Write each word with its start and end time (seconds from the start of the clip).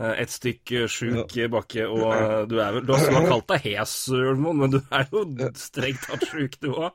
Eh, 0.00 0.14
Et 0.22 0.32
stykk 0.32 0.72
sjuk 0.88 1.36
bakke, 1.52 1.84
og 1.84 2.06
eh, 2.14 2.40
du 2.48 2.56
er 2.62 2.78
vel 2.78 2.86
Du 2.88 2.94
har, 2.96 3.28
kalt 3.28 3.48
deg 3.52 3.66
hes, 3.66 3.94
Ulvmoen, 4.08 4.62
men 4.64 4.74
du 4.74 4.80
er 4.88 5.06
jo 5.12 5.24
strengt 5.60 6.06
tatt 6.08 6.24
sjuk, 6.30 6.56
du 6.64 6.72
òg. 6.72 6.90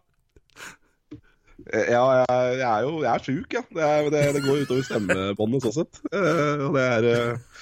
Ja, 1.68 2.03
jeg, 2.22 2.59
er 2.64 2.84
jo 2.86 3.00
jeg 3.03 3.09
er 3.12 3.23
sjuk, 3.25 3.53
ja. 3.53 3.64
Det, 3.73 3.84
er, 3.84 4.09
det, 4.14 4.22
det 4.38 4.44
går 4.45 4.62
utover 4.64 4.86
stemmebåndet 4.88 5.66
sånn 5.66 5.75
sett. 5.81 6.00
Eh, 6.14 6.64
og 6.68 6.78
det 6.78 6.86
er 6.86 7.08
eh, 7.12 7.58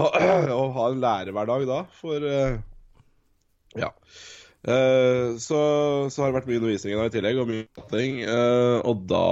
å, 0.00 0.06
å 0.60 0.62
ha 0.78 0.86
en 0.90 1.02
lærerhverdag 1.02 1.66
da, 1.70 1.82
for 2.00 2.24
eh, 2.30 2.56
Ja. 3.78 3.90
Eh, 4.64 5.34
så, 5.42 5.60
så 6.08 6.22
har 6.22 6.30
det 6.30 6.38
vært 6.38 6.48
mye 6.48 6.62
undervisning 6.62 6.94
i 6.94 6.98
dag 6.98 7.10
i 7.10 7.14
tillegg, 7.18 7.42
og 7.42 7.50
mye 7.50 8.04
eh, 8.24 8.78
og 8.80 9.02
da 9.10 9.24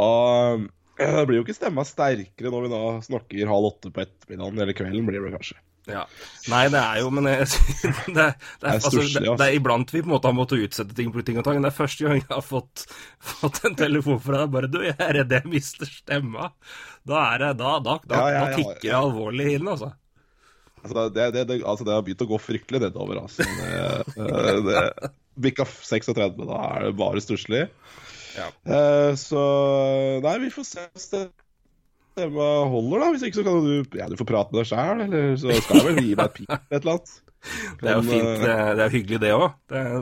eh, 1.05 1.25
blir 1.29 1.41
jo 1.41 1.45
ikke 1.47 1.59
stemma 1.59 1.85
sterkere 1.87 2.53
når 2.53 2.67
vi 2.67 2.73
da 2.73 2.81
snakker 3.05 3.53
halv 3.53 3.69
åtte 3.73 3.93
på 3.93 4.05
ettermiddagen, 4.05 4.65
eller 4.65 4.79
kvelden 4.79 5.09
blir 5.09 5.27
det 5.27 5.35
kanskje. 5.37 5.59
Ja. 5.91 6.05
Nei, 6.47 6.69
det 6.71 6.79
er 6.79 6.99
jo 7.03 7.09
Men 7.11 7.27
jeg, 7.27 7.47
det, 8.15 8.27
er, 8.29 8.37
det, 8.39 8.69
er, 8.69 8.77
altså, 8.77 9.01
det, 9.03 9.23
det 9.27 9.47
er 9.49 9.57
iblant 9.57 9.91
vi 9.91 10.03
på 10.05 10.07
en 10.07 10.13
måte 10.13 10.31
har 10.31 10.37
måttet 10.37 10.63
utsette 10.63 10.95
ting 10.95 11.11
på 11.15 11.25
ting 11.27 11.41
og 11.41 11.47
tang. 11.47 11.59
Det 11.63 11.73
er 11.73 11.75
første 11.75 12.07
gang 12.07 12.21
jeg 12.21 12.29
har 12.31 12.45
fått, 12.47 12.85
fått 13.33 13.63
en 13.67 13.79
telefon 13.79 14.21
fra 14.23 14.45
deg 14.45 14.55
bare 14.55 14.71
Du, 14.71 14.79
jeg 14.87 14.95
er 14.99 15.19
redd 15.19 15.35
jeg 15.39 15.51
mister 15.51 15.91
stemma. 15.91 16.53
Da 17.09 17.25
er 17.33 17.43
det 17.47 17.51
Da, 17.63 17.75
da, 17.83 17.99
da, 18.07 18.21
Ja, 18.21 18.29
ja, 18.31 18.37
ja, 18.37 18.47
da 18.47 18.61
tikker 18.61 18.87
det 18.87 19.01
alvorlig 19.01 19.49
inn, 19.57 19.73
altså. 19.75 19.91
Altså, 20.83 21.09
det, 21.15 21.27
det, 21.35 21.43
det, 21.51 21.59
altså, 21.63 21.87
det 21.87 21.95
har 21.95 22.07
begynt 22.07 22.25
å 22.25 22.31
gå 22.31 22.39
fryktelig 22.43 22.83
nedover. 22.83 23.21
Altså. 23.23 23.47
Det, 23.47 24.79
eh, 24.79 25.11
Bikka 25.43 25.67
36, 25.67 26.35
da 26.43 26.63
er 26.75 26.89
det 26.89 26.97
bare 26.99 27.23
stusslig. 27.23 27.67
Ja. 28.37 28.49
Eh, 28.65 29.13
så 29.21 29.43
Nei, 30.25 30.37
vi 30.47 30.51
får 30.55 30.67
se 30.69 30.87
hvis 30.95 31.09
det 31.13 31.23
stemma 32.13 32.49
holder, 32.73 33.03
da. 33.05 33.11
Hvis 33.15 33.27
ikke 33.29 33.41
så 33.41 33.45
kan 33.47 33.61
du 33.65 33.99
Ja, 33.99 34.09
du 34.09 34.17
får 34.21 34.29
prate 34.29 34.53
med 34.55 34.63
deg 34.63 34.71
sjæl, 34.73 35.05
eller 35.07 35.37
så 35.41 35.55
skal 35.61 35.81
jeg 35.81 35.87
vel 35.89 36.03
gi 36.05 36.15
deg 36.15 36.25
et 36.27 36.37
pip 36.41 36.53
et 36.57 36.79
eller 36.81 36.95
annet. 36.97 37.15
Det 37.83 37.89
er 37.91 37.97
jo 37.99 38.03
fint. 38.07 38.29
eh, 38.29 38.43
Det 38.45 38.51
er, 38.55 38.75
det 38.79 38.85
er 38.85 38.93
hyggelig, 38.97 39.21
det 39.23 39.33
òg. 39.35 39.49
Det 39.73 39.81
er 39.83 39.95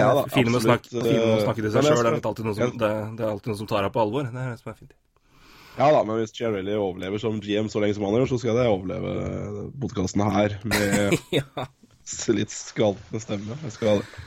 Ja 0.00 0.10
da, 0.16 0.22
med 0.24 0.56
å 0.56 0.62
snakke, 0.64 0.92
med 0.96 1.24
å 1.28 1.40
snakke 1.44 1.64
til 1.66 1.72
seg 1.74 1.84
sjøl. 1.84 2.06
Det, 2.08 2.68
det, 2.80 2.92
det 3.18 3.24
er 3.26 3.30
alltid 3.30 3.50
noen 3.52 3.58
som 3.58 3.68
tar 3.68 3.84
deg 3.84 3.92
på 3.92 4.00
alvor. 4.00 4.30
Det 4.30 4.40
er 4.40 4.54
det 4.54 4.60
som 4.62 4.70
er 4.72 4.78
fint. 4.78 4.94
Ja 5.74 5.88
da, 5.90 6.04
men 6.06 6.20
hvis 6.20 6.30
Chiarelli 6.32 6.76
overlever 6.78 7.18
som 7.18 7.40
GM 7.42 7.66
så 7.68 7.80
lenge 7.82 7.96
som 7.96 8.04
han 8.06 8.14
gjør, 8.14 8.28
så 8.30 8.38
skal 8.40 8.60
jeg 8.62 8.70
overleve 8.70 9.64
podkasten 9.82 10.22
her 10.30 10.54
med 10.70 11.16
ja. 11.34 11.66
litt 12.38 12.54
skvalpende 12.54 13.20
stemme. 13.20 13.58
Jeg 13.66 13.74
skal 13.74 14.00
det. 14.04 14.24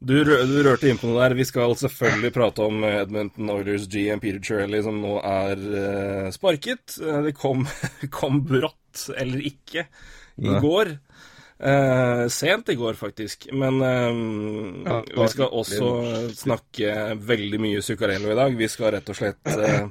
Du, 0.00 0.14
du 0.24 0.54
rørte 0.64 0.88
inn 0.88 0.98
på 1.00 1.10
noe 1.10 1.20
der. 1.20 1.36
Vi 1.36 1.44
skal 1.44 1.74
selvfølgelig 1.76 2.32
prate 2.32 2.64
om 2.64 2.84
Edmonton 2.88 3.52
Oilers 3.52 3.84
GM 3.90 4.22
Peter 4.22 4.40
Chirelli, 4.40 4.80
som 4.84 4.96
nå 5.02 5.18
er 5.20 5.60
uh, 5.60 6.30
sparket. 6.32 6.96
Eh, 7.04 7.20
Det 7.28 7.34
kom, 7.36 7.66
kom 8.20 8.40
brått, 8.48 9.10
eller 9.16 9.44
ikke, 9.52 9.84
i 10.40 10.48
ja. 10.48 10.58
går. 10.64 10.96
Uh, 11.60 12.24
sent 12.32 12.72
i 12.72 12.78
går, 12.80 12.96
faktisk. 12.96 13.50
Men 13.52 13.82
eh, 13.84 14.10
Ja, 14.88 14.98
vi 15.04 15.30
skal 15.36 15.52
også 15.52 15.92
snakke 16.32 17.14
veldig 17.20 17.60
mye 17.60 17.84
Zuccarello 17.84 18.32
i 18.32 18.38
dag. 18.40 18.56
Vi 18.56 18.72
skal 18.72 18.94
rett 18.96 19.12
og 19.12 19.20
slett 19.20 19.52
uh, 19.52 19.90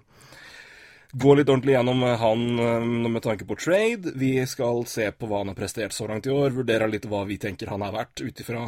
gå 1.11 1.35
litt 1.35 1.49
ordentlig 1.49 1.73
gjennom 1.73 2.03
han 2.21 2.43
eh, 2.59 2.85
med 3.09 3.21
tanke 3.23 3.45
på 3.45 3.57
trade. 3.61 4.13
Vi 4.15 4.33
skal 4.47 4.85
se 4.89 5.11
på 5.11 5.29
hva 5.29 5.43
han 5.43 5.53
har 5.53 5.57
prestert 5.57 5.93
så 5.93 6.07
langt 6.09 6.27
i 6.27 6.33
år, 6.33 6.53
vurdere 6.53 6.89
litt 6.89 7.07
hva 7.09 7.23
vi 7.29 7.39
tenker 7.41 7.71
han 7.73 7.85
er 7.85 7.95
verdt 7.95 8.21
ut 8.21 8.45
ifra 8.45 8.67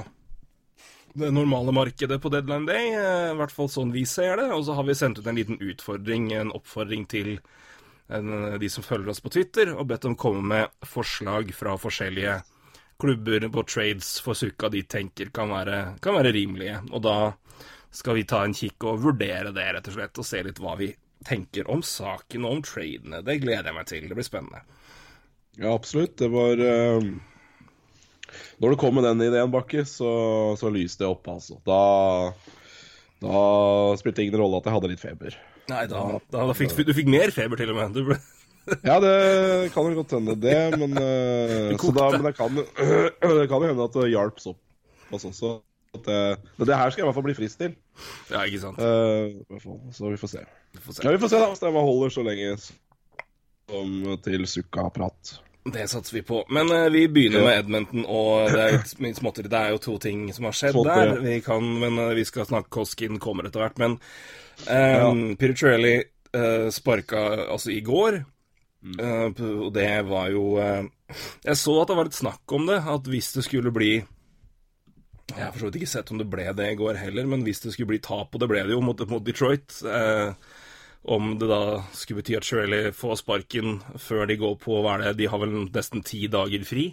det 1.13 1.31
normale 1.35 1.73
markedet 1.75 2.17
på 2.22 2.31
deadline 2.33 2.67
day, 2.69 2.94
eh, 2.95 3.31
i 3.31 3.39
hvert 3.39 3.53
fall 3.55 3.69
sånn 3.72 3.91
vi 3.95 4.05
ser 4.09 4.38
det. 4.39 4.49
Og 4.55 4.66
så 4.67 4.77
har 4.77 4.88
vi 4.88 4.97
sendt 4.97 5.19
ut 5.19 5.27
en 5.27 5.39
liten 5.39 5.59
utfordring, 5.59 6.31
en 6.38 6.55
oppfordring 6.55 7.07
til 7.11 7.38
de 8.11 8.67
som 8.67 8.83
følger 8.83 9.13
oss 9.13 9.22
på 9.23 9.29
Twitter, 9.31 9.69
og 9.72 9.85
bedt 9.88 10.03
dem 10.03 10.17
komme 10.19 10.41
med 10.44 10.73
forslag 10.83 11.53
fra 11.55 11.77
forskjellige 11.79 12.41
klubber 12.99 13.45
på 13.49 13.63
trades 13.63 14.19
for 14.22 14.35
Sukka 14.35 14.69
de 14.69 14.83
tenker 14.83 15.31
kan 15.33 15.49
være, 15.49 15.77
kan 16.03 16.17
være 16.17 16.33
rimelige. 16.35 16.81
Og 16.91 17.01
da 17.05 17.16
skal 17.91 18.19
vi 18.19 18.28
ta 18.29 18.43
en 18.45 18.55
kikk 18.55 18.85
og 18.88 19.01
vurdere 19.05 19.53
det, 19.55 19.67
rett 19.75 19.89
og 19.89 19.95
slett, 19.95 20.19
og 20.22 20.28
se 20.28 20.43
litt 20.45 20.61
hva 20.61 20.75
vi 20.79 20.91
tenker 21.28 21.69
om 21.69 21.81
saken 21.85 22.45
og 22.45 22.57
om 22.57 22.61
tradene. 22.66 23.23
Det 23.25 23.39
gleder 23.41 23.69
jeg 23.69 23.78
meg 23.78 23.89
til. 23.89 24.07
Det 24.09 24.17
blir 24.17 24.28
spennende. 24.28 24.61
Ja, 25.57 25.73
absolutt. 25.73 26.16
Det 26.22 26.29
var 26.31 26.61
eh, 26.61 27.09
Når 28.61 28.73
det 28.73 28.81
kom 28.81 28.97
med 28.97 29.07
den 29.07 29.23
ideen, 29.27 29.53
Bakke, 29.53 29.85
så, 29.89 30.11
så 30.59 30.71
lyste 30.73 31.05
det 31.05 31.11
opp, 31.11 31.27
altså. 31.31 31.57
Da, 31.67 31.79
da 33.23 33.41
spilte 34.01 34.21
det 34.21 34.27
ingen 34.29 34.41
rolle 34.41 34.61
at 34.61 34.69
jeg 34.69 34.77
hadde 34.77 34.91
litt 34.91 35.03
feber. 35.03 35.39
Nei, 35.71 35.85
da, 35.89 36.03
da, 36.33 36.45
da 36.49 36.55
fikk 36.57 36.75
du 36.87 36.93
fikk 36.95 37.09
mer 37.11 37.33
feber, 37.35 37.59
til 37.59 37.73
og 37.73 37.79
med. 37.79 37.97
Du 37.97 38.05
ble 38.11 38.19
Ja, 38.87 38.99
det 39.01 39.71
kan 39.73 39.87
jo 39.89 39.97
godt 39.97 40.13
hende, 40.13 40.35
det, 40.37 40.57
men, 40.77 40.93
eh, 41.01 41.73
så 41.81 41.91
da, 41.95 42.11
men 42.13 42.27
det, 42.29 42.35
kan, 42.37 42.61
det 43.39 43.47
kan 43.49 43.63
jo 43.63 43.71
hende 43.71 43.87
at 43.87 43.97
det 43.97 44.11
hjalp 44.13 44.41
såpass 44.43 45.27
også. 45.31 45.59
At 45.91 46.05
det, 46.07 46.19
men 46.55 46.69
det 46.69 46.77
her 46.77 46.91
skal 46.91 47.01
jeg 47.01 47.03
i 47.03 47.09
hvert 47.09 47.17
fall 47.17 47.25
bli 47.25 47.35
frisk 47.35 47.59
til. 47.59 47.73
Ja, 48.31 48.45
ikke 48.45 48.61
sant. 48.61 48.79
Eh, 48.79 49.57
fall. 49.59 49.79
Så 49.91 50.13
vi 50.13 50.19
får 50.21 50.31
se. 50.37 50.43
Vi 50.71 50.83
får 50.85 50.95
se. 50.95 51.03
Ja, 51.03 51.11
vi 51.11 51.19
får 51.19 51.33
se 51.33 51.41
da, 51.41 51.49
om 51.51 51.57
stemma 51.59 51.83
holder 51.83 52.13
så 52.15 52.23
lenge 52.23 52.53
som 52.61 53.97
til 54.23 54.47
Sukka-prat. 54.47 55.33
Det 55.63 55.83
satser 55.88 56.16
vi 56.16 56.22
på. 56.25 56.39
Men 56.49 56.72
uh, 56.73 56.88
vi 56.89 57.03
begynner 57.11 57.44
med 57.45 57.59
Edmonton, 57.59 58.05
og 58.09 58.49
det 58.49 58.61
er, 58.63 58.77
litt 59.03 59.41
det 59.45 59.59
er 59.59 59.75
jo 59.75 59.81
to 59.83 59.97
ting 60.01 60.23
som 60.33 60.47
har 60.49 60.55
skjedd 60.57 60.73
Småtteri, 60.73 61.11
der. 61.11 61.19
Vi 61.22 61.35
kan, 61.45 61.67
men 61.83 61.99
uh, 62.01 62.13
vi 62.17 62.25
skal 62.25 62.47
snakke 62.49 62.73
Koskin 62.73 63.19
kommer 63.22 63.45
etter 63.45 63.61
hvert. 63.61 63.77
Men 63.81 63.99
um, 64.66 65.22
ja. 65.38 65.51
Trelli 65.53 65.95
uh, 66.01 66.69
sparka 66.73 67.25
altså 67.47 67.73
i 67.75 67.81
går, 67.85 68.23
Mm. 68.81 68.95
uh, 68.97 69.41
og 69.67 69.67
det 69.75 69.91
var 70.09 70.31
jo 70.33 70.57
Jeg 70.57 71.57
så 71.59 71.73
at 71.83 71.91
det 71.91 71.97
var 71.99 72.07
litt 72.07 72.16
snakk 72.17 72.53
om 72.57 72.63
det, 72.66 72.79
at 72.81 73.09
hvis 73.13 73.28
det 73.35 73.43
skulle 73.45 73.69
bli 73.69 73.91
Jeg 73.99 75.38
har 75.38 75.51
for 75.51 75.61
så 75.61 75.67
vidt 75.69 75.78
ikke 75.83 75.91
sett 75.91 76.09
om 76.09 76.17
det 76.17 76.25
ble 76.31 76.47
det 76.57 76.72
i 76.72 76.79
går 76.79 76.97
heller, 76.97 77.28
men 77.29 77.43
hvis 77.45 77.61
det 77.61 77.75
skulle 77.75 77.91
bli 77.91 77.99
tap, 78.02 78.34
og 78.34 78.41
det 78.41 78.49
ble 78.49 78.63
det 78.66 78.73
jo 78.73 78.81
mot, 78.81 79.03
mot 79.05 79.22
Detroit 79.22 79.78
eh, 79.85 80.34
Om 81.03 81.31
det 81.41 81.47
da 81.49 81.61
skulle 81.97 82.21
bety 82.21 82.35
at 82.37 82.45
Shirley 82.45 82.91
får 82.93 83.15
sparken 83.23 83.79
før 83.97 84.27
de 84.29 84.35
går 84.37 84.57
på 84.61 84.81
hva 84.83 84.99
er 84.99 85.07
det, 85.07 85.15
De 85.23 85.29
har 85.31 85.41
vel 85.41 85.55
nesten 85.73 86.03
ti 86.05 86.27
dager 86.29 86.61
fri, 86.67 86.91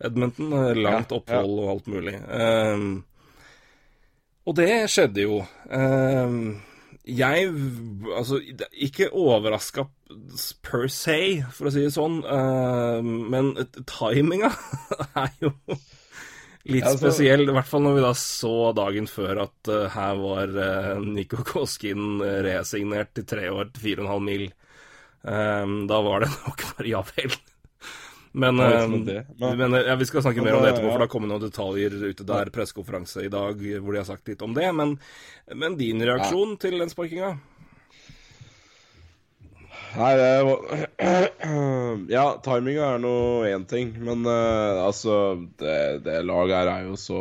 Edmonton. 0.00 0.52
eh, 0.56 0.72
Langt 0.80 1.12
opphold 1.12 1.58
og 1.60 1.68
alt 1.74 1.90
mulig. 1.92 2.16
Um, 2.32 3.04
og 4.46 4.56
det 4.56 4.70
skjedde 4.92 5.26
jo. 5.26 5.42
Um, 5.68 6.62
jeg 7.06 7.52
Altså, 8.16 8.40
ikke 8.72 9.10
overraska 9.12 9.84
per 10.64 10.88
se, 10.90 11.44
for 11.52 11.68
å 11.68 11.72
si 11.74 11.84
det 11.84 11.92
sånn, 11.94 12.22
eh, 12.24 13.02
men 13.04 13.52
timinga 13.86 14.50
er 15.22 15.30
jo 15.42 15.52
litt 16.66 16.82
Ja, 16.84 16.90
altså- 16.92 17.10
spesiell. 17.10 17.46
I 17.46 17.54
hvert 17.56 17.70
fall 17.70 17.82
når 17.86 17.94
vi 17.98 18.04
da 18.04 18.12
så 18.18 18.52
dagen 18.76 19.06
før 19.10 19.42
at 19.46 19.70
uh, 19.72 19.86
her 19.94 20.14
var 20.20 20.54
uh, 20.58 21.00
Nico 21.04 21.42
Koskin 21.46 22.20
eh, 22.26 22.40
resignert 22.46 23.12
til 23.16 23.24
tre 23.28 23.48
år 23.54 23.70
til 23.72 23.82
fire 23.88 24.00
og 24.02 24.06
en 24.06 24.12
halv 24.16 24.26
mil. 24.28 24.46
Um, 25.26 25.76
da 25.90 26.00
var 26.06 26.20
det 26.26 26.30
nok 26.46 26.64
bare 26.76 26.88
ja 26.90 27.02
vel. 27.16 27.34
Men, 28.36 28.58
Ja, 28.60 28.66
eh, 28.68 28.74
liksom 28.84 29.04
det. 29.06 29.20
Men- 29.40 29.58
men 29.58 29.72
ja, 29.86 29.94
vi 29.96 30.04
skal 30.04 30.22
snakke 30.22 30.42
mer 30.44 30.58
om 30.58 30.62
det 30.62 30.74
etterpå, 30.74 30.90
for 30.92 30.98
det 31.00 31.06
har 31.06 31.12
kommet 31.14 31.30
noen 31.32 31.46
detaljer 31.46 31.94
ute 32.04 32.26
der. 32.28 32.50
Pressekonferanse 32.52 33.24
i 33.24 33.30
dag 33.32 33.56
hvor 33.80 33.92
de 33.96 33.98
har 34.02 34.08
sagt 34.10 34.28
litt 34.28 34.42
om 34.44 34.52
det. 34.54 34.68
Men, 34.76 34.98
men 35.54 35.76
din 35.80 36.02
reaksjon 36.04 36.58
til 36.60 36.76
den 36.82 36.92
sparkinga? 36.92 37.38
Nei, 39.96 40.12
det 40.18 40.26
Ja, 42.16 42.24
timinga 42.44 42.88
er 42.96 43.00
nå 43.02 43.12
én 43.48 43.64
ting, 43.70 43.94
men 44.04 44.26
uh, 44.28 44.82
altså 44.84 45.14
det, 45.60 45.76
det 46.04 46.18
laget 46.28 46.56
her 46.58 46.70
er 46.72 46.82
jo 46.90 46.98
så 47.00 47.20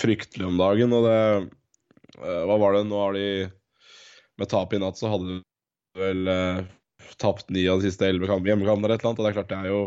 fryktelig 0.00 0.48
om 0.48 0.58
dagen, 0.60 0.94
og 0.96 1.06
det 1.06 1.20
uh, 2.18 2.42
Hva 2.48 2.56
var 2.62 2.74
det? 2.76 2.84
Nå 2.90 2.98
har 3.04 3.14
de 3.18 3.26
Med 4.40 4.50
tap 4.50 4.74
i 4.74 4.80
natt 4.82 4.98
så 4.98 5.12
hadde 5.12 5.36
de 5.36 5.38
vel 6.00 6.30
uh, 6.30 6.62
tapt 7.22 7.50
ni 7.54 7.66
av 7.70 7.80
de 7.80 7.88
siste 7.90 8.06
elleve 8.08 8.28
hjemmekampene 8.30 8.86
eller 8.88 8.96
et 8.96 9.04
eller 9.04 9.10
annet, 9.12 9.20
og 9.20 9.26
det 9.26 9.30
er 9.30 9.38
klart 9.38 9.52
det 9.52 9.60
er 9.60 9.70
jo 9.70 9.80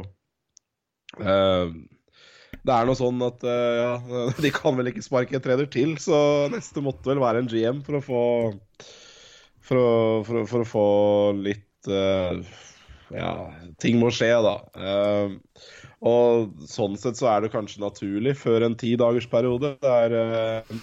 Det 2.63 2.73
er 2.73 2.87
noe 2.89 2.97
sånn 2.97 3.21
at 3.25 3.43
ja, 3.45 3.91
de 4.43 4.51
kan 4.55 4.75
vel 4.79 4.89
ikke 4.91 5.03
sparke 5.05 5.35
en 5.37 5.43
trener 5.45 5.67
til, 5.73 5.93
så 6.01 6.17
neste 6.53 6.83
måtte 6.85 7.11
vel 7.11 7.21
være 7.23 7.43
en 7.43 7.49
GM 7.51 7.83
for 7.85 7.99
å 7.99 8.03
få 8.07 8.23
for 9.63 9.79
å, 9.79 9.91
for, 10.27 10.41
å- 10.41 10.47
for 10.49 10.63
å 10.65 10.67
få 10.67 10.85
litt 11.43 11.63
Ja, 11.87 13.33
ting 13.81 13.99
må 14.01 14.09
skje, 14.13 14.31
da. 14.41 14.55
Eh, 14.73 15.35
og 16.03 16.65
sånn 16.67 16.97
sett 16.99 17.19
så 17.19 17.29
er 17.31 17.43
det 17.43 17.53
kanskje 17.53 17.83
naturlig 17.83 18.35
før 18.41 18.65
en 18.67 18.77
ti 18.79 18.93
dagers 18.99 19.27
periode. 19.31 19.75
Det 19.83 19.93
er, 20.01 20.17
eh, 20.17 20.75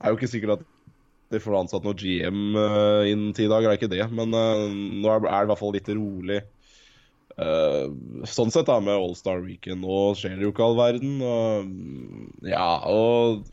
er 0.00 0.12
jo 0.12 0.18
ikke 0.18 0.30
sikkert 0.32 0.58
at 0.58 0.66
de 1.34 1.40
får 1.42 1.58
ansatt 1.58 1.86
noe 1.86 1.98
GM 1.98 2.56
eh, 2.56 3.12
innen 3.12 3.34
ti 3.34 3.48
dager, 3.50 3.68
det 3.68 3.74
er 3.74 3.80
ikke 3.80 3.94
det. 3.94 4.04
Men 4.14 4.34
eh, 4.34 4.66
nå 5.02 5.10
er 5.10 5.24
det 5.26 5.32
i 5.32 5.50
hvert 5.52 5.62
fall 5.62 5.74
litt 5.76 5.90
rolig. 5.92 6.40
Eh, 7.36 7.86
sånn 8.30 8.52
sett, 8.54 8.70
da, 8.70 8.78
med 8.80 8.96
All-Star 8.96 9.42
Weekend. 9.44 9.84
Nå 9.84 10.16
skjer 10.18 10.38
det 10.38 10.46
jo 10.46 10.54
ikke 10.54 10.66
all 10.66 10.78
verden. 10.78 11.18
Og 11.20 12.48
ja, 12.48 12.70
og 12.88 13.46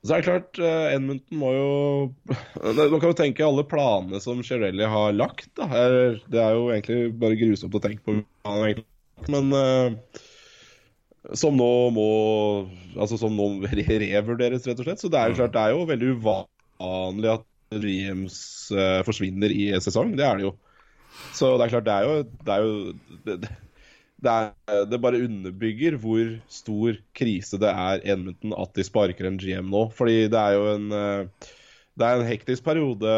så 0.00 0.14
er 0.14 0.22
det 0.22 0.28
klart, 0.30 0.58
Edmundton 0.58 0.94
Edmonton 0.96 1.40
må 1.42 1.50
jo 1.52 1.72
Man 2.92 3.00
kan 3.02 3.10
jo 3.10 3.18
tenke 3.18 3.44
alle 3.44 3.66
planene 3.68 4.20
som 4.24 4.40
Shirelli 4.44 4.86
har 4.88 5.12
lagt. 5.12 5.50
Da. 5.58 5.68
Det 6.24 6.40
er 6.40 6.56
jo 6.56 6.70
egentlig 6.72 7.12
bare 7.20 7.36
grusomt 7.40 7.76
å 7.76 7.82
tenke 7.84 8.04
på. 8.06 8.16
Men 9.28 9.52
eh, 9.52 10.22
som 11.36 11.56
nå 11.58 11.68
må 11.92 12.08
Altså 12.96 13.18
som 13.20 13.36
nå 13.36 13.50
revurderes, 13.76 14.66
rett 14.66 14.80
og 14.80 14.88
slett. 14.88 15.02
Så 15.02 15.12
det 15.12 15.20
er 15.20 15.30
jo 15.30 15.40
klart, 15.42 15.54
det 15.56 15.66
er 15.66 15.76
jo 15.76 15.86
veldig 15.90 16.14
uvanlig 16.16 17.34
at 17.36 17.46
GMs 17.84 18.38
eh, 18.74 19.00
forsvinner 19.06 19.52
i 19.52 19.70
en 19.76 19.84
sesong. 19.84 20.16
Det 20.18 20.26
er 20.26 20.40
det 20.40 20.48
jo. 20.48 20.54
Så 21.36 21.52
det 21.58 21.66
er 21.66 21.74
klart, 21.74 21.86
det 21.86 21.94
er 21.94 22.06
jo 22.08 22.16
Det, 22.24 22.54
er 22.54 22.64
jo, 22.64 23.18
det, 23.26 23.36
det, 23.44 23.52
det, 24.24 24.32
er, 24.32 24.84
det 24.90 25.00
bare 25.02 25.22
underbygger 25.24 25.96
hvor 26.00 26.34
stor 26.52 26.98
krise 27.16 27.60
det 27.60 27.70
er 27.70 28.04
Edmonton 28.04 28.54
at 28.56 28.74
de 28.76 28.84
sparker 28.86 29.28
en 29.28 29.40
GM 29.40 29.70
nå. 29.72 29.86
Fordi 29.96 30.26
det 30.32 30.40
er 30.40 30.58
jo 30.58 30.66
en 30.74 30.92
eh, 30.96 31.48
det 32.00 32.06
er 32.06 32.20
en 32.20 32.28
hektisk 32.28 32.64
periode. 32.64 33.12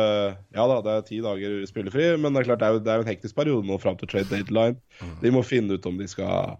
Ja 0.56 0.66
da, 0.66 0.80
det 0.82 0.92
er 0.92 1.06
ti 1.06 1.20
dager 1.22 1.62
spillefri, 1.68 2.12
men 2.18 2.34
det 2.34 2.42
er 2.42 2.50
klart 2.50 2.62
det 2.62 2.68
er 2.68 2.76
jo, 2.76 2.82
det 2.82 2.92
er 2.92 3.04
en 3.04 3.10
hektisk 3.10 3.36
periode 3.38 3.68
nå 3.68 3.78
fram 3.82 3.98
til 4.00 4.10
trade 4.10 4.30
deadline. 4.32 4.78
De 5.22 5.32
må 5.34 5.44
finne 5.46 5.76
ut 5.76 5.88
om 5.88 5.98
de 6.00 6.08
skal 6.10 6.56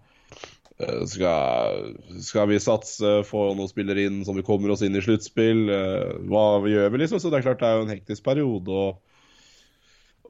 eh, 0.79 1.03
skal, 1.11 1.89
skal 2.23 2.51
vi 2.53 2.61
satse, 2.63 3.15
få 3.29 3.49
noen 3.57 3.71
spillere 3.71 4.07
inn 4.07 4.21
som 4.29 4.39
vi 4.39 4.47
kommer 4.47 4.75
oss 4.75 4.85
inn 4.87 4.99
i 4.99 5.03
sluttspill? 5.05 5.65
Eh, 5.73 6.13
Hva 6.31 6.45
vi 6.67 6.77
gjør 6.77 6.93
vi, 6.93 7.03
liksom? 7.03 7.23
Så 7.23 7.33
det 7.33 7.41
er 7.41 7.49
klart 7.49 7.65
det 7.65 7.71
er 7.71 7.81
jo 7.81 7.89
en 7.89 7.97
hektisk 7.97 8.27
periode 8.29 8.71
å, 8.71 8.87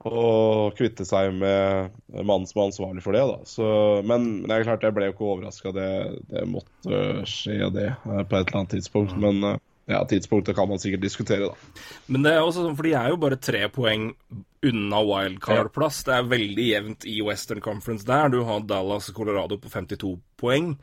å 0.08 0.70
kvitte 0.76 1.04
seg 1.06 1.34
med 1.37 1.93
mannen 2.12 2.46
som 2.49 2.60
er 2.60 2.70
ansvarlig 2.70 3.04
for 3.04 3.16
det. 3.16 3.22
da. 3.28 3.37
Så, 3.49 3.66
men 4.08 4.31
det 4.46 4.56
er 4.56 4.66
klart 4.66 4.87
jeg 4.87 4.96
ble 4.96 5.08
jo 5.08 5.14
ikke 5.14 5.28
overraska. 5.28 5.75
Det, 5.76 5.90
det 6.31 6.46
måtte 6.50 7.02
skje, 7.28 7.58
det, 7.75 7.90
eh, 7.94 8.25
på 8.25 8.38
et 8.38 8.49
eller 8.49 8.62
annet 8.62 8.75
tidspunkt. 8.76 9.14
Men 9.22 9.43
eh, 9.46 9.60
ja, 9.93 10.00
tidspunktet 10.08 10.56
kan 10.58 10.70
man 10.70 10.82
sikkert 10.82 11.04
diskutere, 11.04 11.52
da. 11.52 11.84
Men 12.06 12.26
det 12.26 12.34
er 12.34 12.43
også 12.43 12.64
sånn, 12.64 12.78
for 12.78 12.88
de 12.88 12.96
er 12.99 13.12
jo 13.12 13.20
bare 13.22 13.38
tre 13.43 13.62
poeng 13.72 14.10
unna 14.62 15.04
wildcard-plass. 15.06 16.02
Det 16.06 16.16
er 16.16 16.32
veldig 16.32 16.66
jevnt 16.69 17.06
i 17.10 17.20
Western 17.26 17.62
Conference 17.64 18.06
der. 18.08 18.31
Du 18.32 18.43
har 18.48 18.66
Dallas 18.66 19.10
og 19.10 19.19
Colorado 19.19 19.58
på 19.58 19.70
52 19.72 20.16
poeng. 20.43 20.75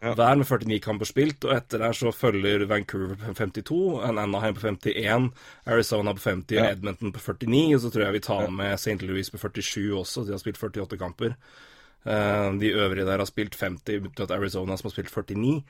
Hver 0.00 0.38
med 0.40 0.48
49 0.48 0.80
kamper 0.80 1.04
spilt, 1.08 1.44
og 1.44 1.52
etter 1.58 1.82
der 1.82 1.92
så 1.92 2.08
følger 2.16 2.64
Vancouver 2.70 3.18
på 3.20 3.34
52, 3.36 3.80
Anaheim 4.08 4.54
på 4.56 4.62
51, 4.64 5.26
Arizona 5.68 6.14
på 6.16 6.22
50 6.24 6.56
og 6.56 6.64
Ja. 6.64 6.70
Edmonton 6.72 7.12
på 7.12 7.20
49. 7.20 7.74
Og 7.74 7.80
så 7.82 7.90
tror 7.92 8.06
jeg 8.06 8.12
vi 8.16 8.20
tar 8.24 8.48
med 8.50 8.78
St. 8.80 9.02
Louis 9.04 9.28
på 9.30 9.38
47 9.38 9.92
også, 9.92 10.24
de 10.24 10.32
har 10.32 10.40
spilt 10.40 10.56
48 10.56 10.96
kamper. 10.96 11.34
Eh, 12.06 12.52
de 12.56 12.70
øvrige 12.72 13.04
der 13.04 13.18
har 13.20 13.28
spilt 13.28 13.54
50, 13.60 14.00
unntatt 14.00 14.30
Arizona 14.32 14.76
som 14.76 14.88
har 14.88 14.94
spilt 14.94 15.12
49. 15.12 15.62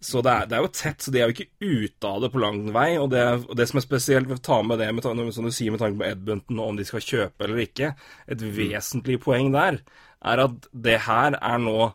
Så 0.00 0.22
det 0.24 0.32
er, 0.32 0.46
det 0.48 0.56
er 0.56 0.64
jo 0.64 0.72
tett, 0.72 1.02
så 1.02 1.12
de 1.12 1.20
er 1.20 1.28
jo 1.28 1.34
ikke 1.36 1.50
ute 1.60 2.08
av 2.08 2.22
det 2.24 2.32
på 2.32 2.40
lang 2.40 2.62
vei. 2.72 2.96
Og 2.96 3.10
det, 3.12 3.24
og 3.48 3.56
det 3.56 3.68
som 3.68 3.78
er 3.82 3.84
spesielt 3.84 4.28
ved 4.28 4.40
å 4.40 4.46
ta 4.48 4.62
med 4.62 4.80
det, 4.80 4.88
med, 4.94 5.04
som 5.36 5.44
du 5.44 5.52
sier 5.52 5.70
med 5.70 5.80
tanke 5.84 6.00
på 6.00 6.08
Edmonton 6.08 6.58
og 6.60 6.72
om 6.72 6.80
de 6.80 6.88
skal 6.88 7.04
kjøpe 7.04 7.44
eller 7.44 7.60
ikke, 7.66 7.92
et 8.32 8.40
vesentlig 8.56 9.20
poeng 9.20 9.52
der, 9.52 9.82
er 10.24 10.44
at 10.46 10.68
det 10.72 10.98
her 11.04 11.36
er 11.36 11.60
nå 11.60 11.92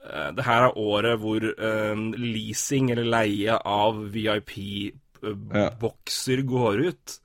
Det 0.00 0.44
her 0.46 0.62
er 0.70 0.78
året 0.80 1.18
hvor 1.20 1.44
eh, 1.44 1.94
leasing 2.16 2.90
eller 2.94 3.04
leie 3.12 3.52
av 3.68 3.98
VIP-bokser 5.20 6.42
går 6.48 6.86
ut. 6.90 7.18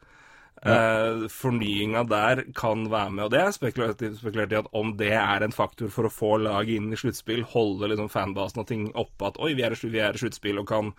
Ja. 0.66 1.27
fornyinga 1.30 2.01
der 2.10 2.39
kan 2.57 2.88
være 2.89 3.12
med, 3.13 3.24
og 3.27 3.31
det 3.36 3.38
er 3.39 3.51
spekulert, 3.54 4.00
i- 4.01 4.16
spekulert 4.18 4.51
i 4.51 4.56
at 4.57 4.66
om 4.74 4.95
det 4.98 5.12
er 5.13 5.44
en 5.45 5.51
faktor 5.54 5.92
for 5.94 6.06
å 6.07 6.10
få 6.10 6.39
laget 6.42 6.80
inn 6.80 6.88
i 6.92 6.95
sluttspill, 6.98 7.44
holde 7.51 7.86
liksom 7.92 8.10
fanbasen 8.10 8.62
og 8.63 8.68
ting 8.72 8.88
oppe, 8.98 9.28
at 9.28 9.38
oi, 9.38 9.54
vi 9.54 9.62
er, 9.62 9.71
i 9.75 9.75
slu- 9.78 9.92
vi 9.94 10.00
er 10.01 10.13
i 10.18 10.18
sluttspill 10.18 10.57
og 10.57 10.66
kan 10.68 10.94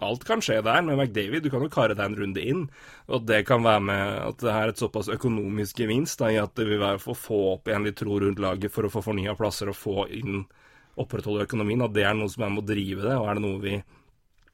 Alt 0.00 0.24
kan 0.24 0.40
skje 0.40 0.62
der 0.64 0.80
med 0.82 0.96
McDavid, 0.96 1.42
du 1.44 1.50
kan 1.50 1.60
jo 1.60 1.68
kare 1.68 1.94
deg 1.94 2.06
en 2.06 2.16
runde 2.16 2.40
inn. 2.42 2.70
Og 3.08 3.26
det 3.26 3.44
kan 3.46 3.62
være 3.62 3.80
med 3.84 4.18
at 4.30 4.38
det 4.38 4.50
er 4.50 4.68
et 4.72 4.78
såpass 4.80 5.08
økonomisk 5.12 5.76
gevinst 5.76 6.18
da, 6.18 6.26
i 6.32 6.38
at 6.40 6.54
det 6.56 6.66
vil 6.66 6.80
være 6.80 6.98
for 6.98 7.12
å 7.12 7.20
få 7.20 7.52
opp 7.52 7.68
igjen 7.68 7.84
litt 7.84 7.96
tro 8.00 8.16
rundt 8.18 8.38
laget 8.40 8.72
for 8.72 8.82
å 8.88 8.90
få 8.90 9.02
fornya 9.04 9.36
plasser 9.36 9.68
og 9.68 9.76
få 9.76 10.08
inn 10.10 10.46
opprettholde 11.00 11.46
økonomien, 11.46 11.84
at 11.84 11.94
det 11.96 12.04
er 12.04 12.16
noe 12.18 12.30
som 12.32 12.44
er 12.44 12.52
med 12.52 12.64
å 12.64 12.68
drive 12.72 13.04
det, 13.06 13.14
og 13.16 13.28
er 13.28 13.38
det 13.38 13.44
noe 13.46 13.62
vi 13.62 13.82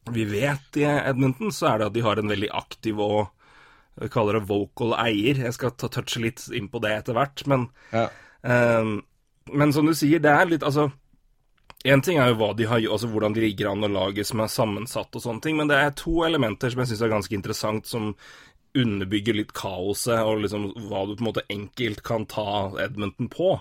vi 0.08 0.24
vet 0.24 0.78
i 0.80 0.86
Edmonton, 0.88 1.50
så 1.52 1.66
er 1.68 1.80
det 1.80 1.88
at 1.90 1.96
de 1.98 2.04
har 2.06 2.16
en 2.16 2.30
veldig 2.32 2.48
aktiv 2.56 3.00
og 3.04 3.26
vi 3.98 4.08
kaller 4.12 4.38
det 4.38 4.46
vocal 4.48 4.94
eier. 4.94 5.40
Jeg 5.42 5.56
skal 5.56 5.74
ta 5.74 5.90
touche 5.90 6.22
litt 6.22 6.44
inn 6.54 6.68
på 6.70 6.80
det 6.80 6.94
etter 7.00 7.16
hvert, 7.18 7.44
men 7.50 7.68
Ja. 7.92 8.08
Ehm, 8.44 9.02
men 9.52 9.72
som 9.72 9.86
du 9.86 9.94
sier, 9.94 10.20
det 10.20 10.30
er 10.30 10.46
litt 10.46 10.62
Altså, 10.62 10.92
én 11.84 12.02
ting 12.02 12.18
er 12.18 12.28
jo 12.28 12.54
de 12.54 12.64
har, 12.64 12.78
altså 12.78 13.08
hvordan 13.08 13.34
de 13.34 13.40
ligger 13.40 13.70
an 13.70 13.84
og 13.84 13.90
laget 13.90 14.26
som 14.26 14.40
er 14.40 14.46
sammensatt 14.46 15.14
og 15.14 15.22
sånne 15.22 15.42
ting, 15.42 15.56
men 15.56 15.68
det 15.68 15.76
er 15.76 15.90
to 15.90 16.24
elementer 16.24 16.70
som 16.70 16.80
jeg 16.80 16.88
syns 16.88 17.02
er 17.02 17.08
ganske 17.08 17.34
interessant, 17.34 17.86
som 17.86 18.14
underbygger 18.76 19.34
litt 19.34 19.52
kaoset 19.52 20.20
og 20.20 20.42
liksom 20.42 20.72
hva 20.88 21.06
du 21.06 21.16
på 21.16 21.22
en 21.24 21.30
måte 21.30 21.46
enkelt 21.50 22.02
kan 22.02 22.26
ta 22.26 22.70
Edmonton 22.78 23.28
på. 23.28 23.60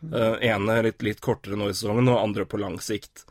Uh, 0.00 0.38
ene 0.40 0.80
litt, 0.86 1.02
litt 1.04 1.20
kortere 1.24 1.58
nå 1.60 1.68
i 1.68 1.74
sesongen, 1.76 2.08
og 2.08 2.22
andre 2.22 2.46
på 2.48 2.60
lang 2.60 2.78
sikt. 2.82 3.26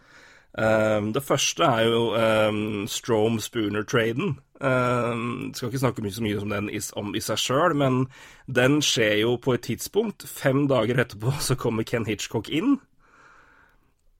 Um, 0.54 1.12
det 1.14 1.24
første 1.24 1.66
er 1.66 1.88
jo 1.88 2.04
um, 2.18 2.86
Strome-Spooner-traden. 2.90 4.38
Um, 4.60 5.54
skal 5.56 5.70
ikke 5.70 5.80
snakke 5.80 6.04
mye, 6.04 6.14
så 6.14 6.24
mye 6.26 6.42
om 6.42 6.52
den 6.52 6.70
i, 6.74 6.82
om 7.00 7.14
i 7.16 7.22
seg 7.24 7.40
sjøl, 7.40 7.76
men 7.80 8.02
den 8.50 8.80
skjer 8.84 9.22
jo 9.22 9.38
på 9.42 9.56
et 9.56 9.66
tidspunkt. 9.70 10.26
Fem 10.28 10.66
dager 10.72 11.00
etterpå 11.00 11.36
så 11.44 11.58
kommer 11.60 11.88
Ken 11.88 12.08
Hitchcock 12.10 12.50
inn. 12.52 12.80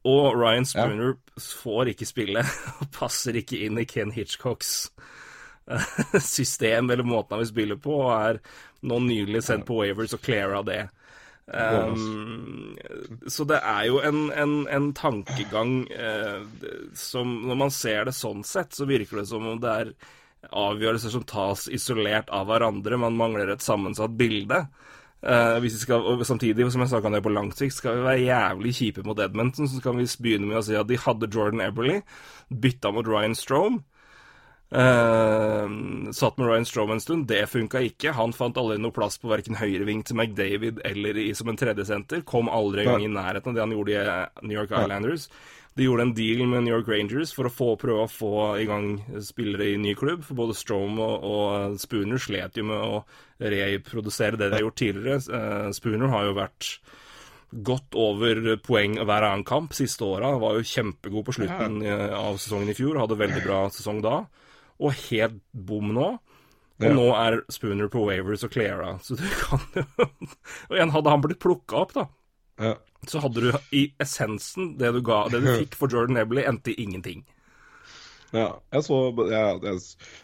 Og 0.08 0.38
Ryan 0.40 0.66
Spooner 0.66 1.18
får 1.44 1.92
ikke 1.94 2.08
spille, 2.08 2.46
og 2.80 2.92
passer 2.96 3.36
ikke 3.36 3.60
inn 3.66 3.82
i 3.82 3.88
Ken 3.90 4.14
Hitchcocks 4.16 4.92
eh, 5.68 5.90
system 6.24 6.90
eller 6.90 7.04
måten 7.04 7.36
han 7.36 7.44
vil 7.44 7.52
spille 7.52 7.80
på, 7.82 7.98
og 8.06 8.14
er 8.16 8.40
nå 8.88 9.02
nylig 9.04 9.44
sendt 9.44 9.68
på 9.68 9.82
Wavers 9.82 10.16
og 10.16 10.24
cleara 10.24 10.64
det. 10.64 10.86
Um, 11.50 12.78
så 13.28 13.46
det 13.50 13.58
er 13.66 13.88
jo 13.88 13.98
en, 14.06 14.28
en, 14.38 14.52
en 14.70 14.92
tankegang 14.94 15.88
eh, 15.90 16.44
som 16.94 17.32
Når 17.50 17.58
man 17.58 17.72
ser 17.74 18.06
det 18.06 18.14
sånn 18.14 18.44
sett, 18.46 18.76
så 18.78 18.86
virker 18.86 19.24
det 19.24 19.30
som 19.32 19.48
om 19.50 19.58
det 19.62 19.72
er 19.74 19.90
avgjørelser 20.56 21.12
som 21.12 21.26
tas 21.28 21.66
isolert 21.74 22.30
av 22.32 22.46
hverandre. 22.52 23.02
Man 23.02 23.18
mangler 23.20 23.50
et 23.52 23.66
sammensatt 23.66 24.14
bilde. 24.20 24.62
Uh, 25.20 25.66
skal, 25.74 26.06
og 26.06 26.22
samtidig, 26.24 26.70
som 26.72 26.86
jeg 26.86 26.94
snakka 26.94 27.10
om 27.10 27.18
det 27.18 27.26
på 27.26 27.34
lang 27.34 27.50
sikt, 27.52 27.76
skal 27.76 27.98
vi 27.98 28.06
være 28.06 28.28
jævlig 28.28 28.72
kjipe 28.78 29.04
mot 29.04 29.20
Edmonton, 29.20 29.68
så 29.68 29.82
kan 29.84 30.00
vi 30.00 30.08
begynne 30.22 30.48
med 30.48 30.62
å 30.62 30.64
si 30.64 30.78
at 30.80 30.88
de 30.88 31.02
hadde 31.02 31.28
Jordan 31.34 31.66
Eberly, 31.66 31.98
bytta 32.48 32.94
mot 32.96 33.10
Ryan 33.10 33.36
Strome. 33.36 33.84
Eh, 34.72 35.70
satt 36.12 36.38
med 36.38 36.48
Ryan 36.48 36.66
Strome 36.66 36.94
en 36.94 37.02
stund, 37.02 37.28
det 37.28 37.48
funka 37.50 37.82
ikke. 37.82 38.14
Han 38.14 38.34
fant 38.38 38.58
aldri 38.58 38.78
noe 38.78 38.94
plass 38.94 39.18
på 39.18 39.32
verken 39.32 39.58
høyreving 39.58 40.04
til 40.06 40.20
McDavid 40.20 40.84
eller 40.86 41.18
i, 41.18 41.32
som 41.38 41.50
en 41.50 41.58
tredjesenter. 41.58 42.22
Kom 42.30 42.52
aldri 42.54 42.86
engang 42.86 43.08
i 43.08 43.14
nærheten 43.14 43.50
av 43.50 43.58
det 43.58 43.66
han 43.66 43.74
gjorde 43.74 43.96
i 43.96 44.04
eh, 44.04 44.44
New 44.44 44.60
York 44.60 44.76
Islanders. 44.76 45.30
De 45.78 45.86
gjorde 45.88 46.06
en 46.10 46.14
deal 46.14 46.44
med 46.50 46.66
New 46.66 46.76
York 46.76 46.90
Rangers 46.92 47.34
for 47.34 47.48
å 47.48 47.54
få, 47.54 47.74
prøve 47.80 48.06
å 48.06 48.12
få 48.12 48.32
i 48.60 48.68
gang 48.70 48.98
spillere 49.24 49.72
i 49.72 49.82
ny 49.82 49.96
klubb. 49.98 50.26
For 50.28 50.38
både 50.38 50.58
Strome 50.58 51.02
og, 51.02 51.26
og 51.26 51.78
Spooner 51.82 52.22
slet 52.22 52.58
jo 52.60 52.66
med 52.70 52.78
å 52.84 53.04
reprodusere 53.40 54.38
det 54.38 54.50
de 54.50 54.58
har 54.58 54.66
gjort 54.66 54.82
tidligere. 54.82 55.22
Uh, 55.30 55.70
Spooner 55.78 56.12
har 56.12 56.28
jo 56.28 56.34
vært 56.36 56.74
godt 57.70 57.96
over 57.98 58.58
poeng 58.62 58.98
hver 59.00 59.30
annen 59.30 59.46
kamp 59.48 59.72
siste 59.78 60.04
åra. 60.06 60.34
Var 60.42 60.60
jo 60.60 60.68
kjempegod 60.68 61.30
på 61.30 61.38
slutten 61.38 61.80
av 61.88 62.42
sesongen 62.42 62.74
i 62.74 62.76
fjor, 62.78 63.00
hadde 63.00 63.18
veldig 63.22 63.46
bra 63.46 63.64
sesong 63.74 64.04
da. 64.04 64.20
Og 64.80 64.94
helt 65.10 65.40
bom 65.54 65.94
nå. 65.96 66.10
Og 66.80 66.86
Ja. 66.88 66.94
nå 66.96 67.08
er 67.12 67.42
Spooner 67.52 67.90
på 67.92 68.06
Wavers 68.08 68.46
og 68.48 68.54
Clara, 68.54 68.94
så 69.04 69.18
du 69.20 69.26
kan 69.42 69.60
jo 69.76 69.84
Og 70.70 70.78
igjen, 70.78 70.94
hadde 70.94 71.10
han 71.12 71.22
blitt 71.26 71.42
plukka 71.44 71.82
opp, 71.82 71.92
da, 71.94 72.06
Ja. 72.60 72.76
så 73.08 73.20
hadde 73.20 73.42
du 73.44 73.52
i 73.76 73.92
essensen 74.00 74.78
det 74.80 74.94
du 74.96 75.02
ga 75.02 75.26
Det 75.28 75.42
du 75.44 75.50
fikk 75.58 75.76
for 75.76 75.92
Jordan 75.92 76.18
Ebley, 76.18 76.46
endte 76.48 76.72
i 76.72 76.80
ingenting. 76.84 77.26
Ja, 78.32 78.60
jeg 78.72 78.86
så 78.86 79.10
jeg, 79.26 79.62
jeg 79.66 79.80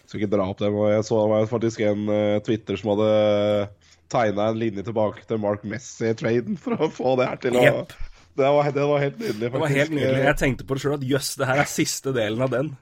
skal 0.06 0.20
ikke 0.22 0.32
dra 0.36 0.46
opp 0.52 0.60
det, 0.62 0.72
men 0.72 0.92
jeg 0.94 1.06
så 1.08 1.20
det 1.24 1.30
var 1.34 1.48
faktisk 1.50 1.80
en 1.82 2.08
uh, 2.08 2.40
Twitter 2.46 2.78
som 2.78 2.92
hadde 2.94 3.70
tegna 4.14 4.50
en 4.52 4.60
linje 4.62 4.84
tilbake 4.86 5.26
til 5.26 5.40
Mark 5.42 5.64
Messi-traden 5.66 6.60
for 6.62 6.78
å 6.78 6.92
få 6.94 7.16
det 7.20 7.28
her 7.32 7.40
til 7.42 7.58
å 7.58 7.64
yep. 7.66 7.96
det, 8.38 8.46
var, 8.46 8.70
det 8.76 8.86
var 8.92 9.02
helt 9.02 9.18
nydelig, 9.18 9.50
faktisk. 9.50 9.56
Det 9.58 9.64
var 9.64 9.74
helt 9.74 9.96
nydelig. 9.98 10.24
Jeg 10.28 10.40
tenkte 10.44 10.68
på 10.70 10.78
det 10.78 10.84
sjøl 10.86 10.98
at 11.00 11.08
jøss, 11.10 11.32
det 11.42 11.50
her 11.50 11.64
er 11.64 11.72
siste 11.72 12.14
delen 12.16 12.46
av 12.46 12.54
den. 12.54 12.76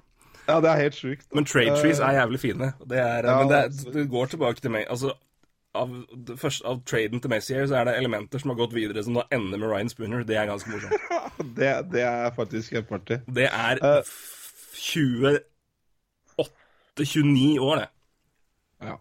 Ja, 0.48 0.58
det 0.60 0.70
er 0.74 0.82
helt 0.82 0.96
sjukt. 0.98 1.28
Men 1.34 1.46
trade 1.48 1.78
trees 1.82 2.00
er 2.04 2.18
jævlig 2.20 2.40
fine. 2.42 2.72
Det 2.90 2.98
er, 3.00 3.24
Ja, 3.30 3.38
men 3.40 3.52
det, 3.52 3.60
er, 3.64 3.92
det 3.94 4.10
går 4.12 4.26
tilbake 4.34 4.60
til 4.62 4.72
meg. 4.76 4.86
Altså, 4.92 5.14
av, 5.76 5.94
det 6.28 6.36
første, 6.40 6.66
av 6.70 6.82
traden 6.86 7.22
til 7.24 7.32
Messier 7.32 7.66
så 7.70 7.80
er 7.80 7.88
det 7.90 7.96
elementer 7.98 8.42
som 8.44 8.52
har 8.54 8.58
gått 8.60 8.76
videre, 8.76 9.04
som 9.04 9.16
da 9.18 9.24
ender 9.34 9.58
med 9.58 9.72
Ryan 9.72 9.90
Spooner. 9.90 10.24
Det 10.28 10.36
er 10.38 10.46
ganske 10.52 10.70
morsomt. 10.70 11.10
Det, 11.58 11.70
det 11.92 12.02
er 12.06 12.30
faktisk 12.36 12.76
helt 12.78 12.88
party. 12.92 13.18
Det 13.36 13.48
er 13.50 13.80
Eh. 13.82 14.04
28-29 16.98 17.60
år, 17.60 17.76
det. 17.76 17.88
Ja. 18.84 18.96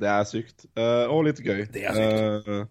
Det 0.00 0.08
er 0.12 0.24
sykt. 0.28 0.66
Eh, 0.76 1.06
og 1.10 1.24
litt 1.26 1.40
gøy. 1.42 1.64
Det 1.72 1.82
er 1.88 1.96
sykt. 1.96 2.48
Eh, 2.48 2.64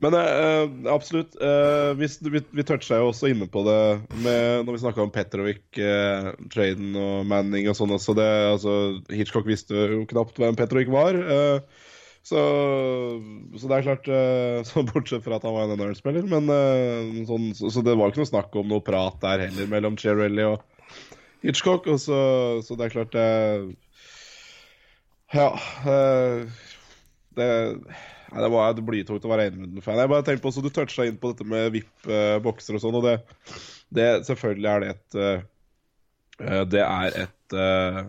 men 0.00 0.14
uh, 0.16 0.92
absolutt. 0.92 1.34
Uh, 1.36 1.92
vi, 1.98 2.08
vi, 2.32 2.40
vi 2.56 2.64
toucha 2.66 2.96
jo 3.00 3.10
også 3.10 3.28
inne 3.30 3.48
på 3.50 3.62
det 3.66 3.80
med, 4.24 4.64
når 4.64 4.76
vi 4.76 4.80
snakka 4.82 5.04
om 5.04 5.12
Petrovic, 5.12 5.60
uh, 5.76 6.30
Traden 6.52 6.96
og 6.96 7.28
Manning 7.28 7.68
og 7.68 7.76
sånn 7.76 7.92
også. 7.96 8.16
Det, 8.16 8.28
altså, 8.54 8.74
Hitchcock 9.12 9.48
visste 9.48 9.76
jo 9.76 10.02
knapt 10.10 10.40
hvem 10.40 10.56
Petrovic 10.58 10.88
var. 10.92 11.18
så, 12.24 12.40
så 13.56 13.70
det 13.70 13.76
er 13.76 13.86
klart 13.86 14.10
så 14.68 14.84
Bortsett 14.88 15.24
fra 15.24 15.36
at 15.36 15.44
han 15.48 15.56
var 15.56 15.68
en 15.68 15.76
NHL-spiller. 15.76 16.28
Men 16.32 16.48
sånn, 17.28 17.50
så, 17.58 17.72
så 17.72 17.84
det 17.84 17.96
var 18.00 18.12
ikke 18.12 18.24
noe 18.24 18.32
snakk 18.32 18.56
om 18.60 18.72
noe 18.72 18.84
prat 18.84 19.20
der 19.24 19.46
heller 19.48 19.68
mellom 19.72 20.00
Chiarelli 20.00 20.48
og 20.48 20.64
Hitchcock. 21.44 21.88
Og 21.92 22.00
så, 22.00 22.20
så 22.64 22.76
det 22.80 22.88
er 22.88 22.96
klart 22.96 23.20
Ja. 25.30 25.50
det, 27.36 27.50
nei, 28.30 28.42
det 28.44 28.50
var 28.52 28.74
det 28.76 28.84
blytungt 28.86 29.26
å 29.26 29.32
være 29.32 29.48
Edmundton-fan. 29.50 29.98
Jeg 30.00 30.12
bare 30.12 30.26
tenkte 30.26 30.44
på, 30.44 30.52
så 30.54 30.62
Du 30.64 30.70
toucha 30.74 31.06
inn 31.08 31.18
på 31.20 31.32
dette 31.32 31.46
med 31.48 31.70
VIP-bokser 31.74 32.78
og 32.78 32.84
sånn, 32.84 32.98
og 33.00 33.06
det, 33.06 33.16
det 33.96 34.08
Selvfølgelig 34.28 34.70
er 34.70 34.84
det 34.84 34.90
et 34.94 35.18
eh, 35.18 35.44
eh, 36.46 36.62
Det 36.70 36.84
er 36.84 37.18
et 37.24 37.58
eh, 37.64 38.02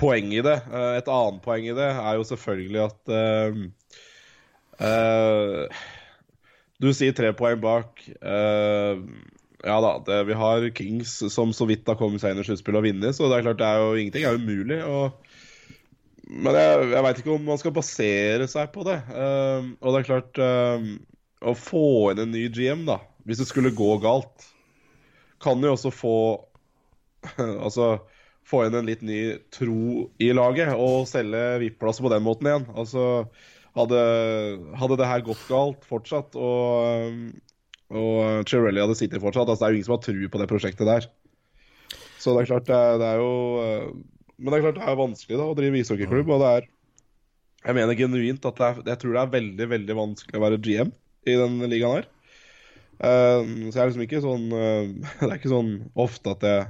poeng 0.00 0.32
i 0.34 0.42
det. 0.42 0.56
Et 0.98 1.12
annet 1.12 1.42
poeng 1.44 1.68
i 1.68 1.76
det 1.76 1.90
er 1.92 2.18
jo 2.18 2.24
selvfølgelig 2.26 2.80
at 2.82 3.10
uh, 3.12 3.58
uh, 4.80 5.82
Du 6.82 6.88
sier 6.96 7.14
tre 7.14 7.30
poeng 7.36 7.60
bak. 7.62 8.00
Uh, 8.18 9.04
ja 9.66 9.76
da, 9.82 9.92
det, 10.06 10.18
vi 10.28 10.38
har 10.38 10.66
Kings 10.74 11.18
som 11.32 11.52
så 11.54 11.68
vidt 11.68 11.86
har 11.88 11.98
kommet 12.00 12.22
seg 12.22 12.34
inn 12.34 12.42
i 12.42 12.46
sluttspillet 12.48 12.80
og 12.80 12.88
vunnet, 12.88 13.16
så 13.16 13.28
det 13.28 13.38
er 13.38 13.46
klart 13.46 13.60
det 13.60 13.68
er 13.68 13.84
jo 13.84 14.00
ingenting 14.00 14.26
er 14.26 14.40
umulig. 14.40 14.80
og 14.84 15.35
men 16.26 16.56
jeg, 16.58 16.88
jeg 16.90 17.04
veit 17.06 17.20
ikke 17.20 17.34
om 17.36 17.44
man 17.46 17.60
skal 17.60 17.74
basere 17.74 18.48
seg 18.50 18.72
på 18.74 18.82
det. 18.86 18.98
Um, 19.14 19.74
og 19.78 19.94
det 19.94 20.00
er 20.00 20.08
klart 20.08 20.40
um, 20.42 20.88
Å 21.46 21.54
få 21.54 21.86
inn 22.12 22.24
en 22.24 22.34
ny 22.34 22.46
GM, 22.50 22.82
da, 22.88 22.98
hvis 23.28 23.42
det 23.42 23.48
skulle 23.50 23.74
gå 23.76 23.92
galt, 24.02 24.48
kan 25.42 25.62
jo 25.62 25.74
også 25.76 25.92
få 25.94 26.16
Altså 27.66 27.96
få 28.46 28.62
inn 28.66 28.76
en 28.78 28.86
litt 28.86 29.02
ny 29.02 29.20
tro 29.54 30.06
i 30.22 30.28
laget 30.34 30.70
og 30.78 31.08
selge 31.10 31.56
VIP-plasser 31.58 32.04
på 32.06 32.12
den 32.12 32.22
måten 32.22 32.46
igjen. 32.46 32.66
Altså 32.78 33.06
hadde, 33.74 34.02
hadde 34.78 34.98
det 35.00 35.08
her 35.10 35.24
gått 35.26 35.42
galt 35.50 35.82
fortsatt, 35.86 36.38
og, 36.38 37.08
um, 37.10 37.24
og 37.90 38.46
Chirelli 38.50 38.82
hadde 38.82 38.98
sittet 38.98 39.22
fortsatt 39.22 39.50
altså 39.50 39.62
Det 39.62 39.66
er 39.66 39.74
jo 39.74 39.80
ingen 39.80 39.88
som 39.88 39.96
har 39.96 40.04
tru 40.06 40.20
på 40.30 40.42
det 40.42 40.50
prosjektet 40.50 40.90
der. 40.90 41.08
Så 42.22 42.34
det 42.34 42.44
er 42.44 42.52
klart, 42.52 42.70
det 42.70 43.02
det 43.02 43.10
er 43.14 43.22
jo 43.22 43.34
Men 44.36 44.52
det 44.52 44.58
er 44.58 44.66
klart 44.66 44.80
det 44.80 44.88
er 44.90 44.98
vanskelig 45.00 45.38
da 45.40 45.46
å 45.48 45.56
drive 45.56 45.80
ishockeyklubb, 45.80 46.32
og 46.34 46.42
det 46.42 46.50
er 46.54 46.72
Jeg 47.66 47.74
mener 47.74 47.98
genuint 47.98 48.44
at 48.46 48.58
det 48.60 48.66
er, 48.66 48.82
jeg 48.92 49.00
tror 49.02 49.14
det 49.16 49.22
er 49.22 49.30
veldig, 49.32 49.66
veldig 49.72 49.94
vanskelig 49.98 50.38
å 50.38 50.42
være 50.44 50.60
GM 50.62 50.92
i 51.26 51.34
den 51.40 51.56
ligaen 51.66 51.96
her. 51.96 52.10
Uh, 52.96 53.68
så 53.68 53.72
jeg 53.74 53.80
er 53.82 53.88
liksom 53.90 54.04
ikke 54.06 54.20
sånn 54.24 54.44
uh, 54.54 54.86
Det 55.20 55.26
er 55.26 55.34
ikke 55.36 55.52
sånn 55.52 55.72
ofte 56.00 56.32
at 56.32 56.46
jeg 56.46 56.68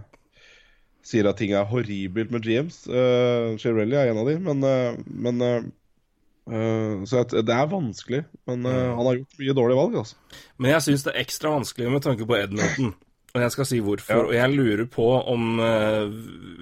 sier 1.06 1.28
at 1.30 1.38
ting 1.38 1.52
er 1.54 1.68
horribelt 1.70 2.32
med 2.34 2.46
GMs. 2.46 2.84
Uh, 2.88 3.54
Shirelli 3.60 3.98
er 3.98 4.10
en 4.10 4.22
av 4.22 4.30
de, 4.30 4.38
men, 4.42 4.64
uh, 4.64 4.96
men 5.06 5.44
uh, 5.46 7.04
Så 7.06 7.22
det 7.36 7.44
er 7.54 7.70
vanskelig. 7.70 8.24
Men 8.48 8.66
uh, 8.66 8.96
han 8.96 9.10
har 9.10 9.20
gjort 9.20 9.42
mye 9.42 9.56
dårlige 9.60 9.80
valg, 9.82 10.00
altså. 10.02 10.40
Men 10.58 10.74
jeg 10.74 10.86
syns 10.88 11.06
det 11.06 11.14
er 11.14 11.22
ekstra 11.22 11.52
vanskelig 11.54 11.92
med 11.92 12.06
tanke 12.06 12.26
på 12.26 12.38
Edmonton. 12.40 12.94
Og 13.36 13.42
jeg 13.44 13.52
skal 13.52 13.68
si 13.68 13.82
hvorfor. 13.84 14.16
Ja. 14.16 14.24
Og 14.24 14.34
jeg 14.34 14.56
lurer 14.56 14.86
på 14.90 15.10
om 15.28 15.60
uh, 15.60 16.08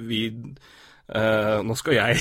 vi 0.08 0.26
eh, 1.12 1.60
Nå 1.64 1.76
skal 1.78 1.96
jeg 1.98 2.20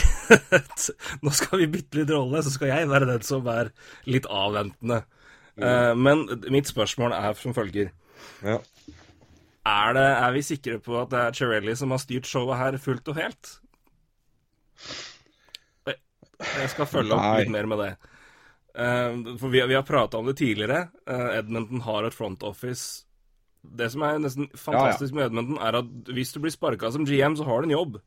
Nå 1.24 1.34
skal 1.36 1.64
vi 1.64 1.72
bytte 1.78 2.02
litt 2.02 2.14
rolle, 2.14 2.44
så 2.44 2.54
skal 2.54 2.74
jeg 2.74 2.92
være 2.92 3.10
den 3.14 3.26
som 3.26 3.48
er 3.52 3.72
litt 4.10 4.28
avventende. 4.30 5.04
Eh, 5.56 5.92
men 5.96 6.26
mitt 6.54 6.70
spørsmål 6.70 7.16
er 7.18 7.38
som 7.40 7.56
følger. 7.56 7.94
Ja. 8.44 8.60
Er, 9.64 9.94
det, 9.96 10.08
er 10.26 10.34
vi 10.36 10.44
sikre 10.44 10.80
på 10.84 10.98
at 11.00 11.12
det 11.14 11.22
er 11.22 11.38
Cherelli 11.38 11.76
som 11.80 11.94
har 11.96 12.02
styrt 12.04 12.28
showet 12.28 12.60
her 12.60 12.80
fullt 12.82 13.14
og 13.14 13.20
helt? 13.20 13.54
Jeg 16.44 16.74
skal 16.74 16.90
følge 16.90 17.16
opp 17.16 17.38
litt 17.40 17.54
mer 17.54 17.70
med 17.72 17.80
det. 17.80 17.94
Uh, 18.74 19.38
for 19.38 19.54
vi, 19.54 19.62
vi 19.70 19.78
har 19.78 19.86
prata 19.88 20.20
om 20.20 20.28
det 20.28 20.36
tidligere. 20.42 20.90
Edmonton 21.38 21.86
har 21.86 22.04
et 22.04 22.18
front 22.18 22.44
office. 22.44 23.06
Det 23.64 23.88
som 23.94 24.04
er 24.04 24.18
nesten 24.20 24.50
fantastisk 24.60 25.16
med 25.16 25.30
Edmonton, 25.30 25.62
er 25.64 25.78
at 25.80 26.10
hvis 26.12 26.34
du 26.36 26.42
blir 26.44 26.52
sparka 26.52 26.90
som 26.92 27.06
GM, 27.08 27.38
så 27.40 27.48
har 27.48 27.62
du 27.62 27.70
en 27.70 27.78
jobb 27.78 28.02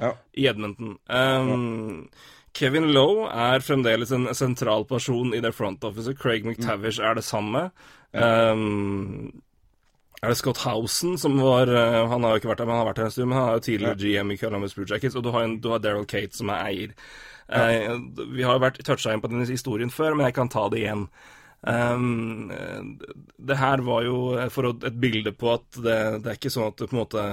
Ja. 0.00 0.12
i 0.34 0.46
Edmonton. 0.46 0.96
Um, 1.10 2.08
Kevin 2.54 2.88
Lowe 2.94 3.28
er 3.30 3.60
fremdeles 3.62 4.10
en 4.14 4.28
sentral 4.34 4.84
person 4.88 5.34
i 5.34 5.40
det 5.44 5.52
front 5.54 5.82
officet. 5.84 6.18
Craig 6.18 6.44
McTavish 6.46 7.00
er 7.02 7.14
det 7.18 7.24
samme. 7.26 7.68
Um, 8.12 9.42
er 10.22 10.32
det 10.32 10.38
Scott 10.40 10.58
Housen 10.64 11.16
som 11.20 11.36
var 11.38 11.68
uh, 11.70 12.08
Han 12.10 12.24
har 12.24 12.32
jo 12.34 12.40
ikke 12.40 12.48
vært 12.50 12.58
der, 12.62 12.66
men 12.66 12.74
han 12.74 12.82
har 12.82 12.88
vært 12.92 13.02
her 13.04 13.10
en 13.10 13.14
stund. 13.14 13.28
Men 13.30 13.38
han 13.38 13.48
er 13.52 13.58
jo 13.60 13.66
tidligere 13.68 13.98
GM 14.02 14.32
i 14.34 14.38
Columbus 14.40 14.74
Blue 14.74 14.88
Jackets, 14.90 15.14
og 15.18 15.22
du 15.26 15.30
har, 15.34 15.44
en- 15.46 15.58
du 15.62 15.68
har 15.70 15.82
Daryl 15.84 16.06
Kate 16.10 16.34
som 16.36 16.50
er 16.54 16.64
eier. 16.70 16.94
Uh, 17.48 17.98
vi 18.34 18.42
har 18.44 18.58
jo 18.58 18.64
vært 18.66 18.80
toucha 18.84 19.12
inn 19.14 19.22
på 19.22 19.30
denne 19.30 19.46
historien 19.48 19.90
før, 19.94 20.16
men 20.18 20.26
jeg 20.26 20.34
kan 20.40 20.50
ta 20.52 20.66
det 20.72 20.82
igjen. 20.82 21.06
Um, 21.60 22.52
det 23.38 23.56
her 23.58 23.82
var 23.82 24.04
jo 24.06 24.18
for 24.54 24.70
et 24.70 25.00
bilde 25.02 25.32
på 25.34 25.56
at 25.56 25.66
det, 25.74 25.98
det 26.22 26.30
er 26.30 26.38
ikke 26.38 26.52
sånn 26.54 26.70
at 26.70 26.78
det 26.78 26.86
på 26.86 26.94
en 26.94 27.00
måte 27.02 27.24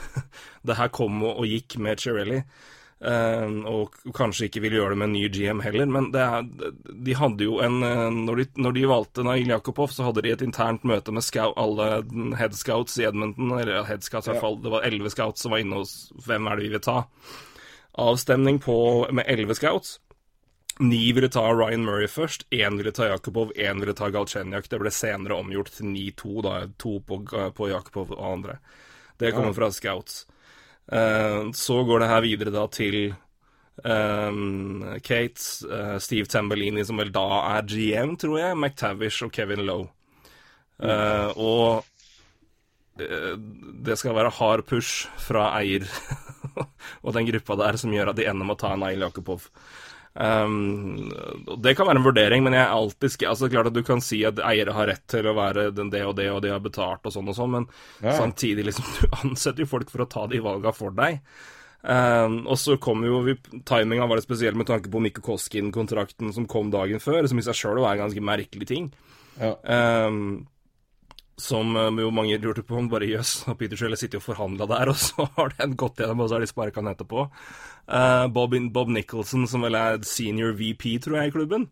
Det 0.66 0.74
her 0.76 0.90
kom 0.92 1.22
og, 1.22 1.44
gikk 1.46 1.78
med 1.80 2.02
Cherrelli, 2.02 2.42
Um, 3.00 3.62
og 3.64 3.94
kanskje 4.12 4.50
ikke 4.50 4.60
vil 4.60 4.74
gjøre 4.76 4.92
det 4.92 4.98
med 5.00 5.06
en 5.06 5.14
ny 5.14 5.22
GM 5.32 5.62
heller, 5.64 5.86
men 5.88 6.10
det 6.12 6.20
er, 6.20 6.74
de 7.06 7.14
hadde 7.16 7.46
jo 7.46 7.54
en 7.64 7.78
eh, 7.80 8.10
Når 8.12 8.42
de, 8.42 8.44
når 8.60 8.74
de 8.76 8.82
valgte 8.90 9.24
Nail 9.24 9.48
Jakobov, 9.48 9.88
så 9.88 10.04
hadde 10.04 10.20
de 10.26 10.34
et 10.34 10.44
internt 10.44 10.84
møte 10.84 11.14
med 11.16 11.24
scout, 11.24 11.56
alle 11.56 12.02
head 12.36 12.58
scouts 12.58 12.98
i 13.00 13.06
Edmonton. 13.08 13.54
Eller 13.56 13.86
headscouts 13.88 13.88
head 13.88 14.04
scouts 14.04 14.28
i 14.28 14.32
hvert 14.34 14.44
fall. 14.44 14.60
Det 14.60 14.74
var 14.74 14.84
elleve 14.84 15.14
scouts 15.14 15.40
som 15.40 15.56
var 15.56 15.64
inne 15.64 15.80
hos 15.80 15.94
Hvem 16.26 16.50
er 16.50 16.60
det 16.60 16.66
vi 16.66 16.74
vil 16.74 16.84
ta? 16.84 16.98
Avstemning 18.04 18.60
på, 18.60 18.76
med 19.16 19.24
elleve 19.32 19.56
scouts. 19.56 19.96
Ni 20.80 21.12
ville 21.12 21.28
ta 21.28 21.44
Ryan 21.52 21.84
Murray 21.84 22.08
først, 22.08 22.46
én 22.50 22.78
ville 22.80 22.92
ta 22.96 23.10
Jakubov, 23.10 23.52
én 23.56 23.82
ville 23.82 23.94
ta 23.96 24.08
Galchenyak. 24.10 24.68
Det 24.70 24.80
ble 24.80 24.92
senere 24.94 25.36
omgjort 25.36 25.74
til 25.76 25.90
9-2, 25.92 26.36
da. 26.46 26.54
To 26.80 26.98
på, 27.04 27.20
på 27.56 27.68
Jakubov 27.68 28.14
og 28.16 28.26
andre. 28.32 28.58
Det 29.20 29.34
kommer 29.36 29.52
fra 29.52 29.68
Scouts. 29.70 30.24
Uh, 30.90 31.52
så 31.54 31.82
går 31.86 32.00
det 32.00 32.10
her 32.10 32.24
videre 32.24 32.54
da 32.54 32.64
til 32.72 32.96
um, 33.84 34.82
Kate, 35.04 35.44
uh, 35.68 35.98
Steve 36.02 36.26
Tambellini, 36.26 36.82
som 36.88 36.98
vel 36.98 37.12
da 37.14 37.28
er 37.52 37.68
GM, 37.68 38.16
tror 38.18 38.40
jeg, 38.40 38.56
McTavish 38.56 39.22
og 39.28 39.36
Kevin 39.36 39.66
Lowe. 39.68 39.92
Eh, 40.80 41.30
og 41.36 41.84
eh, 43.00 43.34
det 43.84 43.98
skal 44.00 44.16
være 44.16 44.32
hard 44.38 44.64
push 44.68 45.10
fra 45.20 45.50
eier 45.58 45.84
og 47.04 47.12
den 47.16 47.28
gruppa 47.28 47.58
der 47.60 47.78
som 47.80 47.92
gjør 47.92 48.12
at 48.12 48.20
de 48.20 48.26
ender 48.30 48.48
med 48.48 48.56
å 48.56 48.62
ta 48.62 48.72
Nail 48.80 49.04
Jakubov. 49.04 49.50
Um, 50.14 51.06
det 51.62 51.76
kan 51.78 51.86
være 51.86 52.00
en 52.00 52.04
vurdering, 52.04 52.42
men 52.42 52.56
jeg 52.56 52.64
er 52.64 52.72
alltid 52.74 53.22
altså 53.30 53.46
Klart 53.52 53.68
at 53.70 53.76
du 53.76 53.84
kan 53.86 54.00
si 54.02 54.18
at 54.26 54.40
eiere 54.42 54.74
har 54.74 54.88
rett 54.90 55.04
til 55.08 55.28
å 55.30 55.36
være 55.36 55.68
den 55.70 55.92
det 55.92 56.02
og 56.02 56.16
det, 56.18 56.26
og 56.34 56.42
de 56.42 56.50
har 56.50 56.60
betalt 56.64 57.06
og 57.06 57.14
sånn 57.14 57.30
og 57.30 57.36
sånn, 57.38 57.52
men 57.54 57.68
Ja. 58.02 58.16
samtidig, 58.18 58.66
liksom, 58.66 58.84
du 59.00 59.06
ansetter 59.22 59.62
jo 59.64 59.70
folk 59.70 59.90
for 59.92 60.02
å 60.02 60.10
ta 60.10 60.26
de 60.26 60.42
valga 60.42 60.72
for 60.74 60.90
deg. 60.90 61.20
Um, 61.80 62.42
og 62.44 62.58
så 62.60 62.74
kom 62.76 63.00
jo 63.06 63.22
Timinga 63.64 64.04
var 64.10 64.18
det 64.20 64.26
spesielt 64.26 64.58
med 64.58 64.66
tanke 64.68 64.90
på 64.92 65.00
Mikko 65.00 65.22
Koskin-kontrakten 65.30 66.34
som 66.36 66.44
kom 66.50 66.68
dagen 66.74 67.00
før, 67.00 67.24
som 67.30 67.38
i 67.40 67.44
seg 67.46 67.56
sjøl 67.56 67.80
er 67.80 67.94
en 67.94 68.02
ganske 68.04 68.20
merkelig 68.20 68.66
ting. 68.68 68.90
Ja. 69.40 69.54
Um, 70.08 70.46
som 71.40 71.76
eh, 71.76 72.02
jo 72.04 72.12
mange 72.14 72.38
lurte 72.42 72.64
på 72.66 72.76
om 72.78 72.90
bare 72.90 73.08
jøss, 73.08 73.40
og 73.50 73.58
Peter 73.60 73.78
Shelley 73.78 73.98
sittet 74.00 74.20
og 74.20 74.26
forhandla 74.28 74.68
der, 74.70 74.90
og 74.92 75.00
så 75.00 75.26
har 75.36 75.54
den 75.58 75.76
gått 75.80 76.02
gjennom, 76.02 76.22
og 76.24 76.30
så 76.30 76.38
har 76.38 76.44
de 76.44 76.50
sparka 76.50 76.82
han 76.82 76.92
etterpå. 76.92 77.26
Uh, 77.90 78.26
Bob, 78.30 78.54
Bob 78.70 78.92
Nicholson, 78.94 79.48
som 79.50 79.66
vel 79.66 79.78
er 79.78 80.00
senior 80.06 80.54
VP, 80.58 80.92
tror 81.02 81.20
jeg, 81.20 81.30
i 81.30 81.34
klubben, 81.34 81.66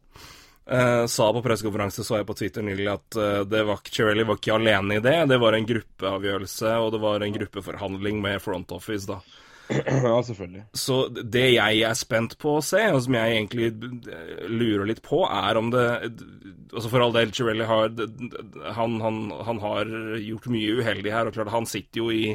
uh, 0.67 1.05
sa 1.11 1.29
på 1.35 1.45
pressekonferanse, 1.45 2.07
så 2.07 2.19
jeg 2.19 2.29
på 2.29 2.39
Twitter 2.41 2.67
nylig, 2.67 2.89
at 2.91 3.21
uh, 3.21 3.43
det 3.47 3.63
var, 3.69 3.85
Cirelli 3.87 4.27
var 4.27 4.41
ikke 4.41 4.57
alene 4.57 4.99
i 4.99 5.05
det. 5.05 5.19
Det 5.31 5.39
var 5.43 5.55
en 5.55 5.69
gruppeavgjørelse, 5.69 6.79
og 6.83 6.95
det 6.97 7.03
var 7.05 7.23
en 7.23 7.37
gruppeforhandling 7.37 8.25
med 8.25 8.43
Front 8.43 8.75
Office, 8.75 9.07
da. 9.11 9.21
Ja, 10.09 10.23
selvfølgelig. 10.25 10.63
Så 10.73 10.99
det 11.13 11.45
jeg 11.53 11.83
er 11.85 11.97
spent 11.99 12.37
på 12.41 12.57
å 12.57 12.65
se, 12.65 12.81
og 12.93 13.03
som 13.05 13.17
jeg 13.19 13.35
egentlig 13.37 13.69
lurer 14.49 14.89
litt 14.89 15.03
på, 15.05 15.25
er 15.29 15.61
om 15.61 15.73
det 15.75 15.87
Altså 16.69 16.91
For 16.93 17.01
all 17.01 17.15
del, 17.15 17.31
Chirelli 17.33 17.65
har 17.65 17.87
han, 18.77 18.99
han, 19.01 19.19
han, 19.47 19.61
har 19.63 19.89
gjort 20.21 20.51
mye 20.53 20.75
uheldig 20.77 21.15
her, 21.15 21.29
og 21.29 21.33
klart 21.33 21.49
han 21.55 21.65
sitter 21.69 22.03
jo 22.03 22.11
i, 22.13 22.35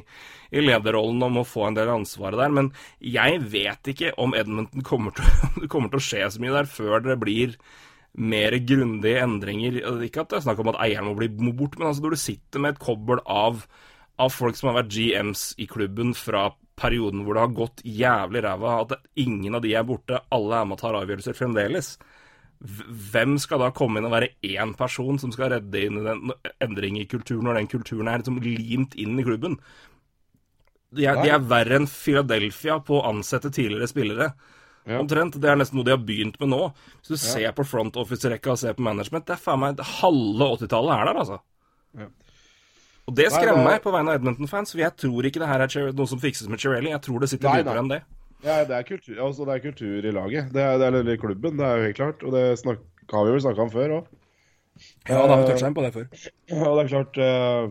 i 0.50 0.64
lederrollen 0.64 1.22
om 1.28 1.38
å 1.38 1.46
få 1.46 1.68
en 1.68 1.78
del 1.78 1.92
ansvaret 1.94 2.42
der, 2.42 2.50
men 2.58 2.72
jeg 2.98 3.44
vet 3.54 3.92
ikke 3.94 4.16
om 4.18 4.34
Edmonton 4.34 4.82
kommer 4.86 5.14
til, 5.14 5.30
kommer 5.72 5.94
til 5.94 6.02
å 6.02 6.08
skje 6.08 6.32
så 6.34 6.42
mye 6.42 6.56
der 6.56 6.70
før 6.70 7.06
det 7.06 7.20
blir 7.22 7.54
mer 8.14 8.58
grundige 8.66 9.22
endringer. 9.22 9.80
Ikke 10.06 10.26
at 10.26 10.34
det 10.34 10.40
er 10.40 10.48
snakk 10.48 10.66
om 10.66 10.74
at 10.74 10.82
eieren 10.82 11.12
må 11.12 11.16
bli 11.18 11.30
bort, 11.30 11.78
men 11.78 11.92
altså 11.92 12.08
når 12.08 12.18
du 12.18 12.24
sitter 12.24 12.66
med 12.66 12.74
et 12.74 12.82
kobbel 12.82 13.22
av, 13.30 13.68
av 14.18 14.34
folk 14.34 14.58
som 14.58 14.72
har 14.72 14.82
vært 14.82 14.94
GMs 14.98 15.52
i 15.62 15.70
klubben 15.70 16.18
fra 16.18 16.50
perioden 16.80 17.24
hvor 17.24 17.38
det 17.38 17.44
har 17.44 17.56
gått 17.58 17.84
jævlig 17.86 18.44
ræva, 18.46 18.74
at 18.82 18.98
ingen 19.20 19.56
av 19.58 19.64
de 19.64 19.76
er 19.78 19.86
borte, 19.88 20.20
alle 20.34 20.60
er 20.60 20.68
med 20.68 20.78
og 20.78 20.82
tar 20.82 20.98
avgjørelser 21.00 21.38
fremdeles. 21.38 21.94
Hvem 23.14 23.36
skal 23.44 23.60
da 23.60 23.74
komme 23.76 24.00
inn 24.00 24.08
og 24.08 24.16
være 24.16 24.32
én 24.48 24.74
person 24.80 25.20
som 25.20 25.34
skal 25.36 25.52
redde 25.58 25.84
inn 25.84 26.00
en 26.00 26.34
endring 26.64 27.00
i 27.02 27.08
kulturen, 27.10 27.46
når 27.50 27.60
den 27.60 27.72
kulturen 27.76 28.10
er 28.10 28.22
liksom 28.22 28.40
limt 28.46 28.96
inn 29.00 29.20
i 29.20 29.26
klubben? 29.28 29.60
De 30.94 31.08
er, 31.10 31.20
de 31.26 31.32
er 31.34 31.46
verre 31.50 31.80
enn 31.80 31.90
Philadelphia 31.90 32.78
på 32.86 33.00
å 33.00 33.08
ansette 33.10 33.52
tidligere 33.54 33.90
spillere. 33.90 34.34
Ja. 34.84 35.00
Omtrent. 35.00 35.40
Det 35.42 35.50
er 35.50 35.58
nesten 35.60 35.80
noe 35.80 35.88
de 35.88 35.96
har 35.96 36.04
begynt 36.04 36.38
med 36.42 36.52
nå. 36.52 36.62
Hvis 37.00 37.14
du 37.14 37.16
ja. 37.16 37.24
ser 37.24 37.56
på 37.58 37.66
front 37.68 37.98
office-rekka 38.00 38.54
og 38.54 38.60
ser 38.62 38.76
på 38.78 38.86
management, 38.86 39.26
det 39.28 39.38
er 39.38 39.42
faen 39.42 39.62
meg 39.64 39.82
halve 40.02 40.50
80-tallet 40.58 40.96
er 40.96 41.10
der, 41.10 41.22
altså. 41.24 41.40
Ja. 42.04 42.10
Og 43.04 43.16
det 43.18 43.28
skremmer 43.34 43.66
meg 43.68 43.82
på 43.84 43.92
vegne 43.92 44.14
av 44.14 44.20
Edmonton-fans, 44.22 44.72
for 44.72 44.80
jeg 44.80 44.96
tror 44.96 45.28
ikke 45.28 45.42
det 45.44 45.50
her 45.50 45.66
er 45.66 45.96
noe 45.96 46.10
som 46.10 46.22
fikses 46.22 46.48
med 46.52 46.62
Cherrelli. 46.62 46.94
Jeg 46.94 47.04
tror 47.04 47.24
det 47.24 47.30
sitter 47.34 47.60
dypere 47.60 47.84
enn 47.84 47.92
det. 47.92 48.02
Ja, 48.44 48.58
det 48.68 48.76
er, 48.76 48.84
kultur, 48.88 49.16
altså, 49.24 49.46
det 49.48 49.56
er 49.56 49.64
kultur 49.64 50.04
i 50.04 50.12
laget. 50.12 50.50
Det 50.56 50.64
er, 50.64 50.80
det 50.80 50.88
er 50.90 51.14
i 51.14 51.20
klubben, 51.20 51.56
det 51.60 51.68
er 51.68 51.80
jo 51.80 51.86
helt 51.88 52.00
klart. 52.00 52.24
Og 52.24 52.36
det 52.36 52.44
snak, 52.60 52.82
har 53.12 53.28
vi 53.28 53.36
vel 53.36 53.44
snakka 53.44 53.66
om 53.66 53.72
før 53.72 53.96
òg. 54.00 54.10
Ja, 55.08 55.20
da 55.20 55.36
har 55.36 55.44
vi 55.44 55.52
toucha 55.52 55.70
inn 55.70 55.78
på 55.78 55.86
det 55.86 55.94
før. 55.96 56.08
Ja, 56.52 56.64
det 56.66 56.84
er 56.84 56.92
klart 56.92 57.20
uh, 57.22 57.64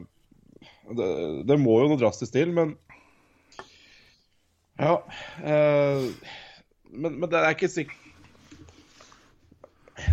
det, 0.97 1.09
det, 1.49 1.59
må 1.61 1.81
jo 1.81 1.91
noe 1.91 2.01
drastisk 2.01 2.37
til, 2.37 2.53
men 2.57 2.77
Ja. 4.81 4.97
Uh, 5.41 6.09
men, 6.93 7.19
men, 7.19 7.29
det 7.33 7.41
er 7.41 7.57
ikke 7.57 7.73
sikkert 7.73 8.12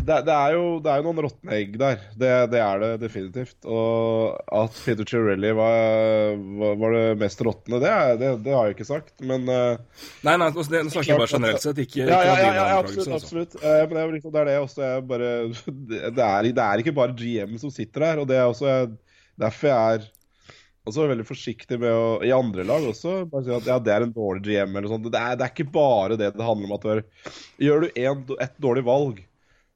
det, 0.06 0.18
det, 0.28 0.34
er 0.36 0.56
jo, 0.56 0.64
det 0.84 0.92
er 0.92 1.02
jo 1.02 1.06
noen 1.08 1.22
råtne 1.26 1.56
egg 1.58 1.78
der. 1.80 2.02
Det, 2.14 2.32
det, 2.54 2.62
er 2.64 2.82
det 2.84 2.90
definitivt. 3.04 3.58
Og 3.68 4.36
at 4.60 4.78
Peter 4.86 5.08
Cirelli 5.10 5.52
var, 5.58 6.38
var, 6.82 6.96
det 6.96 7.06
mest 7.22 7.42
råtne, 7.46 7.82
det, 7.84 7.94
det, 8.20 8.54
har 8.54 8.70
jeg 8.70 8.78
ikke 8.78 8.90
sagt, 8.90 9.16
men 9.24 9.48
uh, 9.50 9.80
Nei, 10.26 10.36
nei, 10.36 10.50
altså, 10.50 10.66
det 10.72 10.84
snakker 10.90 11.14
jeg 11.14 11.24
bare 11.24 11.34
generelt 11.34 11.66
sett, 11.66 11.82
ikke, 11.86 12.06
ja, 12.06 12.22
ja, 12.26 12.38
ja, 12.40 12.54
ja, 12.58 12.68
absolutt. 12.78 13.08
Altså. 13.08 13.20
absolutt. 13.20 13.60
Uh, 13.64 13.82
men 13.86 13.96
det 13.96 14.04
er, 14.04 14.14
liksom, 14.18 14.36
det 14.36 14.42
er 14.44 14.50
det 14.52 14.60
også 14.64 14.86
jeg 14.86 15.10
bare 15.10 15.34
det 16.20 16.30
er, 16.30 16.54
det 16.60 16.70
er 16.70 16.86
ikke 16.86 16.96
bare 17.02 17.18
GM 17.20 17.60
som 17.62 17.74
sitter 17.74 18.08
der, 18.08 18.24
og 18.24 18.30
det 18.30 18.40
er 18.40 18.48
også 18.50 18.80
derfor 19.40 19.72
jeg 19.72 20.00
er 20.00 20.08
også 20.90 21.08
veldig 21.12 21.26
forsiktig 21.28 21.80
med 21.82 21.94
å 21.94 22.06
I 22.26 22.34
andre 22.36 22.66
lag 22.68 22.86
også 22.90 23.24
bare 23.30 23.46
si 23.46 23.54
at 23.56 23.68
ja, 23.70 23.78
det 23.84 23.94
er 23.94 24.06
en 24.06 24.14
dårlig 24.16 24.44
GM 24.48 24.76
eller 24.76 24.92
sånt. 24.92 25.10
Det 25.12 25.22
er, 25.22 25.38
det 25.40 25.46
er 25.46 25.54
ikke 25.54 25.72
bare 25.74 26.18
det 26.20 26.32
det 26.36 26.46
handler 26.46 26.70
om 26.70 26.78
at 26.78 26.86
du 26.86 26.92
er 26.94 27.04
Gjør 27.60 27.86
du 27.86 28.00
en, 28.00 28.24
et 28.40 28.56
dårlig 28.62 28.86
valg, 28.88 29.20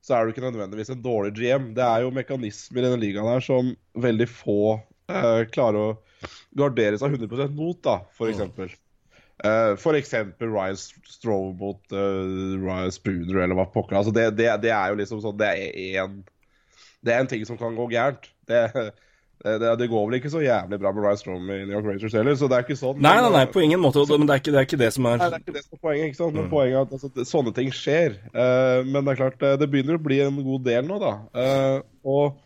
så 0.04 0.16
er 0.16 0.26
du 0.26 0.34
ikke 0.34 0.44
nødvendigvis 0.44 0.92
en 0.92 1.04
dårlig 1.04 1.34
GM. 1.38 1.70
Det 1.78 1.84
er 1.84 2.04
jo 2.04 2.13
mekanismer 2.16 2.82
i 2.82 2.86
denne 2.88 3.00
ligaen 3.00 3.30
her 3.30 3.44
som 3.44 3.72
veldig 4.04 4.28
få 4.28 4.58
uh, 4.76 5.44
klarer 5.54 5.80
å 5.80 6.32
gardere 6.60 7.00
seg 7.00 7.16
100 7.16 7.54
mot, 7.56 7.80
da, 7.86 8.02
for 8.16 8.28
mm. 8.28 8.34
eksempel. 8.34 8.74
Uh, 9.44 9.74
for 9.80 9.96
eksempel 9.98 10.52
Ryan 10.52 10.78
Strove 10.78 11.56
mot 11.60 11.96
uh, 11.96 12.60
Ryan 12.60 12.92
Spooner, 12.96 13.46
eller 13.46 13.60
hva 13.60 13.68
pokker. 13.72 14.02
Altså 14.02 14.12
det, 14.16 14.30
det, 14.39 14.52
det, 14.66 14.76
er 14.76 14.92
jo 14.92 15.00
liksom 15.00 15.24
sånn 15.24 15.39
Det 15.39 15.50
er 15.50 16.12
Det 17.04 17.16
er 17.16 17.24
en 17.24 17.32
ting 17.32 17.48
som 17.48 17.60
kan 17.60 17.76
gå 17.80 17.88
gærent. 17.96 18.28
Det, 18.48 18.62
Eh, 18.84 18.92
det, 19.43 19.71
det, 19.75 19.89
går 19.91 20.06
vel 20.08 20.15
ikke 20.21 20.32
så 20.32 20.39
jævlig 20.39 20.77
bra 20.79 20.91
med 20.95 21.03
Ryan 21.03 21.17
Strom 21.19 21.49
i 21.51 21.58
New 21.65 21.73
York 21.75 21.88
Rangers 21.89 22.13
heller, 22.15 22.36
så 22.39 22.47
det 22.47 22.56
er 22.56 22.63
ikke 22.63 22.79
sånn. 22.79 23.01
Nei, 23.03 23.17
nei, 23.19 23.32
nei, 23.34 23.43
på 23.51 23.60
ingen 23.60 23.82
måte, 23.84 24.06
men 24.15 24.29
det 24.29 24.38
er 24.38 24.39
ikke 24.43 24.53
det, 24.53 24.62
er 24.62 24.69
ikke 24.69 24.79
det 24.79 24.91
som 24.95 25.10
er 25.10 25.19
Nei, 25.19 25.27
det 25.34 25.39
er 25.39 25.43
ikke 25.43 25.58
det 25.58 25.65
som 25.65 25.75
er 25.75 25.82
poenget. 25.84 26.06
ikke 26.08 26.19
sant? 26.21 26.38
Men 26.38 26.47
mm. 26.47 26.53
poenget 26.53 26.77
er 26.77 26.86
at 26.88 26.95
altså, 26.95 27.27
sånne 27.27 27.53
ting 27.58 27.73
skjer. 27.75 28.15
Uh, 28.32 28.79
men 28.88 29.01
det 29.01 29.13
er 29.13 29.19
klart, 29.19 29.43
det 29.60 29.69
begynner 29.73 29.99
å 29.99 30.06
bli 30.06 30.21
en 30.23 30.39
god 30.47 30.63
del 30.69 30.88
nå, 30.88 31.01
da. 31.03 31.13
Uh, 31.36 31.84
og 32.08 32.39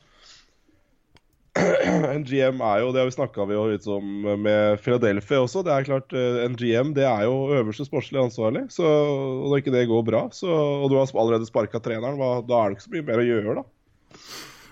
en 2.15 2.25
GM 2.25 2.65
er 2.65 2.81
jo, 2.81 2.89
det 2.95 3.03
har 3.03 3.11
vi 3.11 3.15
snakka 3.19 3.45
om 3.45 4.19
med 4.41 4.81
Philadelphia 4.81 5.45
også, 5.45 5.63
det 5.65 5.73
er 5.73 5.87
klart 5.87 6.13
en 6.17 6.57
GM 6.57 6.91
det 6.97 7.05
er 7.09 7.23
jo 7.25 7.47
øverste 7.61 7.85
sportslig 7.85 8.23
ansvarlig. 8.25 8.67
Så, 8.73 8.85
og 8.85 9.47
når 9.51 9.61
ikke 9.61 9.77
det 9.77 9.87
går 9.93 10.05
bra, 10.09 10.27
så, 10.33 10.49
og 10.49 10.89
du 10.89 10.97
har 10.97 11.13
allerede 11.13 11.49
sparka 11.49 11.81
treneren, 11.81 12.17
hva, 12.17 12.39
da 12.41 12.61
er 12.63 12.73
det 12.73 12.79
ikke 12.79 12.89
så 12.89 12.97
mye 12.97 13.09
mer 13.13 13.21
å 13.21 13.31
gjøre, 13.31 13.57
da. 13.61 13.67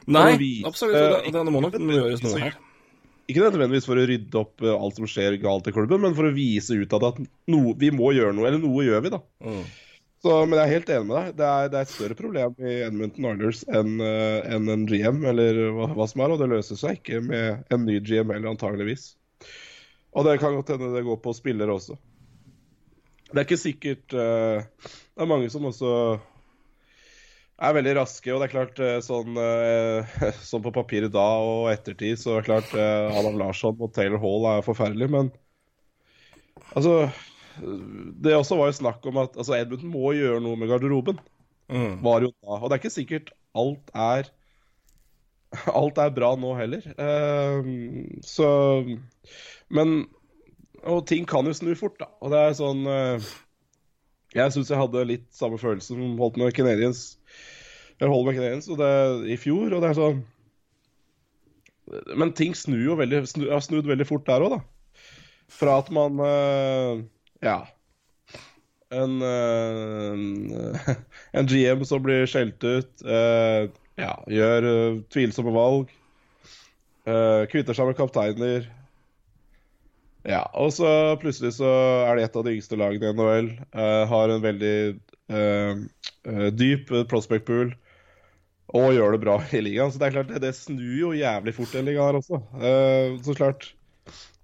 Nei, 0.05 0.61
absolutt. 0.67 1.25
Det, 1.25 1.33
det, 1.33 1.51
må 1.53 1.63
nok 1.65 1.77
gjøres 1.79 2.23
noe 2.25 2.41
her. 2.41 2.57
Ikke 3.25 3.41
nødvendigvis 3.41 3.87
for 3.89 3.97
å 3.97 4.05
rydde 4.05 4.37
opp 4.37 4.61
eh, 4.61 4.75
alt 4.75 4.99
som 4.99 5.07
skjer 5.09 5.39
galt 5.41 5.65
i 5.65 5.73
klubben, 5.73 6.03
men 6.03 6.13
for 6.17 6.27
å 6.27 6.35
vise 6.35 6.77
ut 6.77 6.93
at 6.93 7.23
noe, 7.49 7.73
vi 7.81 7.89
må 7.93 8.11
gjøre 8.13 8.35
noe. 8.37 8.51
Eller 8.51 8.61
noe 8.61 8.85
gjør 8.85 9.01
vi, 9.01 9.11
da. 9.15 9.21
Mm. 9.41 9.63
Så, 10.25 10.35
men 10.45 10.57
jeg 10.57 10.65
er 10.65 10.73
helt 10.73 10.91
enig 10.93 11.07
med 11.09 11.17
deg. 11.17 11.31
Det 11.39 11.47
er, 11.47 11.67
det 11.69 11.79
er 11.79 11.87
et 11.87 11.93
større 11.93 12.17
problem 12.17 12.53
i 12.61 12.75
Edmonton 12.85 13.27
Oilers 13.29 13.63
enn 13.69 13.99
uh, 14.01 14.45
en, 14.55 14.69
en 14.73 14.85
GM, 14.89 15.23
eller 15.29 15.59
hva, 15.73 15.89
hva, 15.97 16.07
som 16.09 16.21
er, 16.25 16.33
og 16.33 16.41
det 16.41 16.49
løser 16.53 16.79
seg 16.81 16.99
ikke 16.99 17.21
med 17.25 17.73
en 17.73 17.85
ny 17.85 17.97
GM, 18.01 18.33
eller 18.33 18.53
antageligvis. 18.53 19.11
Og 20.15 20.25
det 20.25 20.37
kan 20.41 20.55
godt 20.57 20.71
hende 20.73 20.93
det 20.93 21.03
går 21.05 21.19
på 21.21 21.33
spillere 21.37 21.75
også. 21.75 21.97
Det 23.31 23.37
er 23.37 23.45
ikke 23.47 23.57
sikkert 23.57 24.13
uh, 24.13 24.61
Det 24.85 25.25
er 25.25 25.29
mange 25.29 25.49
som 25.53 25.65
også 25.65 25.91
er 27.55 27.75
veldig 27.77 27.95
raske. 27.99 28.31
Og 28.33 28.41
det 28.41 28.49
er 28.49 28.53
klart, 28.53 28.81
eh, 28.83 28.97
sånn, 29.03 29.37
eh, 29.39 30.17
sånn 30.49 30.63
på 30.65 30.73
papiret 30.75 31.13
da 31.13 31.25
og 31.43 31.69
ettertid, 31.71 32.19
så 32.21 32.35
er 32.35 32.43
det 32.43 32.49
klart 32.49 32.75
eh, 32.75 33.19
Adam 33.19 33.39
Larsson 33.41 33.79
og 33.79 33.93
Taylor 33.95 34.21
Hall 34.23 34.49
er 34.55 34.65
forferdelig, 34.65 35.09
men 35.11 35.31
altså 36.75 37.09
Det 37.55 38.33
også 38.35 38.57
var 38.59 38.67
jo 38.67 38.79
snakk 38.81 39.05
om 39.07 39.21
at 39.21 39.37
altså, 39.37 39.55
Edmundton 39.55 39.93
må 39.93 40.11
gjøre 40.17 40.41
noe 40.43 40.59
med 40.59 40.67
garderoben. 40.67 41.21
Mm. 41.71 42.01
Var 42.03 42.25
jo 42.25 42.33
da. 42.33 42.57
Og 42.59 42.67
det 42.67 42.75
er 42.75 42.81
ikke 42.83 42.97
sikkert 42.97 43.31
alt 43.55 43.93
er 43.95 44.27
Alt 45.79 46.01
er 46.01 46.11
bra 46.11 46.33
nå 46.35 46.51
heller. 46.57 46.83
Uh, 46.99 47.63
så 48.25 48.49
Men 49.71 50.03
Og 50.83 51.05
ting 51.07 51.23
kan 51.25 51.47
jo 51.47 51.55
snu 51.55 51.71
fort, 51.79 51.95
da. 52.01 52.09
Og 52.19 52.33
det 52.33 52.41
er 52.43 52.57
sånn 52.59 52.83
uh, 52.85 53.31
Jeg 54.35 54.51
syns 54.51 54.73
jeg 54.73 54.81
hadde 54.81 55.07
litt 55.07 55.29
samme 55.33 55.57
følelse 55.61 55.95
som 55.95 56.19
holdt 56.19 56.41
med 56.41 56.53
Canadiens 56.57 57.15
jeg 58.01 58.11
holder 58.11 58.27
meg 58.27 58.37
Canadiens 58.39 58.67
og 58.71 58.79
det, 58.81 58.93
i 59.31 59.37
fjor, 59.39 59.69
og 59.71 59.83
det 59.83 59.89
er 59.89 59.97
sånn 59.99 60.23
Men 62.19 62.33
ting 62.35 62.55
snur 62.57 62.81
jo 62.83 62.97
veldig, 62.99 63.21
snu, 63.29 63.45
har 63.51 63.63
snudd 63.63 63.87
veldig 63.87 64.07
fort 64.09 64.25
der 64.27 64.43
òg, 64.43 64.57
da. 64.57 64.61
Fra 65.53 65.79
at 65.83 65.91
man 65.93 66.19
uh, 66.19 67.03
Ja. 67.45 67.59
En, 68.95 69.19
uh, 69.21 70.89
en 71.37 71.49
GM 71.49 71.85
som 71.87 72.03
blir 72.03 72.25
skjelt 72.29 72.63
ut, 72.63 73.05
uh, 73.05 73.69
ja, 73.99 74.15
gjør 74.27 74.67
tvilsomme 75.13 75.53
valg. 75.55 75.93
kvitter 77.51 77.77
seg 77.77 77.85
med 77.87 77.95
kapteiner. 77.99 78.65
Ja, 80.25 80.41
og 80.57 80.73
så 80.73 80.89
plutselig 81.21 81.53
så 81.59 81.69
er 82.09 82.17
det 82.17 82.25
et 82.25 82.35
av 82.35 82.43
de 82.47 82.55
yngste 82.57 82.79
lagene 82.81 83.11
i 83.11 83.15
NHL. 83.15 83.49
har 84.09 84.33
en 84.33 84.41
veldig 84.43 84.77
dyp 86.57 86.91
prospect 87.11 87.45
pool 87.47 87.71
og 88.75 88.93
gjør 88.95 89.15
det 89.15 89.23
bra 89.23 89.39
i 89.57 89.63
ligaen. 89.63 89.91
Så 89.93 90.01
det 90.01 90.09
er 90.09 90.17
klart, 90.19 90.31
det, 90.33 90.43
det 90.43 90.53
snur 90.57 90.95
jo 90.99 91.15
jævlig 91.15 91.55
fort 91.57 91.75
i 91.75 91.83
ligaen 91.85 92.09
her 92.09 92.21
også. 92.21 92.41
Uh, 92.59 93.17
så 93.25 93.37
klart, 93.37 93.69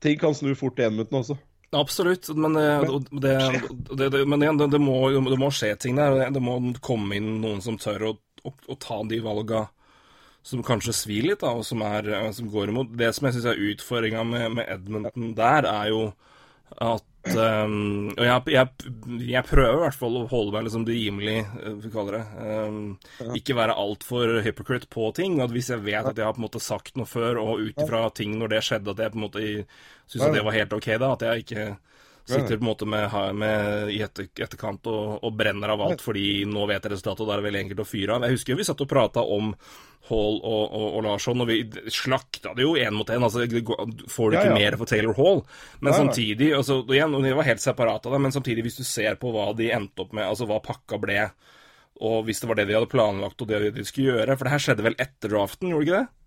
ting 0.04 0.20
kan 0.22 0.38
snu 0.38 0.54
fort 0.58 0.80
i 0.82 0.88
enminuttene 0.88 1.24
også. 1.24 1.40
Absolutt, 1.72 2.28
men, 2.36 2.58
det, 3.24 3.36
det, 3.96 4.10
det, 4.12 4.26
men 4.28 4.42
igjen, 4.44 4.58
det, 4.60 4.80
må, 4.84 4.96
det 5.24 5.38
må 5.40 5.48
skje 5.56 5.70
ting 5.80 5.96
der. 5.96 6.26
Det 6.36 6.42
må 6.44 6.58
komme 6.84 7.16
inn 7.16 7.38
noen 7.40 7.62
som 7.64 7.78
tør 7.80 8.10
å, 8.10 8.16
å, 8.44 8.52
å 8.52 8.76
ta 8.76 8.98
de 9.08 9.22
valga 9.24 9.70
som 10.44 10.64
kanskje 10.66 10.94
svir 10.96 11.28
litt, 11.30 11.42
da, 11.44 11.54
og 11.54 11.66
som, 11.66 11.84
er, 11.86 12.10
som 12.36 12.50
går 12.52 12.74
imot. 12.74 12.92
Det 12.98 13.12
som 13.16 13.28
jeg 13.28 13.38
syns 13.38 13.48
er 13.52 13.64
utfordringa 13.72 14.24
med, 14.28 14.48
med, 14.58 14.68
Edmonton 14.74 15.36
der, 15.38 15.68
er 15.70 15.92
jo 15.94 16.02
at 16.82 17.06
um, 17.28 18.10
Og 18.16 18.24
jeg, 18.26 18.42
jeg, 18.56 18.92
jeg 19.30 19.46
prøver 19.46 19.76
i 19.78 19.84
hvert 19.84 19.98
fall 19.98 20.18
å 20.18 20.26
holde 20.32 20.56
meg 20.56 20.66
liksom 20.68 20.88
rimelig, 20.88 21.38
uh, 21.60 21.76
vi 21.84 21.92
kaller 21.94 22.18
det 22.18 22.24
um, 22.42 22.82
Ikke 23.38 23.58
være 23.58 23.78
altfor 23.78 24.40
hypocrite 24.46 24.90
på 24.92 25.12
ting. 25.18 25.40
At 25.44 25.54
hvis 25.54 25.72
jeg 25.74 25.86
vet 25.86 26.08
at 26.08 26.18
jeg 26.18 26.28
har 26.28 26.36
på 26.38 26.42
en 26.42 26.48
måte 26.48 26.64
sagt 26.64 26.98
noe 27.00 27.10
før, 27.10 27.42
og 27.44 27.64
ut 27.68 27.86
ifra 27.86 28.08
ting 28.18 28.38
når 28.40 28.56
det 28.56 28.66
skjedde, 28.68 28.96
at 28.96 29.06
jeg 29.06 29.14
på 29.14 29.22
en 29.22 29.26
måte 29.28 29.46
syns 30.12 30.28
at 30.28 30.36
det 30.36 30.46
var 30.48 30.58
helt 30.58 30.78
ok, 30.78 30.92
da. 30.98 31.14
At 31.16 31.28
jeg 31.28 31.46
ikke 31.46 31.68
sitter 32.28 32.58
på 32.58 32.64
en 32.64 32.70
måte 32.70 32.88
med, 32.90 33.14
med 33.38 33.92
i 33.94 34.02
etter, 34.06 34.28
etterkant 34.44 34.88
og, 34.90 35.22
og, 35.22 35.32
brenner 35.38 35.74
av 35.74 35.84
alt 35.86 36.04
fordi 36.04 36.44
nå 36.50 36.66
vet 36.70 36.86
jeg 36.86 36.94
resultatet, 36.94 37.24
og 37.24 37.30
da 37.30 37.36
er 37.36 37.42
det 37.42 37.48
veldig 37.50 37.62
enkelt 37.66 37.84
å 37.84 37.88
fyre 37.88 38.18
av. 38.18 38.28
Jeg 38.28 38.38
husker 38.38 38.60
vi 38.60 38.68
satt 38.68 38.84
og 38.84 38.92
prata 38.92 39.24
om 39.24 39.54
Hall 40.10 40.40
og, 40.40 40.64
og, 40.66 40.86
og, 40.88 41.00
Larsson, 41.06 41.44
og 41.44 41.50
vi 41.50 41.60
slakta 41.94 42.56
det 42.58 42.66
jo 42.66 42.74
én 42.80 42.96
mot 42.96 43.10
én. 43.10 43.22
Altså, 43.22 43.46
får 43.46 44.32
du 44.32 44.38
ikke 44.38 44.48
ja, 44.50 44.54
ja. 44.56 44.60
mer 44.60 44.78
for 44.80 44.90
Taylor 44.90 45.18
Hall? 45.18 45.44
Men 45.80 45.94
ja, 45.94 46.00
samtidig 46.02 46.52
altså, 46.58 46.80
igjen, 46.90 47.14
De 47.22 47.36
var 47.38 47.48
helt 47.48 47.64
separate 47.64 48.10
av 48.10 48.18
det, 48.18 48.22
men 48.26 48.34
samtidig, 48.36 48.66
hvis 48.66 48.82
du 48.82 48.86
ser 48.88 49.20
på 49.22 49.34
hva 49.36 49.52
de 49.58 49.70
endte 49.76 50.06
opp 50.06 50.16
med, 50.18 50.26
altså 50.26 50.50
hva 50.50 50.58
pakka 50.64 51.00
ble, 51.02 51.28
og 52.02 52.26
hvis 52.26 52.42
det 52.42 52.50
var 52.50 52.58
det 52.58 52.66
de 52.72 52.76
hadde 52.80 52.90
planlagt 52.90 53.44
og 53.44 53.50
det 53.52 53.76
de 53.76 53.84
skulle 53.86 54.16
gjøre 54.16 54.34
For 54.34 54.48
det 54.48 54.54
her 54.56 54.64
skjedde 54.64 54.86
vel 54.88 54.96
etter 54.98 55.30
draften, 55.30 55.70
gjorde 55.70 55.86
det 55.86 55.92
ikke 55.92 56.00
det? 56.00 56.18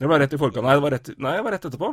Det 0.00 0.10
var 0.10 0.22
rett 0.22 0.34
i 0.34 0.40
forkant. 0.40 0.64
Nei, 0.64 0.74
det 0.78 0.84
var 0.84 0.94
rett, 0.96 1.10
nei, 1.20 1.34
det 1.36 1.44
var 1.44 1.54
rett 1.54 1.66
etterpå. 1.68 1.90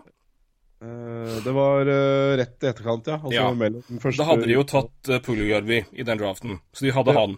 Uh, 0.82 1.38
det 1.46 1.52
var 1.54 1.86
uh, 1.86 2.34
rett 2.40 2.64
i 2.64 2.70
etterkant, 2.72 3.08
ja. 3.08 3.20
Altså, 3.22 3.38
ja. 3.38 4.00
Første... 4.02 4.18
Da 4.24 4.28
hadde 4.32 4.48
de 4.50 4.56
jo 4.56 4.66
tatt 4.66 5.12
uh, 5.14 5.20
Puljujärvi 5.22 5.84
i 5.94 6.06
den 6.08 6.18
draften, 6.18 6.58
så 6.74 6.88
de 6.88 6.94
hadde 6.96 7.14
ja. 7.14 7.22
han. 7.22 7.38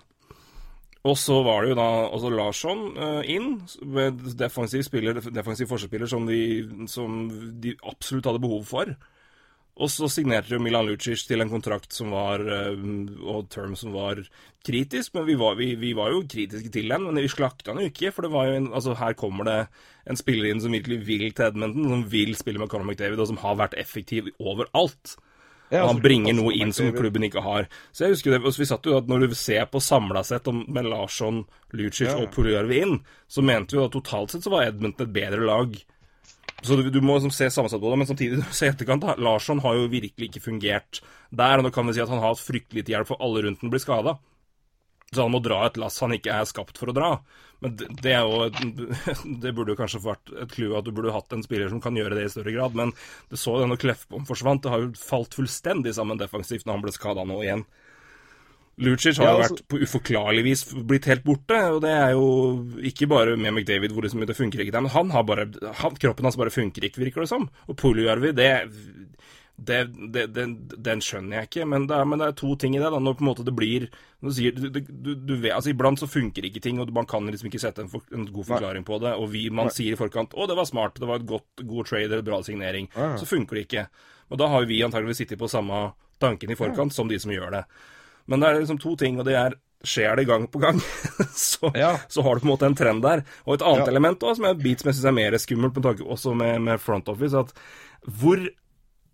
Og 1.03 1.17
så 1.19 1.41
var 1.43 1.65
det 1.65 1.73
jo 1.73 1.75
da 1.75 1.87
også 2.15 2.29
Larsson 2.31 2.83
inn, 3.27 3.57
med 3.91 4.21
defensiv, 4.39 4.85
spiller, 4.87 5.17
defensiv 5.35 5.67
forsvarsspiller 5.67 6.07
som 6.07 6.23
de, 6.29 6.37
som 6.87 7.25
de 7.59 7.73
absolutt 7.91 8.29
hadde 8.29 8.39
behov 8.45 8.63
for. 8.69 8.93
Og 9.81 9.89
så 9.89 10.05
signerte 10.11 10.53
jo 10.53 10.61
Milan 10.61 10.85
Lucic 10.85 11.23
til 11.25 11.41
en 11.41 11.49
kontrakt 11.49 11.95
som 11.95 12.11
var 12.13 12.43
eh, 12.45 12.75
og 13.25 13.47
term 13.49 13.73
som 13.77 13.95
var 13.95 14.21
kritisk, 14.63 15.15
men 15.17 15.25
vi 15.25 15.35
var, 15.39 15.57
vi, 15.57 15.71
vi 15.81 15.95
var 15.97 16.13
jo 16.13 16.21
kritiske 16.29 16.69
til 16.73 16.93
den. 16.93 17.07
Men 17.07 17.17
vi 17.17 17.31
slakta 17.31 17.71
den 17.71 17.81
jo 17.81 17.89
ikke, 17.89 18.13
for 18.13 18.27
det 18.27 18.33
var 18.35 18.49
jo 18.51 18.59
en, 18.59 18.69
altså 18.69 18.93
her 18.99 19.17
kommer 19.17 19.49
det 19.49 19.59
en 20.09 20.19
spiller 20.19 20.51
inn 20.51 20.61
som 20.61 20.75
virkelig 20.75 20.99
vil 21.07 21.25
til 21.31 21.47
Edmonton, 21.49 21.89
som 21.89 22.07
vil 22.11 22.35
spille 22.37 22.61
med 22.61 22.69
Conor 22.69 22.85
McDavid, 22.85 23.21
og 23.23 23.31
som 23.31 23.41
har 23.41 23.57
vært 23.63 23.77
effektiv 23.81 24.29
overalt. 24.37 25.15
Ja, 25.73 25.87
han 25.87 26.03
bringer 26.03 26.35
noe 26.37 26.53
inn 26.53 26.73
som 26.75 26.91
klubben 26.93 27.23
ikke 27.25 27.41
har. 27.41 27.65
Så 27.89 28.05
jeg 28.05 28.13
husker 28.13 28.35
det, 28.35 28.43
vi 28.45 28.67
satt 28.69 28.85
jo 28.85 28.99
at 28.99 29.07
Når 29.09 29.23
du 29.25 29.33
ser 29.33 29.65
på 29.71 29.81
samla 29.81 30.21
sett 30.27 30.45
med 30.53 30.85
Larsson, 30.85 31.47
Lucic 31.73 32.11
ja. 32.11 32.19
og 32.19 32.29
Puljarvi 32.35 32.83
inn, 32.83 32.99
så 33.25 33.41
mente 33.41 33.73
vi 33.73 33.81
at 33.81 33.95
totalt 33.95 34.35
sett 34.35 34.45
så 34.45 34.53
var 34.53 34.67
Edmonton 34.67 35.07
et 35.07 35.15
bedre 35.15 35.41
lag 35.49 35.73
så 36.63 36.77
du, 36.79 36.87
du 36.89 37.01
må 37.03 37.17
liksom 37.17 37.33
se 37.35 37.49
sammensatt 37.51 37.81
på 37.81 37.89
det, 37.91 37.97
men 37.99 38.07
samtidig 38.07 38.43
se 38.55 38.69
etterkant. 38.71 39.03
da, 39.03 39.17
Larsson 39.19 39.61
har 39.63 39.77
jo 39.77 39.89
virkelig 39.91 40.31
ikke 40.31 40.45
fungert 40.45 41.01
der. 41.29 41.59
og 41.59 41.67
Nå 41.67 41.73
kan 41.75 41.87
vi 41.87 41.97
si 41.97 42.03
at 42.03 42.11
han 42.11 42.21
har 42.23 42.33
hatt 42.33 42.43
fryktelig 42.43 42.83
lite 42.83 42.95
hjelp, 42.95 43.09
for 43.11 43.23
alle 43.23 43.43
rundt 43.45 43.63
den 43.63 43.73
blir 43.73 43.83
skada. 43.83 44.17
Så 45.13 45.21
han 45.21 45.33
må 45.35 45.43
dra 45.45 45.59
et 45.67 45.77
lass 45.77 45.99
han 46.01 46.15
ikke 46.15 46.33
er 46.33 46.47
skapt 46.49 46.79
for 46.79 46.89
å 46.89 46.95
dra. 46.95 47.09
Men 47.61 47.75
det, 47.77 47.89
det 48.01 48.15
er 48.15 48.23
jo 48.25 48.47
Det 49.43 49.51
burde 49.53 49.75
jo 49.75 49.79
kanskje 49.79 50.01
vært 50.03 50.31
et 50.41 50.55
clou 50.55 50.73
at 50.79 50.87
du 50.87 50.93
burde 50.95 51.13
hatt 51.13 51.35
en 51.35 51.43
spiller 51.45 51.69
som 51.71 51.83
kan 51.83 51.95
gjøre 51.99 52.17
det 52.17 52.25
i 52.27 52.33
større 52.33 52.55
grad. 52.55 52.77
Men 52.79 52.95
det 53.29 53.39
så 53.41 53.59
jo 53.61 53.69
når 53.69 53.81
Kleffbom 53.83 54.25
forsvant. 54.29 54.63
Det 54.63 54.73
har 54.73 54.85
jo 54.85 54.93
falt 54.97 55.37
fullstendig 55.37 55.93
sammen 55.99 56.21
defensivt 56.21 56.65
når 56.65 56.79
han 56.79 56.85
ble 56.87 56.95
skada 56.95 57.27
nå 57.27 57.43
igjen. 57.43 57.67
Lucic 58.81 59.19
har 59.21 59.27
jo 59.27 59.37
altså, 59.37 59.53
vært 59.53 59.67
på 59.69 59.79
uforklarlig 59.85 60.43
vis 60.47 60.63
blitt 60.73 61.05
helt 61.05 61.21
borte, 61.25 61.59
og 61.75 61.83
det 61.83 61.91
er 61.93 62.15
jo 62.15 62.25
ikke 62.89 63.05
bare 63.11 63.35
med 63.37 63.53
McDavid 63.53 63.93
hvor 63.93 64.05
liksom, 64.05 64.23
det 64.25 64.37
funker 64.37 64.63
ikke 64.63 64.73
der, 64.73 64.85
men 64.85 64.93
han 64.95 65.13
har 65.13 65.27
bare, 65.27 65.45
han, 65.83 65.99
kroppen 66.01 66.25
hans 66.25 66.39
bare 66.41 66.53
funker 66.53 66.87
ikke, 66.87 67.03
virker 67.03 67.21
det 67.21 67.29
som. 67.29 67.45
Og 67.69 67.77
Puljujärvi, 67.77 68.31
det, 68.33 68.49
det, 69.61 69.83
det, 70.15 70.23
det, 70.33 70.45
den 70.87 71.03
skjønner 71.05 71.37
jeg 71.37 71.49
ikke, 71.51 71.67
men 71.69 71.85
det, 71.89 71.99
er, 71.99 72.09
men 72.09 72.23
det, 72.23 72.31
er, 72.31 72.37
to 72.39 72.55
ting 72.57 72.73
i 72.73 72.81
det. 72.81 72.89
da, 72.89 72.97
Når 72.97 73.19
på 73.19 73.23
en 73.23 73.29
måte 73.29 73.45
det 73.45 73.53
blir 73.55 73.85
du 74.23 74.31
sier, 74.33 74.57
du, 74.57 74.79
du, 74.81 75.13
du 75.13 75.35
vet, 75.35 75.53
altså 75.53 75.69
Iblant 75.69 76.01
så 76.01 76.09
funker 76.09 76.49
ikke 76.49 76.63
ting, 76.63 76.81
og 76.81 76.89
man 76.95 77.07
kan 77.09 77.29
liksom 77.29 77.51
ikke 77.51 77.61
sette 77.61 77.85
en, 77.85 77.91
for, 77.91 78.05
en 78.15 78.25
god 78.25 78.49
forklaring 78.49 78.87
på 78.87 78.97
det. 79.03 79.13
Og 79.21 79.29
vi, 79.35 79.45
man 79.53 79.69
Nei. 79.69 79.77
sier 79.77 79.93
i 79.93 79.99
forkant 79.99 80.33
'Å, 80.33 80.49
det 80.49 80.57
var 80.57 80.69
smart, 80.69 80.97
det 80.97 81.09
var 81.09 81.21
et 81.21 81.29
godt, 81.29 81.61
god 81.61 81.91
trade, 81.91 82.23
bra 82.25 82.41
signering'. 82.41 82.89
Ja. 82.95 83.13
Så 83.21 83.29
funker 83.29 83.59
det 83.59 83.67
ikke. 83.67 83.87
Og 84.33 84.41
da 84.41 84.49
har 84.49 84.65
vi 84.65 84.81
antageligvis 84.81 85.21
sittet 85.21 85.41
på 85.41 85.51
samme 85.51 85.91
tanken 86.23 86.49
i 86.49 86.57
forkant 86.57 86.89
ja. 86.89 86.97
som 86.97 87.11
de 87.11 87.19
som 87.21 87.33
gjør 87.35 87.59
det. 87.59 87.67
Men 88.27 88.41
det 88.41 88.49
er 88.49 88.61
liksom 88.61 88.81
to 88.81 88.95
ting, 88.99 89.19
og 89.19 89.27
det 89.27 89.37
er 89.39 89.57
skjer 89.83 90.15
det 90.15 90.27
gang 90.29 90.47
på 90.47 90.61
gang, 90.63 90.79
så, 91.35 91.69
ja. 91.75 91.93
så, 92.07 92.23
har 92.23 92.35
du 92.35 92.43
på 92.43 92.47
en 92.47 92.53
måte 92.53 92.67
en 92.69 92.77
trend 92.77 93.03
der. 93.03 93.23
Og 93.43 93.57
et 93.57 93.65
annet 93.67 93.85
ja. 93.85 93.91
element 93.91 94.23
også, 94.23 94.39
som 94.39 94.49
jeg 94.49 94.59
beats 94.63 94.87
jeg 94.87 94.95
syns 94.95 95.07
er 95.11 95.17
mer 95.17 95.37
skummelt, 95.41 95.75
med 95.75 95.87
tanke 95.87 96.07
også 96.15 96.35
med, 96.39 96.59
med, 96.63 96.83
front 96.83 97.11
office, 97.11 97.35
at 97.35 97.51
hvor 98.19 98.43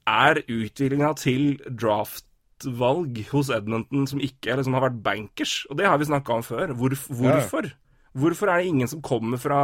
er 0.10 0.41
utviklinga 0.45 1.13
til 1.19 1.56
draftvalg 1.67 3.24
hos 3.32 3.52
Edmonton 3.54 4.08
som 4.10 4.22
ikke 4.24 4.58
liksom, 4.60 4.78
har 4.78 4.88
vært 4.88 5.02
bankers? 5.06 5.63
Og 5.69 5.82
det 5.82 5.89
har 5.89 5.98
vi 6.02 6.10
snakka 6.10 6.38
om 6.38 6.45
før. 6.45 6.76
Hvor, 6.78 6.93
hvorfor? 7.08 7.69
Ja. 7.69 7.76
Hvorfor 8.19 8.50
er 8.50 8.62
det 8.62 8.72
ingen 8.72 8.89
som 8.89 9.04
kommer 9.06 9.41
fra 9.41 9.60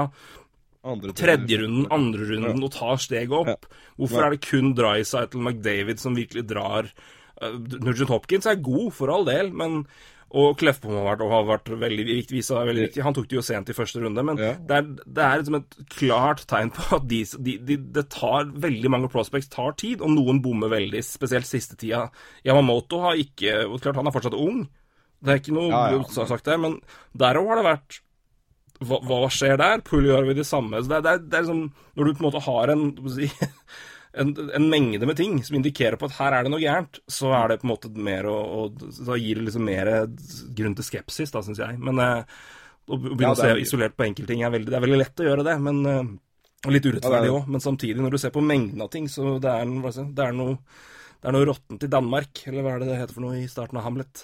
tredjerunden, 1.18 1.88
andrerunden 1.94 2.62
ja. 2.62 2.66
og 2.66 2.74
tar 2.74 3.02
steget 3.02 3.34
opp? 3.34 3.70
Hvorfor 3.98 4.26
er 4.26 4.36
det 4.36 4.46
kun 4.46 4.74
Drysightle 4.78 5.42
McDavid 5.42 6.02
som 6.02 6.18
virkelig 6.18 6.46
drar 6.50 6.92
Nugent 7.44 8.12
Hopkins 8.12 8.48
er 8.50 8.62
god, 8.64 8.92
for 8.96 9.12
all 9.12 9.26
del, 9.28 9.52
men 9.56 9.84
og 10.36 10.58
Kleffbom 10.60 10.96
har 10.98 11.06
vært, 11.06 11.22
og 11.24 11.32
har 11.32 11.44
vært 11.48 11.70
veldig 11.80 12.06
viktig, 12.08 12.42
veldig 12.42 12.86
viktig. 12.88 13.04
Han 13.06 13.16
tok 13.16 13.28
det 13.30 13.38
jo 13.38 13.44
sent 13.46 13.70
i 13.72 13.76
første 13.78 14.02
runde, 14.02 14.24
men 14.26 14.40
ja. 14.42 14.56
det, 14.58 14.80
er, 14.82 14.88
det 15.06 15.24
er 15.24 15.38
liksom 15.40 15.58
et 15.60 15.78
klart 15.94 16.42
tegn 16.50 16.72
på 16.76 16.88
at 16.98 17.06
de, 17.08 17.22
de, 17.46 17.54
de, 17.70 17.78
det 17.96 18.08
tar 18.12 18.50
veldig 18.66 18.92
mange 18.92 19.12
prospects 19.14 19.52
tar 19.54 19.78
tid, 19.80 20.02
og 20.04 20.12
noen 20.16 20.42
bommer 20.44 20.74
veldig, 20.74 21.04
spesielt 21.06 21.48
siste 21.48 21.78
tida. 21.80 22.08
Yamamoto 22.48 23.04
har 23.06 23.22
ikke 23.22 23.62
og 23.68 23.78
Klart, 23.86 24.00
han 24.02 24.10
er 24.10 24.16
fortsatt 24.16 24.36
ung, 24.36 24.66
det 25.24 25.32
er 25.32 25.40
ikke 25.40 25.56
noe 25.56 25.70
ja, 25.72 26.02
ja. 26.02 26.28
sagt 26.28 26.50
der, 26.50 26.60
men 26.62 26.80
der 27.16 27.40
òg 27.40 27.54
har 27.54 27.62
det 27.62 27.70
vært 27.70 28.02
hva, 28.84 29.00
hva, 29.08 29.20
skjer 29.32 29.56
der? 29.62 29.84
Pull 29.88 30.10
gjør 30.10 30.26
vi 30.28 30.36
det 30.36 30.44
samme. 30.48 30.82
Så 30.84 30.92
det, 30.92 31.04
det, 31.06 31.14
det 31.30 31.38
er 31.38 31.46
liksom 31.46 31.62
Når 31.96 32.10
du 32.10 32.12
på 32.12 32.24
en 32.24 32.28
måte 32.28 32.44
har 32.44 32.74
en 32.74 32.90
si, 33.14 33.30
en, 34.22 34.34
en, 34.56 34.68
mengde 34.72 35.08
med 35.08 35.18
ting 35.20 35.38
som 35.44 35.58
indikerer 35.60 36.00
på 36.00 36.08
at 36.10 36.18
her 36.18 36.36
er 36.38 36.46
det 36.46 36.52
noe 36.54 36.64
gærent, 36.64 37.00
så 37.12 37.34
er 37.38 37.52
det 37.52 37.60
på 37.62 37.68
en 37.68 37.74
måte 37.74 37.92
mer 37.94 38.28
å, 38.32 38.36
å 38.36 38.60
Da 38.74 39.18
gir 39.20 39.40
det 39.40 39.48
liksom 39.50 39.66
mer 39.68 39.92
grunn 40.58 40.78
til 40.78 40.88
skepsis, 40.88 41.34
da, 41.34 41.44
syns 41.46 41.62
jeg. 41.62 41.80
Men 41.82 42.02
eh, 42.04 42.38
å 42.88 43.00
begynne 43.02 43.34
ja, 43.34 43.36
å 43.36 43.42
se 43.42 43.54
isolert 43.62 43.98
på 43.98 44.08
enkeltting 44.08 44.44
er 44.46 44.54
veldig, 44.54 44.72
det 44.72 44.80
er 44.80 44.86
veldig 44.86 45.02
lett 45.02 45.24
å 45.24 45.30
gjøre 45.30 45.48
det, 45.48 45.56
men 45.68 45.82
eh, 45.92 46.12
litt 46.74 46.90
urettferdig 46.90 47.32
òg. 47.32 47.40
Ja, 47.44 47.54
men 47.56 47.64
samtidig, 47.64 48.02
når 48.02 48.16
du 48.16 48.22
ser 48.22 48.36
på 48.36 48.44
mengden 48.46 48.84
av 48.86 48.92
ting, 48.94 49.10
så 49.12 49.38
det 49.42 49.52
er, 49.52 49.74
det 50.16 50.30
er 50.30 50.38
noe 50.38 50.60
det 51.26 51.32
er 51.32 51.34
noe 51.34 51.46
råttent 51.50 51.82
i 51.82 51.90
Danmark, 51.90 52.44
eller 52.46 52.62
hva 52.62 52.76
er 52.76 52.84
det 52.84 52.92
det 52.92 52.98
heter 53.00 53.16
for 53.18 53.26
noe 53.26 53.40
i 53.40 53.48
starten 53.50 53.80
av 53.80 53.88
Hamlet? 53.88 54.22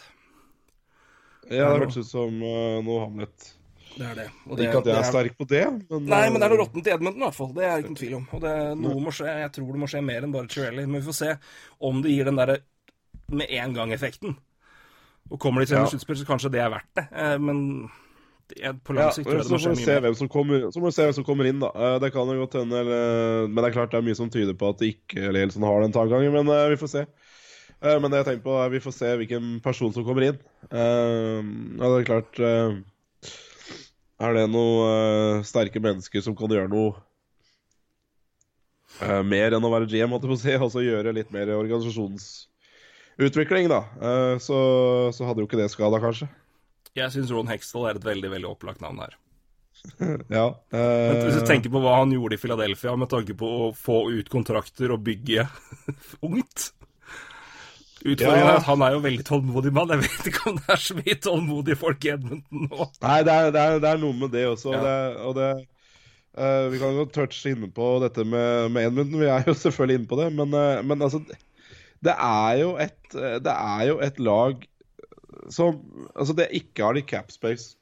Ja, 1.49 1.71
det 1.71 1.87
hørtes 1.87 2.03
ut 2.03 2.09
som 2.11 2.35
uh, 2.45 2.77
noe 2.85 3.07
Hamlet. 3.07 3.47
Det 3.91 4.05
er 4.07 4.15
det. 4.17 4.27
det 4.57 4.67
ikke 4.67 4.81
at 4.81 4.87
jeg 4.87 4.95
er, 4.95 5.01
er 5.01 5.09
sterk 5.09 5.37
på 5.37 5.47
det, 5.49 5.63
men 5.67 6.05
Nei, 6.09 6.21
men 6.31 6.39
det 6.39 6.47
er 6.47 6.53
noe 6.53 6.61
råttent 6.63 6.87
i 6.87 6.93
Edmundton, 6.93 7.21
i 7.21 7.25
hvert 7.27 7.37
fall. 7.37 7.49
Det 7.55 7.65
er 7.65 7.73
det 7.73 7.81
ikke 7.81 7.91
noen 7.91 7.99
tvil 8.01 8.13
om. 8.17 8.27
Og 8.31 8.43
det, 8.45 8.53
noe 8.81 9.01
må 9.03 9.15
skje. 9.15 9.33
Jeg 9.41 9.53
tror 9.57 9.71
det 9.71 9.81
må 9.81 9.89
skje 9.91 10.03
mer 10.07 10.27
enn 10.27 10.35
bare 10.35 10.51
Chirelli. 10.51 10.85
Men 10.87 11.01
vi 11.01 11.07
får 11.09 11.17
se 11.17 11.33
om 11.89 11.99
det 12.05 12.13
gir 12.13 12.29
den 12.29 12.39
derre 12.39 12.61
med 13.31 13.51
en 13.57 13.75
gang-effekten. 13.75 14.37
Og 15.31 15.39
kommer 15.39 15.63
de 15.63 15.71
til 15.71 15.79
en 15.79 15.85
ja. 15.85 15.91
sluttspill, 15.91 16.19
så 16.19 16.27
kanskje 16.27 16.51
det 16.53 16.63
er 16.63 16.71
verdt 16.73 16.91
det. 16.99 17.05
Eh, 17.11 17.35
men 17.41 17.59
på 18.83 18.95
lang 18.95 19.13
sikt 19.15 19.29
ja, 19.29 19.31
tror 19.31 19.37
jeg 19.37 19.47
det 19.47 19.53
må 19.53 19.59
skje 19.63 19.75
mye 20.03 20.29
kommer, 20.31 20.65
Så 20.73 20.81
må 20.83 20.89
vi 20.89 20.95
se 20.97 21.05
hvem 21.07 21.17
som 21.21 21.27
kommer 21.27 21.47
inn, 21.47 21.61
da. 21.61 21.69
Eh, 21.71 21.97
det 22.03 22.11
kan 22.15 22.27
jo 22.27 22.41
godt 22.41 22.57
hende 22.59 22.81
Men 22.83 23.59
det 23.61 23.69
er 23.69 23.75
klart 23.77 23.93
det 23.93 24.01
er 24.01 24.07
mye 24.09 24.17
som 24.17 24.31
tyder 24.33 24.57
på 24.59 24.73
at 24.73 24.81
det 24.81 24.95
ikke 24.97 25.31
Lelson 25.35 25.67
har 25.67 25.83
den 25.83 25.95
tankegangen, 25.95 26.35
men 26.35 26.51
uh, 26.51 26.67
vi 26.71 26.79
får 26.79 26.91
se. 26.95 27.05
Men 27.81 28.11
det 28.13 28.19
jeg 28.19 28.27
tenker 28.27 28.43
på, 28.45 28.57
er 28.61 28.69
vi 28.69 28.83
får 28.83 28.93
se 28.93 29.07
hvilken 29.17 29.55
person 29.65 29.93
som 29.95 30.03
kommer 30.05 30.27
inn. 30.27 30.35
Ja, 30.69 31.87
det 31.87 31.95
er 31.95 32.03
klart 32.05 32.37
er 34.21 34.35
det 34.37 34.43
noen 34.51 35.39
uh, 35.41 35.45
sterke 35.47 35.79
mennesker 35.83 36.21
som 36.25 36.35
kan 36.37 36.51
gjøre 36.51 36.69
noe 36.71 36.91
uh, 39.01 39.23
mer 39.25 39.51
enn 39.57 39.65
å 39.65 39.73
være 39.73 39.89
GM, 39.89 40.09
måtte 40.13 40.29
jeg 40.31 40.39
si, 40.43 40.53
altså 40.57 40.79
gjøre 40.85 41.15
litt 41.17 41.31
mer 41.33 41.47
organisasjonsutvikling, 41.57 43.65
da, 43.71 43.81
uh, 44.01 44.35
så, 44.41 44.57
så, 45.15 45.21
hadde 45.27 45.41
jo 45.43 45.47
ikke 45.49 45.61
det 45.61 45.73
skada, 45.73 45.97
kanskje. 46.03 46.27
Jeg 46.97 47.09
syns 47.13 47.33
Ron 47.33 47.51
Hextall 47.51 47.87
er 47.89 47.95
et 47.97 48.09
veldig 48.09 48.29
veldig 48.33 48.49
opplagt 48.51 48.81
navn 48.83 48.99
her. 49.05 49.13
ja. 50.37 50.47
Men 50.75 51.17
hvis 51.23 51.39
du 51.39 51.43
tenker 51.47 51.69
på 51.73 51.81
hva 51.81 51.93
han 52.01 52.11
gjorde 52.13 52.35
i 52.35 52.41
Philadelphia 52.41 52.91
med 52.99 53.09
tanke 53.09 53.33
på 53.39 53.47
å 53.47 53.73
få 53.73 53.97
ut 54.11 54.27
kontrakter 54.29 54.89
og 54.93 55.03
bygge 55.07 55.41
ungt 56.27 56.59
Utfordringen 58.01 58.47
ja. 58.47 58.53
er 58.55 58.59
at 58.59 58.65
han 58.65 58.81
er 58.81 58.95
jo 58.95 59.01
veldig 59.03 59.25
tålmodig 59.27 59.71
mann. 59.75 59.91
Jeg 59.93 60.03
vet 60.07 60.29
ikke 60.31 60.47
om 60.49 60.55
det 60.57 60.71
er 60.73 60.81
så 60.81 60.95
mye 60.97 61.17
tålmodige 61.21 61.77
folk 61.77 62.07
i 62.07 62.13
Edmonton 62.15 62.65
nå. 62.65 62.87
Nei, 63.03 63.19
det 63.27 63.35
er, 63.35 63.51
det 63.53 63.61
er, 63.61 63.77
det 63.83 63.91
er 63.91 64.01
noe 64.01 64.17
med 64.17 64.33
det 64.33 64.47
også. 64.49 64.73
Ja. 64.73 64.95
og 65.27 65.35
det, 65.37 65.49
uh, 66.39 66.65
Vi 66.73 66.81
kan 66.81 66.97
jo 66.97 67.05
touche 67.13 67.53
inne 67.53 67.69
på 67.75 67.91
dette 68.01 68.25
med, 68.25 68.71
med, 68.73 68.89
Edmonton. 68.89 69.21
Vi 69.21 69.29
er 69.29 69.45
jo 69.45 69.55
selvfølgelig 69.65 69.99
inne 70.01 70.09
på 70.09 70.19
det. 70.21 70.31
Men, 70.39 70.57
uh, 70.57 70.81
men 70.81 71.05
altså 71.05 71.21
det 72.01 72.15
er, 72.15 72.55
jo 72.63 72.71
et, 72.81 72.97
det 73.13 73.53
er 73.53 73.83
jo 73.91 73.99
et 74.01 74.17
lag 74.25 74.63
som 75.53 75.77
Altså, 76.15 76.33
det 76.37 76.49
ikke 76.57 76.83
har 76.85 76.97
de 76.97 77.03
cap 77.05 77.29
space. 77.33 77.75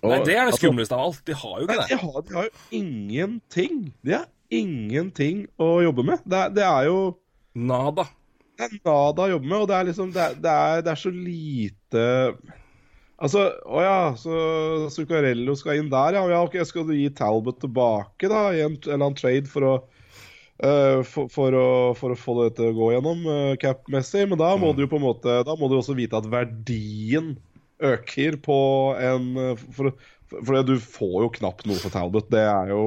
Og, 0.00 0.12
Nei, 0.12 0.20
det 0.24 0.36
er 0.36 0.46
det 0.46 0.52
altså, 0.52 0.62
skumleste 0.62 0.96
av 0.96 1.08
alt. 1.08 1.24
De 1.26 1.34
har 1.36 1.56
jo 1.58 1.66
ikke 1.66 1.80
det. 1.80 1.88
De 1.90 1.98
har, 2.00 2.22
de 2.28 2.36
har 2.38 2.46
jo 2.46 2.78
ingenting. 2.78 3.82
De 4.06 4.14
har 4.14 4.30
ingenting 4.54 5.44
å 5.60 5.72
jobbe 5.84 6.06
med. 6.06 6.22
Det, 6.24 6.46
det 6.56 6.64
er 6.64 6.86
jo 6.88 7.02
Nada. 7.58 8.06
Det 8.60 8.66
er 8.68 8.80
nada 8.84 9.26
å 9.26 9.30
jobbe 9.34 9.48
med, 9.48 9.58
og 9.58 9.68
det 9.70 9.76
er 9.76 9.86
liksom 9.88 10.10
Det 10.14 10.24
er, 10.24 10.34
det 10.44 10.56
er, 10.56 10.82
det 10.84 10.92
er 10.92 11.00
så 11.00 11.12
lite 11.14 12.06
Altså, 13.20 13.42
å 13.68 13.80
ja, 13.84 13.96
så 14.16 14.34
Zuccarello 14.92 15.52
skal 15.58 15.76
inn 15.76 15.90
der, 15.92 16.16
ja. 16.16 16.22
ja 16.32 16.38
ok, 16.46 16.54
Skal 16.64 16.86
du 16.88 16.94
gi 16.96 17.10
Talbot 17.12 17.58
tilbake, 17.60 18.30
da, 18.32 18.46
i 18.56 18.62
en, 18.64 18.78
en 18.78 18.86
eller 18.86 18.96
annen 18.96 19.18
trade 19.18 19.50
for 19.50 19.66
å 19.68 19.74
uh, 20.64 21.02
for, 21.04 21.28
for, 21.32 21.56
å, 21.56 21.68
for 21.98 22.14
å 22.14 22.18
få 22.18 22.36
det 22.38 22.54
til 22.56 22.70
å 22.70 22.76
gå 22.78 22.88
gjennom 22.94 23.26
uh, 23.28 23.58
cap-messig, 23.60 24.24
men 24.30 24.40
da 24.40 24.54
må 24.60 24.72
du 24.72 24.86
jo 24.86 24.90
på 24.92 25.00
en 25.00 25.04
måte 25.04 25.36
Da 25.44 25.56
må 25.58 25.68
du 25.68 25.76
også 25.76 25.98
vite 25.98 26.16
at 26.16 26.30
verdien 26.32 27.34
øker 27.80 28.36
på 28.44 28.60
en 29.00 29.28
eh, 29.40 29.66
For, 29.72 29.92
for, 30.30 30.62
du 30.64 30.76
får 30.80 31.16
jo 31.24 31.30
knapt 31.40 31.64
noe 31.68 31.80
for 31.80 31.92
Talbot. 31.92 32.28
Det 32.32 32.42
er 32.44 32.72
jo 32.74 32.82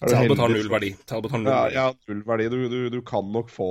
er 0.00 0.12
Talbot 0.14 0.40
har 0.40 0.52
null 0.52 0.68
verdi. 0.72 0.90
Talbot 1.08 1.32
har 1.32 1.42
null 1.42 1.52
ja, 1.52 1.62
verdi. 1.64 1.78
ja, 1.78 1.86
null 2.08 2.20
verdi. 2.28 2.48
Du, 2.52 2.58
du, 2.72 2.78
du 2.92 3.00
kan 3.04 3.32
nok 3.32 3.48
få 3.52 3.70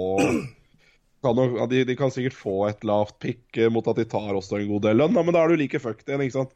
kan 1.24 1.70
de, 1.72 1.84
de 1.88 1.96
kan 2.00 2.12
sikkert 2.14 2.38
få 2.38 2.56
et 2.70 2.86
lavt 2.88 3.18
pick 3.24 3.58
eh, 3.60 3.72
mot 3.72 3.88
at 3.92 4.00
de 4.00 4.08
tar 4.10 4.38
også 4.38 4.60
en 4.60 4.70
god 4.70 4.86
del 4.88 5.02
lønn, 5.02 5.18
men 5.18 5.36
da 5.36 5.44
er 5.44 5.52
du 5.52 5.60
like 5.60 5.82
fucked 5.84 6.08
igjen, 6.08 6.24
ikke 6.26 6.40
sant. 6.42 6.56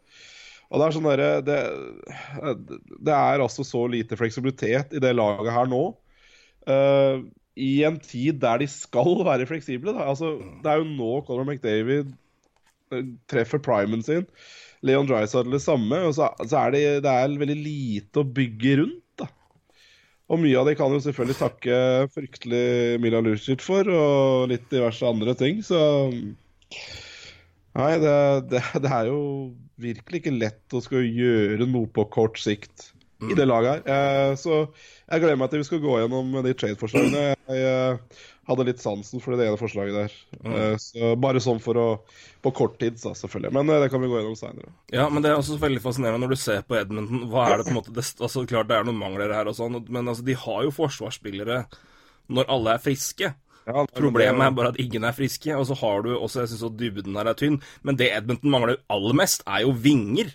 Og 0.73 0.79
Det 0.79 0.85
er 0.85 0.95
sånn 0.95 1.05
der, 1.05 1.23
det, 1.45 1.59
det 3.05 3.13
er 3.13 3.43
altså 3.43 3.65
så 3.67 3.83
lite 3.91 4.17
fleksibilitet 4.17 4.95
i 4.97 5.01
det 5.03 5.11
laget 5.13 5.53
her 5.53 5.69
nå. 5.69 5.83
Uh, 6.65 7.21
I 7.59 7.83
en 7.85 7.99
tid 8.01 8.39
der 8.41 8.63
de 8.63 8.67
skal 8.71 9.21
være 9.27 9.45
fleksible. 9.49 9.93
Da. 9.93 10.07
Altså, 10.09 10.39
det 10.63 10.71
er 10.71 10.81
jo 10.81 10.89
nå 10.89 11.11
Conor 11.27 11.45
McDavid 11.45 12.09
eh, 12.95 13.05
treffer 13.29 13.61
primen 13.61 14.01
sin. 14.05 14.25
Leon 14.83 15.05
Drysdale 15.07 15.53
det 15.53 15.61
samme. 15.61 16.01
Og 16.07 16.17
så, 16.17 16.31
så 16.41 16.63
er 16.63 16.73
det, 16.73 16.83
det 17.05 17.13
er 17.13 17.37
veldig 17.43 17.59
lite 17.59 18.23
å 18.23 18.31
bygge 18.39 18.77
rundt. 18.81 19.02
Og 20.33 20.41
mye 20.41 20.57
av 20.57 20.65
det 20.65 20.77
kan 20.79 20.93
jo 20.93 21.01
selvfølgelig 21.03 21.37
takke 21.37 21.75
fryktelig 22.15 22.65
Milan 23.03 23.27
Lucic 23.27 23.61
for, 23.61 23.85
og 23.85 24.49
litt 24.49 24.65
diverse 24.73 25.05
andre 25.05 25.37
ting, 25.37 25.61
så 25.65 25.79
Nei, 27.73 27.93
det, 28.01 28.17
det, 28.51 28.59
det 28.83 28.89
er 28.93 29.07
jo 29.09 29.19
virkelig 29.81 30.19
ikke 30.21 30.33
lett 30.35 30.75
å 30.77 30.81
skulle 30.83 31.09
gjøre 31.09 31.65
noe 31.69 31.89
på 31.89 32.05
kort 32.13 32.37
sikt 32.41 32.91
i 33.31 33.37
det 33.37 33.47
laget 33.47 33.87
her. 33.87 33.93
Eh, 33.93 34.33
så 34.39 34.59
jeg 35.07 35.23
gleder 35.23 35.39
meg 35.39 35.51
til 35.51 35.63
vi 35.63 35.67
skal 35.67 35.81
gå 35.83 35.95
gjennom 36.01 36.35
de 36.45 36.53
trade-forslagene. 36.59 37.23
Jeg 37.49 37.63
eh, 37.69 38.21
hadde 38.47 38.65
litt 38.67 38.81
sansen 38.83 39.21
for 39.23 39.37
det 39.39 39.47
ene 39.47 39.59
forslaget 39.59 39.95
der. 39.95 40.15
Eh, 40.43 40.73
så 40.81 41.13
bare 41.19 41.41
sånn 41.43 41.61
for 41.63 41.79
å 41.79 41.87
På 42.43 42.51
kort 42.51 42.75
tid, 42.75 42.97
så, 42.99 43.13
selvfølgelig. 43.15 43.53
Men 43.55 43.69
eh, 43.71 43.79
det 43.85 43.91
kan 43.93 44.01
vi 44.03 44.09
gå 44.11 44.17
gjennom 44.19 44.35
seinere. 44.35 44.73
Ja, 44.91 45.05
men 45.07 45.23
det 45.23 45.31
er 45.31 45.39
også 45.39 45.55
veldig 45.61 45.79
fascinerende 45.83 46.25
når 46.25 46.33
du 46.35 46.41
ser 46.41 46.65
på 46.67 46.75
Edmonton. 46.75 47.23
Hva 47.31 47.45
er 47.47 47.61
det 47.61 47.69
på 47.69 47.71
en 47.71 47.79
måte 47.79 47.93
det, 47.95 48.03
altså 48.19 48.43
Klart 48.49 48.67
det 48.67 48.75
er 48.75 48.89
noen 48.89 48.99
mangler 48.99 49.31
her 49.31 49.47
og 49.47 49.55
sånn, 49.55 49.79
men 49.87 50.11
altså, 50.11 50.25
de 50.27 50.35
har 50.35 50.65
jo 50.67 50.73
forsvarsspillere 50.75 51.61
når 52.33 52.51
alle 52.51 52.75
er 52.75 52.83
friske. 52.83 53.31
Ja, 53.63 53.85
Problemet 53.95 54.43
er 54.43 54.55
bare 54.57 54.73
at 54.73 54.79
ingen 54.83 55.07
er 55.07 55.15
friske, 55.15 55.55
og 55.55 55.63
så 55.69 55.77
har 55.79 56.03
du 56.03 56.11
også 56.17 56.43
Jeg 56.43 56.51
syns 56.51 56.75
dybden 56.75 57.15
her 57.15 57.31
er 57.31 57.37
tynn, 57.39 57.61
men 57.87 57.95
det 57.99 58.11
Edmonton 58.11 58.51
mangler 58.51 58.81
aller 58.91 59.15
mest, 59.15 59.45
er 59.47 59.63
jo 59.63 59.71
vinger. 59.71 60.33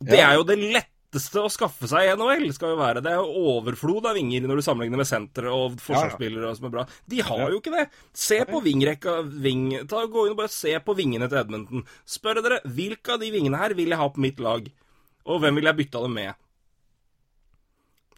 Det 0.00 0.22
er 0.22 0.38
jo 0.38 0.46
det 0.46 0.60
letteste 1.10 1.42
å 1.42 1.50
skaffe 1.50 1.88
seg 1.90 2.06
i 2.06 2.12
NHL, 2.14 2.52
skal 2.54 2.74
jo 2.74 2.78
være. 2.78 3.02
Det 3.02 3.10
er 3.10 3.18
jo 3.18 3.56
overflod 3.56 4.06
av 4.06 4.14
vinger 4.14 4.46
når 4.46 4.60
du 4.60 4.62
sammenligner 4.62 5.00
med 5.00 5.08
sentre 5.08 5.50
og 5.50 5.78
forsvarsspillere 5.82 6.52
som 6.56 6.68
er 6.68 6.74
bra. 6.74 6.84
De 7.10 7.20
har 7.26 7.50
jo 7.50 7.58
ikke 7.58 7.74
det. 7.74 7.86
Se 8.14 8.40
på 8.46 8.60
vingrekka 8.62 9.20
ving, 9.26 9.86
ta, 9.90 10.04
Gå 10.10 10.26
inn 10.26 10.34
og 10.34 10.40
bare 10.40 10.52
se 10.52 10.76
på 10.82 10.94
vingene 10.98 11.28
til 11.30 11.42
Edmonton. 11.42 11.82
Spør 12.06 12.42
dere 12.42 12.60
hvilke 12.64 13.14
av 13.14 13.20
de 13.22 13.30
vingene 13.34 13.58
her 13.58 13.74
vil 13.78 13.90
jeg 13.90 14.00
ha 14.00 14.08
på 14.10 14.22
mitt 14.22 14.40
lag, 14.42 14.70
og 15.26 15.42
hvem 15.42 15.58
vil 15.58 15.68
jeg 15.70 15.80
bytte 15.82 16.00
av 16.00 16.06
dem 16.06 16.16
med? 16.20 16.46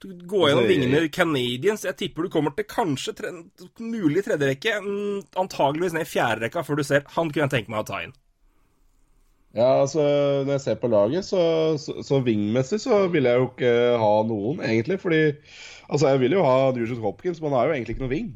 Gå 0.03 0.39
gjennom 0.49 0.65
Altså, 0.65 0.71
vingene 0.73 1.09
Canadians. 1.15 1.85
Jeg 1.87 1.99
tipper 2.01 2.27
du 2.27 2.33
kommer 2.33 2.55
til 2.57 2.67
kanskje 2.67 3.15
tre, 3.15 3.31
mulig 3.79 4.25
tredje 4.27 4.49
rekke, 4.51 4.81
mm, 4.83 5.21
antageligvis 5.39 5.95
ned 5.95 6.09
i 6.09 6.11
fjerde 6.11 6.49
rekka 6.49 6.65
før 6.67 6.81
du 6.81 6.85
ser 6.87 7.07
han 7.15 7.31
kunne 7.31 7.47
jeg 7.47 7.55
tenke 7.55 7.73
meg 7.73 7.85
å 7.85 7.89
ta 7.93 8.03
inn. 8.03 8.17
Ja, 9.53 9.83
altså 9.83 10.01
Når 10.47 10.55
jeg 10.55 10.63
ser 10.65 10.77
på 10.81 10.89
laget, 10.89 11.27
så, 11.29 11.43
så, 11.77 11.99
så 12.01 12.23
vingmessig 12.25 12.81
så 12.81 13.03
vil 13.13 13.29
jeg 13.29 13.41
jo 13.41 13.51
ikke 13.51 13.73
ha 14.01 14.13
noen, 14.29 14.63
egentlig. 14.65 15.01
Fordi 15.03 15.23
Altså, 15.93 16.09
jeg 16.09 16.23
vil 16.23 16.39
jo 16.39 16.45
ha 16.47 16.71
Nugent 16.73 17.03
Hopkins, 17.05 17.41
men 17.43 17.53
han 17.53 17.59
er 17.61 17.69
jo 17.69 17.75
egentlig 17.77 17.95
ikke 17.99 18.05
noe 18.07 18.13
ving. 18.15 18.29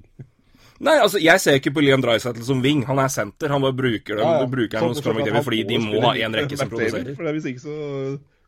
Nei, 0.84 0.98
altså, 1.00 1.16
jeg 1.24 1.40
ser 1.40 1.56
ikke 1.56 1.72
på 1.72 1.80
Liam 1.80 2.02
Drysettle 2.04 2.44
som 2.44 2.60
wing. 2.60 2.82
Han 2.84 3.00
er 3.00 3.08
senter. 3.08 3.48
Han 3.48 3.64
bare 3.64 3.78
bruker 3.78 4.18
dem. 4.18 4.26
Ja, 4.26 4.42
ja. 4.42 4.48
Bruker 4.52 4.82
Sånn 4.82 4.92
Conor 4.92 5.06
at 5.08 5.14
McDavid 5.14 5.38
han 5.38 5.46
fordi 5.46 5.62
de 5.70 5.78
må 5.80 6.02
ha 6.04 6.12
én 6.20 6.36
rekke 6.36 6.58
som 6.60 6.68
produserer. 6.68 7.16
For 7.16 7.32
Hvis 7.32 7.48
ikke 7.48 7.64
så 7.64 7.76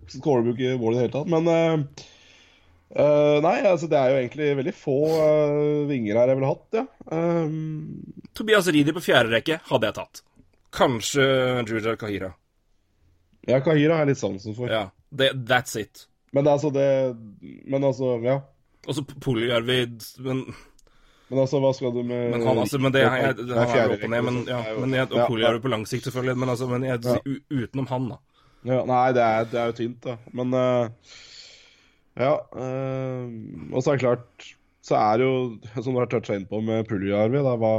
så 0.09 0.21
scorer 0.23 0.47
du 0.47 0.55
ikke 0.55 0.77
mål 0.81 0.95
i 0.95 0.97
det 0.97 1.05
hele 1.07 1.15
tatt. 1.17 1.29
Men 1.33 1.51
uh, 1.53 3.39
Nei, 3.45 3.57
altså 3.69 3.89
det 3.91 3.99
er 4.01 4.13
jo 4.13 4.21
egentlig 4.23 4.51
veldig 4.61 4.75
få 4.77 4.99
uh, 5.13 5.89
vinger 5.91 6.21
her 6.21 6.33
jeg 6.33 6.41
ville 6.41 6.53
hatt, 6.53 6.79
ja. 6.79 6.85
Um, 7.13 8.29
Tobias 8.37 8.71
Ridi 8.73 8.95
på 8.97 9.05
fjerde 9.05 9.35
rekke 9.37 9.61
hadde 9.69 9.91
jeg 9.91 9.99
tatt. 9.99 10.23
Kanskje 10.79 11.27
Juja 11.69 11.97
Kahira. 12.01 12.33
Ja, 13.49 13.59
Kahira 13.65 13.97
har 13.99 14.07
jeg 14.07 14.15
litt 14.15 14.21
sansen 14.21 14.57
for. 14.57 14.71
Ja, 14.73 14.89
det, 15.11 15.33
that's 15.49 15.77
it. 15.81 16.07
Men 16.37 16.49
altså 16.51 16.71
det 16.75 16.89
Men 17.67 17.85
altså, 17.85 18.19
ja. 18.25 18.41
Og 18.89 18.97
så 18.97 19.05
Poljarvid 19.25 20.05
men, 20.25 20.43
Men 21.29 21.41
altså, 21.43 21.61
hva 21.61 21.73
skal 21.77 21.93
du 21.93 22.03
med 22.03 22.35
men 22.35 22.45
han, 22.47 22.61
altså, 22.63 22.81
men 22.81 22.95
det, 22.95 23.03
jeg, 23.05 23.37
Det 23.41 23.57
han 23.57 23.73
er 23.77 23.95
opp 23.95 24.05
og 24.07 24.13
ned, 24.13 24.23
men, 24.25 24.37
ja, 24.49 24.59
er 24.63 24.75
jo- 24.75 24.83
men 24.85 24.95
jeg, 24.97 25.09
og 25.13 25.27
Poljarvid 25.29 25.65
på 25.65 25.73
lang 25.73 25.85
sikt, 25.89 26.07
selvfølgelig. 26.09 26.39
Men, 26.41 26.53
altså, 26.55 26.69
men 26.71 26.87
jeg, 26.89 27.19
utenom 27.53 27.89
han, 27.91 28.07
da. 28.15 28.21
Ja, 28.69 28.79
nei, 28.89 29.03
det 29.15 29.25
er, 29.25 29.49
det 29.51 29.59
er 29.61 29.69
jo 29.71 29.77
tynt, 29.77 29.99
da. 30.07 30.15
Men 30.35 30.57
uh, 30.57 31.13
ja. 32.19 32.33
Uh, 32.57 33.29
og 33.71 33.83
så 33.83 33.93
er 33.93 33.99
det 33.99 34.03
klart 34.03 34.49
Så 34.83 34.97
er 34.97 35.21
det 35.21 35.29
jo, 35.29 35.37
som 35.83 35.93
du 35.93 36.01
har 36.01 36.09
toucha 36.11 36.39
inn 36.39 36.49
på 36.49 36.63
med 36.65 36.89
Puljarvi, 36.89 37.43
da, 37.45 37.55
hva, 37.61 37.75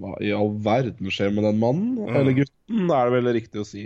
hva 0.00 0.14
i 0.24 0.32
all 0.34 0.54
verden 0.64 1.12
skjer 1.12 1.34
med 1.34 1.44
den 1.44 1.60
mannen? 1.60 1.98
Mm. 2.00 2.16
Eller 2.16 2.38
gutten, 2.40 2.88
er 2.88 3.10
det 3.10 3.18
vel 3.18 3.32
riktig 3.36 3.60
å 3.60 3.68
si. 3.68 3.84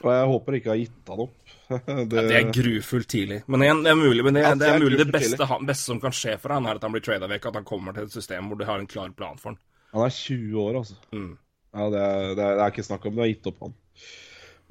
Og 0.00 0.10
jeg 0.14 0.28
håper 0.32 0.56
ikke 0.56 0.70
jeg 0.70 0.72
har 0.72 0.82
gitt 0.84 1.12
han 1.12 1.24
opp. 1.26 1.36
det, 1.70 1.80
Ja, 1.90 2.22
det 2.26 2.38
er 2.38 2.52
grufullt 2.54 3.10
tidlig. 3.12 3.40
Men 3.46 3.64
igjen, 3.66 3.82
det 3.84 3.92
er 3.92 3.98
mulig, 4.00 4.24
men 4.26 4.38
det, 4.38 4.44
det 4.46 4.54
det 4.62 4.70
er 4.70 4.82
mulig 4.82 5.00
det 5.02 5.10
beste, 5.12 5.48
han, 5.50 5.66
beste 5.68 5.92
som 5.92 6.00
kan 6.02 6.14
skje 6.16 6.36
for 6.40 6.56
han 6.56 6.66
er 6.66 6.80
at 6.80 6.86
han 6.86 6.94
blir 6.94 7.04
trada 7.04 7.28
vekk, 7.30 7.50
at 7.50 7.60
han 7.60 7.68
kommer 7.68 7.96
til 7.96 8.08
et 8.08 8.16
system 8.16 8.50
hvor 8.50 8.60
du 8.60 8.66
har 8.68 8.82
en 8.82 8.88
klar 8.90 9.12
plan 9.16 9.38
for 9.40 9.52
han. 9.52 9.60
Han 9.94 10.06
er 10.06 10.14
20 10.14 10.64
år, 10.64 10.80
altså. 10.80 10.96
Mm. 11.14 11.34
Ja, 11.70 11.90
det 11.90 12.00
er, 12.00 12.24
det, 12.34 12.46
er, 12.46 12.56
det 12.58 12.70
ikke 12.72 12.86
snakk 12.86 13.06
om 13.06 13.14
du 13.14 13.22
har 13.22 13.30
gitt 13.30 13.50
opp 13.50 13.68
han. 13.68 13.76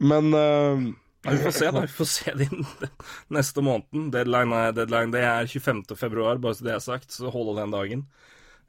Men 0.09 0.33
uh... 0.33 0.89
Ja, 1.25 1.33
vi 1.35 1.41
får 1.43 1.51
se, 1.51 1.71
da. 1.75 1.81
Vi 1.83 1.91
får 1.97 2.07
se 2.07 2.33
din 2.39 2.65
neste 3.35 3.63
måneden. 3.63 4.07
Deadline 4.13 4.55
er 4.55 4.75
deadline. 4.75 5.11
Det 5.11 5.23
er 5.27 5.49
25. 5.51 5.83
februar, 5.99 6.39
bare 6.39 6.55
så 6.55 6.67
det 6.67 6.75
er 6.77 6.83
sagt. 6.83 7.11
Så 7.11 7.31
hold 7.33 7.57
den 7.59 7.75
dagen. 7.75 8.05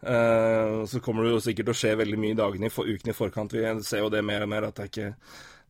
Uh, 0.00 0.87
så 0.88 1.00
kommer 1.04 1.26
det 1.26 1.35
jo 1.35 1.42
sikkert 1.44 1.68
til 1.68 1.76
å 1.76 1.80
skje 1.83 1.94
veldig 2.00 2.18
mye 2.18 2.35
i 2.35 2.38
dagene 2.38 2.70
ukene 2.72 3.14
i 3.14 3.16
forkant. 3.16 3.54
Vi 3.54 3.62
ser 3.87 4.02
jo 4.02 4.11
det 4.12 4.24
mer 4.26 4.46
og 4.46 4.50
mer 4.50 4.66
at 4.70 4.78
det 4.78 4.87
er 4.87 4.90
ikke 4.90 5.11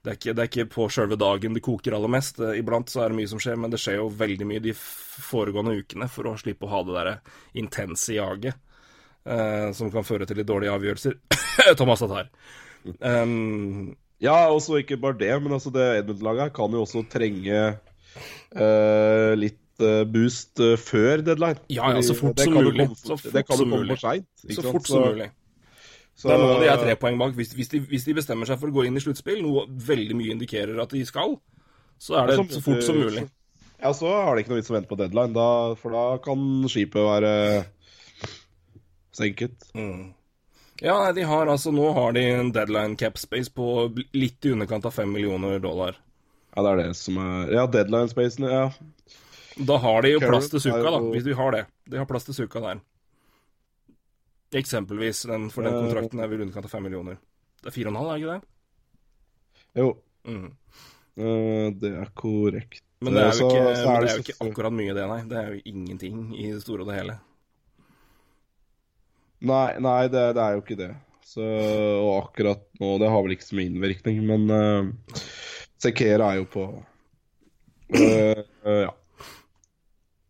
det 0.00 0.12
er 0.12 0.16
ikke, 0.16 0.32
det 0.32 0.42
er 0.42 0.50
ikke 0.50 0.68
på 0.72 0.88
sjølve 0.92 1.18
dagen 1.20 1.56
det 1.56 1.62
koker 1.64 1.96
aller 1.96 2.12
mest. 2.12 2.40
Eh, 2.40 2.58
Iblant 2.62 2.92
så 2.92 3.04
er 3.04 3.12
det 3.12 3.20
mye 3.20 3.30
som 3.30 3.42
skjer, 3.42 3.58
men 3.60 3.72
det 3.72 3.80
skjer 3.82 4.00
jo 4.00 4.08
veldig 4.22 4.48
mye 4.48 4.64
de 4.64 4.74
foregående 4.76 5.76
ukene 5.82 6.08
for 6.12 6.30
å 6.30 6.36
slippe 6.40 6.68
å 6.68 6.72
ha 6.72 6.82
det 6.86 6.96
derre 6.96 7.16
intense 7.60 8.16
jaget 8.16 8.54
eh, 9.24 9.70
som 9.76 9.92
kan 9.92 10.06
føre 10.06 10.28
til 10.28 10.40
litt 10.40 10.48
dårlige 10.48 10.76
avgjørelser. 10.78 11.18
Thomas 11.80 12.04
Tatar. 12.04 12.30
Um, 13.04 13.92
Ja, 14.20 14.50
og 14.52 14.60
så 14.60 14.76
ikke 14.82 14.98
bare 15.00 15.16
det, 15.16 15.32
men 15.40 15.56
altså 15.56 15.72
det 15.72 15.86
Edmund-laget 16.02 16.52
kan 16.56 16.74
jo 16.76 16.82
også 16.84 17.06
trenge 17.08 17.60
eh, 18.60 19.30
litt 19.40 19.80
eh, 19.80 20.02
boost 20.04 20.60
eh, 20.60 20.76
før 20.76 21.22
deadline. 21.24 21.62
Ja, 21.72 21.88
ja, 21.96 22.02
så 22.04 22.16
fort 22.18 22.40
som 22.42 22.58
jo 22.58 22.66
mulig. 22.68 22.90
Så 23.00 23.16
fort 23.16 23.32
det 23.32 23.46
kan 23.48 23.62
jo 23.62 23.68
komme 23.70 23.86
for 23.94 24.02
seint. 24.02 24.28
så 24.44 24.64
fort 24.66 24.90
som 24.90 25.06
mulig. 25.08 25.30
Så, 26.20 26.28
Det 26.28 26.37
er 26.37 26.42
nå 26.42 26.56
de 26.61 26.68
er 26.68 26.80
tre 26.83 26.94
poeng 27.00 27.16
bak. 27.16 27.33
Hvis, 27.38 27.54
hvis, 27.56 27.70
de, 27.72 27.80
hvis 27.88 28.04
de 28.04 28.14
bestemmer 28.18 28.48
seg 28.48 28.61
for 28.61 28.68
å 28.68 28.74
gå 28.74 28.85
inn 28.85 28.98
i 28.98 29.00
sluttspill, 29.00 29.40
noe 29.40 29.64
veldig 29.88 30.18
mye 30.18 30.35
indikerer 30.35 30.76
at 30.83 30.92
de 30.92 31.00
skal, 31.09 31.38
så 31.96 32.18
er 32.20 32.28
det 32.28 32.37
så, 32.37 32.44
så 32.59 32.64
fort 32.66 32.85
som 32.85 32.98
mulig. 33.00 33.24
Ja, 33.80 33.94
så 33.96 34.11
har 34.12 34.37
det 34.37 34.44
ikke 34.44 34.52
noe 34.52 34.61
vits 34.61 34.68
å 34.68 34.76
vente 34.76 34.90
på 34.90 34.98
deadline, 35.00 35.33
da, 35.33 35.48
for 35.80 35.96
da 35.96 36.04
kan 36.20 36.42
skipet 36.68 37.00
være 37.00 37.33
senket. 39.16 39.56
Mm. 39.72 40.11
Ja, 40.85 40.98
de 41.12 41.24
har 41.28 41.48
altså 41.52 41.72
Nå 41.76 41.90
har 41.96 42.14
de 42.16 42.22
en 42.24 42.52
deadline 42.56 42.96
cap 43.00 43.18
space 43.20 43.52
på 43.52 43.88
litt 44.16 44.44
i 44.44 44.52
underkant 44.54 44.87
av 44.88 44.94
fem 44.96 45.11
millioner 45.12 45.61
dollar. 45.61 45.96
Ja, 46.54 46.64
det 46.64 46.70
er 46.70 46.80
det 46.83 46.94
som 46.98 47.18
er 47.20 47.52
Ja, 47.54 47.66
deadline-spacen, 47.70 48.48
ja. 48.48 48.68
Da 49.61 49.76
har 49.83 50.02
de 50.02 50.14
jo 50.14 50.22
plass 50.22 50.48
til 50.52 50.62
Suka, 50.62 50.87
da, 50.88 51.00
hvis 51.12 51.26
de 51.26 51.37
har 51.37 51.52
det. 51.56 51.64
De 51.90 52.00
har 52.00 52.09
plass 52.09 52.28
til 52.28 52.37
Suka 52.37 52.62
der. 52.64 52.80
Eksempelvis, 54.52 55.22
den, 55.30 55.48
for 55.50 55.62
den 55.62 55.74
Eh. 55.74 55.80
kontrakten 55.84 56.20
er 56.20 56.28
vel 56.28 56.40
underkant 56.42 56.64
av 56.66 56.70
fem 56.72 56.82
millioner. 56.82 57.18
Det 57.62 57.68
er 57.70 57.76
fire 57.76 57.88
og 57.90 57.94
en 57.94 58.00
halv, 58.00 58.10
er 58.10 58.18
det 58.18 58.22
ikke 58.22 58.34
det? 58.40 58.46
Jo, 59.76 59.90
Mm. 60.26 60.46
eh, 61.16 61.70
det 61.80 61.92
er 62.00 62.10
korrekt. 62.14 62.82
Men 63.00 63.14
det 63.14 63.22
er 63.22 63.30
jo 63.32 63.48
ikke, 63.48 63.76
så 63.76 63.86
men 63.86 64.00
det 64.00 64.00
det 64.00 64.10
er 64.10 64.16
jo 64.16 64.24
ikke 64.24 64.50
akkurat 64.50 64.72
mye, 64.72 64.94
det, 64.94 65.06
nei. 65.08 65.20
Det 65.28 65.36
er 65.38 65.52
jo 65.54 65.60
ingenting 65.64 66.34
i 66.36 66.50
det 66.52 66.62
store 66.62 66.82
og 66.82 66.88
det 66.88 66.96
hele. 66.98 67.18
Nei, 69.40 69.78
nei 69.80 70.02
det, 70.12 70.24
det 70.36 70.42
er 70.44 70.56
jo 70.58 70.60
ikke 70.64 70.76
det. 70.76 70.90
Så, 71.30 71.40
og 72.02 72.24
akkurat 72.26 72.62
nå 72.80 72.98
Det 72.98 73.08
har 73.08 73.22
vel 73.22 73.32
ikke 73.36 73.46
så 73.46 73.54
mye 73.56 73.70
innvirkning, 73.70 74.18
men 74.26 74.50
uh, 74.50 75.14
Sekera 75.80 76.32
er 76.32 76.40
jo 76.40 76.46
på 76.50 76.64
uh, 76.74 78.40
uh, 78.66 78.80
Ja. 78.82 78.90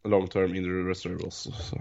Long 0.05 0.29
term 0.33 0.55
injury 0.57 0.85
reserve 0.89 1.25
også, 1.27 1.53
så 1.53 1.81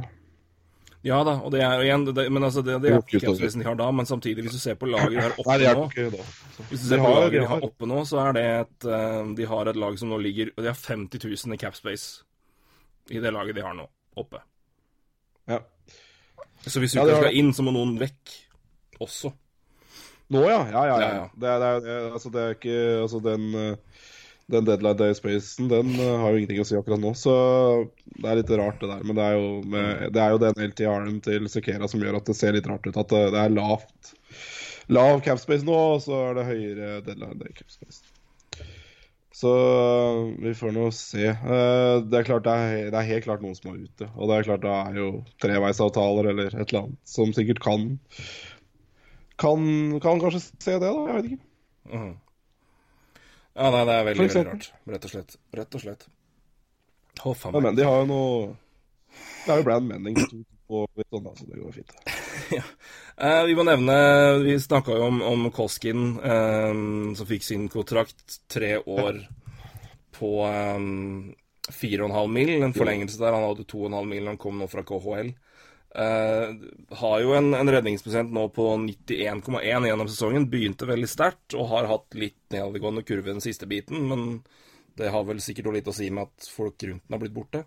Ja 1.07 1.21
da, 1.23 1.37
og 1.39 1.53
det 1.53 1.61
er 1.63 1.79
jo 1.79 1.85
igjen 1.87 2.01
det, 2.11 2.25
Men 2.27 2.43
altså, 2.43 2.61
det, 2.65 2.73
det 2.83 2.89
er 2.91 2.97
ikke 2.99 3.21
utover. 3.21 3.53
de 3.55 3.67
har 3.69 3.75
da, 3.79 3.85
men 3.95 4.07
samtidig, 4.09 4.43
hvis 4.43 4.57
du 4.57 4.59
ser 4.59 4.75
på 4.75 4.89
laget 4.89 5.13
de 5.13 5.21
har 5.21 5.35
oppe 5.39 5.55
nå 5.63 5.85
ikke. 5.87 6.23
Hvis 6.69 6.81
du 6.81 6.87
ser 6.89 7.03
på 7.03 7.13
laget 7.13 7.37
de 7.37 7.45
har 7.47 7.67
oppe 7.69 7.87
nå, 7.87 8.01
så 8.09 8.19
er 8.25 8.35
det 8.35 8.43
et 8.49 8.87
eh, 8.91 9.21
De 9.37 9.47
har 9.47 9.71
et 9.71 9.79
lag 9.79 9.99
som 10.01 10.11
nå 10.11 10.19
ligger 10.19 10.51
de 10.57 10.67
har 10.67 10.75
50 10.75 11.23
000 11.23 11.55
i 11.55 11.61
capspace 11.61 12.25
i 13.09 13.21
det 13.23 13.31
laget 13.33 13.55
de 13.55 13.63
har 13.65 13.73
nå, 13.73 13.87
oppe. 14.19 14.43
Ja. 15.49 15.63
Så 16.67 16.81
hvis 16.83 16.93
Uka 16.97 17.07
skal 17.07 17.37
inn, 17.39 17.53
så 17.55 17.63
må 17.65 17.71
noen 17.73 17.95
vekk 17.97 18.35
også. 18.99 19.31
Nå, 20.29 20.43
ja. 20.45 20.59
Ja, 20.69 20.83
ja. 20.85 20.97
ja. 21.01 21.09
Ja. 21.15 21.25
Det, 21.33 21.47
er, 21.47 21.59
det, 21.63 21.69
er, 21.69 21.79
det, 21.85 22.11
altså, 22.13 22.29
det 22.29 22.41
er 22.43 22.57
ikke 22.57 22.79
Altså, 22.99 23.21
den 23.23 23.47
eh, 23.57 24.03
den 24.49 24.67
deadline 24.67 24.97
day-spacen, 24.97 25.69
den 25.71 25.91
uh, 25.99 26.19
har 26.23 26.33
jo 26.33 26.41
ingenting 26.41 26.61
å 26.63 26.67
si 26.67 26.77
akkurat 26.77 27.01
nå. 27.01 27.13
Så 27.17 27.33
det 28.15 28.29
er 28.29 28.39
litt 28.41 28.53
rart, 28.57 28.79
det 28.81 28.89
der. 28.91 29.03
Men 29.05 29.19
det 29.19 29.25
er 29.25 29.37
jo, 29.37 29.49
jo 30.35 30.43
den 30.45 30.63
LTR-en 30.69 31.19
til 31.25 31.49
Sekera 31.51 31.89
som 31.91 32.01
gjør 32.03 32.21
at 32.21 32.29
det 32.29 32.37
ser 32.39 32.57
litt 32.57 32.69
rart 32.69 32.87
ut. 32.87 32.97
At 32.97 33.13
det, 33.13 33.25
det 33.35 33.43
er 33.43 33.57
lavt 33.57 34.15
lav 34.89 35.19
capspace 35.25 35.65
nå, 35.67 35.75
og 35.95 35.99
så 36.03 36.23
er 36.29 36.39
det 36.39 36.47
høyere 36.47 36.93
deadline 37.05 37.37
day 37.41 37.53
capspace. 37.53 38.01
Så 39.39 39.51
eh, 39.55 40.21
vi 40.43 40.53
får 40.57 40.73
nå 40.75 40.89
se. 40.95 41.29
Uh, 41.31 42.01
Det 42.03 42.19
er 42.19 42.27
klart 42.27 42.49
er, 42.51 42.89
det 42.91 42.97
er 42.97 43.11
helt 43.13 43.27
klart 43.27 43.43
noen 43.45 43.55
som 43.55 43.71
er 43.71 43.83
ute. 43.85 44.09
Og 44.17 44.31
det 44.31 44.39
er 44.39 44.47
klart 44.49 44.65
det 44.65 44.73
er 44.75 44.97
jo 44.99 45.09
treveisavtaler 45.39 46.31
eller 46.33 46.49
et 46.49 46.63
eller 46.65 46.81
annet 46.87 46.99
som 47.07 47.35
sikkert 47.35 47.61
kan 47.63 47.91
Kan, 49.39 49.61
kan 50.03 50.19
kanskje 50.19 50.41
se 50.43 50.73
det, 50.75 50.81
da. 50.83 50.89
Jeg 51.07 51.15
vet 51.15 51.29
ikke. 51.29 51.45
Mhm. 51.93 52.09
Ja, 53.57 53.69
nei, 53.73 53.83
det 53.87 53.95
er 53.95 54.07
veldig, 54.07 54.27
veldig 54.29 54.45
rart. 54.51 54.69
Rett 54.93 55.05
og 55.07 55.13
slett. 55.13 55.35
Rett 55.57 55.75
og 55.75 55.83
slett. 55.83 56.07
Å, 57.19 57.33
faen 57.35 57.55
Men, 57.55 57.63
meg. 57.63 57.65
men 57.65 57.79
de 57.79 57.87
har 57.87 57.97
jo 57.99 58.07
noe 58.07 58.35
Det 59.43 59.51
er 59.51 59.59
jo 59.59 59.65
Brand 59.67 59.89
Menning 59.89 60.19
og 60.69 60.85
litt 60.95 61.09
sånn, 61.09 61.25
da, 61.25 61.31
så 61.35 61.47
det 61.49 61.59
går 61.59 61.77
fint. 61.79 61.95
Eh, 63.19 63.41
vi 63.49 63.51
må 63.51 63.65
nevne 63.67 63.93
Vi 64.45 64.53
snakka 64.63 64.93
jo 64.95 65.09
om, 65.09 65.17
om 65.27 65.41
Koskin, 65.51 66.13
eh, 66.23 66.69
som 67.19 67.27
fikk 67.27 67.43
sin 67.43 67.65
kontrakt 67.67 68.37
tre 68.47 68.77
år 68.79 69.17
på 70.15 70.29
eh, 70.47 70.85
fire 71.67 72.05
og 72.05 72.07
en 72.07 72.15
halv 72.15 72.31
mil. 72.31 72.53
En 72.63 72.71
forlengelse 72.77 73.19
der. 73.19 73.35
Han 73.35 73.43
hadde 73.49 73.67
to 73.67 73.81
og 73.81 73.89
en 73.89 73.97
halv 73.99 74.07
mil 74.13 74.29
han 74.31 74.39
kom 74.39 74.55
nå 74.61 74.69
fra 74.71 74.85
KHL. 74.87 75.33
Eh, 75.95 76.51
har 76.99 77.21
jo 77.23 77.31
en, 77.33 77.53
en 77.57 77.71
redningsprosent 77.73 78.29
nå 78.35 78.43
på 78.53 78.67
91,1 78.77 79.87
gjennom 79.89 80.09
sesongen. 80.09 80.45
Begynte 80.51 80.85
veldig 80.89 81.09
sterkt 81.09 81.55
og 81.57 81.69
har 81.71 81.89
hatt 81.89 82.13
litt 82.19 82.37
nedadgående 82.53 83.03
kurve 83.07 83.31
den 83.33 83.41
siste 83.41 83.65
biten. 83.69 84.05
Men 84.11 84.27
det 84.99 85.09
har 85.13 85.25
vel 85.25 85.41
sikkert 85.41 85.73
litt 85.73 85.89
å 85.89 85.95
si 85.95 86.09
med 86.13 86.27
at 86.29 86.49
folk 86.53 86.77
rundt 86.85 87.05
den 87.07 87.15
har 87.17 87.23
blitt 87.23 87.35
borte. 87.35 87.63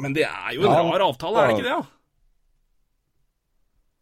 Men 0.00 0.12
det 0.16 0.24
er 0.28 0.54
jo 0.56 0.64
en 0.64 0.72
Ja. 0.72 0.82
rar 0.84 1.04
avtale, 1.08 1.42
er 1.42 1.46
det 1.48 1.54
ikke 1.58 1.68
det? 1.68 1.76
Ja? 1.76 1.84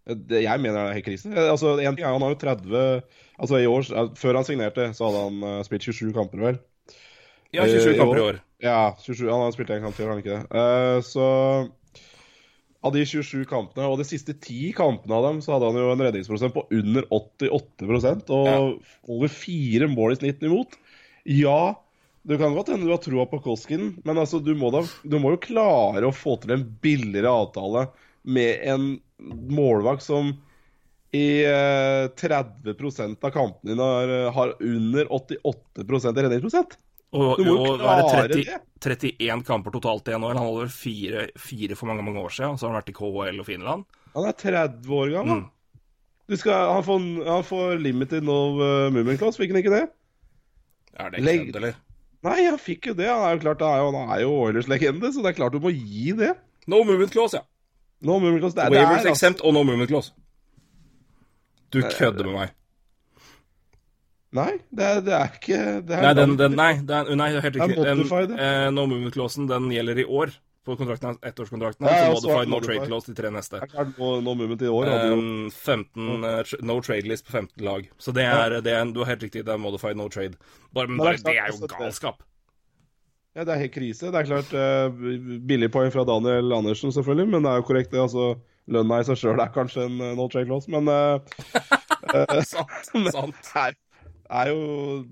Det, 0.04 0.42
jeg 0.44 0.60
mener 0.60 0.76
det 0.76 0.88
er 0.90 0.96
helt 0.98 1.06
krise. 1.06 1.30
Eh, 1.32 1.50
Altså, 1.50 1.78
en 1.80 1.96
ting 1.96 2.04
er, 2.04 2.12
Han 2.12 2.22
har 2.22 2.34
jo 2.34 2.40
30 2.42 3.02
Altså 3.40 3.60
i 3.62 3.66
år, 3.66 3.86
eh, 3.90 4.10
Før 4.20 4.34
han 4.38 4.44
signerte, 4.44 4.88
så 4.94 5.08
hadde 5.08 5.22
han 5.24 5.38
uh, 5.42 5.62
spilt 5.64 5.86
27 5.86 6.12
kamper, 6.12 6.42
vel? 6.44 6.58
Ja, 7.54 7.64
27 7.64 7.94
Eh, 7.94 7.98
kamper 7.98 8.18
i 8.18 8.26
år. 8.28 8.40
Ja, 8.60 8.94
27, 9.00 9.30
han 9.30 9.40
har 9.46 9.54
spilt 9.54 9.70
en 9.70 9.82
kamp 9.86 9.96
til, 9.96 10.04
har 10.06 10.12
han 10.14 10.22
ikke 10.22 10.36
det? 10.36 10.44
Eh, 10.60 11.00
så 11.06 11.26
av 12.84 12.92
de 12.92 13.04
27 13.08 13.46
kampene, 13.48 13.86
og 13.88 13.96
de 14.00 14.04
siste 14.06 14.34
10 14.36 14.74
kampene 14.76 15.16
av 15.16 15.24
dem, 15.28 15.40
så 15.44 15.54
hadde 15.54 15.70
han 15.70 15.80
jo 15.80 15.92
en 15.94 16.04
redningsprosent 16.04 16.52
på 16.52 16.66
under 16.76 17.06
88% 17.08 18.32
og 18.36 19.08
over 19.08 19.32
fire 19.32 19.88
mål 19.88 20.12
i 20.12 20.18
snitt 20.20 20.44
imot. 20.44 20.76
Ja, 21.24 21.74
det 22.28 22.38
kan 22.40 22.56
godt 22.56 22.72
hende 22.72 22.88
du 22.88 22.92
har 22.92 23.00
troa 23.04 23.24
på 23.28 23.40
Koskin, 23.44 23.94
men 24.04 24.20
altså, 24.20 24.40
du, 24.44 24.52
må 24.56 24.68
da, 24.74 24.84
du 25.04 25.16
må 25.20 25.32
jo 25.34 25.42
klare 25.46 26.08
å 26.08 26.16
få 26.16 26.36
til 26.42 26.58
en 26.58 26.66
billigere 26.84 27.32
avtale 27.32 27.86
med 28.24 28.60
en 28.68 28.86
målvakt 29.52 30.04
som 30.04 30.34
i 31.14 31.44
eh, 31.46 32.08
30 32.18 32.74
av 33.22 33.30
kampene 33.30 33.70
dine 33.70 33.86
har, 33.86 34.14
har 34.34 34.56
under 34.60 35.12
88 35.12 35.84
i 35.84 36.24
redningsprosent. 36.24 36.76
Og, 37.14 37.38
og 37.38 37.82
det. 38.32 38.44
30, 38.82 39.14
31 39.22 39.44
kamper 39.46 39.74
totalt 39.76 40.08
i 40.10 40.16
NHL. 40.16 40.34
Han 40.34 40.42
holder 40.42 40.72
fire, 40.72 41.26
fire 41.38 41.76
for 41.78 41.90
mange 41.90 42.04
mange 42.06 42.20
år 42.20 42.32
siden, 42.34 42.58
så 42.58 42.66
har 42.66 42.74
han 42.74 42.80
vært 42.80 42.90
i 42.90 42.96
KHL 42.96 43.42
og 43.42 43.46
Finland. 43.46 43.84
Han 44.16 44.26
er 44.28 44.38
30 44.40 44.96
år 44.98 45.12
gammel. 45.14 45.44
Mm. 45.44 45.82
Du 46.30 46.36
skal, 46.40 46.72
han, 46.72 46.84
får, 46.86 47.06
han 47.28 47.44
får 47.44 47.78
limited 47.84 48.24
no 48.24 48.38
uh, 48.56 48.88
movement 48.90 49.20
class, 49.20 49.38
fikk 49.38 49.52
han 49.52 49.60
ikke 49.60 49.74
det? 49.74 49.84
Er 50.96 51.12
det 51.12 51.20
ikke 51.20 51.46
kødd, 51.46 51.58
eller? 51.60 51.78
Nei, 52.24 52.38
han 52.48 52.58
fikk 52.60 52.90
jo 52.90 52.96
det. 52.96 53.08
Han 53.10 53.24
er 53.28 53.36
jo 53.36 53.42
klart, 53.44 53.64
han 53.66 53.98
er 54.00 54.22
jo, 54.24 54.32
er 54.32 54.46
Oilers-legende, 54.48 55.10
så 55.12 55.24
det 55.24 55.34
er 55.34 55.38
klart 55.42 55.54
du 55.54 55.60
må 55.60 55.74
gi 55.74 56.14
det. 56.16 56.32
No 56.70 56.80
movement 56.82 57.12
clause, 57.12 57.36
ja. 57.36 57.44
No 58.04 58.18
movement 58.18 58.40
class, 58.40 58.56
det 58.56 58.64
er, 58.64 58.72
Waivers 58.72 58.88
det 58.88 58.88
er, 58.88 59.00
altså, 59.00 59.12
exempt 59.12 59.44
og 59.44 59.54
no 59.56 59.62
movement 59.62 59.92
clause. 59.92 60.14
Du 61.74 61.82
kødder 61.84 62.30
med 62.30 62.38
meg. 62.38 62.54
Nei, 64.34 64.50
det 64.74 64.86
er, 64.86 65.04
det 65.06 65.14
er 65.14 65.36
ikke 65.38 65.58
det 65.86 65.94
er 65.94 66.08
Nei, 66.08 66.14
den, 66.18 66.32
den, 66.40 66.56
nei, 66.58 66.72
den, 66.82 67.12
nei, 67.20 67.28
det 67.36 67.44
helt 67.44 67.58
riktig. 67.60 67.84
Den, 67.86 68.34
eh, 68.34 68.66
no 68.74 68.88
movement 68.90 69.14
clausen, 69.14 69.46
den 69.50 69.70
gjelder 69.70 70.00
i 70.02 70.06
år. 70.08 70.34
På 70.64 70.78
kontrakten, 70.80 71.18
ettårskontrakten. 71.20 71.84
Ja, 71.84 72.14
så 72.16 72.24
modified 72.24 72.48
no 72.48 72.58
trade 72.64 72.86
clause 72.88 73.10
de 73.10 73.14
tre 73.18 73.28
neste. 73.30 73.58
No, 73.98 74.14
no 74.24 74.32
movement 74.32 74.62
i 74.64 74.70
år 74.72 74.88
hadde 74.88 75.10
jo 75.10 75.18
Um, 75.20 75.50
15 75.52 76.24
uh, 76.24 76.54
no 76.64 76.78
trade 76.80 77.10
list 77.10 77.26
på 77.28 77.34
15 77.36 77.64
lag. 77.66 77.90
Så 78.00 78.14
det 78.16 78.24
er, 78.24 78.56
det 78.64 78.72
er 78.72 78.88
Du 78.94 79.02
har 79.02 79.12
helt 79.12 79.26
riktig, 79.26 79.44
det 79.44 79.52
er 79.52 79.60
modified 79.60 80.00
no 80.00 80.08
trade. 80.08 80.40
Bare, 80.72 80.88
men 80.88 81.02
bare, 81.02 81.20
det 81.20 81.36
er 81.36 81.52
det 81.52 81.60
jo 81.60 81.68
galskap. 81.68 82.24
Ja, 83.36 83.44
det 83.44 83.52
er 83.52 83.62
helt 83.66 83.74
krise. 83.74 84.08
Det 84.08 84.22
er 84.22 84.30
klart 84.30 84.56
uh, 84.56 85.38
billig 85.44 85.68
poeng 85.74 85.92
fra 85.92 86.06
Daniel 86.08 86.56
Andersen, 86.56 86.94
selvfølgelig, 86.96 87.28
men 87.36 87.44
det 87.44 87.52
er 87.52 87.60
jo 87.60 87.68
korrekt, 87.68 87.92
det. 87.92 88.00
altså 88.00 88.32
Lønna 88.72 89.02
i 89.02 89.04
seg 89.04 89.20
sjøl 89.20 89.40
er 89.44 89.52
kanskje 89.52 89.84
en 89.84 90.00
uh, 90.00 90.12
no 90.16 90.30
trade 90.32 90.48
clause, 90.48 90.70
men 90.72 90.88
uh, 90.88 91.20
sant. 92.54 93.10
sant. 93.18 93.52
det 93.52 93.74
er, 94.30 94.50
jo 94.52 94.60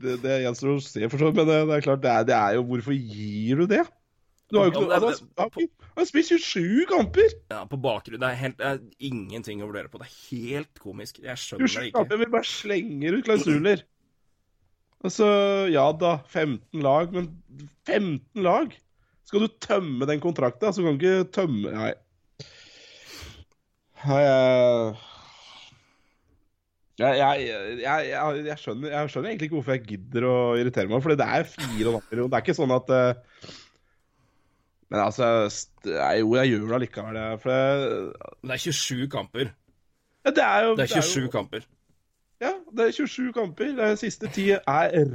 Det, 0.03 0.18
det 0.22 0.38
gjenstår 0.44 0.75
å 0.75 0.79
se, 0.85 1.03
for 1.09 1.20
så 1.20 1.31
vidt, 1.31 1.40
men 1.40 1.51
det, 1.51 1.59
det 1.68 1.77
er 1.77 1.85
klart, 1.85 2.03
det 2.05 2.12
er, 2.12 2.29
det 2.29 2.38
er 2.38 2.57
jo 2.59 2.64
Hvorfor 2.70 2.96
gir 2.96 3.62
du 3.62 3.66
det? 3.70 3.83
Du 4.53 4.59
har 4.59 4.68
jo 4.68 4.72
ikke 4.72 4.83
noe 4.85 4.98
Han 5.01 5.68
har, 5.96 6.09
spilt 6.09 6.29
27 6.29 6.85
kamper! 6.90 7.37
Ja, 7.53 7.62
på 7.68 7.79
bakgrunn 7.81 8.20
Det 8.20 8.29
er, 8.29 8.38
helt, 8.42 8.59
det 8.61 8.68
er 8.68 8.83
ingenting 9.09 9.62
å 9.64 9.70
vurdere 9.70 9.88
på. 9.92 10.01
Det 10.03 10.09
er 10.09 10.18
helt 10.33 10.81
komisk. 10.83 11.22
Jeg 11.25 11.40
skjønner 11.40 11.68
det 11.68 11.88
ikke. 11.88 11.96
kamper, 11.98 12.20
Vi 12.20 12.31
bare 12.35 12.48
slenger 12.48 13.16
ut 13.16 13.27
klausuler. 13.29 13.85
Altså, 15.03 15.27
ja 15.72 15.88
da, 15.98 16.14
15 16.31 16.85
lag, 16.85 17.11
men 17.16 17.33
15 17.88 18.44
lag? 18.44 18.77
Skal 19.27 19.46
du 19.46 19.55
tømme 19.64 20.07
den 20.07 20.20
kontrakten, 20.22 20.75
så 20.75 20.85
kan 20.85 20.98
du 20.98 21.07
ikke 21.07 21.31
tømme 21.33 21.72
Nei. 21.72 21.92
Nei, 24.03 24.20
jeg 24.27 24.94
jeg, 27.00 27.46
jeg, 27.81 28.09
jeg, 28.46 28.57
skjønner, 28.61 28.90
jeg 28.92 29.11
skjønner 29.11 29.31
egentlig 29.31 29.48
ikke 29.48 29.57
hvorfor 29.59 29.74
jeg 29.78 29.85
gidder 29.88 30.26
å 30.28 30.35
irritere 30.61 30.90
meg, 30.90 31.02
for 31.02 31.14
det 31.16 31.24
er 31.26 31.46
fire 31.48 31.87
og 31.88 31.94
en 31.94 31.98
halv 32.00 32.11
million. 32.12 32.31
Det 32.31 32.38
er 32.38 32.44
ikke 32.44 32.57
sånn 32.59 32.74
at 32.76 32.92
eh, 32.92 33.52
Men 34.92 35.00
altså 35.07 35.28
Jo, 35.88 36.35
jeg 36.37 36.50
gjør 36.52 36.66
det 36.68 36.76
allikevel. 36.78 37.20
For 37.40 37.52
det, 37.52 38.33
Det 38.44 38.57
er 38.59 38.64
27 38.66 39.07
kamper. 39.14 39.52
ja, 40.26 40.31
det 40.37 40.44
er 40.44 40.66
jo 40.66 40.74
Det 40.76 40.85
er 40.90 40.96
jo- 40.98 41.07
27 41.09 41.31
kamper. 41.33 41.64
Ja, 42.42 42.52
det 42.74 42.85
er 42.88 42.92
27 42.98 43.33
kamper. 43.33 43.72
De 43.78 43.88
siste 43.96 44.28
ti 44.35 44.48
er 44.50 44.61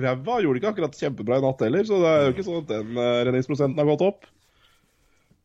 ræva. 0.02 0.40
Gjorde 0.42 0.62
ikke 0.62 0.70
akkurat 0.74 0.96
kjempebra 0.98 1.38
i 1.38 1.44
natt 1.44 1.60
heller, 1.62 1.84
så 1.84 1.98
det 2.02 2.10
er 2.16 2.22
jo 2.26 2.34
ikke 2.34 2.46
sånn 2.48 2.62
at 2.64 2.70
den 2.72 2.98
eh, 2.98 3.24
redningsprosenten 3.28 3.78
har 3.84 3.90
gått 3.92 4.06
opp. 4.08 4.26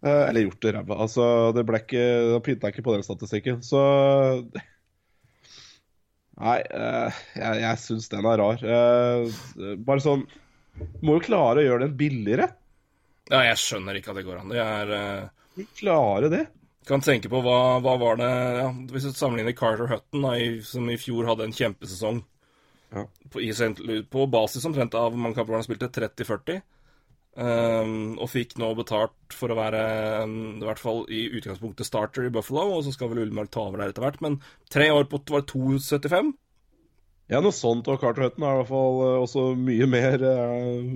Eh, 0.03 0.29
eller 0.31 0.47
gjort 0.47 0.61
det 0.63 0.75
ræva. 0.79 0.97
Altså, 1.05 1.27
det 1.55 1.67
ble 1.67 1.81
ikke 1.83 2.05
Da 2.33 2.39
pynta 2.47 2.71
jeg 2.71 2.77
ikke 2.77 2.87
på 2.87 2.95
den 2.97 3.03
statistikken. 3.07 3.61
Så 3.67 3.83
Nei, 6.43 6.59
uh, 6.75 7.21
jeg, 7.39 7.61
jeg 7.63 7.81
syns 7.85 8.09
den 8.11 8.27
er 8.27 8.41
rar. 8.41 8.65
Uh, 8.67 9.77
bare 9.87 10.03
sånn 10.03 10.25
Må 11.05 11.19
jo 11.19 11.27
klare 11.29 11.63
å 11.63 11.67
gjøre 11.67 11.87
den 11.87 11.95
billigere. 12.01 12.49
Ja, 13.31 13.45
jeg 13.47 13.61
skjønner 13.63 13.97
ikke 13.99 14.11
at 14.13 14.19
det 14.19 14.27
går 14.27 14.41
an. 14.41 14.51
Det 14.51 14.61
er 14.61 14.93
eh, 14.97 15.65
Klare 15.79 16.31
det. 16.33 16.43
Kan 16.89 17.05
tenke 17.05 17.31
på 17.31 17.39
hva, 17.45 17.79
hva 17.85 17.93
var 18.01 18.17
det 18.19 18.31
ja, 18.59 18.67
Hvis 18.91 19.07
du 19.07 19.13
sammenligner 19.15 19.55
Carter 19.55 19.87
Hutton, 19.87 20.25
da, 20.25 20.33
i, 20.35 20.57
som 20.67 20.89
i 20.91 20.99
fjor 20.99 21.29
hadde 21.31 21.47
en 21.47 21.55
kjempesesong 21.55 22.23
Ja. 22.93 23.05
på, 23.31 23.41
i, 23.41 24.01
på 24.11 24.27
basis 24.33 24.67
omtrent 24.69 24.97
av 24.99 25.15
kamper 25.37 25.55
han 25.55 25.65
spilte, 25.65 25.89
30-40. 25.95 26.59
Um, 27.33 28.19
og 28.21 28.29
fikk 28.29 28.59
nå 28.61 28.75
betalt 28.77 29.33
for 29.33 29.49
å 29.49 29.57
være 29.57 29.81
um, 30.29 30.59
i 30.59 30.67
hvert 30.67 30.81
fall 30.83 31.07
i 31.09 31.23
utgangspunktet 31.39 31.89
starter 31.89 32.27
i 32.29 32.33
Buffalo, 32.35 32.67
og 32.77 32.83
så 32.85 32.93
skal 32.93 33.09
vel 33.09 33.23
Ullmark 33.23 33.49
ta 33.55 33.65
over 33.71 33.81
der 33.81 33.95
etter 33.95 34.05
hvert. 34.05 34.21
Men 34.25 34.37
tre 34.73 34.91
år 34.93 35.09
på 35.09 35.23
var 35.33 35.47
det 35.47 35.55
2,75? 35.55 36.35
Ja, 37.33 37.41
noe 37.41 37.55
sånt. 37.57 37.89
Og 37.89 38.03
Carter 38.03 38.27
Hutton 38.27 38.45
har 38.45 38.59
i 38.59 38.61
hvert 38.61 38.69
fall 38.69 38.99
eh, 39.07 39.21
også 39.23 39.45
mye 39.57 39.89
mer 39.89 40.25
eh, 40.29 40.91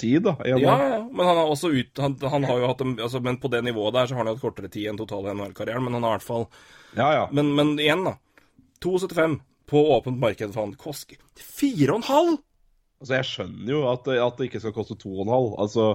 tid, 0.00 0.24
da. 0.26 0.34
Ja, 0.48 0.58
ja, 0.58 0.98
men 1.06 1.22
han 1.22 1.38
har 1.38 1.52
også 1.52 1.70
ut, 1.70 1.92
han, 2.02 2.16
han 2.32 2.48
har 2.48 2.58
jo 2.58 2.72
hatt 2.72 2.82
en, 2.82 2.96
altså, 2.98 3.20
Men 3.22 3.38
på 3.38 3.50
det 3.52 3.62
nivået 3.66 3.94
der 3.94 4.10
så 4.10 4.16
har 4.16 4.24
han 4.24 4.32
hatt 4.32 4.42
kortere 4.42 4.72
tid 4.72 4.88
enn 4.90 4.98
totale 4.98 5.36
NHL-karrieren, 5.36 5.84
men 5.86 5.98
han 6.00 6.08
har 6.08 6.16
i 6.16 6.18
hvert 6.18 6.26
fall 6.26 6.48
ja, 6.96 7.12
ja. 7.12 7.24
Men, 7.36 7.52
men 7.54 7.76
igjen, 7.78 8.02
da. 8.08 8.16
2,75 8.82 9.38
på 9.68 9.86
åpent 9.94 10.18
marked 10.18 10.54
for 10.56 10.64
han. 10.64 10.74
Kosk 10.80 11.14
4,5! 11.38 12.38
Altså, 12.98 13.14
jeg 13.14 13.28
skjønner 13.28 13.72
jo 13.72 13.82
at, 13.92 14.08
at 14.10 14.38
det 14.38 14.48
ikke 14.48 14.62
skal 14.62 14.74
koste 14.74 14.98
2,5. 14.98 15.50
Altså, 15.62 15.90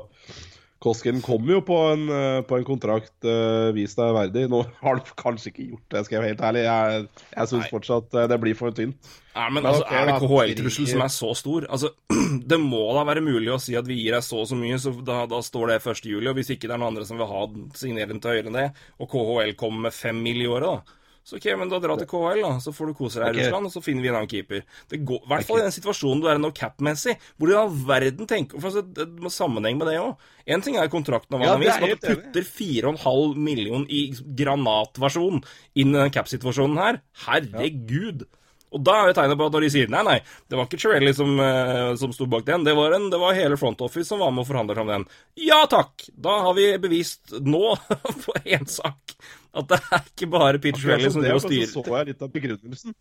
Koskin 0.83 1.21
kommer 1.23 1.55
jo 1.55 1.61
på 1.63 1.75
en, 1.93 2.07
eh, 2.11 2.41
på 2.43 2.57
en 2.59 2.65
kontrakt 2.67 3.27
uh, 3.27 3.71
vis 3.75 3.95
deg 3.95 4.15
verdig. 4.17 4.45
Nå 4.51 4.63
har 4.83 4.99
du 4.99 5.11
kanskje 5.19 5.51
ikke 5.51 5.67
gjort 5.69 5.95
det, 5.95 6.01
skal 6.03 6.17
jeg 6.17 6.23
være 6.23 6.33
helt 6.33 6.43
ærlig. 6.49 6.63
Jeg, 6.67 7.05
jeg 7.37 7.51
syns 7.51 7.69
fortsatt 7.71 8.17
eh, 8.19 8.27
det 8.31 8.39
blir 8.43 8.57
for 8.59 8.75
tynt. 8.75 9.11
Nei, 9.33 9.45
men 9.47 9.61
Men 9.61 9.69
altså, 9.71 9.85
okay, 9.85 10.01
Er 10.01 10.09
det 10.11 10.17
KHL-trussel 10.23 10.89
som 10.91 11.05
er 11.05 11.13
så 11.13 11.31
stor? 11.39 11.67
Altså, 11.69 11.93
Det 12.51 12.59
må 12.59 12.83
da 12.97 13.05
være 13.07 13.23
mulig 13.23 13.53
å 13.53 13.61
si 13.63 13.77
at 13.79 13.87
vi 13.87 14.01
gir 14.01 14.17
deg 14.17 14.25
så 14.27 14.41
og 14.43 14.49
så 14.51 14.59
mye, 14.59 14.79
så 14.81 14.91
da, 14.99 15.23
da 15.29 15.39
står 15.45 15.71
det 15.71 15.79
1. 15.79 16.03
juli. 16.11 16.27
Og 16.31 16.35
hvis 16.39 16.51
ikke 16.55 16.67
det 16.67 16.75
er 16.75 16.83
noen 16.83 16.91
andre 16.91 17.07
som 17.07 17.21
vil 17.21 17.31
ha 17.31 17.45
signere 17.79 18.11
den 18.11 18.19
til 18.23 18.35
høyere 18.35 18.51
enn 18.51 18.59
det, 18.59 18.67
og 18.99 19.13
KHL 19.13 19.55
kommer 19.59 19.87
med 19.87 19.95
fem 19.95 20.19
mill. 20.25 20.43
i 20.43 20.51
året, 20.51 20.67
da. 20.67 21.02
Så 21.23 21.37
ok, 21.39 21.45
men 21.55 21.69
da 21.71 21.79
dra 21.79 21.95
til 21.95 22.07
KL, 22.11 22.41
da. 22.43 22.51
Så 22.59 22.73
får 22.75 22.91
du 22.91 22.97
kose 22.99 23.21
deg 23.21 23.29
i 23.29 23.37
okay. 23.37 23.47
Russland, 23.47 23.69
og 23.69 23.73
så 23.75 23.81
finner 23.85 24.03
vi 24.03 24.11
en 24.11 24.17
annen 24.19 24.31
keeper. 24.31 24.65
Det 24.91 24.99
går, 25.07 25.21
I 25.23 25.31
hvert 25.31 25.47
fall 25.47 25.61
i 25.61 25.65
den 25.65 25.75
situasjonen 25.75 26.23
du 26.23 26.27
er 26.27 26.39
i 26.39 26.43
nå 26.43 26.51
cap-messig. 26.57 27.15
Hvor 27.39 27.53
i 27.53 27.57
all 27.61 27.71
verden 27.87 28.29
tenker 28.29 28.59
For 28.59 28.71
altså, 28.71 28.83
Det 28.83 29.07
må 29.23 29.31
sammenheng 29.31 29.79
med 29.79 29.87
det 29.91 29.97
òg. 30.01 30.29
Én 30.43 30.63
ting 30.65 30.75
er 30.75 30.91
kontrakten 30.91 31.37
og 31.37 31.43
hva 31.43 31.53
Ja, 31.53 31.55
den 31.55 31.63
viser, 31.63 31.83
men 31.85 31.95
at 31.95 32.03
du 32.03 32.19
putter 32.19 32.47
4,5 32.49 33.39
million 33.39 33.87
i 33.87 34.05
granatversjon 34.11 35.39
inn 35.79 35.95
i 35.95 35.99
den 36.01 36.15
cap-situasjonen 36.15 36.81
her. 36.81 37.03
Herregud! 37.23 38.27
Og 38.73 38.81
da 38.81 38.95
er 38.97 39.11
jo 39.11 39.17
tegnet 39.17 39.37
på 39.37 39.47
at 39.47 39.55
når 39.55 39.65
de 39.65 39.71
sier 39.73 39.91
nei, 39.93 40.01
nei, 40.07 40.15
det 40.49 40.57
var 40.57 40.65
ikke 40.65 40.79
Chirelli 40.81 41.13
som, 41.15 41.35
eh, 41.39 41.93
som 42.01 42.13
sto 42.15 42.25
bak 42.29 42.45
den, 42.47 42.65
det 42.65 42.73
var, 42.77 42.95
en, 42.97 43.05
det 43.13 43.19
var 43.21 43.37
hele 43.37 43.57
front 43.59 43.81
office 43.85 44.09
som 44.09 44.23
var 44.23 44.33
med 44.33 44.43
og 44.43 44.49
forhandla 44.49 44.77
fram 44.77 44.89
den. 44.89 45.05
Ja 45.39 45.61
takk! 45.69 46.07
Da 46.09 46.39
har 46.47 46.57
vi 46.57 46.71
bevist 46.81 47.35
nå, 47.37 47.75
på 48.25 48.37
én 48.43 48.65
sak, 48.69 49.13
at 49.53 49.69
det 49.69 49.79
er 49.83 50.07
ikke 50.09 50.29
bare 50.33 50.61
Peter 50.61 50.81
Chirelli 50.81 51.11
som 51.13 51.21
det, 51.21 51.29
driver 51.29 51.39
og 51.39 51.45
så 51.45 51.51
styrer. 51.51 51.71
så 51.73 51.97
jeg 51.97 52.09
litt 52.11 52.25
av 52.25 52.31
begrunnelsen. 52.33 52.95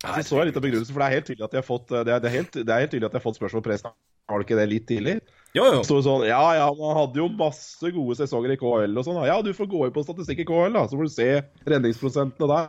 Så 0.00 0.22
så 0.24 0.38
jeg 0.40 0.48
litt 0.48 0.58
av 0.60 0.64
begrunnelsen, 0.64 0.94
for 0.94 1.02
det 1.02 1.08
er 1.08 1.18
helt 1.18 1.26
tydelig 1.28 1.44
at 1.44 1.52
de 1.52 1.60
har 1.60 1.66
fått 1.66 1.90
Det 1.92 2.00
er, 2.00 2.22
det 2.22 2.30
er, 2.30 2.34
helt, 2.38 2.54
det 2.56 2.72
er 2.72 2.84
helt 2.84 2.94
tydelig 2.94 3.08
at 3.10 3.14
de 3.14 3.20
har 3.20 3.24
fått 3.26 3.40
spørsmål 3.40 3.60
fra 3.60 3.68
pressen. 3.68 3.96
Har 4.30 4.38
du 4.38 4.46
ikke 4.46 4.58
det 4.60 4.68
litt 4.70 4.86
tidlig? 4.88 5.18
Jo, 5.56 5.64
jo. 5.66 5.82
Så 5.86 5.98
sånn, 6.06 6.24
ja, 6.28 6.40
ja, 6.54 6.68
man 6.78 6.94
hadde 6.94 7.18
jo 7.18 7.26
masse 7.34 7.90
gode 7.94 8.16
sesonger 8.20 8.54
i 8.54 8.58
KL 8.60 8.94
og 8.94 9.06
sånn. 9.06 9.18
Ja, 9.26 9.40
du 9.42 9.50
får 9.56 9.68
gå 9.72 9.86
inn 9.86 9.94
på 9.94 10.04
statistikk 10.06 10.44
i 10.44 10.48
KL, 10.48 10.76
da, 10.76 10.86
så 10.86 10.98
får 10.98 11.08
du 11.08 11.14
se 11.16 11.30
redningsprosentene 11.72 12.50
der. 12.52 12.68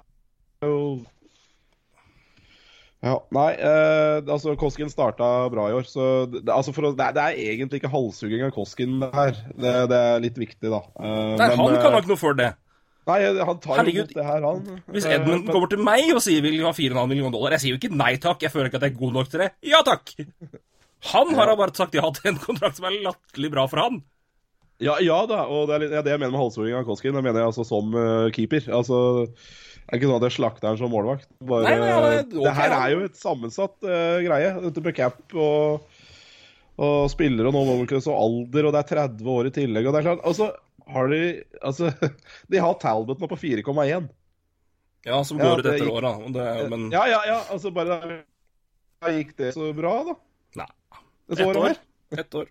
Er 0.65 0.71
Ja, 3.01 3.15
nei, 3.33 3.51
eh, 3.57 4.17
altså 4.29 4.53
Koskin 4.61 4.91
starta 4.93 5.27
bra 5.49 5.69
i 5.71 5.73
år, 5.73 5.87
så 5.89 6.09
det, 6.29 6.43
altså 6.53 6.73
for 6.73 6.89
å, 6.89 6.91
det, 6.93 7.07
det 7.17 7.23
er 7.23 7.39
egentlig 7.49 7.79
ikke 7.81 7.89
halshugging 7.89 8.43
av 8.45 8.51
Koskin 8.53 8.99
det 9.01 9.09
her. 9.15 9.39
Det, 9.55 9.71
det 9.89 10.01
er 10.09 10.21
litt 10.25 10.37
viktig, 10.37 10.69
da. 10.69 10.83
Eh, 11.01 11.31
Nei, 11.39 11.47
men, 11.47 11.57
han 11.63 11.77
eh, 11.77 11.81
kan 11.81 11.97
nok 11.97 12.11
noe 12.11 12.21
for 12.21 12.37
det. 12.37 12.51
Nei, 13.11 13.19
han 13.51 13.61
tar 13.61 13.75
jo 13.75 13.79
Herregud, 13.81 14.01
imot 14.01 14.17
det 14.17 14.27
her, 14.27 14.47
han. 14.47 14.81
Hvis 14.95 15.07
Edmund 15.11 15.51
kommer 15.51 15.71
til 15.71 15.83
meg 15.83 16.11
og 16.15 16.23
sier 16.23 16.43
vil 16.45 16.59
ha 16.65 16.73
4,5 16.75 17.11
millioner 17.11 17.35
dollar, 17.35 17.57
jeg 17.57 17.65
sier 17.65 17.75
jo 17.75 17.81
ikke 17.81 17.93
nei 17.93 18.13
takk, 18.23 18.47
jeg 18.47 18.53
føler 18.53 18.71
ikke 18.71 18.81
at 18.81 18.87
jeg 18.87 18.95
er 18.95 19.01
god 19.03 19.17
nok 19.19 19.31
til 19.33 19.43
det. 19.45 19.51
Ja 19.67 19.83
takk! 19.85 20.15
Han 21.11 21.33
har 21.33 21.49
da 21.49 21.57
bare 21.57 21.73
sagt 21.75 21.97
ja 21.97 22.05
til 22.13 22.31
en 22.31 22.41
kontrakt 22.41 22.77
som 22.77 22.87
er 22.89 22.99
latterlig 23.03 23.51
bra 23.53 23.67
for 23.69 23.81
han. 23.81 24.01
Ja, 24.81 24.95
ja 25.01 25.19
da, 25.29 25.43
og 25.45 25.67
det 25.69 25.75
er 25.75 25.83
litt, 25.83 25.93
ja, 25.93 26.01
det 26.05 26.13
jeg 26.15 26.21
mener 26.21 26.33
med 26.33 26.41
halshugging 26.41 26.77
av 26.79 26.87
Koskin, 26.87 27.13
det 27.13 27.21
mener 27.21 27.43
jeg 27.43 27.51
altså 27.51 27.65
som 27.67 27.93
uh, 27.93 28.29
keeper. 28.33 28.65
Altså, 28.73 29.01
det 29.27 29.91
er 29.91 29.99
ikke 29.99 30.09
sånn 30.09 30.17
at 30.17 30.25
jeg 30.25 30.37
slakter 30.39 30.69
han 30.71 30.79
som 30.79 30.93
målvakt. 30.93 31.29
Bare, 31.45 31.67
Nei, 31.67 31.75
nei, 31.77 31.91
nei, 31.91 32.15
det 32.31 32.39
er 32.39 32.47
det 32.47 32.55
her 32.57 32.75
er 32.79 32.93
jo 32.95 33.03
et 33.05 33.19
sammensatt 33.19 33.77
uh, 33.85 34.17
greie. 34.25 34.55
Dette 34.65 34.83
med 34.87 34.97
cap 34.97 35.37
og, 35.37 36.01
og 36.81 36.97
spillere 37.13 37.51
og 37.51 37.57
Monaco 37.59 38.01
og 38.01 38.17
alder, 38.17 38.69
og 38.69 38.73
det 38.73 38.81
er 38.81 38.91
30 38.95 39.31
år 39.35 39.51
i 39.51 39.53
tillegg. 39.59 39.85
Og 39.85 39.93
det 39.93 40.01
er 40.01 40.09
klart, 40.09 40.25
altså, 40.31 40.49
har 40.93 41.07
de 41.11 41.19
Altså, 41.61 41.91
de 42.51 42.57
har 42.63 42.73
Talbot 42.81 43.19
nå 43.21 43.27
på 43.31 43.37
4,1. 43.39 44.09
Ja, 45.07 45.23
som 45.25 45.39
går 45.41 45.61
det 45.63 45.73
etter 45.75 45.85
gikk- 45.87 45.95
året, 45.97 46.33
da. 46.33 46.33
Det, 46.37 46.69
men 46.69 46.87
Ja, 46.93 47.05
ja, 47.09 47.21
ja, 47.25 47.39
altså 47.49 47.71
bare 47.73 47.97
Da 49.01 49.13
gikk 49.15 49.31
det 49.39 49.53
så 49.55 49.71
bra, 49.73 49.93
da. 50.11 50.15
Nei. 50.61 50.67
Ett 51.31 51.45
år. 51.47 51.71
Ett 52.11 52.35
år. 52.35 52.49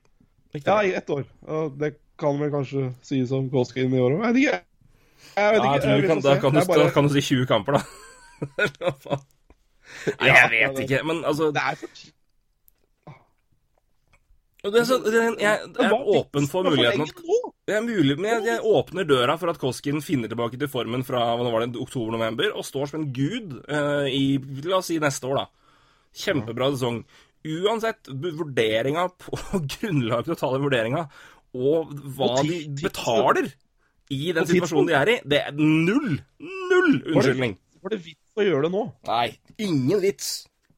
Riktig. 0.50 0.66
Ja, 0.66 0.80
i 0.82 0.94
ett 0.98 1.10
år. 1.14 1.24
Og 1.46 1.76
det 1.78 1.92
kan 2.18 2.40
vel 2.40 2.50
kanskje 2.50 2.88
sies 3.06 3.30
om 3.36 3.46
Koskin 3.52 3.92
i 3.94 4.00
år 4.02 4.16
òg? 4.16 4.24
Jeg 4.24 4.32
vet 4.34 4.40
ikke. 4.42 4.60
Jeg 5.36 5.52
vet 5.54 5.62
Ja, 5.62 5.70
jeg 5.70 5.78
ikke. 5.78 6.00
du 6.00 6.08
kan, 6.10 6.20
da, 6.24 6.32
kan 6.42 6.52
du, 6.56 6.60
bare- 6.66 6.84
da 6.88 6.90
kan 6.96 7.06
du 7.06 7.12
si 7.14 7.22
20 7.22 7.46
kamper, 7.46 7.78
da. 7.78 7.82
Nei, 10.20 10.30
jeg 10.30 10.50
vet 10.52 10.78
ikke, 10.84 11.00
men 11.06 11.20
altså 11.28 11.50
Det 11.54 11.62
er 11.62 11.78
for 11.80 11.88
det 14.70 14.80
er 14.82 14.84
så, 14.84 14.98
det 15.04 15.14
er, 15.16 15.22
Jeg 15.40 15.58
jeg 15.78 15.86
er 15.88 15.92
åpen 16.18 16.46
for 16.50 16.66
muligheten 16.66 17.00
at? 17.06 17.12
Det 17.70 17.76
er 17.78 17.84
mulig, 17.86 18.16
men 18.18 18.26
jeg, 18.32 18.42
jeg 18.48 18.62
åpner 18.66 19.06
døra 19.06 19.36
for 19.38 19.52
at 19.52 19.58
Koskin 19.62 20.00
finner 20.02 20.30
tilbake 20.30 20.58
til 20.58 20.70
formen 20.72 21.04
fra 21.06 21.20
hva 21.38 21.52
var 21.52 21.62
det, 21.62 21.78
oktober-november 21.78 22.50
og 22.50 22.66
står 22.66 22.90
som 22.90 23.04
en 23.04 23.12
gud 23.14 23.52
uh, 23.70 24.08
i 24.10 24.40
la 24.66 24.80
oss 24.80 24.88
si 24.90 24.96
neste 24.98 25.28
år, 25.30 25.44
da. 25.44 25.76
Kjempebra 26.18 26.72
sesong. 26.74 27.04
Uansett 27.46 28.10
vurderinga 28.10 29.06
på 29.22 29.38
grunnlag 29.76 30.26
til 30.26 30.34
å 30.34 30.38
ta 30.40 30.50
den 30.56 30.66
vurderinga, 30.66 31.04
og 31.54 31.94
hva 32.16 32.32
Og 32.40 32.50
de 32.50 32.58
betaler 32.82 33.52
i 34.10 34.34
den 34.34 34.50
situasjonen 34.50 34.90
de 34.90 34.98
er 34.98 35.14
i, 35.14 35.16
det 35.30 35.42
er 35.46 35.54
null, 35.54 36.16
null 36.42 36.92
unnskyldning. 37.14 37.54
Var 37.80 37.94
det 37.94 38.02
vits 38.02 38.34
å 38.34 38.50
gjøre 38.50 38.66
det 38.66 38.74
nå? 38.74 38.86
Nei, 39.06 39.26
ingen 39.62 40.02
vits. 40.02 40.32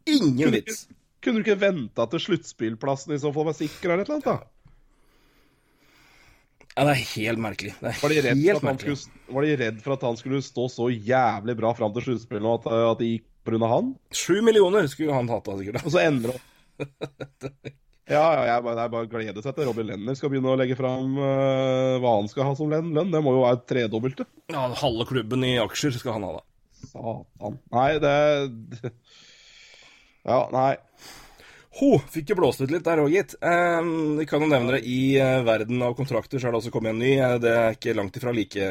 Ingen 0.05 0.37
Kunne, 0.45 0.61
vits. 0.61 0.85
kunne 1.25 1.41
du 1.41 1.47
ikke 1.47 1.61
venta 1.63 2.05
til 2.13 2.29
sluttspillplassen 2.29 3.17
i 3.17 3.23
så 3.23 3.33
fall 3.33 3.49
var 3.49 3.57
sikker, 3.57 3.95
eller 3.95 4.05
et 4.05 4.13
eller 4.13 4.21
annet? 4.21 4.29
da? 4.29 4.62
Ja, 6.73 6.87
det 6.89 6.93
er 6.95 7.03
helt 7.13 7.43
merkelig. 7.45 7.75
Er 7.85 7.99
Var 8.01 8.13
de, 8.15 8.23
helt 8.23 8.65
merkelig. 8.65 8.97
skulle, 9.03 9.35
var 9.37 9.45
de 9.45 9.57
redd 9.61 9.83
for 9.85 9.97
at 9.99 10.07
han 10.09 10.17
skulle 10.17 10.41
stå 10.45 10.65
så 10.73 10.89
jævlig 10.89 11.55
bra 11.59 11.75
fram 11.77 11.93
til 11.93 12.07
sluttspillet 12.07 12.45
nå, 12.47 12.55
at, 12.61 12.69
at 12.95 13.03
det 13.03 13.11
gikk 13.11 13.27
pga. 13.45 13.69
han? 13.69 13.93
Sju 14.17 14.39
millioner 14.47 14.89
skulle 14.89 15.13
han 15.17 15.29
hatt 15.29 15.45
da, 15.49 15.59
sikkert. 15.59 15.85
Og 15.85 15.93
så 15.93 16.03
ender 16.07 16.33
han 16.33 16.43
Ja, 18.13 18.23
ja, 18.35 18.41
jeg 18.49 18.63
bare, 18.67 18.83
jeg 18.83 18.91
bare 18.93 19.09
gleder 19.09 19.45
seg 19.45 19.55
til 19.57 19.69
Robin 19.69 19.87
Lenner 19.89 20.17
skal 20.19 20.33
begynne 20.33 20.51
å 20.51 20.57
legge 20.59 20.75
fram 20.77 21.13
uh, 21.17 22.01
hva 22.03 22.17
han 22.19 22.27
skal 22.29 22.49
ha 22.49 22.55
som 22.59 22.73
lønn. 22.73 22.91
Det 23.13 23.21
må 23.25 23.37
jo 23.37 23.45
være 23.45 23.61
tredobbelte. 23.71 24.27
Ja, 24.53 24.65
halve 24.83 25.07
klubben 25.09 25.47
i 25.47 25.53
aksjer 25.63 25.95
skal 25.95 26.17
han 26.19 26.27
ha, 26.27 26.33
da. 26.41 26.43
Satan. 26.91 27.61
Nei, 27.73 27.91
det 28.03 28.17
Ja, 30.29 30.41
nei. 30.55 30.73
Ho, 31.81 31.95
fikk 32.13 32.35
jo 32.35 32.37
blåst 32.37 32.61
ut 32.61 32.73
litt 32.73 32.85
der 32.85 33.01
òg, 33.01 33.15
gitt. 33.15 33.33
Eh, 33.41 33.79
vi 34.19 34.27
kan 34.29 34.45
jo 34.45 34.49
nevne 34.51 34.75
det. 34.77 34.83
I 34.85 35.17
eh, 35.17 35.39
verden 35.47 35.81
av 35.85 35.95
kontrakter 35.97 36.37
så 36.37 36.49
er 36.49 36.53
det 36.53 36.61
også 36.61 36.73
kommet 36.75 36.93
en 36.93 37.01
ny. 37.01 37.15
Eh, 37.17 37.39
det 37.41 37.55
er 37.57 37.79
ikke 37.79 37.95
langt 37.97 38.19
ifra 38.21 38.35
like 38.37 38.67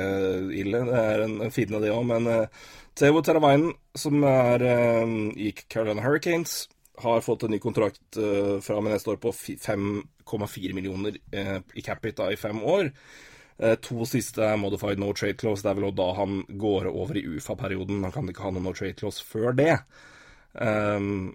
ille. 0.61 0.83
Det 0.85 0.99
er 0.99 1.25
en, 1.25 1.39
en 1.47 1.55
fin 1.55 1.73
av 1.73 1.81
det 1.81 1.89
òg, 1.95 2.03
men 2.11 2.29
eh, 2.29 2.61
Teo 3.01 3.23
Teravainen, 3.25 3.73
som 3.97 4.21
er 4.27 4.67
eh, 4.67 5.17
i 5.47 5.49
Carolina 5.63 6.05
Hurricanes, 6.05 6.67
har 7.01 7.25
fått 7.25 7.47
en 7.47 7.55
ny 7.55 7.59
kontrakt 7.63 8.21
eh, 8.21 8.59
fra 8.61 8.77
og 8.77 8.85
med 8.85 8.93
neste 8.93 9.15
år 9.15 9.19
på 9.21 9.33
5,4 9.33 10.77
millioner 10.77 11.17
eh, 11.33 11.57
i 11.73 11.81
capita 11.81 12.29
i 12.29 12.37
fem 12.37 12.61
år. 12.61 12.91
Eh, 13.57 13.75
to 13.81 14.05
siste 14.05 14.53
modified 14.61 15.01
no 15.01 15.09
trade 15.13 15.41
clause. 15.41 15.65
Det 15.65 15.73
er 15.73 15.81
vel 15.81 15.93
da 15.97 16.11
han 16.21 16.43
går 16.49 16.89
over 16.91 17.17
i 17.17 17.25
UFA-perioden. 17.33 18.03
Han 18.05 18.13
kan 18.13 18.29
ikke 18.29 18.45
ha 18.45 18.53
noe 18.53 18.69
no 18.69 18.77
trade 18.77 18.97
clause 19.01 19.25
før 19.25 19.57
det. 19.57 19.75
Um, 20.53 21.31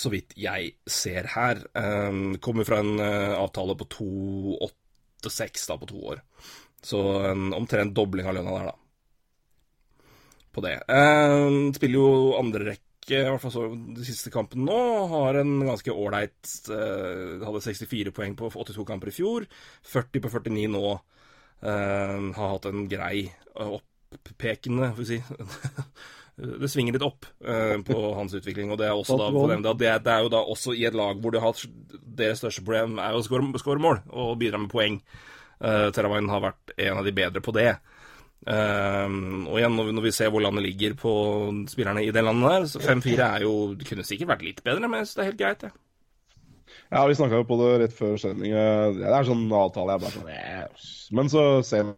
så 0.00 0.10
vidt 0.12 0.34
jeg 0.38 0.72
ser 0.88 1.28
her. 1.34 1.62
Um, 1.74 2.36
kommer 2.42 2.66
fra 2.68 2.80
en 2.82 2.96
uh, 3.00 3.36
avtale 3.38 3.76
på 3.78 3.88
2,86 3.96 5.68
da, 5.70 5.78
på 5.80 5.90
to 5.90 6.02
år. 6.14 6.24
Så 6.86 7.02
en 7.32 7.52
omtrent 7.56 7.94
dobling 7.96 8.28
av 8.28 8.36
lønna 8.36 8.58
der, 8.58 8.72
da. 8.72 8.76
På 10.56 10.64
det. 10.64 10.76
Um, 10.88 11.72
spiller 11.76 11.98
jo 12.00 12.36
andre 12.38 12.70
rekke, 12.72 12.84
i 13.20 13.24
hvert 13.28 13.42
fall 13.42 13.54
så 13.54 13.66
de 13.96 14.06
siste 14.06 14.32
kampene 14.34 14.66
nå. 14.68 14.78
Har 15.12 15.40
en 15.42 15.58
ganske 15.66 15.92
ålreit 15.94 16.54
uh, 16.70 17.42
Hadde 17.44 17.64
64 17.66 18.14
poeng 18.16 18.38
på 18.38 18.50
82 18.52 18.86
kamper 18.88 19.12
i 19.12 19.16
fjor. 19.18 19.48
40 19.92 20.24
på 20.24 20.32
49 20.38 20.70
nå. 20.72 20.86
Um, 21.66 22.32
har 22.36 22.54
hatt 22.56 22.68
en 22.68 22.84
grei 22.90 23.26
opppekende, 23.56 24.92
får 24.94 25.04
vi 25.04 25.16
si. 25.16 25.20
det 26.36 26.68
svinger 26.68 26.92
litt 26.96 27.04
opp 27.06 27.24
eh, 27.44 27.76
på 27.86 27.96
hans 28.18 28.34
utvikling. 28.36 28.70
Og 28.72 28.78
det 28.80 28.88
er 28.90 28.96
også 28.96 29.16
da, 29.20 29.30
for 29.32 29.48
dem, 29.52 29.62
da, 29.64 29.72
det, 29.72 29.88
er- 29.88 30.02
det 30.04 30.12
er 30.12 30.26
jo 30.26 30.32
da 30.36 30.42
også 30.44 30.74
i 30.76 30.84
et 30.88 30.96
lag 30.96 31.20
hvor 31.22 31.32
du 31.32 31.40
har 31.40 31.56
deres 32.16 32.42
største 32.42 32.64
problem 32.64 32.98
er 33.02 33.16
å 33.16 33.22
skåre 33.24 33.60
skåre 33.62 33.82
mål 33.82 34.02
og 34.12 34.36
bidra 34.40 34.60
med 34.60 34.72
poeng. 34.72 35.00
Uh, 35.56 35.88
Teravainen 35.96 36.28
har 36.28 36.42
vært 36.44 36.74
en 36.76 36.98
av 37.00 37.06
de 37.06 37.12
bedre 37.16 37.40
på 37.44 37.54
det. 37.56 37.70
Eh, 38.46 39.08
og 39.48 39.56
igjen, 39.58 39.74
når 39.74 39.88
vi, 39.88 39.92
når 39.96 40.04
vi 40.04 40.10
ser 40.14 40.28
hvor 40.30 40.42
landet 40.44 40.62
ligger 40.62 40.92
på 41.00 41.12
spillerne 41.72 42.04
i 42.04 42.12
det 42.14 42.22
landet 42.22 42.52
der, 42.52 42.66
så 42.70 42.82
5-4 42.84 43.24
er 43.26 43.46
jo 43.46 43.54
Det 43.74 43.88
kunne 43.88 44.04
sikkert 44.06 44.28
vært 44.36 44.44
litt 44.46 44.60
bedre, 44.62 44.86
men 44.92 45.02
det 45.08 45.18
er 45.24 45.30
helt 45.32 45.40
greit, 45.40 45.64
det. 45.64 45.72
Ja, 46.92 47.02
vi 47.08 47.16
snakka 47.18 47.40
jo 47.40 47.46
på 47.48 47.56
det 47.58 47.70
rett 47.82 47.96
før 47.96 48.14
sending. 48.20 48.52
eh, 48.54 48.92
Det 49.00 49.08
er 49.10 49.26
sånn 49.26 49.48
avtale 49.50 49.96
jeg 49.96 50.04
bare 50.04 50.14
sånn 50.14 50.30
eh, 50.30 50.86
Men 51.18 51.32
så 51.32 51.46
ser 51.66 51.88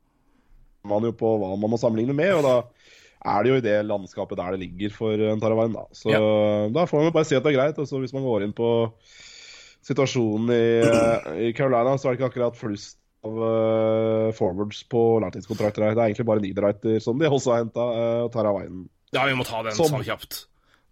man 0.88 1.04
jo 1.04 1.12
på 1.18 1.34
hva 1.42 1.50
man 1.58 1.74
må 1.74 1.80
sammenligne 1.82 2.16
med, 2.16 2.32
og 2.38 2.46
da 2.46 2.54
er 3.24 3.42
det 3.42 3.50
jo 3.50 3.56
i 3.58 3.64
det 3.64 3.76
landskapet 3.86 4.36
der 4.38 4.54
det 4.54 4.60
ligger 4.62 4.90
for 4.94 5.12
en 5.30 5.40
Taravain, 5.40 5.72
da. 5.74 5.86
Så 5.92 6.10
Ja. 6.12 6.20
da 6.70 6.84
får 6.86 7.02
man 7.02 7.12
bare 7.12 7.24
si 7.24 7.34
at 7.36 7.42
det 7.42 7.54
er 7.54 7.58
greit. 7.58 7.78
Altså, 7.78 7.98
hvis 7.98 8.12
man 8.14 8.22
går 8.22 8.44
inn 8.44 8.52
på 8.52 8.92
situasjonen 9.82 10.50
i, 10.52 10.80
eh, 10.84 11.48
i 11.48 11.52
Carolina, 11.56 11.96
så 11.98 12.08
er 12.08 12.14
det 12.16 12.20
ikke 12.20 12.30
akkurat 12.32 12.56
flust 12.58 12.96
av 13.26 13.34
uh, 13.34 14.32
forwards 14.36 14.84
på 14.88 15.00
langtidskontrakter 15.24 15.82
her. 15.82 15.94
Det 15.96 16.02
er 16.02 16.10
egentlig 16.12 16.26
bare 16.28 16.40
Niederreiter 16.44 17.00
som 17.02 17.18
de 17.18 17.26
også 17.26 17.50
har 17.50 17.64
henta, 17.64 17.80
uh, 17.82 18.20
og 18.28 18.32
Taravainen. 18.32 18.84
Ja, 19.12 19.24
vi 19.26 19.34
må 19.34 19.44
ta 19.48 19.62
den 19.66 19.72
Som- 19.74 19.90
så 19.90 20.04
kjapt. 20.06 20.44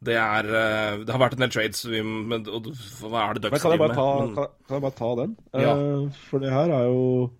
Det, 0.05 0.13
er, 0.13 0.45
eh, 0.45 0.97
det 1.05 1.09
har 1.09 1.19
vært 1.19 1.33
en 1.39 1.41
del 1.47 1.51
trades, 1.51 1.81
vi, 1.89 2.03
men, 2.03 2.43
og, 2.53 2.67
hva 3.01 3.31
er 3.31 3.35
det 3.39 3.47
Ducks 3.47 3.63
driver 3.63 3.95
ta, 3.95 4.05
med? 4.21 4.27
Men- 4.27 4.35
kan, 4.37 4.51
kan 4.69 4.75
jeg 4.77 4.83
bare 4.85 4.99
ta 4.99 5.15
den? 5.23 5.37
Ja. 5.55 5.71
Eh, 5.73 6.11
for 6.29 6.39
det 6.39 6.53
her 6.53 6.69
er 6.71 6.85
jo 6.91 7.31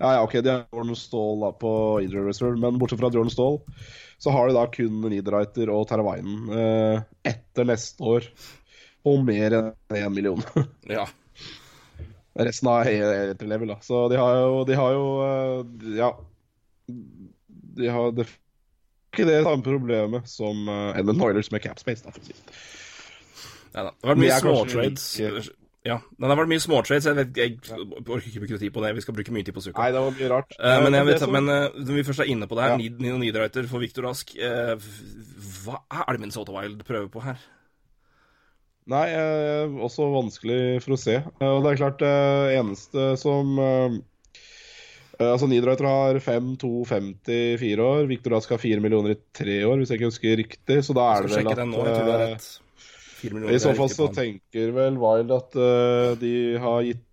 Ja, 0.00 0.14
ja, 0.16 0.22
OK, 0.24 0.32
de 0.42 0.50
har 0.50 0.64
Jordan 0.72 0.96
Stall 0.98 1.40
da 1.44 1.52
på 1.52 2.02
injury 2.02 2.26
reserve, 2.26 2.58
men 2.58 2.78
bortsett 2.80 2.98
fra 2.98 3.08
Jordan 3.12 3.30
Stall, 3.30 3.60
så 4.22 4.30
har 4.30 4.48
de 4.48 4.54
da 4.54 4.66
kun 4.70 5.00
Niederreiter 5.10 5.70
og 5.74 5.88
Teravainen 5.90 6.50
eh, 6.54 7.00
etter 7.26 7.66
neste 7.66 8.04
år. 8.06 8.28
Og 9.10 9.24
mer 9.26 9.56
enn 9.58 9.72
én 9.98 10.14
million. 10.14 10.44
Ja. 10.98 11.08
Resten 12.38 12.68
er 12.70 12.86
helt 12.88 13.42
level, 13.44 13.72
da. 13.74 13.80
Så 13.84 14.06
de 14.08 14.16
har 14.16 14.36
jo, 14.38 14.60
de 14.68 14.76
har 14.78 14.94
jo 14.94 15.08
eh, 15.26 15.88
Ja. 15.98 16.12
De 17.72 17.88
har 17.88 18.14
det, 18.14 18.28
ikke 19.10 19.26
det 19.26 19.40
samme 19.42 19.64
problemet 19.64 20.28
som 20.28 20.68
uh, 20.68 20.92
Edmund 20.98 21.22
Oilers 21.24 21.48
med 21.54 21.62
capspace, 21.64 22.04
da, 22.04 22.12
for 22.12 22.20
å 22.20 22.26
si 22.26 22.34
det. 22.36 22.56
Nei 23.72 23.84
da. 23.86 23.92
Det 23.96 24.06
har 24.06 24.10
vært 24.10 24.22
mye 24.22 24.38
småtrades. 24.42 25.52
Ja, 25.84 25.96
men 26.14 26.28
det 26.28 26.30
har 26.30 26.38
vært 26.44 26.50
mye 26.52 26.62
småtrades. 26.62 27.06
Jeg, 27.08 27.16
vet- 27.18 27.38
jeg 27.40 27.56
orker 28.06 28.28
ikke 28.28 28.42
bruke 28.44 28.58
tid 28.62 28.70
på 28.74 28.82
det. 28.84 28.92
Vi 28.94 29.02
skal 29.02 29.16
bruke 29.16 29.32
mye 29.34 29.46
tid 29.48 29.54
på 29.56 29.62
Suka. 29.64 29.80
Nei, 29.82 29.88
det 29.90 30.02
var 30.04 30.14
mye 30.14 30.28
rart. 30.30 30.52
Uh, 30.60 30.76
men, 30.84 30.94
jeg 30.94 31.08
vet, 31.08 31.24
men 31.34 31.48
uh, 31.50 31.80
når 31.80 31.96
vi 31.98 32.04
først 32.06 32.22
er 32.22 32.30
inne 32.30 32.46
på 32.46 32.54
det 32.58 32.62
her, 32.68 32.76
Ja. 32.76 32.92
Nino 33.02 33.18
Niederreiter 33.18 33.66
for 33.66 33.82
Victor 33.82 34.06
Rask 34.06 34.30
uh, 34.38 34.76
Hva 35.64 35.80
er 35.90 36.12
det 36.14 36.22
Minnesota 36.22 36.54
Wild 36.54 36.84
prøver 36.86 37.10
på 37.10 37.24
her? 37.26 37.42
Nei, 38.92 39.04
eh, 39.14 39.74
også 39.78 40.08
vanskelig 40.10 40.80
for 40.82 40.96
å 40.96 40.98
se. 40.98 41.12
Eh, 41.22 41.46
Og 41.46 41.60
det 41.62 41.70
er 41.70 41.76
klart, 41.78 42.00
det 42.02 42.56
eneste 42.58 43.04
som 43.20 43.52
eh, 43.62 43.98
eh, 45.20 45.28
Altså, 45.28 45.46
Niederreiter 45.46 45.86
har 45.86 46.18
5-2-50 46.18 47.60
fire 47.62 47.86
år. 47.86 48.08
Victor 48.10 48.34
Rask 48.34 48.50
har 48.50 48.58
4 48.58 48.82
millioner 48.82 49.14
i 49.14 49.20
tre 49.38 49.60
år, 49.68 49.78
hvis 49.78 49.92
jeg 49.94 50.00
ikke 50.00 50.10
husker 50.10 50.36
riktig. 50.42 50.80
Så 50.82 50.96
da 50.98 51.04
er 51.14 51.26
det 51.28 51.30
vel 51.36 51.52
at 51.52 51.60
den 51.62 51.70
nå, 51.74 51.84
jeg 51.86 51.94
tror 51.94 52.10
det 52.10 52.16
eh, 52.16 52.32
rett. 52.34 52.48
I 53.22 53.58
så 53.62 53.72
fall 53.78 53.90
så 53.92 54.08
tenker 54.14 54.72
vel 54.74 54.98
Wild 55.00 55.32
at 55.34 55.56
uh, 55.58 56.12
de 56.20 56.34
har 56.62 56.82
gitt 56.88 57.08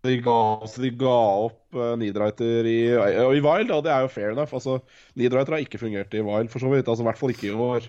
de 0.00 0.16
ga, 0.24 0.36
altså 0.64 0.80
de 0.80 0.90
ga 0.96 1.16
opp 1.46 1.76
uh, 1.76 1.92
Niederreiter 2.00 2.64
i, 2.68 2.78
uh, 2.96 3.32
i 3.36 3.42
Wild, 3.44 3.72
og 3.74 3.82
det 3.84 3.92
er 3.92 4.06
jo 4.06 4.12
fair 4.12 4.32
enough. 4.32 4.54
Altså, 4.56 4.78
Niederreiter 5.18 5.56
har 5.56 5.64
ikke 5.64 5.80
fungert 5.82 6.14
i 6.16 6.22
Wild, 6.24 6.48
for 6.52 6.62
så 6.62 6.70
vidt. 6.72 6.88
Altså, 6.88 7.04
I 7.04 7.08
hvert 7.10 7.20
fall 7.20 7.34
ikke 7.34 7.50
i 7.50 7.56
år. 7.56 7.88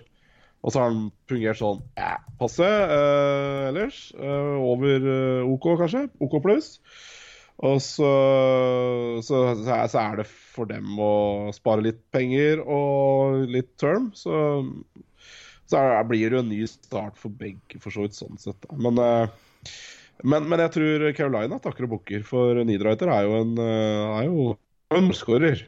Og 0.62 0.70
så 0.70 0.78
har 0.78 0.92
han 0.92 1.08
fungert 1.30 1.58
sånn 1.58 1.80
ja, 1.98 2.12
passe 2.38 2.66
uh, 2.66 3.70
ellers. 3.70 4.04
Uh, 4.14 4.60
over 4.62 5.08
eh, 5.14 5.48
OK, 5.48 5.72
kanskje. 5.80 6.04
OK 6.22 6.36
pluss. 6.44 6.76
Og 7.62 7.78
så, 7.84 8.10
så, 9.22 9.40
så 9.62 9.98
er 10.00 10.16
det 10.18 10.26
for 10.26 10.66
dem 10.66 10.98
å 10.98 11.50
spare 11.54 11.84
litt 11.84 12.00
penger 12.14 12.62
og 12.62 13.42
litt 13.50 13.72
term. 13.78 14.10
Så, 14.18 14.32
så 15.72 15.80
er, 15.80 16.06
blir 16.08 16.28
det 16.28 16.38
jo 16.38 16.44
en 16.44 16.52
ny 16.52 16.62
start 16.70 17.18
for 17.20 17.34
begge, 17.42 17.80
for 17.82 17.94
så 17.94 18.06
vidt 18.06 18.18
sånn 18.18 18.40
sett. 18.40 18.68
Men, 18.76 19.00
eh, 19.00 19.74
men, 20.22 20.48
men 20.50 20.62
jeg 20.66 20.74
tror 20.76 21.08
Carolina 21.18 21.60
takker 21.62 21.88
og 21.88 21.96
bukker, 21.96 22.24
for 22.28 22.62
Niederreiter 22.62 23.10
er 23.12 23.28
jo 23.28 23.38
en, 23.40 23.54
eh, 23.58 24.16
er 24.20 24.28
jo 24.28 24.50
en 24.92 25.08
målskårer. 25.08 25.64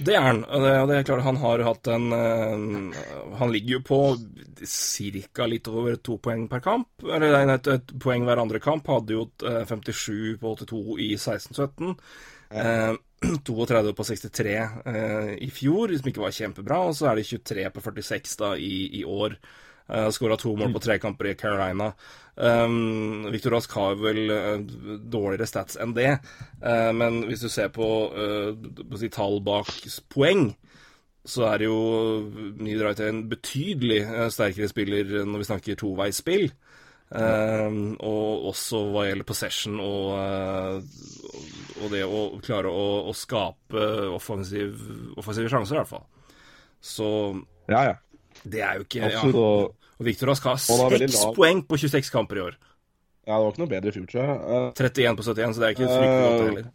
Det 0.00 0.14
er 0.14 0.22
han. 0.22 0.40
Det, 0.46 0.72
det 0.88 0.96
er 0.96 1.06
klart 1.08 1.24
Han 1.26 1.38
har 1.42 1.62
hatt 1.66 1.88
en 1.90 2.12
eh, 2.14 3.00
Han 3.40 3.52
ligger 3.52 3.78
jo 3.78 3.82
på 3.84 4.00
ca. 5.34 5.46
litt 5.50 5.68
over 5.68 5.96
to 5.96 6.16
poeng 6.22 6.46
per 6.48 6.62
kamp. 6.64 6.88
Eller 7.04 7.54
et, 7.56 7.70
et 7.74 7.94
poeng 8.00 8.26
hver 8.28 8.42
andre 8.42 8.60
kamp. 8.62 8.88
Hadde 8.88 9.16
jo 9.16 9.26
eh, 9.46 9.64
57 9.68 10.38
på 10.40 10.54
82 10.62 10.82
i 11.04 11.10
16-17. 11.16 11.94
Eh, 12.50 12.92
32 13.20 13.94
på 13.96 14.04
63 14.04 14.54
eh, 14.56 15.32
i 15.44 15.50
fjor, 15.52 15.92
som 15.98 16.08
ikke 16.10 16.22
var 16.24 16.36
kjempebra. 16.36 16.80
Og 16.88 16.96
så 16.96 17.10
er 17.10 17.20
det 17.20 17.28
23 17.28 17.66
på 17.74 17.84
46 17.84 18.38
da 18.40 18.54
i, 18.56 18.88
i 19.00 19.04
år. 19.04 19.36
Uh, 19.90 20.06
Skåra 20.14 20.36
to 20.38 20.52
mål 20.54 20.70
på 20.70 20.84
tre 20.84 21.00
kamper 21.02 21.32
i 21.32 21.34
Carolina. 21.34 21.90
Um, 22.40 23.26
Victor 23.32 23.56
Rask 23.56 23.72
har 23.74 23.96
vel 23.98 24.30
eh, 24.30 24.60
dårligere 25.12 25.48
stats 25.50 25.76
enn 25.82 25.96
det, 25.96 26.12
Eh, 26.60 26.92
men 26.92 27.22
hvis 27.24 27.40
du 27.40 27.48
ser 27.48 27.70
på, 27.72 27.86
eh, 28.12 28.96
si 29.00 29.08
tall 29.08 29.40
bak 29.40 29.70
poeng, 30.12 30.50
så 31.24 31.46
er 31.48 31.64
jo 31.64 31.76
Niederreiter 32.60 33.08
en 33.08 33.22
betydelig 33.28 34.02
eh, 34.04 34.28
sterkere 34.32 34.68
spiller 34.68 35.24
når 35.24 35.42
vi 35.42 35.48
snakker 35.48 35.80
toveisspill. 35.80 36.50
Um, 37.10 37.96
og 38.06 38.44
også 38.52 38.84
hva 38.92 39.08
gjelder 39.08 39.26
possession 39.26 39.80
og, 39.82 40.12
eh, 40.14 41.80
og 41.82 41.90
det 41.90 42.04
å 42.06 42.20
klare 42.44 42.70
å, 42.70 42.84
å 43.10 43.14
skape 43.18 43.82
offensiv, 44.14 44.76
offensive 45.18 45.50
sjanser, 45.50 45.74
i 45.74 45.80
hvert 45.80 45.90
fall. 45.90 46.04
Så 46.80 47.08
Ja, 47.70 47.80
ja. 47.88 47.96
det 48.44 48.62
er 48.62 48.78
jo 48.78 48.86
ikke. 48.86 49.02
Absolutt. 49.10 49.40
Og, 49.42 49.74
Og 50.00 50.06
Victor 50.06 50.30
Rask 50.30 50.46
har 50.48 50.56
seks 50.62 51.18
poeng 51.36 51.64
på 51.66 51.76
26 51.82 52.12
kamper 52.14 52.38
i 52.38 52.44
år. 52.46 52.54
ja, 53.26 53.34
det 53.36 53.42
var 53.42 53.50
ikke 53.52 53.62
noe 53.64 53.72
bedre 53.74 53.90
i 53.90 53.96
fjor, 53.98 54.06
tror 54.08 54.22
jeg. 54.22 54.36
Uh, 54.46 54.70
31 54.78 55.18
på 55.18 55.26
71, 55.26 55.54
så 55.56 55.60
det 55.60 55.66
er 55.66 55.74
ikke 55.74 55.90
fryktelig 55.90 56.22
godt, 56.22 56.38
det 56.38 56.46
heller. 56.52 56.70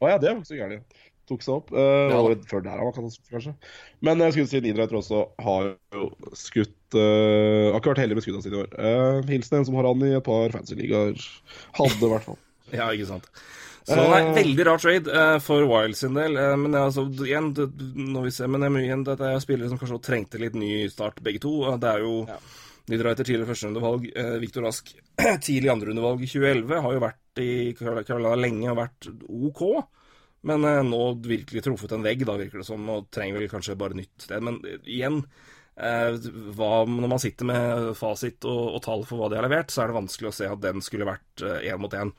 Å 0.00 0.08
ja, 0.08 0.16
det 0.22 0.30
var 0.30 0.38
ikke 0.38 0.52
så 0.52 0.60
gærent. 0.62 1.02
Tok 1.24 1.42
seg 1.44 1.54
opp. 1.58 1.70
Uh, 1.72 2.08
Ja. 2.12 2.20
Året 2.20 2.42
før 2.48 2.62
der 2.64 2.74
han 2.78 2.86
var 2.88 2.94
katastrofe, 2.96 3.30
kanskje. 3.34 3.52
Men 4.04 4.20
jeg 4.24 4.32
skulle 4.36 4.50
si 4.54 4.60
Niederreiter 4.64 4.98
også 5.02 5.20
har 5.44 5.68
jo 5.96 6.08
skutt 6.36 6.74
uh, 6.98 7.72
Har 7.72 7.80
ikke 7.80 7.92
vært 7.94 8.02
heldig 8.04 8.18
med 8.18 8.26
skuddene 8.26 8.46
sine 8.46 8.56
i 8.58 8.62
år. 8.64 8.72
Uh, 8.78 9.28
hilsen 9.30 9.58
en 9.60 9.68
som 9.68 9.76
har 9.78 9.88
han 9.90 10.06
i 10.06 10.14
et 10.16 10.24
par 10.26 10.54
fancy-ligaer. 10.54 11.20
Hadde, 11.78 12.00
i 12.00 12.12
hvert 12.14 12.26
fall. 12.30 12.40
Ja, 12.74 12.88
ikke 12.90 13.06
sant. 13.06 13.26
Så 13.84 13.98
nei, 14.00 14.20
en 14.22 14.32
veldig 14.32 14.64
rar 14.64 14.80
trade 14.80 15.12
eh, 15.12 15.34
for 15.44 15.66
Wild 15.68 15.96
sin 15.98 16.16
del. 16.16 16.38
eh, 16.40 16.54
men 16.56 16.72
altså, 16.78 17.04
igjen, 17.26 17.50
det, 17.54 17.66
når 18.00 18.24
vi 18.24 18.32
ser, 18.32 18.48
men 18.48 18.64
det 18.64 18.70
er 18.70 18.72
mye 18.72 18.86
igjen, 18.86 19.02
dette 19.04 19.28
er 19.28 19.42
spillere 19.44 19.68
som 19.68 19.80
kanskje 19.80 19.98
trengte 20.06 20.40
litt 20.40 20.56
ny 20.56 20.86
start, 20.88 21.20
begge 21.24 21.42
to. 21.44 21.52
Det 21.82 21.90
er 21.90 22.00
jo 22.00 22.14
Ja. 22.30 22.38
etter 22.88 23.20
tidligere 23.28 23.50
førsterundevalg, 23.50 24.08
eh, 24.16 24.38
Victor 24.40 24.64
Rask 24.64 24.88
tidlig 25.44 25.68
andrerundevalg 25.74 26.24
i 26.24 26.30
2011. 26.32 26.80
Har 26.80 26.96
jo 26.96 27.04
vært 27.04 27.44
i 27.44 27.50
Carolina 27.76 28.34
lenge 28.40 28.72
og 28.72 28.80
vært 28.80 29.10
OK. 29.28 29.62
Men 30.48 30.64
eh, 30.64 30.80
nå 30.84 31.02
virkelig 31.24 31.64
truffet 31.64 31.92
en 31.92 32.04
vegg, 32.04 32.24
da 32.28 32.38
virker 32.40 32.60
det 32.60 32.68
som, 32.68 32.88
og 32.88 33.10
trenger 33.12 33.36
vel 33.40 33.52
kanskje 33.52 33.76
bare 33.80 33.96
nytt 34.00 34.16
sted. 34.26 34.40
Men 34.44 34.62
eh, 34.64 34.80
igjen, 34.96 35.20
eh, 35.20 35.53
hva, 35.74 36.68
når 36.86 37.08
man 37.10 37.18
sitter 37.22 37.48
med 37.48 37.88
fasit 37.98 38.44
og, 38.46 38.76
og 38.76 38.82
tall 38.84 39.02
for 39.08 39.18
hva 39.18 39.30
de 39.32 39.38
har 39.40 39.46
levert, 39.48 39.72
så 39.74 39.82
er 39.82 39.90
det 39.90 39.96
vanskelig 39.98 40.30
å 40.30 40.36
se 40.36 40.46
at 40.46 40.60
den 40.62 40.82
skulle 40.86 41.08
vært 41.08 41.42
én 41.66 41.80
mot 41.82 41.96
én. 41.98 42.12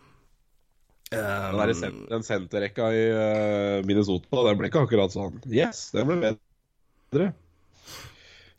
Den, 1.14 1.56
der 1.62 1.72
sen- 1.78 2.02
den 2.10 2.24
senterrekka 2.26 2.90
i 2.92 3.04
uh, 3.14 3.86
Minnesota, 3.88 4.42
den 4.50 4.58
ble 4.60 4.68
ikke 4.72 4.82
akkurat 4.88 5.14
sånn. 5.14 5.38
Yes, 5.48 5.86
den 5.96 6.10
ble 6.10 6.18
bedre. 6.34 7.30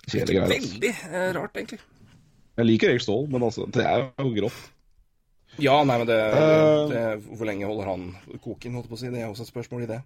Kjedelige 0.07 0.39
greier. 0.39 0.47
altså. 0.47 0.71
Veldig 0.71 0.93
eh, 1.11 1.29
rart, 1.37 1.57
egentlig. 1.59 1.81
Jeg 2.57 2.69
liker 2.71 2.93
Erik 2.95 3.03
Ståhl, 3.05 3.27
men 3.35 3.43
altså, 3.45 3.67
det 3.75 3.85
er 3.85 4.07
jo 4.23 4.31
grått. 4.39 4.61
Ja, 5.61 5.75
nei, 5.89 5.97
men 6.01 6.07
det, 6.09 6.17
Eh. 6.37 6.81
det 6.93 7.03
Hvor 7.37 7.49
lenge 7.49 7.67
holder 7.69 7.91
han 7.91 8.07
koken, 8.45 8.77
holdt 8.79 8.87
jeg 8.87 8.93
på 8.95 8.97
å 8.97 9.03
si? 9.03 9.11
Det 9.13 9.21
er 9.25 9.29
også 9.33 9.45
et 9.45 9.51
spørsmål 9.53 9.85
i 9.85 9.91
det. 9.91 10.01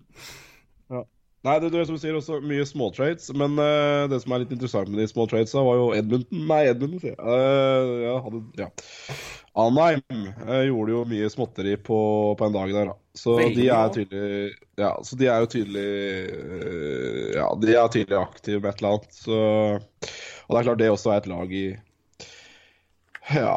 Nei, 1.41 1.55
det, 1.57 1.71
det 1.73 1.81
er 1.81 1.87
som 1.89 1.97
du 1.97 2.03
sier, 2.03 2.17
også 2.19 2.39
mye 2.45 2.65
small 2.69 2.91
trades, 2.93 3.31
Men 3.33 3.55
uh, 3.57 4.05
det 4.13 4.19
som 4.21 4.35
er 4.35 4.43
litt 4.43 4.51
interessant 4.53 4.91
med 4.93 5.01
de 5.01 5.07
small 5.09 5.29
tradesa, 5.31 5.63
var 5.65 5.79
jo 5.79 5.87
Edmonton 5.97 6.43
Nei, 6.51 6.65
Edmonton, 6.69 7.01
sier 7.01 7.15
jeg. 7.15 7.21
Eh, 7.21 7.93
ja, 8.05 8.17
hadde, 8.27 8.41
ja. 8.61 8.69
Anheim 9.61 10.03
uh, 10.45 10.61
gjorde 10.69 10.93
jo 10.93 11.05
mye 11.09 11.31
småtteri 11.33 11.79
på, 11.81 12.01
på 12.37 12.47
en 12.47 12.59
dag 12.59 12.75
der, 12.77 12.91
da. 12.93 12.99
Så 13.17 13.39
Veldig 13.41 13.57
de 13.57 13.71
er 13.75 13.95
tydelig 13.95 14.35
Ja, 14.79 14.91
så 15.03 15.17
de 15.19 15.27
er 15.27 15.41
jo 15.43 15.49
tydelig 15.51 15.87
eh, 16.31 17.33
Ja, 17.35 17.49
de 17.59 17.73
er 17.75 17.89
tydelig 17.91 18.21
aktive 18.21 18.61
med 18.61 18.69
et 18.71 18.83
eller 18.83 18.93
annet. 18.95 19.17
Så 19.17 19.39
Og 19.41 20.53
det 20.53 20.61
er 20.61 20.69
klart 20.69 20.83
det 20.85 20.93
også 20.93 21.15
er 21.15 21.25
et 21.25 21.31
lag 21.33 21.57
i 21.57 21.65
Ja, 23.33 23.57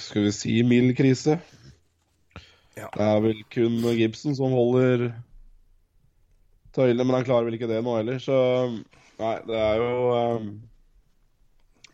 skal 0.00 0.28
vi 0.28 0.32
si 0.36 0.56
mild 0.64 0.94
krise. 0.96 1.36
Ja. 2.78 2.88
Det 2.94 3.04
er 3.04 3.20
vel 3.24 3.44
kun 3.52 3.78
Gibson 3.98 4.34
som 4.36 4.56
holder 4.56 5.10
tøylene, 6.74 7.06
men 7.06 7.18
han 7.18 7.26
klarer 7.26 7.48
vel 7.48 7.56
ikke 7.58 7.70
det 7.70 7.80
nå 7.84 7.96
heller, 8.00 8.20
så 8.22 8.38
Nei, 9.14 9.34
det 9.46 9.58
er 9.62 9.78
jo 9.78 9.98
um, 10.10 10.46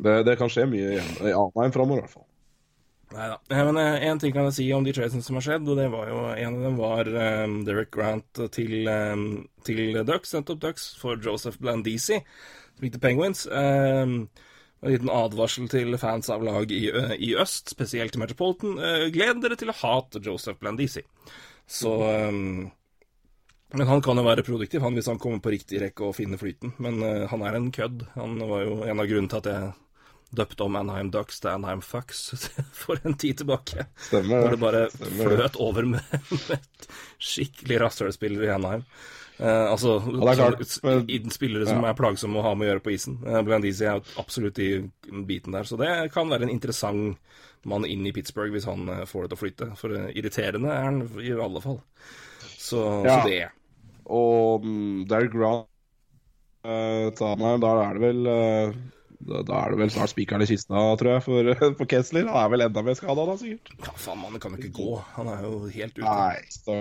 det, 0.00 0.14
det 0.24 0.38
kan 0.40 0.48
skje 0.48 0.64
mye 0.70 0.96
i 0.96 1.32
Anheim 1.36 1.72
framover, 1.74 2.00
i 2.00 2.06
hvert 2.06 2.14
fall. 2.14 2.26
Nei 3.10 3.26
da. 3.26 3.38
Men 3.66 3.80
én 3.80 4.20
ting 4.22 4.32
kan 4.34 4.46
jeg 4.48 4.56
si 4.56 4.68
om 4.72 4.84
de 4.86 4.94
tradesene 4.94 5.24
som 5.26 5.36
har 5.36 5.44
skjedd, 5.44 5.68
og 5.68 5.80
det 5.80 5.88
var 5.92 6.08
jo 6.08 6.20
En 6.30 6.56
av 6.60 6.66
dem 6.68 6.78
var 6.78 7.10
um, 7.10 7.56
Derek 7.66 7.90
Grant 7.96 8.42
til, 8.54 8.86
um, 8.88 9.24
til 9.66 9.98
Ducks, 10.06 10.34
nettopp 10.36 10.62
Ducks, 10.62 10.86
for 11.00 11.18
Joseph 11.20 11.58
Blandisi, 11.60 12.20
som 12.22 12.86
gikk 12.86 12.96
til 12.96 13.04
Penguins. 13.04 13.44
Um, 13.50 14.30
en 14.80 14.94
liten 14.94 15.12
advarsel 15.12 15.68
til 15.68 15.98
fans 16.00 16.30
av 16.32 16.44
lag 16.46 16.70
i, 16.72 16.86
i 17.20 17.34
øst, 17.36 17.74
spesielt 17.74 18.16
i 18.16 18.22
Metropolitan. 18.22 18.78
Uh, 18.78 19.08
gled 19.12 19.42
dere 19.42 19.58
til 19.60 19.74
å 19.74 19.78
hate 19.82 20.22
Joseph 20.24 20.62
Blandisi. 20.62 21.02
Så 21.68 21.92
um, 22.30 22.70
Men 23.72 23.86
han 23.86 24.02
kan 24.02 24.18
jo 24.18 24.24
være 24.26 24.42
produktiv 24.46 24.82
han 24.82 24.96
hvis 24.98 25.06
han 25.10 25.18
kommer 25.22 25.38
på 25.44 25.52
riktig 25.54 25.78
rekke 25.82 26.08
og 26.08 26.16
finner 26.16 26.40
flyten. 26.40 26.72
Men 26.82 26.98
uh, 27.04 27.28
han 27.30 27.42
er 27.46 27.54
en 27.58 27.70
kødd. 27.74 28.02
Han 28.16 28.38
var 28.50 28.64
jo 28.66 28.80
en 28.82 28.98
av 29.02 29.06
grunnene 29.10 29.30
til 29.30 29.38
at 29.44 29.50
jeg 29.52 29.70
døpte 30.40 30.62
om 30.66 30.76
Anheim 30.78 31.08
Ducks 31.10 31.40
til 31.42 31.50
Anheim 31.50 31.80
Fucks 31.82 32.20
for 32.82 32.98
en 33.06 33.14
tid 33.18 33.40
tilbake. 33.42 33.86
Stemmer. 34.08 34.42
Hvor 34.44 34.54
det 34.56 34.60
bare 34.62 34.82
Stemmer. 34.94 35.36
fløt 35.36 35.56
over 35.62 35.88
med, 35.94 36.18
med 36.50 36.90
skikkelig 37.18 37.80
rasshølspiller 37.84 38.46
i 38.48 38.52
Anheim. 38.54 38.84
Uh, 39.40 39.70
altså 39.72 39.94
det 40.04 40.20
er 40.34 40.36
klart, 40.36 40.74
men- 40.84 41.30
spillere 41.32 41.64
som 41.70 41.86
er 41.88 41.94
plagsomme 41.96 42.36
å 42.42 42.44
ha 42.44 42.50
med 42.54 42.66
å 42.66 42.72
gjøre 42.74 42.84
på 42.84 42.92
isen. 42.92 43.16
Uh, 43.24 43.38
Blandisi 43.46 43.86
er 43.88 44.02
absolutt 44.20 44.58
i 44.60 44.68
biten 45.26 45.54
der, 45.56 45.64
så 45.64 45.78
det 45.80 45.88
kan 46.12 46.28
være 46.28 46.44
en 46.48 46.52
interessant 46.52 47.16
mann 47.68 47.84
inn 47.88 48.06
i 48.08 48.12
Pittsburgh 48.16 48.52
hvis 48.54 48.64
han 48.64 48.86
eh, 48.88 49.02
får 49.04 49.26
det 49.26 49.28
til 49.30 49.36
å 49.36 49.40
flytte. 49.40 49.66
For 49.76 49.92
eh, 49.92 50.06
irriterende 50.16 50.70
er 50.72 50.86
han 50.86 51.02
i 51.20 51.32
alle 51.36 51.60
fall. 51.60 51.76
Så, 52.56 52.80
Ja. 53.04 53.18
så 53.20 53.28
det. 53.28 53.42
Og 54.10 54.64
mm, 54.66 55.04
Derek 55.10 55.34
Grant 55.34 55.68
uh, 56.66 57.10
da 57.14 57.74
er 57.86 57.98
det 57.98 58.02
vel 58.02 58.26
uh, 58.26 58.80
da, 59.20 59.42
da 59.44 59.58
er 59.60 59.74
det 59.74 59.80
vel 59.82 59.92
snart 59.92 60.12
spikeren 60.14 60.44
i 60.44 60.48
kista, 60.48 60.80
tror 61.00 61.12
jeg, 61.12 61.24
for, 61.26 61.52
for 61.78 61.90
Kessler. 61.90 62.28
Han 62.30 62.40
er 62.40 62.54
vel 62.54 62.64
enda 62.66 62.84
mer 62.86 62.96
skada 62.98 63.26
da, 63.28 63.36
sikkert. 63.40 63.74
Ja, 63.84 63.94
faen, 64.00 64.20
mannen 64.22 64.42
kan 64.42 64.56
jo 64.56 64.62
ikke 64.62 64.74
gå. 64.80 64.96
Han 65.18 65.30
er 65.32 65.44
jo 65.44 65.54
helt 65.68 65.98
ute. 65.98 66.08
Nei, 66.08 66.40
så, 66.54 66.78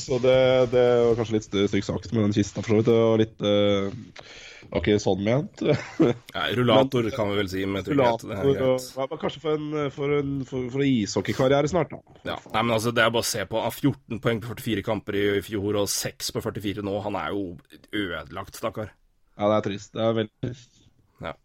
så 0.00 0.20
det, 0.24 0.38
det 0.72 0.86
var 1.04 1.20
kanskje 1.20 1.36
litt 1.36 1.50
stygg 1.50 1.86
sak 1.86 2.08
med 2.12 2.28
den 2.28 2.36
kista, 2.36 2.64
for 2.64 2.72
så 2.72 2.80
vidt. 2.80 2.92
Og 2.96 3.20
litt 3.20 3.44
uh, 3.44 4.24
var 4.70 4.82
ikke 4.82 4.96
sånn 5.02 5.22
ment. 5.26 5.62
Nei, 6.36 6.46
rullator 6.58 7.08
kan 7.14 7.30
vi 7.30 7.38
vel 7.40 7.50
si 7.52 7.64
med 7.70 7.86
trygghet. 7.86 8.24
Er 8.32 8.50
ja, 8.56 9.06
kanskje 9.16 9.42
for 9.42 9.58
en, 9.58 9.90
for 9.94 10.16
en 10.18 10.32
for, 10.48 10.68
for 10.72 10.84
en 10.84 10.88
ishockeykarriere 10.90 11.70
snart, 11.70 11.94
da. 11.94 12.18
Ja. 12.32 12.38
Nei, 12.54 12.62
men 12.62 12.76
altså, 12.78 12.94
det 12.96 13.04
er 13.04 13.12
bare 13.14 13.26
å 13.26 13.30
se 13.30 13.44
på. 13.48 13.60
Han 13.60 13.70
har 13.70 13.76
14 13.76 14.22
poeng 14.24 14.42
på 14.42 14.52
44 14.54 14.86
kamper 14.86 15.20
i 15.20 15.26
fjor 15.46 15.80
og 15.82 15.90
6 15.92 16.34
på 16.36 16.44
44 16.48 16.86
nå. 16.86 16.96
Han 17.06 17.20
er 17.20 17.36
jo 17.36 17.46
ødelagt, 17.92 18.58
stakkar. 18.58 18.92
Ja, 19.36 19.50
det 19.50 19.56
er 19.56 19.68
trist. 19.68 19.92
Det 19.94 20.02
er 20.02 20.18
veldig 20.22 20.48
trist. 20.48 20.82
Ja. 21.24 21.36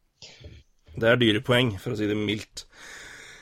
Det 0.91 1.07
er 1.07 1.22
dyre 1.22 1.43
poeng, 1.45 1.76
for 1.82 1.93
å 1.93 1.99
si 1.99 2.09
det 2.09 2.17
mildt. 2.19 2.65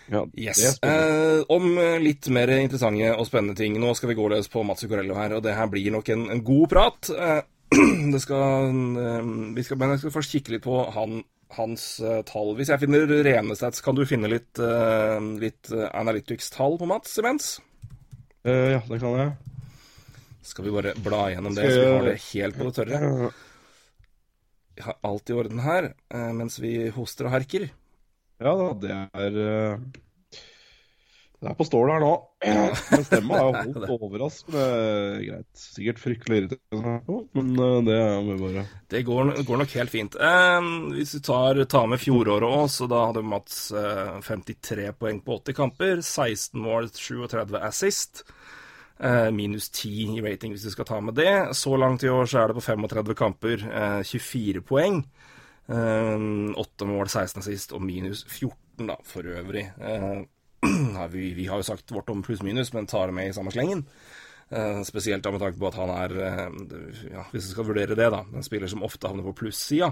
Ja, 0.10 0.24
Yes. 0.34 0.80
Eh, 0.82 1.44
om 1.54 1.78
eh, 1.78 2.00
litt 2.02 2.28
mer 2.34 2.50
interessante 2.58 3.12
og 3.14 3.28
spennende 3.30 3.58
ting. 3.58 3.78
Nå 3.82 3.94
skal 3.98 4.10
vi 4.12 4.18
gå 4.18 4.26
løs 4.32 4.50
på 4.50 4.64
Mats 4.66 4.82
Zuccarello 4.82 5.18
her, 5.18 5.36
og 5.38 5.44
det 5.46 5.54
her 5.58 5.70
blir 5.70 5.94
nok 5.94 6.10
en, 6.14 6.26
en 6.34 6.42
god 6.46 6.70
prat. 6.72 7.12
Eh, 7.14 7.42
skal, 8.24 8.70
eh, 9.04 9.34
vi 9.56 9.66
skal, 9.66 9.80
men 9.82 9.94
jeg 9.94 10.04
skal 10.04 10.16
først 10.16 10.36
kikke 10.36 10.56
litt 10.56 10.66
på 10.66 10.80
han, 10.96 11.22
hans 11.58 11.86
eh, 12.02 12.22
tall. 12.30 12.56
Hvis 12.58 12.72
jeg 12.74 12.82
finner 12.84 13.06
rene 13.26 13.58
stats, 13.58 13.84
kan 13.86 13.98
du 13.98 14.06
finne 14.10 14.32
litt, 14.32 14.52
uh, 14.62 15.20
litt 15.42 15.72
eh, 15.74 15.90
Analytics-tall 15.90 16.80
på 16.82 16.90
Mats 16.90 17.18
imens? 17.22 17.58
Uh, 18.48 18.78
ja, 18.78 18.82
det 18.88 19.02
kan 19.02 19.20
jeg. 19.20 19.38
Skal 20.50 20.66
vi 20.66 20.74
bare 20.74 20.96
bla 21.04 21.28
gjennom 21.30 21.54
det, 21.54 21.68
så 21.70 21.80
vi 21.80 21.94
har 21.94 22.08
det 22.08 22.18
helt 22.32 22.58
på 22.58 22.70
det 22.70 22.76
tørre? 22.80 23.32
Vi 24.80 24.86
har 24.86 24.96
alt 25.04 25.30
i 25.30 25.36
orden 25.36 25.60
her, 25.60 25.92
eh, 26.08 26.30
mens 26.34 26.56
vi 26.64 26.72
hoster 26.96 27.28
og 27.28 27.34
herker. 27.34 27.66
Ja 28.40 28.54
da, 28.56 28.68
det 28.80 28.94
er 28.96 29.40
eh, 29.44 29.82
Det 31.40 31.48
er 31.48 31.56
på 31.56 31.64
stål 31.64 31.90
her 31.94 32.02
nå. 32.04 32.12
Men 32.92 33.06
stemma 33.08 33.38
er 33.38 33.46
jo 33.46 33.52
holdt 33.56 33.92
overraskende 33.94 34.64
greit. 35.24 35.48
Sikkert 35.60 36.02
fryktelig 36.04 36.40
irriterende, 36.42 37.20
men 37.36 37.52
eh, 37.56 37.76
det 37.88 37.96
er 37.96 38.10
jo 38.28 38.36
bare 38.42 38.64
Det 38.92 39.02
går, 39.08 39.32
går 39.48 39.62
nok 39.62 39.76
helt 39.80 39.94
fint. 39.94 40.18
Eh, 40.20 40.68
hvis 40.98 41.14
du 41.16 41.22
tar, 41.24 41.62
tar 41.72 41.88
med 41.92 42.02
fjoråret 42.04 42.44
òg, 42.48 42.66
så 42.74 42.90
da 42.92 43.06
hadde 43.08 43.24
Mats 43.24 43.70
eh, 43.72 44.18
53 44.26 44.90
poeng 45.00 45.22
på 45.24 45.38
80 45.40 45.58
kamper. 45.62 46.02
16 46.04 46.60
mål, 46.60 46.90
37 46.96 47.56
assist. 47.62 48.26
Eh, 49.00 49.30
minus 49.32 49.70
10 49.72 50.18
i 50.18 50.24
rating 50.26 50.52
hvis 50.52 50.66
du 50.68 50.74
skal 50.74 50.90
ta 50.90 51.00
med 51.00 51.16
det. 51.16 51.56
Så 51.56 51.78
langt 51.80 52.04
i 52.04 52.12
år 52.12 52.28
så 52.28 52.42
er 52.42 52.52
det 52.52 52.58
på 52.60 52.66
35 52.68 53.16
kamper 53.16 53.64
eh, 53.64 54.02
24 54.04 54.66
poeng. 54.68 55.00
Eh, 55.72 56.28
8 56.66 56.90
mål, 56.90 57.08
16 57.08 57.46
assist 57.46 57.72
og 57.78 57.86
minus 57.88 58.26
14 58.28 58.92
da, 58.92 59.00
for 59.08 59.24
øvrig. 59.40 59.70
Eh, 59.80 60.20
vi, 61.12 61.34
vi 61.34 61.48
har 61.48 61.62
jo 61.62 61.64
sagt 61.64 61.92
vårt 61.92 62.10
om 62.10 62.24
pluss-minus, 62.24 62.74
men 62.74 62.88
tar 62.88 63.08
det 63.08 63.14
med 63.14 63.30
i 63.30 63.34
samme 63.34 63.52
slengen. 63.52 63.86
Uh, 64.50 64.82
spesielt 64.84 65.24
da 65.24 65.32
med 65.32 65.44
tanke 65.44 65.60
på 65.62 65.68
at 65.70 65.78
han 65.78 65.92
er, 65.94 66.14
uh, 66.18 67.02
ja, 67.12 67.26
hvis 67.30 67.52
vi 67.52 67.52
skal 67.52 67.68
vurdere 67.68 67.98
det, 67.98 68.08
da, 68.10 68.24
en 68.34 68.46
spiller 68.46 68.72
som 68.72 68.84
ofte 68.86 69.10
havner 69.10 69.28
på 69.28 69.36
plussida. 69.44 69.92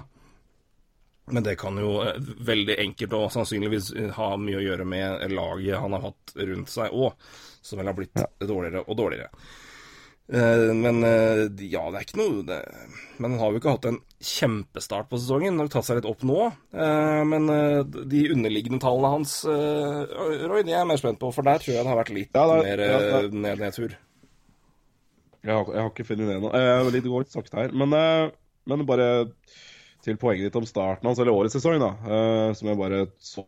Men 1.30 1.44
det 1.46 1.58
kan 1.60 1.78
jo 1.78 1.92
uh, 2.02 2.18
veldig 2.42 2.78
enkelt 2.82 3.14
og 3.14 3.30
sannsynligvis 3.36 3.92
ha 4.16 4.32
mye 4.40 4.58
å 4.58 4.64
gjøre 4.64 4.88
med 4.88 5.24
laget 5.30 5.78
han 5.78 5.94
har 5.94 6.08
hatt 6.08 6.34
rundt 6.40 6.74
seg 6.74 6.90
òg, 6.90 7.30
som 7.62 7.78
vel 7.78 7.92
har 7.92 7.98
blitt 7.98 8.24
dårligere 8.42 8.82
og 8.86 8.98
dårligere. 8.98 9.30
Men 10.28 11.00
ja, 11.00 11.86
det 11.88 11.96
er 11.96 12.02
ikke 12.04 12.18
noe 12.18 12.42
det, 12.44 12.58
Men 13.16 13.30
han 13.32 13.40
har 13.40 13.54
jo 13.54 13.60
ikke 13.62 13.72
hatt 13.78 13.86
en 13.88 13.96
kjempestart 14.24 15.06
på 15.10 15.18
sesongen. 15.20 15.54
Nok 15.58 15.70
tatt 15.70 15.86
seg 15.86 16.00
litt 16.00 16.08
opp 16.10 16.24
nå. 16.26 16.48
Eh, 16.74 17.22
Men 17.28 17.46
eh, 17.54 17.82
de 18.10 18.24
underliggende 18.34 18.80
tallene 18.82 19.12
hans, 19.14 19.36
eh, 19.46 20.42
Roy, 20.50 20.64
de 20.66 20.72
er 20.74 20.80
jeg 20.80 20.90
mer 20.90 21.00
spent 21.00 21.20
på, 21.22 21.30
for 21.34 21.46
der 21.46 21.62
tror 21.62 21.74
jeg 21.76 21.84
det 21.86 21.92
har 21.92 22.00
vært 22.00 22.14
litt 22.16 22.34
Ja, 22.34 22.44
er- 22.56 22.66
mer 22.66 22.82
ja, 22.82 23.22
ned 23.30 23.62
nedtur. 23.62 23.94
Jeg 25.46 25.54
har, 25.54 25.70
jeg 25.70 25.80
har 25.84 25.90
ikke 25.92 26.08
funnet 26.08 26.28
det 26.32 26.38
nå. 26.42 26.50
Eh, 26.58 26.90
litt, 26.92 27.06
går 27.06 27.24
litt 27.24 27.32
sakte 27.36 27.60
her. 27.60 27.70
Men, 27.78 27.94
men 28.68 28.86
bare 28.88 29.08
til 30.04 30.18
poenget 30.18 30.48
ditt 30.48 30.58
om 30.58 30.66
starten 30.66 31.06
hans, 31.08 31.18
eller 31.22 31.34
årets 31.34 31.54
sesong, 31.58 31.78
da, 31.82 31.92
eh, 32.10 32.50
som 32.58 32.68
jeg 32.72 32.78
bare 32.80 33.04
så 33.22 33.46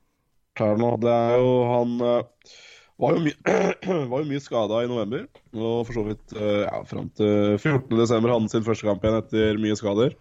her 0.61 0.79
nå. 0.79 0.95
Det 1.03 1.11
er 1.11 1.39
jo 1.41 1.51
han 1.71 1.93
var 3.01 3.17
jo, 3.17 3.21
my 3.25 3.33
var 4.13 4.23
jo 4.23 4.29
mye 4.31 4.43
skada 4.47 4.85
i 4.85 4.89
november, 4.91 5.27
og 5.57 5.83
for 5.89 5.97
så 5.99 6.03
vidt 6.11 6.35
ja, 6.37 6.81
fram 6.87 7.07
til 7.17 7.57
14.12. 7.57 8.07
hadde 8.07 8.35
han 8.35 8.49
sin 8.53 8.67
første 8.67 8.87
kamp 8.87 9.03
igjen 9.07 9.19
etter 9.23 9.61
mye 9.63 9.79
skader. 9.79 10.15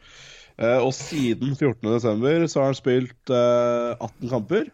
Eh, 0.60 0.82
og 0.84 0.92
siden 0.96 1.56
14.12. 1.56 2.48
så 2.52 2.60
har 2.62 2.70
han 2.72 2.78
spilt 2.78 3.32
uh, 3.32 3.96
18 3.96 4.32
kamper. 4.34 4.70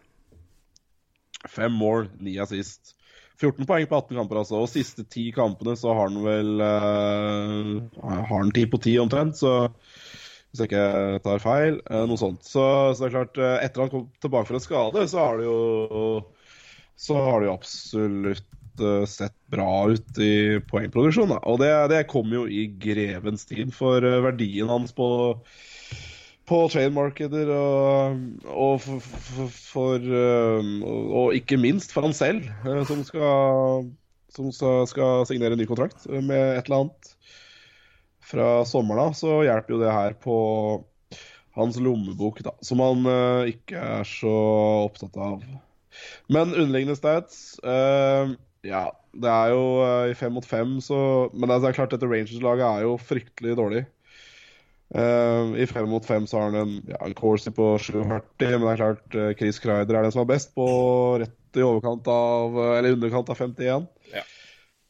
Fem 1.46 1.72
mål, 1.78 2.10
ni 2.18 2.38
assist. 2.42 2.96
14 3.38 3.68
poeng 3.68 3.86
på 3.86 3.98
18 4.00 4.16
kamper, 4.18 4.40
altså. 4.42 4.62
Og 4.64 4.70
siste 4.72 5.04
ti 5.06 5.28
kampene 5.36 5.76
så 5.78 5.94
har 5.94 6.08
han 6.10 6.22
vel 6.24 6.62
uh, 6.62 8.00
Har 8.02 8.38
han 8.40 8.50
10 8.50 8.70
på 8.72 8.80
10 8.82 8.98
omtrent, 9.04 9.38
så 9.38 9.68
hvis 10.56 10.64
jeg 10.64 10.70
ikke 10.72 11.22
tar 11.24 11.42
feil. 11.42 11.80
eh, 11.90 12.04
noe 12.08 12.16
sånt. 12.20 12.44
Så, 12.46 12.64
så 12.94 13.04
det 13.04 13.08
er 13.10 13.16
klart, 13.18 13.38
eh, 13.38 13.56
etter 13.66 13.84
han 13.84 13.92
kom 13.92 14.06
tilbake 14.24 14.48
fra 14.48 14.60
skade, 14.62 15.06
så 15.10 15.20
har 15.20 15.40
det 15.40 15.48
jo 15.48 16.24
Så 16.96 17.16
har 17.20 17.40
det 17.40 17.50
jo 17.50 17.56
absolutt 17.58 18.80
eh, 18.80 19.04
sett 19.04 19.34
bra 19.52 19.90
ut 19.92 20.18
i 20.18 20.56
poengproduksjon. 20.70 21.34
Da. 21.34 21.42
Og 21.44 21.60
det, 21.60 21.72
det 21.92 22.06
kom 22.08 22.32
jo 22.32 22.46
i 22.48 22.66
grevens 22.80 23.44
tid, 23.44 23.74
for 23.76 24.00
eh, 24.00 24.22
verdien 24.24 24.72
hans 24.72 24.96
på 24.96 25.08
på 26.46 26.60
trademarkeder 26.70 27.50
og, 27.52 28.20
og 28.46 28.80
for, 28.84 29.02
for, 29.02 29.52
for 29.56 30.08
og, 30.86 31.34
ikke 31.34 31.58
minst 31.58 31.94
for 31.94 32.06
han 32.06 32.16
selv, 32.16 32.46
eh, 32.66 32.82
som 32.88 33.02
skal 33.06 33.88
som 34.36 34.50
skal, 34.52 35.24
signere 35.28 35.56
en 35.56 35.60
ny 35.62 35.66
kontrakt 35.68 36.04
med 36.10 36.58
et 36.58 36.66
eller 36.66 36.84
annet 36.84 37.12
fra 38.26 38.48
sommeren 38.68 39.08
av, 39.08 39.14
så 39.16 39.40
hjelper 39.46 39.76
jo 39.76 39.80
det 39.80 39.94
her 39.94 40.16
på 40.20 40.36
hans 41.56 41.78
lommebok, 41.80 42.42
da, 42.44 42.52
som 42.64 42.82
han 42.84 43.06
eh, 43.08 43.54
ikke 43.54 43.80
er 43.80 44.08
så 44.08 44.34
opptatt 44.84 45.16
av. 45.16 45.44
Men 46.28 46.52
underliggende 46.52 46.98
stats 46.98 47.56
uh, 47.64 48.34
Ja, 48.66 48.90
det 49.16 49.30
er 49.32 49.54
jo 49.54 49.62
uh, 49.80 50.10
i 50.10 50.16
fem 50.18 50.34
mot 50.36 50.44
fem, 50.44 50.74
så 50.84 50.98
Men 51.32 51.48
det 51.48 51.70
er 51.70 51.76
klart, 51.78 51.94
dette 51.94 52.10
Rangers-laget 52.10 52.66
er 52.66 52.84
jo 52.84 52.98
fryktelig 53.00 53.56
dårlig. 53.56 53.86
Eh, 54.94 55.62
I 55.62 55.66
fem 55.66 55.88
mot 55.90 56.04
fem 56.06 56.26
så 56.26 56.38
har 56.38 56.50
han 56.52 56.60
en, 56.60 56.74
ja, 56.86 56.98
en 57.02 57.14
Corsi 57.18 57.50
på 57.50 57.72
47, 57.82 57.96
men 58.38 58.62
det 58.62 58.74
er 58.76 58.78
klart 58.78 59.16
uh, 59.18 59.32
Chris 59.38 59.58
Kreider 59.58 59.98
er 59.98 60.06
den 60.06 60.14
som 60.14 60.22
er 60.22 60.30
best, 60.30 60.52
på 60.54 60.66
rett 61.22 61.58
i 61.58 61.64
overkant 61.64 62.06
av 62.12 62.54
eh, 62.60 62.74
Eller 62.78 62.94
underkant 62.94 63.32
av 63.32 63.40
51 63.40 63.88
Ja. 64.12 64.22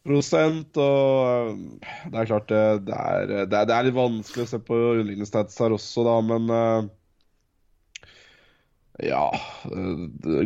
prosent. 0.05 0.76
Og 0.76 1.55
uh, 1.57 1.88
det 2.12 2.20
er 2.20 2.28
klart 2.28 2.53
det, 2.53 2.61
er, 2.61 2.84
det, 3.32 3.47
er, 3.47 3.49
det 3.70 3.78
er 3.78 3.88
litt 3.88 3.97
vanskelig 3.97 4.44
å 4.44 4.53
se 4.53 4.61
på 4.68 4.76
underliggende 4.92 5.30
stats 5.30 5.57
her 5.64 5.74
også, 5.78 6.05
da, 6.05 6.20
men 6.28 6.92
Ja. 9.07 9.24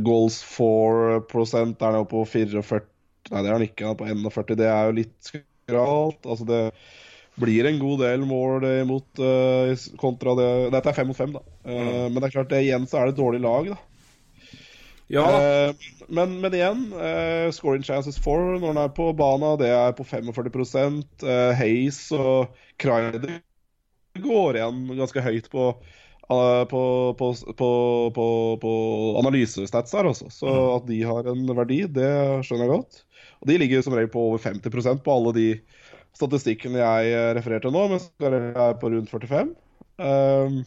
goals 0.06 0.40
for-prosent 0.46 1.82
er 1.86 1.94
nå 1.94 2.06
på 2.10 2.22
44 2.26 2.86
Nei, 3.30 3.42
det 3.44 3.50
er 3.50 3.52
han 3.52 3.62
ikke. 3.62 3.84
Han 3.84 3.92
er 3.94 3.98
på 4.00 4.06
41. 4.42 4.56
Det 4.58 4.66
er 4.66 4.86
jo 4.88 4.94
litt 4.96 5.28
skralt. 5.28 6.24
Altså, 6.24 6.46
det 6.48 6.60
blir 7.40 7.68
en 7.68 7.78
god 7.80 8.00
del 8.02 8.24
mål 8.28 8.64
imot 8.80 9.20
eh, 9.22 9.72
kontra 10.00 10.34
det 10.38 10.50
Dette 10.74 10.90
er 10.90 10.96
fem 10.96 11.08
mot 11.10 11.16
fem, 11.16 11.32
da. 11.36 11.44
Eh, 11.64 12.08
Men 12.10 12.18
det 12.18 12.28
er 12.30 12.34
klart, 12.38 12.50
det, 12.50 12.64
igjen 12.66 12.88
så 12.90 13.00
er 13.00 13.08
det 13.08 13.16
et 13.16 13.22
dårlig 13.22 13.40
lag, 13.44 13.70
da. 13.74 13.78
Ja, 15.10 15.26
Eh, 15.40 15.74
men, 16.08 16.40
men 16.40 16.54
igjen, 16.54 16.92
eh, 16.94 17.50
scoring 17.50 17.82
chances 17.82 18.18
for 18.18 18.58
når 18.58 18.66
han 18.72 18.82
er 18.84 18.92
på 18.94 19.08
bana, 19.18 19.56
det 19.58 19.70
er 19.74 19.94
på 19.98 20.06
45 20.06 21.02
eh, 21.26 21.50
Hayes 21.58 21.98
og 22.14 22.54
Kreider 22.78 23.40
går 24.22 24.58
igjen 24.58 24.84
ganske 24.98 25.22
høyt 25.22 25.50
på 25.50 25.64
eh, 26.30 26.64
på, 26.70 26.82
på, 27.18 27.30
på, 27.58 27.70
på, 28.14 28.26
på 28.62 28.72
analysestats 29.22 29.94
her, 29.98 30.06
altså. 30.10 30.30
Så 30.30 30.50
at 30.76 30.86
de 30.90 31.02
har 31.06 31.26
en 31.30 31.46
verdi, 31.58 31.82
det 31.90 32.10
skjønner 32.46 32.66
jeg 32.68 32.74
godt. 32.76 33.02
Og 33.40 33.50
de 33.50 33.58
ligger 33.62 33.82
som 33.82 33.94
regel 33.96 34.10
på 34.12 34.28
over 34.30 34.42
50% 34.42 35.02
på 35.06 35.14
alle 35.14 35.34
de 35.34 35.48
statistikkene 36.20 36.82
jeg 36.82 37.16
eh, 37.16 37.32
refererte 37.38 37.72
nå, 37.72 37.86
mens 37.94 38.10
Garella 38.20 38.70
er 38.70 38.78
på 38.80 38.92
rundt 38.92 39.10
45. 39.12 39.52
Um, 40.00 40.62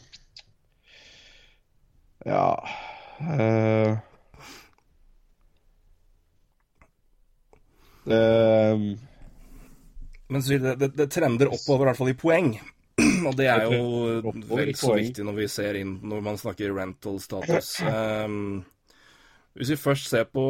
ja 2.24 2.44
uh, 3.20 3.96
eh, 8.06 8.84
Men 10.30 10.46
det, 10.48 10.76
det, 10.80 10.92
det 10.96 11.10
trender 11.12 11.50
oppover, 11.52 11.88
i 11.88 11.90
hvert 11.90 12.00
fall 12.00 12.14
i 12.14 12.18
poeng. 12.20 12.54
Og 13.28 13.34
det 13.38 13.50
er 13.50 13.66
jo 13.66 14.34
vel 14.54 14.72
så 14.78 14.96
viktig 15.00 15.26
når 15.26 15.40
vi 15.42 15.50
ser 15.52 15.80
inn 15.82 15.98
når 16.06 16.24
man 16.26 16.40
snakker 16.40 16.74
rental 16.78 17.20
status. 17.22 17.76
Um, 17.82 18.64
hvis 19.58 19.74
vi 19.74 19.82
først 19.82 20.10
ser 20.10 20.26
på 20.30 20.46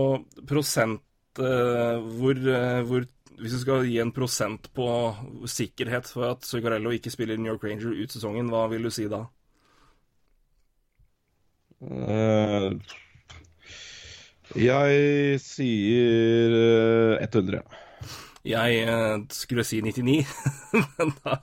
prosent 0.48 1.04
uh, 1.40 2.00
hvor, 2.20 2.40
uh, 2.40 2.82
hvor 2.88 3.08
Hvis 3.40 3.56
vi 3.58 3.62
skal 3.64 3.86
gi 3.88 4.00
en 4.04 4.12
prosent 4.16 4.68
på 4.78 4.88
sikkerhet 5.50 6.10
for 6.12 6.34
at 6.34 6.46
Zuccarello 6.48 6.94
ikke 6.94 7.12
spiller 7.14 7.40
New 7.40 7.52
York 7.52 7.64
Ranger 7.66 7.96
ut 7.98 8.14
sesongen, 8.14 8.52
hva 8.54 8.68
vil 8.72 8.86
du 8.86 8.92
si 8.94 9.08
da? 9.12 9.24
Uh, 11.84 12.78
jeg 14.54 15.40
sier 15.42 16.54
eh, 16.54 17.24
100. 17.26 17.64
Jeg 18.44 18.84
eh, 18.84 19.22
skulle 19.32 19.64
si 19.64 19.80
99, 19.82 20.26
men 21.00 21.14
da, 21.24 21.38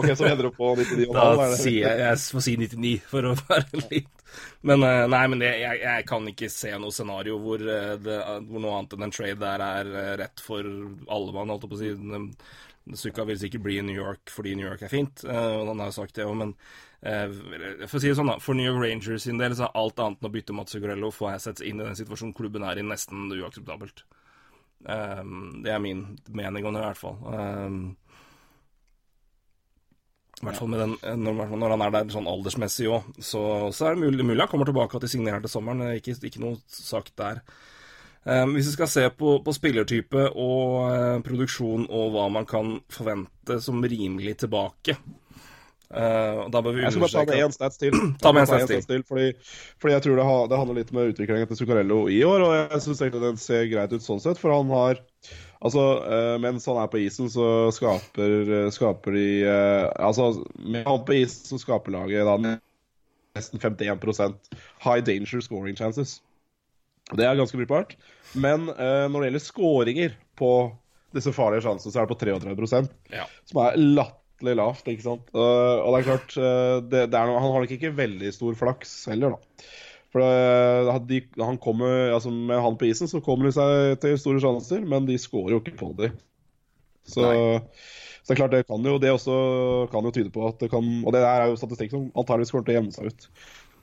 Ok, 0.00 0.08
så 0.16 0.24
vi 0.24 0.30
ender 0.30 0.48
opp 0.48 0.56
på 0.56 0.72
99,5? 0.80 1.12
da 1.12 1.26
er 1.44 1.56
sier 1.60 1.84
jeg 1.84 2.00
jeg 2.00 2.22
får 2.32 2.44
si 2.46 2.56
99 2.62 2.94
for 3.10 3.28
å 3.28 3.34
være 3.42 3.82
litt 3.92 4.23
Men 4.64 4.84
eh, 4.86 5.04
nei, 5.12 5.22
men 5.28 5.44
jeg, 5.44 5.80
jeg 5.82 6.06
kan 6.08 6.28
ikke 6.30 6.50
se 6.52 6.72
noe 6.80 6.94
scenario 6.94 7.36
hvor, 7.42 7.60
eh, 7.60 7.94
det, 8.00 8.18
hvor 8.48 8.62
noe 8.64 8.78
annet 8.78 8.96
enn 8.96 9.06
en 9.06 9.14
trade 9.14 9.40
der 9.42 9.64
er 9.66 9.90
eh, 9.92 10.12
rett 10.22 10.44
for 10.44 10.64
alle 10.64 11.34
mann, 11.36 11.52
holdt 11.52 11.66
jeg 11.66 11.72
på 11.74 11.78
å 11.78 11.82
si. 11.82 12.96
Sukka 13.00 13.24
vil 13.24 13.38
sikkert 13.40 13.64
bli 13.64 13.78
i 13.80 13.84
New 13.84 13.96
York 13.96 14.32
fordi 14.32 14.54
New 14.56 14.66
York 14.66 14.82
er 14.84 14.92
fint, 14.92 15.22
og 15.24 15.70
han 15.70 15.78
har 15.80 15.88
jo 15.88 15.96
sagt 15.96 16.18
det 16.18 16.26
òg, 16.28 16.34
men 16.36 16.50
for 17.00 17.96
å 17.96 18.00
si 18.00 18.10
det 18.10 18.16
sånn, 18.18 18.28
da, 18.28 18.34
for 18.44 18.56
New 18.56 18.66
York 18.66 18.82
Rangers 18.82 19.24
sin 19.24 19.40
del 19.40 19.54
så 19.56 19.66
er 19.66 19.78
alt 19.80 20.02
annet 20.04 20.20
enn 20.20 20.28
å 20.28 20.32
bytte 20.34 20.56
Mats 20.56 20.76
Zuccarello 20.76 21.08
få 21.12 21.30
assets 21.30 21.64
inn 21.64 21.80
i 21.80 21.86
den 21.86 21.96
situasjonen 21.96 22.36
klubben 22.36 22.64
er 22.68 22.80
i, 22.80 22.84
nesten 22.84 23.32
uakseptabelt. 23.32 24.04
Det 24.84 25.72
er 25.72 25.80
min 25.80 26.04
mening 26.28 26.68
om 26.68 26.76
det, 26.76 26.84
i 26.84 26.86
hvert 26.90 27.00
fall. 27.00 27.16
Um, 27.24 27.80
I 30.44 30.48
hvert 30.50 30.60
fall 30.60 30.74
den, 30.76 30.96
når, 31.24 31.54
når 31.56 31.72
han 31.74 31.82
er 31.86 31.92
der 31.94 32.10
sånn 32.12 32.28
aldersmessig 32.28 32.90
òg, 32.92 33.06
så, 33.16 33.44
så 33.72 33.88
er 33.88 33.96
det 33.96 34.04
mulig, 34.04 34.26
mulig 34.28 34.42
han 34.44 34.50
kommer 34.52 34.68
tilbake 34.68 34.98
at 34.98 35.06
de 35.06 35.08
signerer 35.08 35.40
til 35.40 35.52
sommeren. 35.54 35.86
Er 35.86 35.96
Ikke, 35.96 36.18
ikke 36.28 36.42
noe 36.42 36.60
sagt 36.68 37.14
der. 37.20 37.40
Um, 38.24 38.54
hvis 38.56 38.70
vi 38.70 38.76
skal 38.76 38.88
se 38.88 39.02
på, 39.12 39.38
på 39.44 39.52
spillertype 39.52 40.28
og 40.40 40.76
uh, 40.84 41.18
produksjon 41.24 41.88
og 41.92 42.14
hva 42.14 42.28
man 42.32 42.46
kan 42.48 42.78
forvente 42.92 43.58
som 43.60 43.84
rimelig 43.84 44.38
tilbake 44.44 44.96
eh, 45.94 46.40
Da 46.52 46.62
bør 46.64 46.76
vi 46.76 46.82
Jeg 46.84 46.94
skal 46.94 47.04
bare 47.04 47.14
ta 47.14 47.24
med 47.30 47.44
én 47.46 47.54
stats 47.54 47.80
til. 47.80 47.96
Ta 48.22 48.32
med 48.34 48.44
en 48.44 48.50
stats 48.50 48.70
til. 48.70 48.84
til 48.90 49.06
fordi, 49.08 49.30
fordi 49.82 49.96
jeg 49.96 50.04
tror 50.06 50.20
det, 50.20 50.26
har, 50.28 50.44
det 50.50 50.60
handler 50.60 50.80
litt 50.80 50.92
med 50.96 51.14
utviklingen 51.14 51.50
til 51.50 51.60
Zuccarello 51.60 52.04
i 52.12 52.20
år, 52.26 52.44
og 52.44 52.54
jeg 52.58 52.84
syns 52.84 53.02
egentlig 53.04 53.24
den 53.24 53.40
ser 53.40 53.66
greit 53.72 53.94
ut 53.94 54.04
sånn 54.04 54.22
sett, 54.24 54.40
for 54.40 54.54
han 54.56 54.72
har 54.74 55.02
Altså, 55.64 55.80
eh, 56.12 56.34
mens 56.44 56.66
han 56.68 56.76
er 56.76 56.90
på 56.92 56.98
isen, 57.00 57.30
så 57.32 57.70
skaper, 57.72 58.34
eh, 58.52 58.66
skaper 58.74 59.14
de 59.16 59.28
Altså, 59.96 60.44
med 60.60 60.84
han 60.84 61.06
på 61.08 61.16
isen 61.22 61.54
så 61.54 61.60
skaper 61.62 61.94
laget 61.94 62.28
da 62.28 62.58
nesten 63.34 63.62
51% 63.62 64.34
high 64.84 65.00
danger 65.00 65.40
scoring 65.40 65.76
chances. 65.78 66.18
Det 67.12 67.24
er 67.26 67.36
ganske 67.36 67.58
brukbart. 67.58 67.96
Men 68.34 68.68
uh, 68.70 69.06
når 69.10 69.20
det 69.20 69.28
gjelder 69.28 69.44
scoringer 69.44 70.18
på 70.38 70.50
disse 71.14 71.32
farlige 71.34 71.64
sjansene, 71.66 71.92
så 71.92 72.00
er 72.00 72.06
det 72.06 72.14
på 72.14 72.20
33 72.20 72.88
Ja. 73.12 73.26
som 73.46 73.60
er 73.62 73.76
latterlig 73.78 74.23
lavt, 74.42 74.88
ikke 74.90 75.06
sant. 75.06 75.30
Og 75.32 75.88
det 75.94 76.00
er 76.00 76.06
klart, 76.08 76.36
uh, 76.36 76.76
det, 76.82 77.06
det 77.12 77.18
er 77.18 77.30
noe, 77.30 77.40
han 77.40 77.54
har 77.54 77.64
nok 77.64 77.74
ikke 77.76 77.94
veldig 77.96 78.32
stor 78.34 78.56
flaks 78.58 78.94
heller, 79.12 79.36
da. 79.36 79.66
For 80.14 80.22
uh, 80.22 80.98
de, 81.08 81.20
han 81.40 81.58
kommer, 81.62 82.12
altså 82.14 82.30
med 82.34 82.60
han 82.62 82.78
på 82.78 82.86
isen 82.90 83.10
så 83.10 83.22
kommer 83.24 83.48
de 83.48 83.56
seg 83.56 83.98
til 84.02 84.18
store 84.20 84.42
sjanser, 84.42 84.84
men 84.86 85.08
de 85.08 85.18
skårer 85.18 85.56
jo 85.56 85.62
ikke 85.62 85.78
på 85.80 85.90
dem. 85.98 86.14
Så, 87.04 87.20
så 87.20 88.30
det 88.30 88.36
er 88.36 88.38
klart, 88.38 88.54
det 88.54 88.66
kan 88.68 88.86
jo 88.88 88.94
det 88.96 89.10
også 89.12 89.34
kan 89.92 90.06
jo 90.06 90.12
tyde 90.14 90.30
på 90.32 90.46
at 90.48 90.56
det 90.62 90.70
kan 90.72 90.86
Og 91.04 91.12
det 91.12 91.20
der 91.20 91.42
er 91.42 91.50
jo 91.50 91.58
statistikk 91.60 91.90
som 91.92 92.06
antakeligvis 92.14 92.54
kommer 92.54 92.64
til 92.64 92.72
å 92.72 92.78
jevne 92.78 92.94
seg 92.94 93.10
ut. 93.10 93.26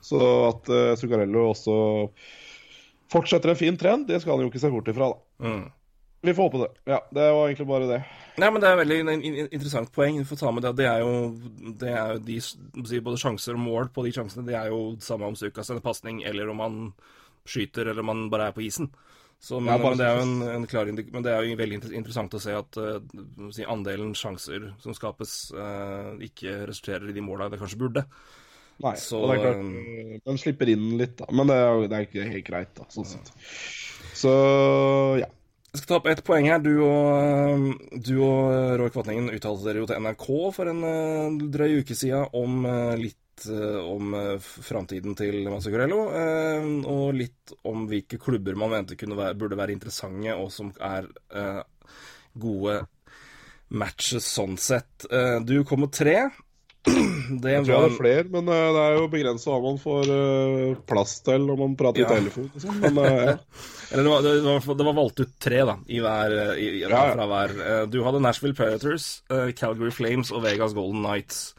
Så 0.01 0.21
at 0.47 0.71
uh, 0.73 0.93
Zuccarello 0.97 1.51
også 1.51 1.75
fortsetter 3.11 3.51
en 3.51 3.59
fin 3.59 3.77
trend, 3.77 4.07
det 4.09 4.21
skal 4.23 4.37
han 4.37 4.45
jo 4.45 4.49
ikke 4.49 4.63
se 4.63 4.71
bort 4.71 4.89
ifra, 4.89 5.11
da. 5.11 5.45
Mm. 5.45 5.65
Vi 6.21 6.33
får 6.37 6.49
håpe 6.49 6.59
det. 6.61 6.69
Ja, 6.85 6.99
det 7.09 7.27
var 7.33 7.47
egentlig 7.49 7.67
bare 7.67 7.87
det. 7.89 8.01
Nei, 8.37 8.49
men 8.49 8.61
Det 8.61 8.69
er 8.69 8.77
veldig 8.77 8.97
in- 9.01 9.23
in- 9.25 9.47
interessant 9.51 9.91
poeng. 9.91 10.19
Du 10.21 10.25
får 10.25 10.37
ta 10.39 10.51
med 10.51 10.63
Det 10.63 10.75
Det 10.75 10.85
er 10.85 10.99
jo, 10.99 11.13
det 11.79 11.89
er 11.89 12.13
jo 12.13 12.19
de, 12.19 13.01
både 13.01 13.17
sjanser 13.17 13.53
og 13.57 13.59
mål 13.59 13.89
på 13.89 14.03
de 14.05 14.11
sjansene. 14.11 14.45
Det 14.45 14.53
er 14.55 14.69
jo 14.69 14.95
det 14.95 15.03
samme 15.03 15.25
om 15.25 15.35
Suka 15.35 15.63
sender 15.63 15.81
pasning, 15.81 16.23
eller 16.23 16.49
om 16.49 16.59
han 16.59 16.93
skyter, 17.45 17.89
eller 17.89 18.01
om 18.01 18.07
han 18.13 18.29
bare 18.29 18.47
er 18.47 18.51
på 18.51 18.61
isen. 18.61 18.91
Så, 19.41 19.59
men, 19.59 19.73
Ja, 19.73 19.77
men 19.89 19.97
det 19.97 20.05
er 20.05 20.19
en, 20.21 20.41
en 20.43 20.67
klar 20.67 20.85
Men 20.85 21.23
det 21.23 21.31
er 21.33 21.41
jo 21.41 21.55
veldig 21.57 21.93
interessant 21.97 22.31
å 22.37 22.39
se 22.39 22.53
at 22.53 22.77
uh, 22.77 22.99
si, 23.49 23.63
andelen 23.65 24.13
sjanser 24.13 24.75
som 24.79 24.93
skapes, 24.93 25.51
uh, 25.57 26.13
ikke 26.21 26.67
resulterer 26.69 27.09
i 27.09 27.13
de 27.17 27.21
måla 27.25 27.49
det 27.49 27.57
kanskje 27.57 27.79
burde. 27.81 28.05
Nei, 28.83 28.93
Så, 28.95 29.17
og 29.17 29.29
det 29.31 29.39
er 29.39 29.41
klart, 29.41 29.65
øh, 29.65 30.19
den 30.25 30.37
slipper 30.37 30.69
inn 30.69 30.97
litt, 30.97 31.17
da. 31.17 31.25
Men 31.33 31.47
det 31.49 31.55
er, 31.57 31.87
det 31.87 31.97
er 31.97 32.05
ikke 32.05 32.29
helt 32.29 32.45
greit, 32.45 32.71
da, 32.77 32.85
sånn 32.93 33.05
sett. 33.09 33.33
Så 34.13 34.31
ja. 35.19 35.25
Jeg 35.71 35.79
skal 35.79 35.87
ta 35.87 35.97
opp 36.01 36.07
ett 36.11 36.21
poeng 36.27 36.49
her. 36.51 36.59
Du 36.59 36.73
og, 36.83 37.67
du 38.03 38.15
og 38.19 38.75
Roy 38.81 38.91
Kvatningen 38.91 39.31
uttalte 39.31 39.69
dere 39.69 39.79
jo 39.79 39.87
til 39.87 40.01
NRK 40.03 40.25
for 40.57 40.71
en 40.71 40.81
eh, 40.83 41.37
drøy 41.53 41.77
uke 41.79 41.95
siden 41.95 42.27
om 42.35 42.65
eh, 42.67 42.95
litt 42.99 43.45
eh, 43.47 43.77
om 43.79 44.11
framtiden 44.41 45.15
til 45.15 45.47
Mazzucarello, 45.47 46.01
eh, 46.11 46.67
og 46.91 47.15
litt 47.15 47.55
om 47.71 47.85
hvilke 47.87 48.19
klubber 48.19 48.59
man 48.59 48.75
mente 48.75 48.99
være, 48.99 49.37
burde 49.39 49.59
være 49.61 49.77
interessante, 49.77 50.35
og 50.35 50.51
som 50.51 50.73
er 50.75 51.07
eh, 51.39 51.63
gode 52.35 52.81
matches 53.71 54.27
sånn 54.27 54.59
sett. 54.59 55.07
Eh, 55.07 55.39
du 55.39 55.61
kom 55.63 55.85
med 55.85 55.95
tre. 55.95 56.17
Det 57.39 57.51
Jeg 57.53 57.65
tror 57.65 57.77
var 57.79 57.87
det 57.87 57.91
er 57.93 57.97
flere, 58.01 58.23
men 58.33 58.49
øh, 58.51 58.67
det 58.75 58.81
er 58.83 58.97
jo 58.97 59.07
begrensa 59.13 59.51
hva 59.53 59.61
man 59.63 59.79
får 59.79 60.09
øh, 60.15 60.75
plass 60.89 61.13
til 61.25 61.45
når 61.47 61.57
man 61.61 61.75
prater 61.79 62.01
Ja. 62.03 62.09
i 62.11 62.19
telefon. 62.19 62.49
og 62.55 62.61
sånn, 62.65 62.79
Men 62.83 62.97
øh, 63.05 63.23
ja. 63.31 63.37
Eller 63.91 64.03
det 64.07 64.11
var, 64.11 64.21
det, 64.23 64.33
var, 64.47 64.75
det 64.79 64.85
var 64.87 64.95
valgt 64.95 65.19
ut 65.19 65.31
tre, 65.43 65.63
da, 65.67 65.75
i 65.91 65.97
hver, 65.99 66.35
i, 66.55 66.67
i, 66.77 66.83
Ja, 66.85 67.01
fra 67.15 67.25
hver. 67.27 67.55
Eh, 67.59 67.81
Du 67.91 67.97
hadde 68.05 68.21
Nashville 68.23 68.55
Predators, 68.55 69.21
eh, 69.31 69.51
Calgary 69.51 69.91
Flames 69.91 70.31
og 70.31 70.43
Vegas 70.45 70.73
Golden 70.77 71.03
Knights. 71.03 71.53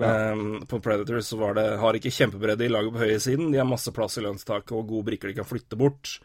Um, 0.00 0.62
på 0.70 0.78
Predators 0.80 1.26
så 1.28 1.36
var 1.36 1.54
det, 1.58 1.64
har 1.82 1.96
ikke 1.98 2.12
kjempebredde 2.14 2.64
i 2.64 2.70
laget 2.70 2.92
på 2.94 3.02
høyresiden. 3.02 3.50
De 3.52 3.58
har 3.58 3.66
masse 3.68 3.90
plass 3.92 4.16
i 4.16 4.22
lønnstaket 4.24 4.72
og 4.72 4.86
gode 4.88 5.08
brikker 5.10 5.28
de 5.28 5.34
kan 5.40 5.44
flytte 5.48 5.76
bort. 5.76 6.20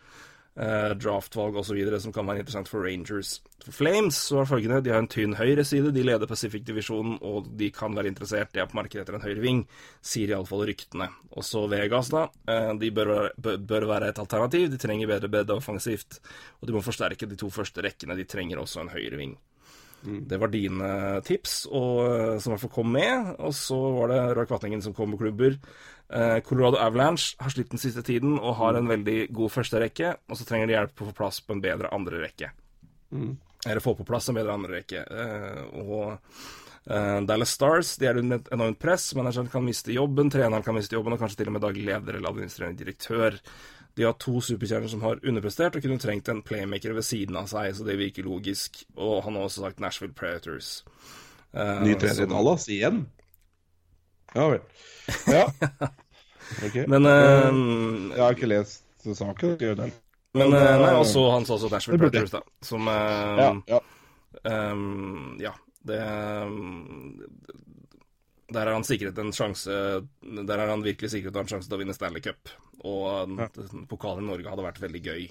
Uh, 0.55 0.93
draftvalg 0.95 1.57
osv. 1.59 1.79
som 1.99 2.13
kan 2.15 2.27
være 2.29 2.39
interessant 2.39 2.69
for 2.71 2.85
Rangers. 2.87 3.41
For 3.65 3.75
Flames 3.75 4.15
så 4.29 4.37
er 4.39 4.47
følgende, 4.47 4.77
de 4.85 4.93
har 4.93 5.01
en 5.03 5.09
tynn 5.11 5.33
høyreside. 5.35 5.89
De 5.91 6.03
leder 6.05 6.29
Pacific-divisjonen, 6.29 7.17
og 7.27 7.49
de 7.59 7.67
kan 7.75 7.97
være 7.97 8.07
interessert. 8.13 8.53
De 8.53 8.61
er 8.63 8.69
på 8.71 8.77
markedet 8.79 9.03
etter 9.03 9.17
en 9.17 9.25
høyre 9.25 9.43
ving, 9.43 9.65
sier 9.99 10.31
iallfall 10.31 10.63
ryktene. 10.69 11.09
Og 11.35 11.43
så 11.43 11.65
Vegas, 11.67 12.13
da. 12.13 12.29
eh, 12.47 12.71
de 12.79 12.91
bør 12.95 13.11
være, 13.11 13.57
bør, 13.67 13.87
være 13.89 14.13
et 14.13 14.21
alternativ. 14.23 14.69
De 14.71 14.79
trenger 14.79 15.11
bedre 15.11 15.31
bredde 15.33 15.57
offensivt, 15.57 16.21
og 16.61 16.69
de 16.69 16.77
må 16.77 16.85
forsterke 16.85 17.27
de 17.27 17.35
to 17.41 17.51
første 17.51 17.83
rekkene. 17.83 18.15
De 18.15 18.23
trenger 18.23 18.63
også 18.63 18.85
en 18.85 18.93
høyre 18.95 19.19
ving. 19.19 19.35
Det 20.05 20.37
var 20.37 20.51
dine 20.53 20.89
tips, 21.25 21.65
og, 21.65 21.99
eh, 22.05 22.39
som 22.39 22.51
i 22.51 22.53
hvert 22.53 22.63
fall 22.67 22.75
kom 22.77 22.91
med. 22.93 23.35
Og 23.39 23.53
så 23.57 23.77
var 23.97 24.11
det 24.11 24.37
Roy 24.37 24.45
Kvatningen 24.45 24.83
som 24.85 24.93
kom 24.93 25.09
med 25.09 25.19
klubber. 25.19 25.57
Eh, 26.09 26.39
Colorado 26.45 26.77
Avalanche 26.77 27.33
har 27.41 27.49
slitt 27.49 27.71
den 27.73 27.81
siste 27.81 28.03
tiden 28.05 28.37
og 28.37 28.59
har 28.59 28.77
en 28.77 28.89
veldig 28.89 29.31
god 29.33 29.51
første 29.51 29.81
rekke, 29.81 30.11
og 30.29 30.37
så 30.37 30.45
trenger 30.45 30.69
de 30.69 30.77
hjelp 30.77 30.93
på 30.93 31.05
å 31.05 31.09
få 31.09 31.17
plass 31.17 31.41
på 31.41 31.55
en 31.55 31.63
bedre 31.63 31.89
andre 31.95 32.21
rekke. 32.27 32.51
Eller 33.65 33.81
få 33.81 33.95
på 33.97 34.05
plass 34.05 34.29
en 34.29 34.37
bedre 34.37 34.53
andre 34.53 34.79
rekke. 34.79 35.01
Eh, 35.01 35.61
og 35.81 36.11
eh, 36.13 37.21
Dallas 37.25 37.55
Stars 37.57 37.95
de 38.01 38.09
er 38.09 38.21
under 38.21 38.41
et 38.41 38.51
enormt 38.53 38.79
press. 38.81 39.07
Manageren 39.17 39.49
kan 39.49 39.65
miste 39.65 39.95
jobben, 39.95 40.29
treneren 40.29 40.65
kan 40.65 40.77
miste 40.77 40.97
jobben, 40.97 41.15
og 41.15 41.23
kanskje 41.23 41.41
til 41.41 41.49
og 41.49 41.57
med 41.57 41.65
daglig 41.65 41.87
leder 41.89 42.19
eller 42.19 42.29
administrerende 42.29 42.83
direktør. 42.83 43.39
De 43.95 44.05
har 44.05 44.17
to 44.19 44.41
superkjerner 44.43 44.91
som 44.91 45.01
har 45.07 45.23
underprestert, 45.23 45.77
og 45.77 45.85
kunne 45.85 46.01
trengt 46.03 46.29
en 46.29 46.43
playmaker 46.45 46.93
ved 46.93 47.07
siden 47.07 47.39
av 47.39 47.49
seg, 47.49 47.71
så 47.73 47.87
det 47.87 47.97
virker 47.97 48.27
logisk. 48.27 48.83
Og 48.99 49.23
han 49.25 49.39
har 49.39 49.47
også 49.47 49.65
sagt 49.65 49.81
Nashville 49.81 50.13
Predators. 50.13 50.81
Ny 51.55 51.93
trener 51.95 52.25
i 52.25 52.29
Dallas 52.29 52.67
igjen? 52.67 53.05
Ja 54.35 54.49
vel. 54.51 54.65
Ja. 55.31 55.45
Okay. 56.61 56.85
Men, 56.87 57.05
uh, 57.05 58.11
jeg 58.13 58.21
har 58.21 58.35
ikke 58.35 58.49
lest 58.49 58.83
saken. 59.17 59.55
Men 59.59 59.93
men, 60.35 60.53
uh, 60.53 60.75
nei, 60.81 60.91
også, 60.93 61.23
han 61.33 61.47
sa 61.47 61.55
også 61.55 61.71
Nashville 61.71 61.99
Predators, 62.03 62.33
da. 62.35 62.41
Som 62.65 62.89
uh, 62.91 63.39
Ja, 63.39 63.47
ja. 63.71 63.79
Um, 64.45 65.37
ja, 65.41 65.53
det 65.87 65.97
Der 68.53 68.67
har 68.67 68.73
han 68.75 68.85
sikret 68.85 69.17
en 69.17 69.31
sjanse 69.33 69.71
Der 70.21 70.59
har 70.59 70.67
han 70.69 70.83
virkelig 70.83 71.13
sikret 71.13 71.37
en 71.39 71.49
sjanse 71.49 71.69
til 71.69 71.77
å 71.77 71.79
vinne 71.81 71.95
Stanley 71.95 72.21
Cup. 72.21 72.51
Og 72.85 73.39
ja. 73.39 73.49
pokalen 73.89 74.27
i 74.27 74.29
Norge 74.29 74.51
hadde 74.51 74.67
vært 74.67 74.83
veldig 74.83 75.01
gøy. 75.01 75.25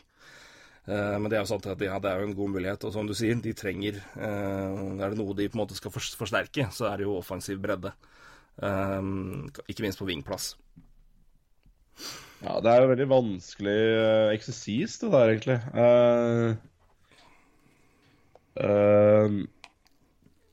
Men 0.88 1.28
det 1.30 1.38
er 1.38 1.44
jo 1.44 1.52
sant 1.52 1.68
at 1.70 1.80
ja, 1.80 1.94
det 2.02 2.10
er 2.10 2.20
jo 2.20 2.26
en 2.28 2.36
god 2.36 2.50
mulighet. 2.56 2.88
Og 2.88 2.96
som 2.96 3.06
du 3.06 3.14
sier, 3.16 3.38
de 3.40 3.54
trenger 3.56 4.00
Er 4.18 5.04
det 5.04 5.16
noe 5.20 5.36
de 5.38 5.46
på 5.46 5.56
en 5.56 5.62
måte 5.62 5.78
skal 5.78 5.94
forsterke, 5.94 6.66
så 6.74 6.90
er 6.90 6.98
det 6.98 7.06
jo 7.06 7.14
offensiv 7.20 7.62
bredde. 7.62 7.94
Ikke 8.60 9.82
minst 9.82 9.98
på 9.98 10.06
vingplass. 10.08 10.52
Ja, 12.44 12.58
det 12.60 12.70
er 12.70 12.82
jo 12.82 12.90
veldig 12.90 13.06
vanskelig 13.08 13.80
uh, 13.96 14.30
eksersis, 14.34 14.98
det 15.00 15.10
der, 15.14 15.30
egentlig. 15.32 15.56
Uh, 15.72 16.50
uh, 18.60 19.38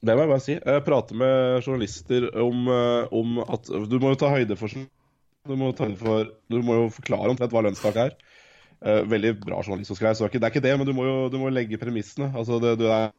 det 0.01 0.15
må 0.15 0.23
jeg 0.23 0.31
bare 0.31 0.45
si. 0.45 0.55
Jeg 0.55 0.85
prater 0.87 1.19
med 1.19 1.65
journalister 1.65 2.29
om, 2.39 2.63
uh, 2.71 3.11
om 3.11 3.41
at 3.43 3.67
Du 3.91 3.97
må 3.99 4.13
jo 4.13 4.21
ta 4.21 4.31
høyde 4.31 4.55
for 4.57 4.71
Du 4.71 5.57
må, 5.59 5.73
ta 5.75 5.89
høyde 5.89 5.99
for, 5.99 6.31
du 6.53 6.61
må 6.63 6.79
jo 6.79 6.93
forklare 6.95 7.33
omtrent 7.33 7.51
hva 7.51 7.65
lønnstak 7.67 7.99
er. 8.07 8.15
Uh, 8.81 9.03
veldig 9.11 9.35
bra 9.43 9.59
journalist 9.59 9.93
skrive, 9.97 10.15
så 10.15 10.31
det 10.31 10.41
er 10.41 10.53
ikke 10.53 10.63
det, 10.63 10.77
men 10.79 10.87
du 10.87 10.95
må 10.97 11.03
jo 11.05 11.17
du 11.33 11.37
må 11.41 11.51
legge 11.51 11.81
premissene. 11.81 12.31
Altså, 12.31 12.61
det, 12.63 12.77
det 12.81 12.87
er 12.87 13.11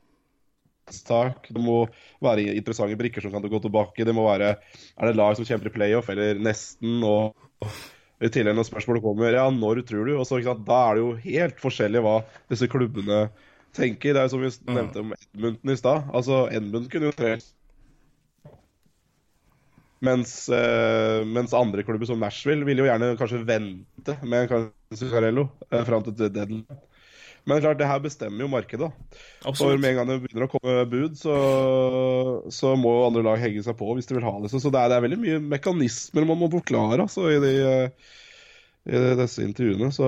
tak. 1.06 1.48
Det 1.48 1.62
må 1.62 1.84
være 2.24 2.52
interessante 2.56 2.98
brikker 2.98 3.24
som 3.24 3.32
kan 3.34 3.44
gå 3.44 3.60
tilbake. 3.62 4.04
Det 4.04 4.14
må 4.16 4.26
være 4.28 4.56
Er 4.56 5.06
det 5.06 5.16
lag 5.16 5.36
som 5.36 5.46
kjemper 5.48 5.70
i 5.70 5.74
playoff, 5.76 6.10
eller 6.12 6.40
nesten? 6.42 7.00
Og 7.06 7.36
i 8.22 8.30
tillegg 8.30 8.54
når 8.56 8.68
spørsmålet 8.68 9.02
kommer 9.02 9.34
ja, 9.34 9.48
når 9.50 9.82
tror 9.86 10.06
du? 10.06 10.16
Og 10.18 10.26
så, 10.26 10.38
Da 10.42 10.82
er 10.90 10.94
det 10.94 11.02
jo 11.02 11.16
helt 11.24 11.62
forskjellig 11.62 12.02
hva 12.04 12.20
disse 12.50 12.68
klubbene 12.70 13.24
tenker. 13.74 14.14
Det 14.14 14.20
er 14.20 14.28
jo 14.28 14.34
som 14.36 14.44
vi 14.44 14.52
nevnte 14.70 15.02
om 15.02 15.16
Edmundton 15.16 15.74
i 15.74 15.80
stad. 15.80 16.08
Altså, 16.12 16.46
Edmund 16.52 16.90
kunne 16.92 17.10
jo 17.10 17.16
trent 17.16 17.50
mens, 20.02 20.48
eh, 20.48 21.24
mens 21.24 21.54
andre 21.54 21.84
klubber 21.86 22.08
som 22.10 22.18
Nashville 22.18 22.66
vil 22.66 22.82
jo 22.82 22.88
gjerne 22.88 23.12
kanskje 23.20 23.44
vente 23.46 24.16
med 24.26 24.50
Zuccarello 24.98 25.46
eh, 25.70 25.84
fram 25.86 26.02
til 26.02 26.16
deadline. 26.18 26.80
Men 27.44 27.58
klart, 27.58 27.78
det 27.80 27.88
her 27.90 27.98
bestemmer 28.02 28.44
jo 28.44 28.50
markedet. 28.52 28.86
da. 28.86 29.20
For 29.42 29.50
Absolutt. 29.50 29.80
med 29.82 29.90
en 29.90 29.96
gang 29.98 30.10
det 30.10 30.18
begynner 30.22 30.46
å 30.46 30.52
komme 30.52 30.84
bud, 30.90 31.16
så, 31.18 31.36
så 32.54 32.74
må 32.78 32.92
andre 33.08 33.24
lag 33.26 33.40
henge 33.42 33.64
seg 33.66 33.74
på 33.80 33.88
hvis 33.96 34.06
de 34.06 34.18
vil 34.18 34.26
ha 34.28 34.34
det. 34.42 34.52
Så 34.52 34.62
det 34.62 34.78
er, 34.78 34.92
det 34.92 34.98
er 34.98 35.06
veldig 35.08 35.20
mye 35.24 35.40
mekanismer 35.56 36.28
man 36.28 36.38
må 36.44 36.50
forklare 36.52 37.02
altså, 37.02 37.26
i, 37.32 37.40
de, 37.42 37.54
i 38.86 38.94
de, 38.94 39.14
disse 39.18 39.42
intervjuene. 39.42 39.90
Så 39.94 40.06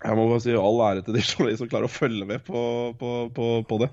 jeg 0.00 0.16
må 0.16 0.28
bare 0.28 0.44
si 0.44 0.56
all 0.56 0.84
ære 0.90 1.06
til 1.06 1.16
de 1.16 1.24
journalistene 1.24 1.60
som 1.64 1.72
klarer 1.72 1.88
å 1.88 1.94
følge 1.96 2.28
med 2.28 2.44
på, 2.44 2.60
på, 3.00 3.16
på, 3.36 3.50
på 3.68 3.80
det. 3.84 3.90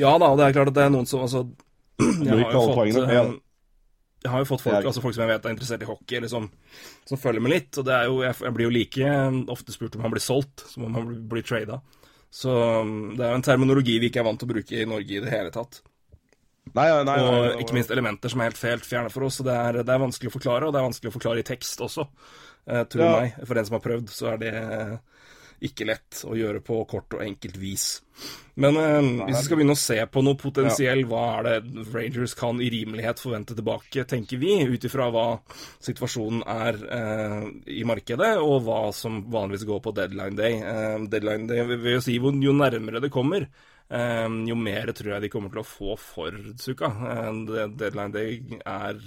Ja 0.00 0.16
da, 0.18 0.32
det 0.40 0.48
er 0.48 0.56
klart 0.56 0.72
at 0.72 0.78
det 0.80 0.88
er 0.88 0.94
noen 0.94 1.06
som 1.08 1.22
altså 1.26 1.44
Jeg 2.26 2.32
har 2.32 2.50
jo 2.50 2.64
fått, 2.74 3.43
jeg 4.24 4.32
har 4.32 4.40
jo 4.40 4.48
fått 4.48 4.62
folk, 4.64 4.86
altså 4.88 5.02
folk 5.04 5.14
som 5.14 5.26
jeg 5.26 5.34
vet 5.34 5.46
er 5.46 5.52
interessert 5.52 5.82
i 5.84 5.88
hockey, 5.88 6.20
liksom, 6.24 6.46
som 7.10 7.20
følger 7.20 7.44
med 7.44 7.52
litt. 7.52 7.76
Og 7.76 7.84
det 7.84 7.92
er 7.92 8.06
jo, 8.08 8.22
jeg, 8.24 8.38
jeg 8.46 8.56
blir 8.56 8.66
jo 8.70 8.72
like 8.72 9.16
ofte 9.52 9.74
spurt 9.74 9.98
om 9.98 10.06
han 10.06 10.14
blir 10.14 10.24
solgt 10.24 10.64
som 10.70 10.86
om 10.86 10.96
han 10.96 11.10
blir, 11.10 11.18
blir 11.34 11.44
trada. 11.44 11.82
Så 12.34 12.54
um, 12.80 13.12
det 13.18 13.26
er 13.26 13.34
jo 13.34 13.40
en 13.42 13.44
terminologi 13.46 13.98
vi 14.00 14.08
ikke 14.10 14.22
er 14.22 14.26
vant 14.26 14.40
til 14.40 14.48
å 14.48 14.54
bruke 14.54 14.80
i 14.80 14.86
Norge 14.88 15.18
i 15.18 15.20
det 15.22 15.30
hele 15.30 15.52
tatt. 15.54 15.82
Nei, 16.72 16.88
nei, 16.88 17.02
nei, 17.04 17.18
Og 17.28 17.60
ikke 17.60 17.76
minst 17.76 17.92
elementer 17.92 18.32
som 18.32 18.40
er 18.40 18.48
helt, 18.48 18.62
helt 18.64 18.88
fjerne 18.88 19.12
for 19.12 19.28
oss. 19.28 19.38
Så 19.38 19.46
det 19.46 19.54
er, 19.54 19.82
det 19.84 19.92
er 19.92 20.02
vanskelig 20.02 20.32
å 20.32 20.36
forklare, 20.38 20.66
og 20.66 20.74
det 20.74 20.80
er 20.80 20.88
vanskelig 20.88 21.12
å 21.12 21.16
forklare 21.18 21.44
i 21.44 21.46
tekst 21.46 21.84
også. 21.84 22.08
tror 22.64 22.88
tro 22.90 23.04
Ja. 23.04 23.12
meg, 23.20 23.36
for 23.44 23.60
en 23.60 23.68
som 23.68 23.76
har 23.76 23.84
prøvd, 23.84 24.08
så 24.10 24.32
er 24.32 24.40
det 24.40 24.54
eh, 24.56 24.96
ikke 25.64 25.86
lett 25.88 26.22
å 26.26 26.34
gjøre 26.38 26.60
på 26.64 26.80
kort 26.90 27.16
og 27.16 27.22
enkelt 27.24 27.56
vis. 27.60 27.86
Men 28.60 28.78
eh, 28.78 29.08
hvis 29.26 29.38
vi 29.38 29.42
skal 29.46 29.58
begynne 29.58 29.76
å 29.76 29.80
se 29.80 29.98
på 30.10 30.22
noe 30.24 30.38
potensiell, 30.38 31.04
hva 31.10 31.22
er 31.38 31.48
det 31.48 31.84
Rangers 31.94 32.36
kan 32.38 32.62
i 32.62 32.70
rimelighet 32.72 33.22
forvente 33.22 33.56
tilbake, 33.58 34.06
tenker 34.10 34.40
vi, 34.42 34.56
ut 34.68 34.86
ifra 34.88 35.10
hva 35.14 35.26
situasjonen 35.84 36.44
er 36.54 36.80
eh, 36.98 37.38
i 37.80 37.84
markedet, 37.88 38.32
og 38.42 38.64
hva 38.68 38.80
som 38.96 39.22
vanligvis 39.34 39.68
går 39.68 39.84
på 39.84 39.94
deadline 39.98 40.38
day. 40.38 40.58
Eh, 40.62 40.96
deadline 41.12 41.50
day 41.50 41.66
vil 41.74 41.94
jo 41.96 42.02
si 42.04 42.18
jo 42.18 42.56
nærmere 42.56 43.02
det 43.04 43.12
kommer, 43.14 43.48
eh, 43.90 44.26
jo 44.48 44.58
mer 44.58 44.94
tror 44.94 45.16
jeg 45.16 45.26
de 45.26 45.32
kommer 45.34 45.54
til 45.54 45.64
å 45.64 45.68
få 45.68 46.00
for 46.00 46.42
Suka. 46.62 46.90
Eh, 47.10 47.70
deadline 47.74 48.12
day 48.14 48.60
er 48.64 49.00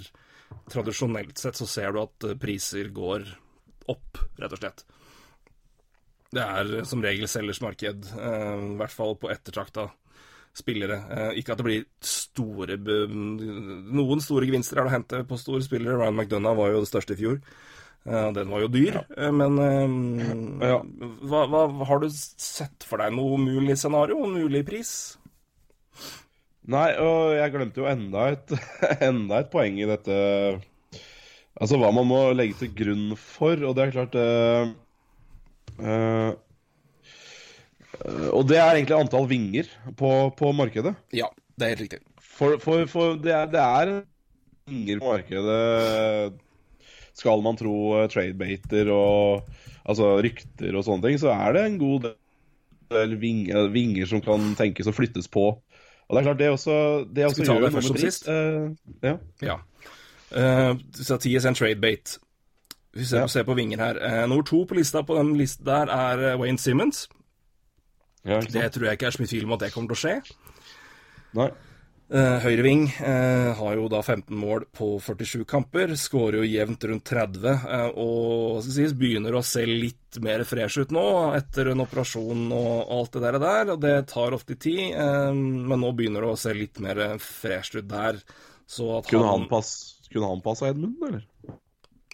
Tradisjonelt 0.68 1.38
sett 1.38 1.56
så 1.56 1.66
ser 1.68 1.92
du 1.92 2.02
at 2.02 2.28
eh, 2.28 2.36
priser 2.40 2.90
går 2.94 3.24
opp, 3.92 4.20
rett 4.40 4.54
og 4.54 4.60
slett. 4.60 4.84
Det 6.34 6.44
er 6.44 6.84
som 6.88 7.00
regel 7.04 7.28
selgers 7.30 7.62
marked, 7.64 8.10
eh, 8.18 8.52
i 8.74 8.76
hvert 8.80 8.92
fall 8.92 9.16
på 9.16 9.30
ettertrakta 9.32 9.88
spillere. 10.58 10.98
Eh, 11.14 11.40
ikke 11.40 11.54
at 11.54 11.60
det 11.60 11.66
blir 11.68 11.86
store 12.04 12.76
Noen 12.78 14.20
store 14.24 14.48
gevinster 14.48 14.78
er 14.78 14.84
det 14.86 14.90
å 14.90 14.96
hente 14.96 15.22
på 15.28 15.38
store 15.40 15.64
spillere. 15.64 15.96
Ryan 15.96 16.18
McDonough 16.18 16.58
var 16.58 16.74
jo 16.74 16.82
det 16.84 16.90
største 16.90 17.16
i 17.16 17.20
fjor. 17.22 17.40
Eh, 18.08 18.28
den 18.36 18.48
var 18.52 18.62
jo 18.62 18.70
dyr, 18.72 19.00
eh, 19.16 19.30
men 19.34 19.58
eh, 19.58 20.68
Ja. 20.68 20.78
hva, 21.28 21.44
hva, 21.50 21.62
har 21.88 22.00
du 22.00 22.08
sett 22.10 22.84
for 22.86 23.02
deg 23.02 23.12
noe 23.16 23.36
mulig 23.40 23.76
scenario? 23.76 24.22
En 24.24 24.36
mulig 24.36 24.64
pris? 24.68 24.92
Nei, 26.68 26.92
og 27.00 27.34
jeg 27.36 27.52
glemte 27.54 27.80
jo 27.80 27.88
enda 27.88 28.28
et, 28.34 28.52
enda 29.08 29.40
et 29.40 29.50
poeng 29.52 29.78
i 29.80 29.88
dette 29.88 30.16
Altså 31.58 31.74
hva 31.80 31.88
man 31.90 32.06
må 32.06 32.18
legge 32.38 32.54
til 32.60 32.68
grunn 32.70 33.16
for, 33.18 33.58
og 33.66 33.72
det 33.74 33.88
er 33.88 33.94
klart 33.96 34.14
eh, 34.14 34.68
eh, 35.80 36.32
eh, 38.02 38.28
Og 38.32 38.46
det 38.50 38.58
er 38.60 38.74
egentlig 38.74 38.98
antall 38.98 39.28
vinger 39.30 39.70
på, 39.98 40.12
på 40.38 40.52
markedet. 40.56 40.94
Ja, 41.14 41.30
det 41.56 41.66
er 41.66 41.74
helt 41.74 41.86
riktig. 41.86 42.02
For, 42.22 42.58
for, 42.62 42.84
for 42.90 43.16
det, 43.18 43.34
er, 43.34 43.48
det 43.50 43.62
er 43.62 43.94
vinger 44.68 45.00
på 45.02 45.14
markedet 45.16 46.36
Skal 47.18 47.42
man 47.42 47.58
tro 47.58 47.76
eh, 47.98 48.08
tradebater 48.12 48.92
og 48.94 49.48
altså 49.88 50.18
rykter 50.22 50.76
og 50.76 50.84
sånne 50.84 51.06
ting, 51.06 51.20
så 51.20 51.32
er 51.32 51.56
det 51.56 51.64
en 51.64 51.78
god 51.80 52.10
del 52.92 53.14
vinger, 53.20 53.70
vinger 53.72 54.08
som 54.10 54.20
kan 54.24 54.52
tenkes 54.58 54.88
å 54.90 54.94
flyttes 54.94 55.30
på. 55.32 55.48
Og 56.08 56.16
det 56.16 56.20
er 56.20 56.26
klart, 56.28 56.38
det 56.40 56.48
også, 56.52 56.74
det 57.12 57.24
også 57.26 57.42
Skal 57.42 57.44
vi 57.44 57.48
ta 57.48 57.64
det 57.64 57.72
først 57.72 57.90
og 57.90 57.98
som 57.98 58.04
sist? 58.04 58.28
Uh, 58.28 58.94
ja. 59.04 59.14
Ja. 59.44 59.56
Uh, 60.32 60.80
så 60.92 61.18
TSN 61.20 61.56
Tradebate. 61.56 62.20
Hvis 62.96 63.12
vi 63.12 63.18
Ja. 63.18 63.26
ser 63.28 63.44
på 63.44 63.54
vinger 63.54 63.78
her. 63.78 63.96
Eh, 64.00 64.26
nummer 64.26 64.42
to 64.44 64.64
på 64.64 64.74
lista 64.78 65.02
på 65.02 65.14
den 65.16 65.34
lista 65.38 65.62
der 65.64 65.88
er 65.92 66.32
eh, 66.32 66.38
Wayne 66.40 66.58
Simmons. 66.58 67.08
ja 68.24 68.40
Det 68.40 68.72
tror 68.72 68.84
jeg 68.88 68.98
ikke 68.98 69.06
er 69.06 69.10
så 69.16 69.20
mye 69.22 69.28
tvil 69.32 69.44
om 69.44 69.52
at 69.52 69.60
det 69.60 69.72
kommer 69.72 69.88
til 69.94 69.96
å 69.96 70.02
skje. 70.04 70.36
Nei. 71.34 71.50
Eh, 72.10 72.38
Høyreving 72.40 72.86
eh, 73.04 73.52
har 73.52 73.74
jo 73.76 73.86
da 73.92 74.00
15 74.00 74.32
mål 74.34 74.64
på 74.72 74.94
47 74.98 75.44
kamper, 75.44 75.88
skårer 75.92 76.38
jo 76.40 76.46
jevnt 76.48 76.82
rundt 76.88 77.04
30, 77.04 77.44
eh, 77.68 77.90
og 78.00 78.62
sies, 78.64 78.94
begynner 78.96 79.36
å 79.36 79.42
se 79.44 79.66
litt 79.68 80.16
mer 80.24 80.40
fresh 80.48 80.78
ut 80.80 80.90
nå, 80.90 81.34
etter 81.36 81.68
en 81.68 81.84
operasjon 81.84 82.46
og 82.56 82.88
alt 82.96 83.12
det 83.12 83.20
der. 83.42 83.70
og 83.74 83.80
det 83.82 84.06
tar 84.08 84.32
ofte 84.32 84.56
tid, 84.58 84.94
eh, 84.96 85.32
men 85.36 85.78
nå 85.84 85.92
begynner 85.94 86.22
det 86.24 86.32
å 86.32 86.38
se 86.40 86.54
litt 86.56 86.80
mer 86.80 87.18
fresh 87.20 87.76
ut 87.76 87.86
der. 87.88 88.22
Så 88.66 88.88
at 88.98 89.06
Kunne 89.12 89.28
han, 89.28 89.46
pass, 89.46 90.00
kunne 90.10 90.28
han 90.32 90.40
passa 90.40 90.70
Edmund, 90.72 90.96
eller? 91.06 91.26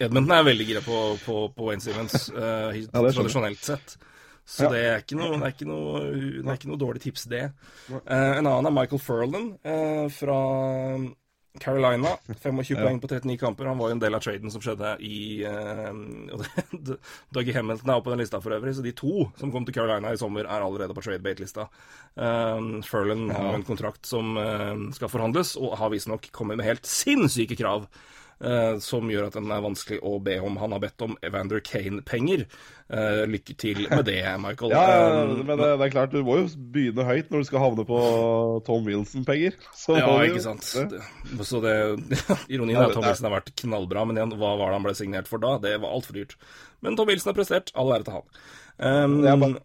Edmonton 0.02 0.34
er 0.34 0.48
veldig 0.48 0.66
gira 0.66 0.82
på, 0.82 0.98
på, 1.22 1.38
på 1.54 1.68
Wayne 1.68 1.84
Simmons, 1.84 2.28
uh, 2.34 2.74
ja, 2.74 2.88
tradisjonelt 2.90 3.62
sett. 3.62 3.96
Så 4.44 4.66
Ja. 4.66 4.70
det, 4.74 4.80
er 4.84 4.98
ikke 5.00 5.16
noe, 5.16 5.38
er 5.40 5.52
ikke 5.54 5.66
noe, 5.68 6.00
er 6.44 6.56
ikke 6.58 6.68
noe 6.68 6.80
dårlig 6.80 7.00
tips, 7.06 7.28
det. 7.32 7.46
Uh, 7.88 8.34
en 8.36 8.44
annen 8.44 8.68
er 8.68 8.74
Michael 8.76 9.00
Furlan 9.00 9.54
uh, 9.64 10.08
fra 10.12 10.38
Carolina. 11.62 12.10
25 12.42 12.76
poeng 12.76 12.98
på 13.00 13.08
39 13.08 13.38
kamper. 13.40 13.70
Han 13.70 13.78
var 13.78 13.88
jo 13.88 13.96
en 13.96 14.02
del 14.02 14.18
av 14.18 14.20
traden 14.24 14.52
som 14.52 14.60
skjedde 14.60 14.90
i 15.06 15.44
uh, 15.48 16.90
Dougie 17.32 17.54
Hamilton 17.56 17.88
er 17.88 17.94
oppe 17.94 18.10
på 18.10 18.12
den 18.12 18.20
lista 18.20 18.42
for 18.44 18.56
øvrig, 18.58 18.74
så 18.76 18.84
de 18.84 18.92
to 18.98 19.30
som 19.40 19.54
kom 19.54 19.64
til 19.64 19.78
Carolina 19.78 20.12
i 20.12 20.20
sommer, 20.20 20.44
er 20.44 20.66
allerede 20.66 20.96
på 20.98 21.06
tradebate-lista. 21.06 21.70
Uh, 22.18 22.82
Furlan 22.84 23.30
har 23.32 23.54
en 23.54 23.64
kontrakt 23.64 24.04
som 24.10 24.36
skal 24.92 25.08
forhandles, 25.12 25.54
og 25.56 25.78
har 25.80 25.94
visstnok 25.94 26.28
kommet 26.36 26.60
med 26.60 26.68
helt 26.68 26.90
sinnssyke 26.90 27.56
krav. 27.56 27.88
Eh, 28.42 28.78
som 28.82 29.10
gjør 29.12 29.28
at 29.28 29.36
den 29.38 29.50
er 29.52 29.62
vanskelig 29.64 30.00
å 30.02 30.16
be 30.24 30.38
om. 30.42 30.56
Han 30.62 30.72
har 30.74 30.82
bedt 30.82 31.04
om 31.06 31.14
Evander 31.24 31.60
Kane-penger. 31.64 32.46
Eh, 32.94 33.22
lykke 33.30 33.54
til 33.60 33.84
med 33.90 34.04
det, 34.08 34.18
Michael. 34.42 34.72
Ja, 34.76 34.84
Eh, 34.84 35.34
men 35.44 35.58
det, 35.60 35.68
det 35.80 35.86
er 35.88 35.92
klart, 35.94 36.12
du 36.14 36.22
må 36.26 36.38
jo 36.42 36.48
begynne 36.74 37.06
høyt 37.08 37.30
når 37.32 37.44
du 37.44 37.48
skal 37.50 37.62
havne 37.64 37.84
på 37.88 37.98
Tom 38.66 38.84
Wilson-penger. 38.88 39.56
Ja, 39.98 40.08
ikke 40.26 40.42
sant. 40.44 40.66
Det, 40.92 41.02
så 41.48 41.60
det, 41.64 41.74
ironien 42.54 42.80
er 42.80 42.88
at 42.90 42.96
Tom 42.98 43.06
Wilson 43.06 43.28
har 43.30 43.38
vært 43.40 43.54
knallbra, 43.60 44.04
men 44.08 44.18
igjen, 44.20 44.34
hva 44.40 44.54
var 44.60 44.72
det 44.72 44.78
han 44.80 44.88
ble 44.88 44.96
signert 44.98 45.30
for 45.30 45.42
da? 45.42 45.56
Det 45.62 45.76
var 45.82 45.94
altfor 45.94 46.18
dyrt. 46.18 46.36
Men 46.84 46.96
Tom 46.98 47.08
Wilson 47.10 47.32
har 47.32 47.38
prestert. 47.38 47.72
All 47.78 47.92
ære 47.96 48.06
til 48.08 48.18
han. 48.18 48.26
Um, 48.74 49.20
bare- 49.22 49.62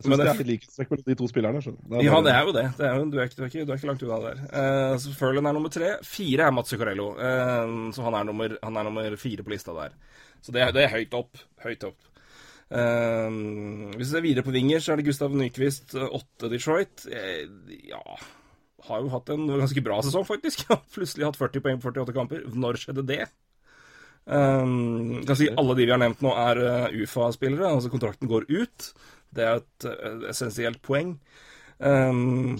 Jeg 0.00 0.10
men 0.10 0.18
det 0.18 0.26
det- 0.26 0.34
er 0.40 0.48
likhetstrekk 0.48 0.90
mellom 0.90 1.06
de 1.06 1.14
to 1.20 1.28
spillerne. 1.28 1.60
du. 1.60 1.96
ja, 2.00 2.20
det 2.24 2.32
er 2.32 2.46
jo 2.46 2.52
det. 2.56 2.66
det 2.78 2.86
er 2.86 2.94
jo, 2.96 3.08
du, 3.10 3.18
er 3.18 3.28
ikke, 3.28 3.36
du, 3.36 3.42
er 3.42 3.50
ikke, 3.50 3.64
du 3.66 3.72
er 3.72 3.80
ikke 3.80 3.90
langt 3.90 4.04
unna 4.06 4.20
der. 4.24 4.38
Uh, 4.48 4.94
så 5.02 5.12
Furlan 5.18 5.46
er 5.46 5.56
nummer 5.56 5.72
tre. 5.72 5.90
Fire 6.06 6.46
er 6.46 6.54
Mats 6.56 6.72
Zuccarello, 6.72 7.10
uh, 7.18 7.90
så 7.92 8.06
han 8.06 8.16
er, 8.16 8.24
nummer, 8.24 8.56
han 8.62 8.76
er 8.80 8.88
nummer 8.88 9.16
fire 9.20 9.44
på 9.44 9.52
lista 9.52 9.76
der. 9.76 9.92
Så 10.40 10.54
det, 10.56 10.70
det 10.72 10.86
er 10.86 10.94
høyt 10.94 11.16
opp. 11.18 11.36
Høyt 11.64 11.84
opp. 11.84 11.98
Uh, 12.70 13.90
hvis 13.98 14.06
vi 14.06 14.10
ser 14.12 14.24
videre 14.24 14.46
på 14.46 14.54
vinger, 14.54 14.80
så 14.80 14.94
er 14.94 15.00
det 15.00 15.08
Gustav 15.08 15.34
Nyquist, 15.34 15.94
eh, 15.98 16.06
åtte 16.06 16.50
Detroit. 16.52 17.06
Eh, 17.10 17.44
ja 17.90 18.00
Har 18.86 19.02
jo 19.02 19.10
hatt 19.12 19.28
en 19.34 19.46
ganske 19.50 19.82
bra 19.84 19.98
sesong, 20.06 20.24
faktisk. 20.24 20.64
Plutselig 20.94 21.26
hatt 21.26 21.38
40 21.40 21.64
poeng 21.64 21.80
på 21.82 21.90
48 21.90 22.14
kamper. 22.16 22.46
Når 22.54 22.78
skjedde 22.80 23.06
det? 23.10 23.24
Um, 24.30 25.22
kan 25.26 25.36
si 25.38 25.48
Alle 25.58 25.74
de 25.74 25.86
vi 25.88 25.90
har 25.90 25.98
nevnt 26.00 26.22
nå, 26.22 26.30
er 26.30 26.60
uh, 26.62 27.02
UFA-spillere. 27.02 27.74
Altså 27.74 27.90
kontrakten 27.92 28.30
går 28.30 28.46
ut. 28.52 28.92
Det 29.36 29.46
er 29.46 29.60
et 29.60 29.86
eh, 29.90 30.26
essensielt 30.32 30.82
poeng. 30.84 31.14
Um, 31.78 32.58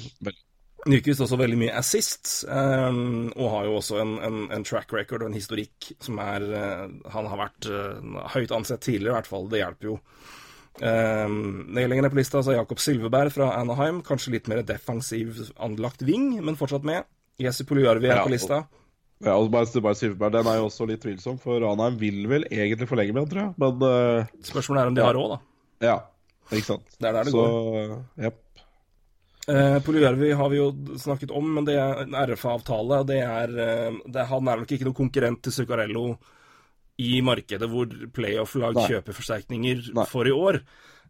Nyquist 0.89 1.21
også 1.21 1.37
veldig 1.37 1.59
mye 1.61 1.73
assists, 1.77 2.39
um, 2.49 3.29
og 3.35 3.51
har 3.53 3.67
jo 3.69 3.75
også 3.83 3.99
en, 4.01 4.15
en, 4.25 4.39
en, 4.49 4.63
track 4.65 4.95
record 4.97 5.21
og 5.21 5.29
en 5.29 5.37
historikk 5.37 5.91
som 6.01 6.17
er 6.25 6.47
uh, 6.49 6.87
Han 7.13 7.29
har 7.29 7.41
vært 7.43 7.69
uh, 7.69 8.23
høyt 8.33 8.55
ansett 8.57 8.81
tidligere, 8.87 9.13
i 9.13 9.19
hvert 9.19 9.29
fall. 9.29 9.51
Det 9.53 9.61
hjelper 9.61 9.91
jo. 9.91 9.99
Um, 10.81 11.67
Nedleggende 11.77 12.09
på 12.13 12.17
lista 12.17 12.41
så 12.41 12.55
er 12.55 12.63
Jakob 12.63 12.81
Silveberg 12.81 13.35
fra 13.35 13.51
Anaheim. 13.59 14.01
Kanskje 14.07 14.39
litt 14.39 14.49
mer 14.49 14.63
defensiv 14.65 15.43
anlagt 15.61 16.05
ving, 16.07 16.39
men 16.41 16.57
fortsatt 16.57 16.87
med. 16.89 17.05
Jesse 17.41 17.67
Poljarvi 17.69 18.09
er 18.09 18.23
Ja, 18.23 18.25
på 18.25 18.33
lista. 18.33 18.63
Ja, 19.21 19.35
og 19.37 19.51
bare, 19.53 19.69
Silverberg, 19.69 20.33
Den 20.33 20.49
er 20.49 20.63
jo 20.63 20.71
også 20.71 20.89
litt 20.89 21.03
tvilsom, 21.05 21.37
for 21.43 21.61
Anaheim 21.61 22.01
vil 22.01 22.25
vel 22.31 22.49
egentlig 22.49 22.89
forlenge 22.89 23.13
med 23.13 23.27
han, 23.27 23.31
tror 23.35 23.43
jeg. 23.43 23.53
Men 23.61 23.85
uh, 23.85 24.33
Spørsmålet 24.49 24.81
er 24.81 24.95
om 24.95 24.97
de 24.97 25.05
har 25.05 25.19
råd, 25.19 25.35
da. 25.35 25.39
ja, 25.91 25.99
ikke 26.59 26.67
sant. 26.73 26.95
Det 26.99 27.09
er 27.09 27.13
der 27.17 27.25
det 27.29 27.33
Så 27.35 27.45
går. 27.45 27.95
Jepp. 28.27 28.41
Eh, 29.51 29.79
Poliarvi 29.83 30.33
har 30.37 30.51
vi 30.53 30.59
jo 30.61 30.67
snakket 31.01 31.33
om, 31.35 31.47
men 31.57 31.65
det 31.67 31.77
er 31.81 32.03
en 32.05 32.15
RFA-avtale. 32.15 33.01
Det 33.09 33.21
er, 33.25 33.55
eh, 33.59 33.97
det, 34.07 34.27
Han 34.29 34.49
er 34.49 34.61
nok 34.61 34.75
ikke 34.77 34.87
noen 34.87 34.99
konkurrent 35.01 35.43
til 35.43 35.53
Zuccarello 35.53 36.19
i 37.01 37.21
markedet 37.25 37.69
hvor 37.71 37.89
playoff-lag 38.13 38.77
kjøper 38.87 39.17
forsterkninger 39.17 39.95
Nei. 39.97 40.05
for 40.11 40.29
i 40.29 40.35
år. 40.35 40.61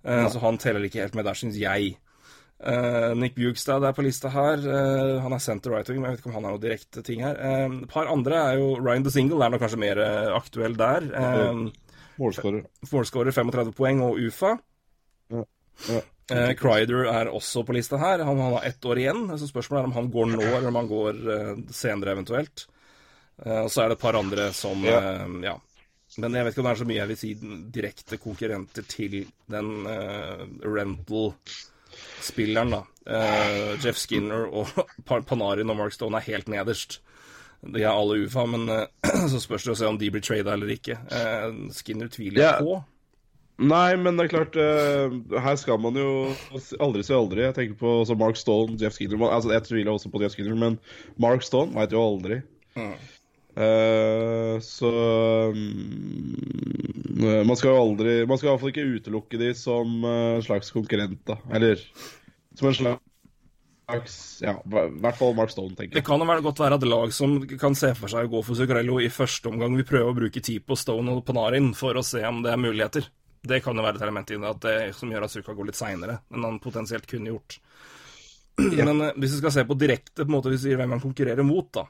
Eh, 0.05 0.28
så 0.30 0.41
han 0.41 0.59
teller 0.59 0.86
ikke 0.86 1.03
helt 1.03 1.18
med 1.18 1.26
der, 1.26 1.34
syns 1.34 1.59
jeg. 1.59 1.97
Eh, 2.61 3.14
Nick 3.16 3.34
Bugstad 3.34 3.84
er 3.84 3.93
på 3.97 4.05
lista 4.05 4.30
her. 4.32 4.61
Eh, 4.61 5.20
han 5.24 5.32
er 5.32 5.41
center 5.41 5.72
right 5.74 5.88
wing, 5.88 6.01
men 6.01 6.11
jeg 6.11 6.18
vet 6.18 6.22
ikke 6.24 6.30
om 6.30 6.38
han 6.38 6.49
har 6.49 6.57
noe 6.57 6.62
direkte 6.62 7.03
ting 7.05 7.22
her. 7.24 7.36
Eh, 7.36 7.82
Et 7.82 7.88
par 7.88 8.07
andre 8.12 8.36
er 8.36 8.59
jo 8.61 8.74
Ryan 8.80 9.05
the 9.05 9.11
Single, 9.11 9.43
er 9.45 9.51
nok 9.51 9.61
kanskje 9.64 9.80
mer 9.80 9.99
eh, 9.99 10.32
aktuell 10.36 10.76
der. 10.76 11.09
Eh, 11.11 11.62
Målskårer. 12.20 12.64
Målskårer 12.93 13.32
35 13.32 13.72
poeng 13.76 14.03
og 14.05 14.20
UFA. 14.20 14.59
Ja. 15.88 16.00
Eh, 16.30 16.52
Crider 16.54 17.08
er 17.10 17.26
også 17.34 17.64
på 17.66 17.74
lista 17.74 17.98
her. 17.98 18.18
Han, 18.22 18.38
han 18.38 18.52
har 18.58 18.66
ett 18.68 18.84
år 18.86 18.98
igjen. 19.02 19.24
Så 19.38 19.48
spørsmålet 19.50 19.82
er 19.82 19.88
om 19.90 19.96
han 19.96 20.10
går 20.14 20.26
nå, 20.34 20.42
eller 20.44 20.68
om 20.70 20.78
han 20.78 20.90
går 20.90 21.14
eh, 21.34 21.56
senere 21.74 22.12
eventuelt. 22.14 22.66
Eh, 23.44 23.62
og 23.64 23.70
så 23.72 23.82
er 23.82 23.86
det 23.90 23.96
et 23.98 24.04
par 24.04 24.18
andre 24.20 24.50
som 24.54 24.84
Ja. 24.86 24.98
eh, 25.00 25.26
ja. 25.48 25.56
Men 26.18 26.34
jeg 26.34 26.44
vet 26.44 26.52
ikke 26.56 26.62
om 26.62 26.66
det 26.66 26.72
er 26.74 26.80
så 26.82 26.88
mye 26.90 26.98
jeg 27.00 27.08
vil 27.12 27.18
si 27.20 27.28
direkte 27.70 28.16
konkurrenter 28.18 28.82
til 28.90 29.12
den 29.50 29.68
eh, 29.86 30.40
rental-spilleren, 30.66 32.70
da. 32.74 32.80
Eh, 33.06 33.76
Jeff 33.84 33.98
Skinner 33.98 34.46
og 34.50 34.66
Panarin 35.28 35.70
og 35.70 35.76
Mark 35.78 35.92
Stone 35.94 36.18
er 36.18 36.26
helt 36.30 36.48
nederst. 36.50 36.98
De 37.62 37.82
er 37.82 37.90
alle 37.92 38.22
UFA, 38.24 38.46
men 38.48 38.66
så 39.32 39.40
spørs 39.42 39.64
det 39.68 39.72
å 39.74 39.78
se 39.78 39.86
om 39.90 39.98
de 40.00 40.08
blir 40.14 40.24
trada 40.24 40.52
eller 40.56 40.70
ikke. 40.74 40.96
Skinner 41.76 42.08
tviler 42.12 42.42
jeg 42.42 42.48
Ja. 42.48 42.58
på. 42.62 42.78
Nei, 43.61 43.92
men 44.00 44.16
det 44.16 44.24
er 44.24 44.32
klart 44.32 44.56
uh, 44.56 45.12
Her 45.44 45.56
skal 45.61 45.80
man 45.82 45.96
jo 45.98 46.32
aldri 46.80 47.04
si 47.04 47.12
aldri. 47.12 47.44
Jeg 47.44 47.56
tenker 47.58 47.80
på 47.82 47.94
også 48.00 48.16
Mark 48.16 48.38
Stone, 48.40 48.78
Jeff 48.80 48.96
Skinner 48.96 49.20
altså 49.28 49.52
Jeg 49.52 49.66
tviler 49.68 49.92
også 49.92 50.12
på 50.12 50.22
Jeff 50.22 50.36
Skinner, 50.36 50.56
men 50.56 50.78
Mark 51.20 51.44
Stone 51.44 51.76
veit 51.76 51.92
jo 51.92 52.00
aldri. 52.00 52.40
Mm. 52.78 52.94
Uh, 53.50 54.56
så 54.62 54.88
um, 55.50 55.61
Man 57.50 57.58
skal 57.58 57.72
jo 57.74 57.80
aldri 57.80 58.12
Man 58.30 58.38
skal 58.38 58.52
iallfall 58.52 58.70
ikke 58.70 58.86
utelukke 58.94 59.40
de 59.40 59.48
som 59.58 60.04
eh, 60.06 60.36
en 60.38 60.44
slags 60.46 60.70
konkurrent, 60.70 61.18
da. 61.26 61.36
Eller 61.52 61.82
som 62.56 62.70
en 62.70 62.76
slags 62.78 64.16
Ja, 64.40 64.54
i 64.54 64.84
hvert 65.02 65.18
fall 65.18 65.34
Mark 65.36 65.50
Stone, 65.52 65.74
tenker 65.74 65.98
jeg. 65.98 65.98
Det 65.98 66.06
kan 66.06 66.22
jo 66.22 66.40
godt 66.46 66.62
være 66.62 66.78
at 66.78 66.86
lag 66.86 67.12
som 67.12 67.40
kan 67.61 67.74
se 67.76 67.90
for 67.98 68.12
seg 68.12 68.30
å 68.30 68.32
gå 68.38 68.44
for 68.46 68.56
Zuccarello 68.56 69.00
i 69.02 69.11
første 69.12 69.50
omgang, 69.50 69.74
vil 69.76 69.88
prøve 69.88 70.12
å 70.14 70.18
bruke 70.22 70.40
tid 70.40 70.62
på 70.64 70.78
Stone 70.78 71.11
og 71.11 71.24
Panarin 71.26 71.72
for 71.76 71.98
å 71.98 72.06
se 72.06 72.22
om 72.24 72.44
det 72.46 72.54
er 72.54 72.62
muligheter. 72.62 73.11
Det 73.41 73.62
kan 73.64 73.76
jo 73.76 73.84
være 73.84 73.97
et 73.97 74.05
element 74.05 74.30
i 74.30 74.36
det, 74.36 74.51
at 74.51 74.64
det 74.66 74.76
som 74.99 75.11
gjør 75.12 75.24
at 75.24 75.32
Suka 75.32 75.57
går 75.57 75.70
litt 75.70 75.78
seinere 75.78 76.20
enn 76.28 76.45
han 76.45 76.61
potensielt 76.62 77.09
kunne 77.09 77.32
gjort. 77.32 77.61
Men 78.61 79.01
eh, 79.01 79.14
hvis 79.16 79.36
vi 79.36 79.43
skal 79.43 79.55
se 79.55 79.66
på 79.68 79.78
direkte, 79.80 80.22
på 80.22 80.28
en 80.28 80.36
måte, 80.36 80.53
hvis 80.53 80.64
vi 80.64 80.70
sier 80.70 80.80
hvem 80.80 80.97
han 80.97 81.03
konkurrerer 81.03 81.47
mot, 81.47 81.70
da, 81.72 81.86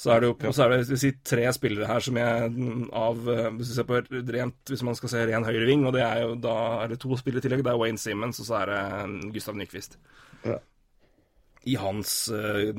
så 0.00 0.14
er 0.14 0.22
det 0.22 0.30
jo 0.30 0.52
så 0.56 0.64
er 0.64 0.72
det 0.78 0.98
sier, 1.00 1.16
tre 1.26 1.44
spillere 1.52 1.88
her 1.90 2.04
som 2.04 2.16
jeg 2.16 2.52
mm, 2.54 2.84
av 2.96 3.26
eh, 3.28 3.48
Hvis 3.58 3.72
vi 3.72 3.76
ser 3.76 3.88
på 3.88 3.98
rent, 4.36 4.60
hvis 4.72 4.84
man 4.86 4.96
skal 4.96 5.12
se 5.12 5.24
ren 5.28 5.44
høyreving, 5.44 5.84
og 5.88 5.96
det 5.96 6.04
er 6.06 6.22
jo 6.24 6.38
da 6.40 6.56
er 6.84 6.94
det 6.94 7.00
to 7.02 7.18
spillere 7.20 7.42
i 7.42 7.48
tillegg. 7.48 7.64
Det 7.66 7.74
er 7.74 7.80
Wayne 7.82 8.00
Simmons, 8.00 8.40
og 8.40 8.48
så 8.48 8.62
er 8.62 8.72
det 8.72 8.80
mm, 9.10 9.18
Gustav 9.34 9.58
Nyquist. 9.60 9.98
Ja. 10.46 10.56
I 11.68 11.76
hans 11.82 12.14
eh, 12.32 12.70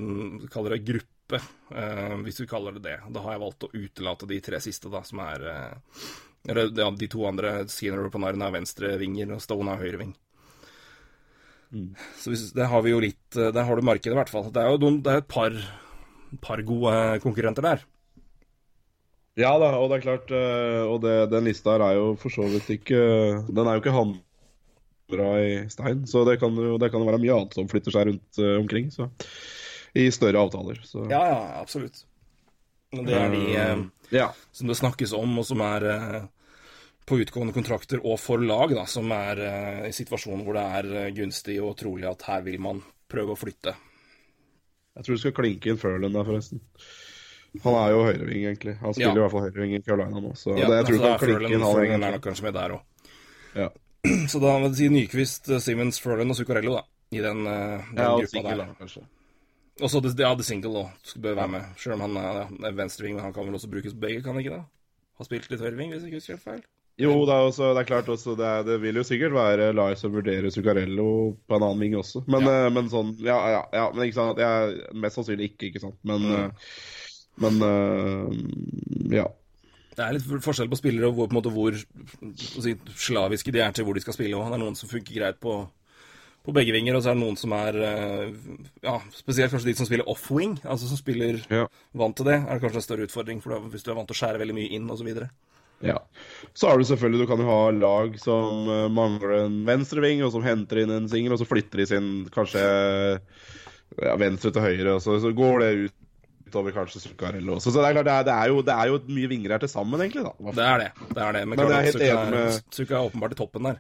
kaller 0.50 0.78
det 0.78 0.82
gruppe, 0.88 1.44
eh, 1.78 2.18
hvis 2.26 2.42
vi 2.42 2.50
kaller 2.50 2.80
det 2.80 2.86
det. 2.88 2.98
Da 3.14 3.26
har 3.28 3.38
jeg 3.38 3.44
valgt 3.46 3.68
å 3.68 3.74
utelate 3.76 4.30
de 4.32 4.42
tre 4.42 4.62
siste, 4.64 4.89
da, 4.89 5.04
som 5.06 5.22
er 5.28 5.46
eh, 5.52 6.06
eller 6.50 6.72
ja, 6.74 6.89
de 6.98 7.08
to 7.12 7.26
andre, 7.30 7.62
Skinner 7.70 8.08
på 8.08 8.16
Panarin, 8.16 8.42
er 8.42 8.54
venstrevinger, 8.56 9.36
og 9.36 9.44
Stone 9.44 9.74
er 9.74 9.82
høyreving. 9.84 10.14
Så 12.20 12.34
hvis, 12.34 12.50
der 12.56 12.68
har 12.68 12.84
vi 12.84 12.92
jo 12.92 13.00
litt 13.00 13.38
eh, 13.39 13.52
Der 13.56 13.64
har 13.64 13.80
du 13.80 13.86
markedet, 13.86 14.12
i 14.12 14.20
hvert 14.20 14.32
fall. 14.32 14.50
Det 14.52 14.60
er 14.60 14.74
jo 14.74 14.82
noen, 14.82 15.00
det 15.06 15.14
er 15.14 15.22
et 15.22 15.30
par, 15.32 15.56
par 16.44 16.64
gode 16.68 16.96
konkurrenter 17.24 17.64
der. 17.64 17.86
Ja 19.39 19.54
da, 19.62 19.70
og 19.80 19.88
det 19.88 20.02
er 20.02 20.04
klart 20.04 20.34
eh, 20.36 20.82
Og 20.84 20.98
det, 21.06 21.14
den 21.32 21.48
lista 21.48 21.78
her 21.78 21.86
er 21.86 21.96
jo 21.96 22.10
for 22.20 22.34
så 22.34 22.44
vidt 22.52 22.68
ikke 22.74 23.00
Den 23.48 23.64
er 23.64 23.78
jo 23.78 23.80
ikke 23.80 23.94
hamra 23.96 25.30
i 25.39 25.54
stein, 25.72 26.04
så 26.08 26.26
det 26.28 26.38
kan 26.42 26.56
jo 26.60 26.76
det 26.80 26.92
kan 26.92 27.04
være 27.08 27.20
mye 27.24 27.38
annet 27.38 27.56
som 27.56 27.72
flytter 27.72 27.96
seg 27.96 28.08
rundt 28.12 28.39
eh, 28.44 28.58
omkring. 28.60 28.92
Så, 28.92 29.08
I 29.96 30.10
større 30.12 30.44
avtaler. 30.44 30.80
Så. 30.88 31.08
Ja, 31.12 31.24
ja, 31.28 31.39
absolutt. 31.60 32.04
Det 32.92 33.16
er 33.16 33.30
de 33.32 33.42
eh, 33.56 33.84
Ja. 34.12 34.30
som 34.52 34.68
det 34.68 34.76
snakkes 34.78 35.14
om, 35.16 35.38
og 35.39 35.46
som 35.48 35.62
er 35.64 35.86
eh, 35.88 36.22
på 37.08 37.20
utgående 37.24 37.54
kontrakter 37.56 38.02
og 38.04 38.20
for 38.20 38.38
lag, 38.44 38.74
da, 38.76 38.84
som 38.86 39.12
er 39.16 39.39
eh, 39.39 39.86
i 39.89 39.94
situasjoner 39.96 40.44
hvor 40.44 40.58
det 40.60 40.66
er 40.98 41.12
gunstig 41.16 41.56
og 41.64 41.78
trolig 41.80 42.10
at 42.10 42.22
her 42.28 42.42
vil 42.46 42.60
man 42.60 42.82
prøve 43.12 43.32
å 43.36 43.39
flytte. 43.39 43.74
Jeg 44.96 45.06
tror 45.08 45.16
du 45.16 45.22
skal 45.24 45.32
klinke 45.38 45.72
inn 45.72 45.80
Furlan 45.80 46.12
der, 46.12 46.28
forresten. 46.28 46.60
Han 47.64 47.76
er 47.80 47.89
jo 47.92 48.04
høyreving, 48.08 48.44
egentlig. 48.48 48.74
Han 48.82 48.94
spiller 48.94 49.12
Ja. 49.16 49.16
i 49.16 49.24
hvert 49.24 49.32
fall 49.32 49.46
høyreving 49.48 49.74
i 49.76 49.82
Carolina 49.84 50.20
nå, 50.24 50.34
så 50.39 50.54
Ja, 50.58 50.68
det, 50.68 50.76
jeg 50.82 50.86
tror 50.86 50.98
altså, 51.00 51.08
kan 51.08 51.20
klinke 51.20 51.39
Furlan- 51.39 51.54
inn 51.56 51.62
han, 51.66 51.74
Furlan 51.76 52.04
er 52.04 52.12
nok 52.18 52.24
kanskje 52.28 52.44
med 52.44 52.54
der 52.60 52.76
òg. 52.76 52.82
Ja. 53.56 53.70
Så 54.32 54.39
da 54.42 54.54
vil 54.58 54.68
jeg 54.70 54.76
si 54.80 54.88
Nyquist, 54.89 55.50
Simmons, 55.62 56.00
Furlan 56.04 56.30
og 56.32 56.36
Zuccarello, 56.39 56.76
da. 56.80 56.84
I 57.12 57.20
den, 57.24 57.44
den 57.44 57.98
Ja, 58.00 58.16
gruppa 58.18 58.42
der. 58.48 58.56
da, 58.58 58.68
kanskje. 58.80 59.04
Og 59.82 59.90
så 59.90 60.02
det- 60.02 60.18
ja, 60.20 60.34
The 60.36 60.44
Single 60.44 60.72
òg 60.86 61.16
bør 61.22 61.36
være 61.36 61.48
med. 61.50 61.64
Selv 61.78 61.94
om 61.96 62.02
han 62.02 62.14
ja, 62.14 62.48
er 62.70 62.72
venstreving, 62.78 63.16
men 63.16 63.24
han 63.24 63.34
kan 63.34 63.46
vel 63.46 63.56
også 63.58 63.70
brukes 63.72 63.94
på 63.94 64.00
begge, 64.00 64.22
kan 64.24 64.36
han 64.36 64.44
ikke 64.44 64.56
det? 64.58 64.64
Har 65.18 65.26
spilt 65.26 65.50
litt 65.52 65.60
høyreving, 65.62 65.92
hvis 65.92 66.02
jeg 66.04 66.12
ikke 66.12 66.20
husker 66.22 66.34
helt 66.38 66.44
feil. 66.46 66.62
Jo, 67.00 67.14
det 67.26 67.34
er, 67.34 67.46
også, 67.50 67.74
det 67.74 67.82
er 67.82 67.88
klart 67.90 68.10
også 68.14 68.36
det, 68.38 68.46
er, 68.46 68.64
det 68.68 68.76
vil 68.82 68.96
jo 69.00 69.04
sikkert 69.08 69.34
være 69.34 69.74
Lars 69.74 70.00
som 70.04 70.12
vurderer 70.14 70.52
Zuccarello 70.54 71.36
på 71.50 71.56
en 71.56 71.64
annen 71.64 71.80
ving 71.80 71.96
også. 71.96 72.22
Men, 72.28 72.42
Ja. 72.46 72.66
eh, 72.68 72.70
men 72.70 72.90
sånn 72.90 73.16
Ja, 73.24 73.38
ja, 73.50 73.62
ja 73.74 73.92
men 73.92 74.06
ikke 74.06 74.20
sant. 74.20 74.38
Jeg, 74.38 74.82
mest 74.94 75.16
sannsynlig 75.18 75.50
ikke, 75.54 75.72
ikke 75.72 75.82
sant. 75.82 75.96
Men, 76.04 76.22
Mm. 76.22 76.44
eh, 76.44 76.52
men 77.38 77.62
uh, 77.64 79.16
ja. 79.16 79.26
Det 79.96 80.06
er 80.06 80.14
litt 80.14 80.24
forskjell 80.44 80.70
på 80.70 80.78
spillere 80.78 81.08
og 81.10 81.16
hvor, 81.16 81.28
på 81.28 81.34
en 81.36 81.42
måte, 81.42 81.52
hvor 81.52 81.74
si, 82.38 82.76
slaviske 82.96 83.52
de 83.52 83.60
er 83.60 83.72
til 83.72 83.86
hvor 83.86 83.94
de 83.98 84.02
skal 84.04 84.14
spille. 84.14 84.36
Og 84.38 84.46
det 84.52 84.60
er 84.60 84.64
noen 84.64 84.76
som 84.78 84.90
funker 84.92 85.16
greit 85.16 85.40
på, 85.42 85.56
på 86.46 86.54
begge 86.56 86.74
vinger, 86.74 86.96
og 86.98 87.04
så 87.06 87.12
er 87.12 87.18
det 87.20 87.22
noen 87.24 87.38
som 87.38 87.52
er 87.54 87.76
eh, 87.86 88.32
ja, 88.84 88.96
Spesielt 89.14 89.52
kanskje 89.54 89.70
de 89.70 89.76
som 89.78 89.86
spiller 89.86 90.08
off-wing, 90.10 90.56
altså 90.66 90.88
som 90.89 90.98
spiller 90.98 91.38
Ja. 91.54 91.68
vant 91.94 92.16
til 92.18 92.26
det, 92.26 92.39
er 92.42 92.54
det 92.58 92.64
kanskje 92.64 92.82
en 92.82 92.88
større 92.88 93.06
utfordring 93.06 93.42
for 93.44 93.60
hvis 93.70 93.84
du 93.86 93.92
er 93.92 94.00
vant 94.00 94.10
til 94.10 94.18
å 94.18 94.22
skjære 94.24 94.42
veldig 94.42 94.56
mye 94.58 94.72
inn 94.74 94.89
osv. 94.89 95.12
Ja. 95.86 95.98
Så 96.54 96.68
har 96.70 96.78
du 96.78 96.84
selvfølgelig, 96.86 97.24
du 97.24 97.30
kan 97.30 97.39
jo 97.42 97.50
ha 97.50 97.72
lag 97.74 98.18
som 98.22 98.68
eh, 98.70 98.88
mangler 98.94 99.36
en 99.46 99.62
venstreving, 99.70 100.24
og 100.26 100.32
som 100.34 100.44
henter 100.46 100.82
inn 100.84 100.92
en 100.98 101.08
singel, 101.10 101.34
og 101.34 101.42
så 101.42 101.48
flytter 101.50 101.82
de 101.84 101.88
sin 101.89 102.10
kanskje 102.34 102.62
ja, 104.02 104.14
venstre 104.22 104.52
til 104.56 104.62
høyre, 104.66 104.96
og 104.98 105.02
så, 105.04 105.18
så 105.22 105.32
går 105.36 105.60
det 105.66 105.72
ut 105.88 105.98
utover 106.52 106.74
kanskje 106.76 107.00
Zuccarello 107.00 107.54
også. 107.56 107.72
Så 107.72 107.80
det 107.80 107.88
er 107.88 107.94
klart, 107.96 108.08
det 108.10 108.14
er, 108.18 108.24
det 108.28 108.34
er, 108.36 108.48
jo, 108.52 108.62
det 108.68 108.74
er 108.76 108.89
jo 108.92 108.98
mye 109.16 109.30
vinger 109.32 109.54
her 109.56 109.62
til 109.64 109.70
sammen, 109.72 110.02
egentlig. 110.04 110.26
da. 110.28 110.34
Det 110.58 110.66
er 110.68 110.82
det. 110.82 110.88
det 111.16 111.22
er 111.24 111.38
det. 111.38 111.44
Men, 111.48 111.56
Men 111.56 111.62
er 111.62 111.70
klart 111.72 111.94
Zucca 111.94 112.10
enig 112.10 112.34
med- 112.34 112.58
er- 112.82 112.98
er 112.98 113.06
åpenbart 113.06 113.32
i 113.32 113.39
toppen 113.39 113.70
der. 113.70 113.78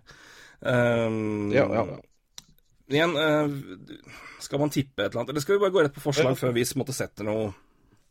Um, 0.61 1.51
Ja, 1.51 1.65
ja. 1.67 1.83
Igjen, 2.91 3.17
eh, 3.17 3.57
skal 4.43 4.61
man 4.61 4.71
tippe 4.73 5.03
et 5.03 5.09
eller 5.09 5.21
annet, 5.21 5.33
eller 5.33 5.43
skal 5.43 5.57
vi 5.57 5.63
bare 5.65 5.75
gå 5.75 5.83
rett 5.85 5.95
på 5.95 6.03
forslag 6.03 6.37
før 6.39 6.55
vi 6.55 6.65
måtte 6.79 6.95
sette 6.95 7.25
noe 7.27 7.51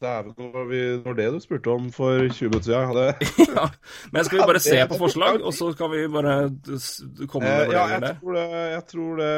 Dæven, 0.01 0.33
det 0.33 1.05
var, 1.05 1.13
det 1.13 1.27
du 1.35 1.41
spurte 1.45 1.69
om 1.69 1.91
for 1.93 2.23
20 2.33 2.49
minutter 2.49 2.71
siden. 2.71 2.81
Ja, 2.81 2.93
det... 2.97 3.33
ja, 3.59 3.67
Men 4.13 4.25
skal 4.25 4.39
vi 4.39 4.47
bare 4.49 4.63
se 4.65 4.79
på 4.89 4.97
forslag, 4.97 5.43
og 5.45 5.53
så 5.53 5.75
kan 5.77 5.91
vi 5.93 6.07
bare 6.09 6.37
komme 7.29 7.45
med 7.45 7.67
Eh, 7.69 7.75
ja, 7.75 7.83
vurderinger 7.85 7.93
jeg 7.93 8.01
der? 8.01 8.15
tror 8.23 8.33
det 8.39 8.47
Jeg 8.71 8.87
tror 8.89 9.21
det 9.21 9.35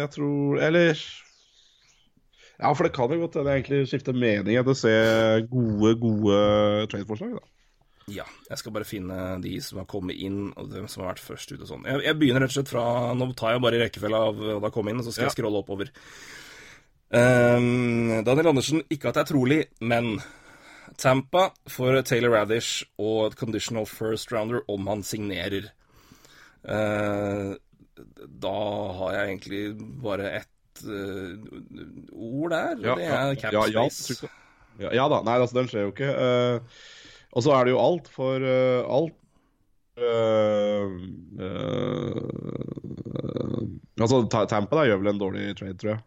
Jeg 0.00 0.10
tror 0.16 0.58
Eller 0.66 1.04
Ja, 2.58 2.72
for 2.72 2.82
det 2.82 2.92
kan 2.96 3.14
jo 3.14 3.20
godt 3.22 3.38
hende 3.38 3.54
jeg 3.54 3.62
egentlig 3.62 3.88
skifter 3.92 4.18
mening 4.18 4.58
etter 4.58 4.74
å 4.74 4.80
se 4.82 4.96
gode, 5.50 5.94
gode 6.02 6.42
trade-forslag. 6.90 7.38
da. 7.38 7.46
Ja, 8.12 8.26
jeg 8.48 8.60
skal 8.60 8.74
bare 8.74 8.88
finne 8.88 9.16
de 9.42 9.54
som 9.64 9.80
har 9.80 9.88
kommet 9.90 10.18
inn, 10.20 10.50
og 10.58 10.70
hvem 10.72 10.88
som 10.90 11.04
har 11.04 11.12
vært 11.12 11.24
først 11.24 11.54
ut 11.54 11.62
og 11.62 11.68
sånn. 11.70 11.88
Jeg, 11.88 12.02
jeg 12.08 12.18
begynner 12.20 12.44
rett 12.44 12.52
og 12.52 12.58
slett 12.58 12.72
fra 12.72 12.84
Nå 13.16 13.30
tar 13.38 13.56
jeg 13.56 13.64
bare 13.64 13.78
i 13.78 14.12
av 14.12 14.38
hva 14.38 14.54
som 14.58 14.66
har 14.66 14.74
kommet 14.74 14.94
inn, 14.94 15.02
og 15.02 15.08
så 15.08 15.14
skal 15.14 15.28
jeg 15.28 15.36
scrolle 15.36 15.62
oppover. 15.62 15.92
Um, 17.12 18.22
Daniel 18.24 18.52
Andersen, 18.52 18.84
ikke 18.92 19.10
at 19.10 19.18
det 19.18 19.24
er 19.24 19.30
trolig, 19.32 19.60
men 19.84 20.14
Tampa 21.00 21.50
for 21.70 22.00
Taylor 22.08 22.32
Radish 22.36 22.86
og 23.00 23.30
et 23.30 23.36
conditional 23.40 23.86
first 23.88 24.32
rounder 24.32 24.64
om 24.72 24.88
han 24.90 25.04
signerer. 25.06 25.70
Uh, 26.64 27.54
da 28.42 28.58
har 28.98 29.16
jeg 29.16 29.28
egentlig 29.28 29.62
bare 30.02 30.30
ett 30.42 30.84
uh, 30.86 31.36
ord 32.12 32.54
der. 32.54 32.76
og 32.76 32.86
Ja, 32.86 32.96
det 32.96 33.10
er 33.10 33.34
cap 33.40 33.56
ja, 33.56 33.66
ja, 33.72 33.88
space. 33.90 34.22
jeg. 34.22 34.38
Ja, 34.80 34.92
ja 35.02 35.08
da. 35.12 35.20
Nei, 35.26 35.38
altså, 35.38 35.58
den 35.60 35.68
skjer 35.70 35.86
jo 35.86 35.92
ikke. 35.92 36.10
Eh, 36.10 36.82
og 37.32 37.44
så 37.44 37.54
er 37.56 37.66
det 37.66 37.74
jo 37.74 37.82
alt 37.82 38.12
for 38.12 38.44
uh, 38.44 38.84
alt 39.00 39.18
Uh, 39.92 40.88
uh, 41.36 42.16
Altså, 44.00 44.22
Tampa 44.48 44.78
da 44.78 44.86
gjør 44.88 45.02
vel 45.02 45.10
en 45.12 45.20
dårlig 45.20 45.42
trade, 45.58 45.76
tror 45.78 45.90
jeg. 45.92 46.00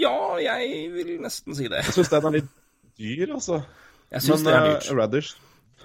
Ja, 0.00 0.16
jeg 0.40 0.90
vil 0.94 1.14
nesten 1.24 1.56
si 1.56 1.68
det. 1.70 1.82
Jeg 1.88 1.96
syns 1.96 2.12
den 2.12 2.28
er 2.28 2.36
litt 2.38 2.50
dyr, 3.00 3.32
altså. 3.36 3.62
Jeg 4.12 4.24
syns 4.26 4.44
Men 4.44 4.46
det 4.46 4.54
er 4.54 4.68
dyrt. 4.68 4.90
Radish 4.98 5.30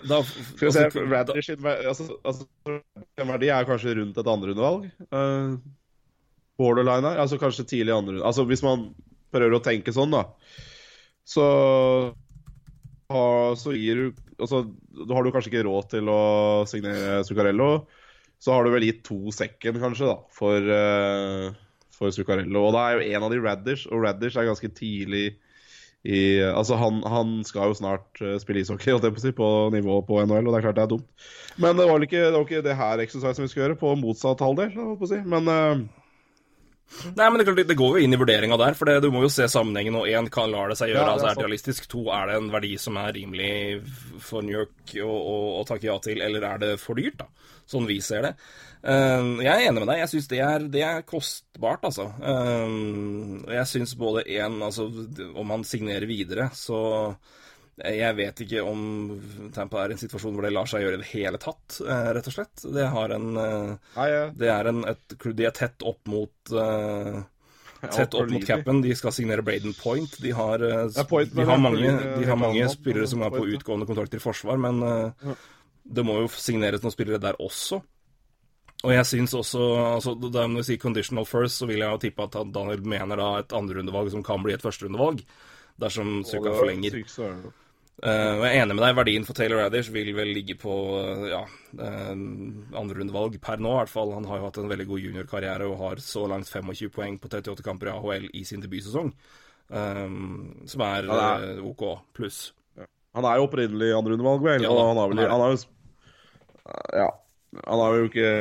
Da, 0.06 0.20
Skal 0.28 0.68
vi 0.68 0.72
se, 0.76 0.84
altså, 0.86 1.04
Radish 1.10 1.56
da, 1.56 1.74
altså, 1.90 2.08
altså, 2.28 2.48
verdi 3.32 3.50
er 3.54 3.68
kanskje 3.68 3.96
rundt 4.00 4.20
et 4.22 4.32
andrerundevalg. 4.36 4.88
Uh, 5.10 5.58
borderline 6.60 7.08
her. 7.08 7.22
Altså 7.24 7.40
kanskje 7.42 7.68
tidlig 7.72 7.96
andre 7.96 8.22
Altså 8.22 8.46
hvis 8.48 8.64
man 8.64 8.90
prøver 9.34 9.58
å 9.58 9.64
tenke 9.64 9.92
sånn, 9.96 10.14
da, 10.16 10.22
så 11.28 11.46
har- 13.12 13.56
så 13.60 13.74
gir 13.76 14.14
Altså, 14.36 14.66
har 15.08 15.24
du 15.24 15.32
kanskje 15.32 15.48
ikke 15.48 15.64
råd 15.64 15.86
til 15.94 16.10
å 16.12 16.68
signere 16.68 17.22
Zuccarello. 17.24 17.86
Så 18.38 18.52
har 18.52 18.66
du 18.66 18.70
vel 18.74 18.84
gitt 18.84 19.02
to 19.08 19.32
sekken, 19.32 19.80
kanskje, 19.80 20.10
da, 20.10 20.18
for, 20.30 20.60
uh, 20.60 21.54
for 21.96 22.12
Zuccarello. 22.12 22.66
Og 22.68 22.74
da 22.76 22.82
er 22.90 23.00
jo 23.00 23.16
en 23.16 23.24
av 23.24 23.32
de 23.32 23.40
Radish, 23.40 23.88
og 23.88 24.04
Radish 24.04 24.36
er 24.36 24.50
ganske 24.50 24.68
tidlig 24.76 25.38
i 26.06 26.20
Altså, 26.52 26.76
han, 26.78 27.00
han 27.08 27.44
skal 27.48 27.72
jo 27.72 27.78
snart 27.80 28.20
eh, 28.22 28.36
spille 28.38 28.62
ishockey 28.62 28.94
på, 29.00 29.32
på 29.40 29.50
nivå 29.74 30.02
på 30.06 30.20
NHL, 30.22 30.46
og 30.46 30.52
det 30.54 30.60
er 30.60 30.66
klart 30.68 30.76
det 30.76 30.84
er 30.84 30.92
dumt. 30.92 31.08
Men 31.58 31.80
det 31.80 31.88
var 31.88 31.96
vel 31.96 32.06
ikke 32.06 32.26
det, 32.28 32.34
var 32.36 32.46
ikke 32.46 32.66
det 32.68 32.76
her 32.78 33.02
exercisen 33.02 33.46
vi 33.46 33.50
skulle 33.50 33.70
gjøre, 33.70 33.80
på 33.80 33.96
motsatt 33.98 34.44
halvdel, 34.44 34.76
holdt 34.76 35.00
på 35.00 35.08
å 35.08 35.14
si. 35.16 35.22
Men 35.26 35.48
eh, 35.50 35.86
Nei, 37.16 37.28
men 37.28 37.40
det, 37.40 37.46
klart, 37.48 37.62
det 37.68 37.78
går 37.78 37.98
jo 37.98 38.06
inn 38.06 38.16
i 38.16 38.20
vurderinga 38.20 38.58
der, 38.62 38.76
for 38.78 38.90
det, 38.90 39.00
du 39.04 39.10
må 39.14 39.24
jo 39.26 39.32
se 39.34 39.48
sammenhengen. 39.52 39.98
Og 40.00 40.10
én, 40.10 40.30
kan 40.32 40.52
lar 40.52 40.72
det 40.72 40.78
seg 40.80 40.92
gjøre, 40.92 41.02
Ja, 41.02 41.06
det 41.06 41.12
er 41.12 41.16
altså 41.16 41.28
er 41.30 41.40
det 41.40 41.46
realistisk. 41.46 41.88
To, 41.92 42.04
er 42.16 42.30
det 42.30 42.38
en 42.40 42.52
verdi 42.54 42.72
som 42.82 43.00
er 43.02 43.16
rimelig 43.18 43.52
for 44.24 44.46
New 44.46 44.56
York 44.56 44.96
å, 45.04 45.10
å, 45.10 45.36
å 45.60 45.66
takke 45.68 45.90
ja 45.90 45.98
til, 46.04 46.22
eller 46.26 46.46
er 46.48 46.62
det 46.64 46.72
for 46.82 47.00
dyrt, 47.00 47.20
da? 47.24 47.30
Sånn 47.70 47.88
vi 47.90 47.98
ser 48.06 48.28
det. 48.28 48.34
Uh, 48.86 49.42
jeg 49.42 49.50
er 49.50 49.64
enig 49.66 49.82
med 49.82 49.90
deg. 49.90 50.04
Jeg 50.04 50.12
syns 50.14 50.30
det, 50.30 50.42
det 50.76 50.84
er 50.86 51.08
kostbart, 51.10 51.88
altså. 51.90 52.12
Uh, 52.22 53.42
jeg 53.50 53.72
syns 53.72 53.96
både 54.00 54.28
én 54.30 54.62
Altså, 54.66 54.88
om 55.36 55.56
han 55.56 55.66
signerer 55.68 56.06
videre, 56.10 56.52
så 56.56 56.78
jeg 57.76 58.16
vet 58.16 58.42
ikke 58.46 58.62
om 58.64 58.82
Tampa 59.54 59.82
er 59.84 59.92
i 59.92 59.96
en 59.98 60.00
situasjon 60.00 60.36
hvor 60.36 60.46
det 60.48 60.54
lar 60.56 60.68
seg 60.70 60.86
gjøre 60.86 60.96
i 60.96 61.02
det 61.02 61.10
hele 61.10 61.40
tatt, 61.44 61.80
eh, 61.84 62.10
rett 62.16 62.28
og 62.32 62.36
slett. 62.38 62.64
Det 62.72 62.86
har 62.94 63.14
en 63.16 63.40
eh, 63.42 64.28
det 64.40 64.52
er 64.52 64.70
en, 64.72 64.84
et, 64.88 65.16
de 65.26 65.48
er 65.48 65.56
tett 65.56 65.84
opp 65.84 66.00
mot 66.12 66.54
eh, 66.56 67.24
Tett 67.86 68.16
opp 68.18 68.32
mot 68.32 68.46
capen. 68.48 68.80
De 68.82 68.96
skal 68.98 69.14
signere 69.14 69.44
Braden 69.46 69.76
Point. 69.78 70.16
De 70.24 70.32
har, 70.34 70.64
Point, 71.06 71.34
de 71.36 71.44
har 71.46 71.60
mange, 71.62 71.92
de 72.16 72.24
har 72.26 72.40
mange 72.40 72.64
spillere 72.72 73.06
som 73.12 73.22
er 73.22 73.36
på 73.36 73.44
utgående 73.46 73.86
kontrakter 73.86 74.18
i 74.18 74.24
forsvar, 74.24 74.58
men 74.58 74.80
det 75.86 76.06
må 76.08 76.16
jo 76.24 76.32
signeres 76.34 76.82
noen 76.82 76.96
spillere 76.96 77.20
der 77.22 77.38
også. 77.38 77.78
Og 78.88 78.94
jeg 78.96 79.06
syns 79.12 79.36
også 79.38 79.68
altså, 79.92 80.16
da 80.18 80.48
Når 80.48 80.64
vi 80.64 80.66
sier 80.72 80.82
conditional 80.82 81.28
first, 81.30 81.60
så 81.60 81.70
vil 81.70 81.84
jeg 81.84 81.92
jo 81.92 82.02
tippe 82.02 82.26
at 82.26 82.40
Daniel 82.56 82.82
mener 82.90 83.22
da 83.22 83.30
et 83.44 83.54
andrerundevalg 83.54 84.10
som 84.16 84.26
kan 84.26 84.42
bli 84.42 84.56
et 84.56 84.66
førsterundevalg, 84.66 85.22
dersom 85.86 86.24
Zucca 86.26 86.56
forlenger. 86.58 87.04
Sykt 87.04 87.62
Eh, 88.04 88.32
og 88.36 88.42
jeg 88.44 88.58
er 88.58 88.66
enig 88.66 88.76
med 88.76 88.84
deg, 88.84 88.98
verdien 88.98 89.26
for 89.28 89.38
Taylor 89.38 89.62
Radish 89.64 89.92
vil 89.94 90.10
vel 90.18 90.34
ligge 90.36 90.58
på 90.60 90.74
uh, 91.00 91.24
ja, 91.32 91.40
uh, 91.80 92.12
andrerundevalg 92.76 93.38
per 93.44 93.64
nå, 93.64 93.72
i 93.72 93.80
hvert 93.80 93.94
fall. 93.94 94.12
Han 94.18 94.28
har 94.28 94.42
jo 94.42 94.50
hatt 94.50 94.60
en 94.60 94.70
veldig 94.72 94.88
god 94.90 95.06
juniorkarriere 95.06 95.70
og 95.70 95.80
har 95.80 96.04
så 96.04 96.26
langt 96.28 96.52
25 96.52 96.92
poeng 96.96 97.16
på 97.22 97.32
38 97.32 97.64
kamper 97.64 97.94
i 97.94 97.96
AHL 97.96 98.28
i 98.36 98.44
sin 98.48 98.64
debutsesong. 98.64 99.14
Um, 99.72 100.68
som 100.70 100.84
er 100.86 101.08
Ja, 101.10 101.30
eh, 101.42 101.64
OK 101.66 101.88
pluss. 102.14 102.52
Han 103.18 103.26
er 103.26 103.40
jo 103.40 103.48
opprinnelig 103.48 103.96
andrerundevalg, 103.96 104.44
vel? 104.44 104.68
Ja, 104.68 104.70
og 104.70 104.92
han 104.92 105.00
har 105.00 105.10
vel 105.10 105.22
han 105.22 105.26
er. 105.26 105.32
Han 105.32 105.46
har 105.46 105.56
jo 105.56 105.62
Ja. 107.00 107.10
Han 107.66 107.80
har 107.80 107.96
jo 107.96 108.10
ikke 108.12 108.32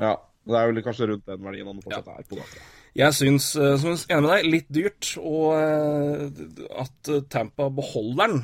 Ja. 0.00 0.16
Det 0.42 0.58
er 0.58 0.72
vel 0.72 0.82
kanskje 0.82 1.12
rundt 1.12 1.26
den 1.28 1.44
verdien 1.44 1.68
han 1.68 1.82
fortsatt 1.84 2.08
er 2.08 2.24
på. 2.26 2.40
Da. 2.40 2.62
Jeg 2.92 3.16
syns, 3.16 3.46
eh, 3.56 3.78
som 3.80 3.94
jeg 3.94 4.04
er 4.04 4.18
enig 4.18 4.26
med 4.26 4.32
deg, 4.34 4.48
litt 4.52 4.72
dyrt. 4.76 5.10
Og 5.16 5.54
eh, 5.56 6.42
at 6.82 7.08
eh, 7.08 7.22
Tampa 7.32 7.70
beholder 7.72 8.34
den, 8.34 8.42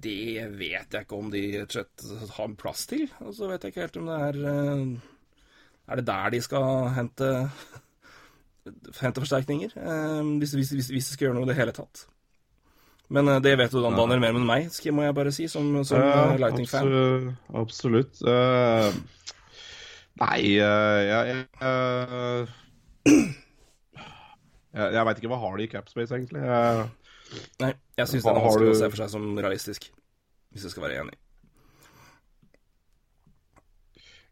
det 0.00 0.46
vet 0.56 0.96
jeg 0.96 1.04
ikke 1.04 1.18
om 1.18 1.28
de 1.32 1.42
rett 1.58 1.74
og 1.74 1.76
slett 1.76 2.36
har 2.38 2.54
plass 2.60 2.86
til. 2.88 3.04
Og 3.26 3.34
så 3.36 3.50
vet 3.50 3.66
jeg 3.66 3.74
ikke 3.74 3.84
helt 3.84 3.98
om 4.00 4.08
det 4.08 4.20
er 4.30 4.38
Er 5.90 6.00
det 6.00 6.06
der 6.06 6.30
de 6.32 6.40
skal 6.40 6.88
hente 6.96 7.28
hente 9.00 9.20
forsterkninger? 9.20 9.76
Hvis, 10.38 10.54
hvis, 10.56 10.70
hvis, 10.70 10.88
hvis 10.94 11.10
de 11.10 11.12
skal 11.12 11.26
gjøre 11.26 11.36
noe 11.36 11.48
i 11.48 11.50
det 11.50 11.58
hele 11.58 11.76
tatt. 11.76 12.06
Men 13.10 13.26
det 13.42 13.56
vet 13.58 13.72
du, 13.74 13.80
Dan 13.82 13.98
Daniel 13.98 14.22
mer 14.22 14.36
enn 14.38 14.46
meg, 14.46 14.70
må 14.94 15.02
jeg 15.02 15.16
bare 15.18 15.32
si, 15.34 15.48
som, 15.50 15.66
som 15.84 15.98
uh, 15.98 16.36
Lightning-fan. 16.38 16.86
Absolutt. 17.50 18.20
Absolutt. 18.22 18.22
Uh, 18.22 18.94
nei, 20.22 20.40
uh, 20.62 21.00
jeg 21.10 22.46
Jeg, 23.06 24.92
jeg, 24.94 25.02
veit 25.06 25.18
ikke 25.18 25.30
hva 25.32 25.38
har 25.42 25.56
de 25.58 25.64
i 25.66 25.70
capspace, 25.72 26.14
egentlig. 26.14 26.42
Jeg, 26.46 26.84
Nei, 27.62 27.72
jeg 27.98 28.10
syns 28.10 28.24
den 28.26 28.36
er 28.38 28.44
vanskelig 28.44 28.68
du- 28.68 28.74
å 28.74 28.78
se 28.80 28.88
for 28.90 29.00
seg 29.02 29.10
som 29.12 29.26
realistisk. 29.38 29.88
Hvis 30.50 30.64
jeg 30.66 30.72
skal 30.74 30.84
være 30.88 31.00
enig. 31.04 31.16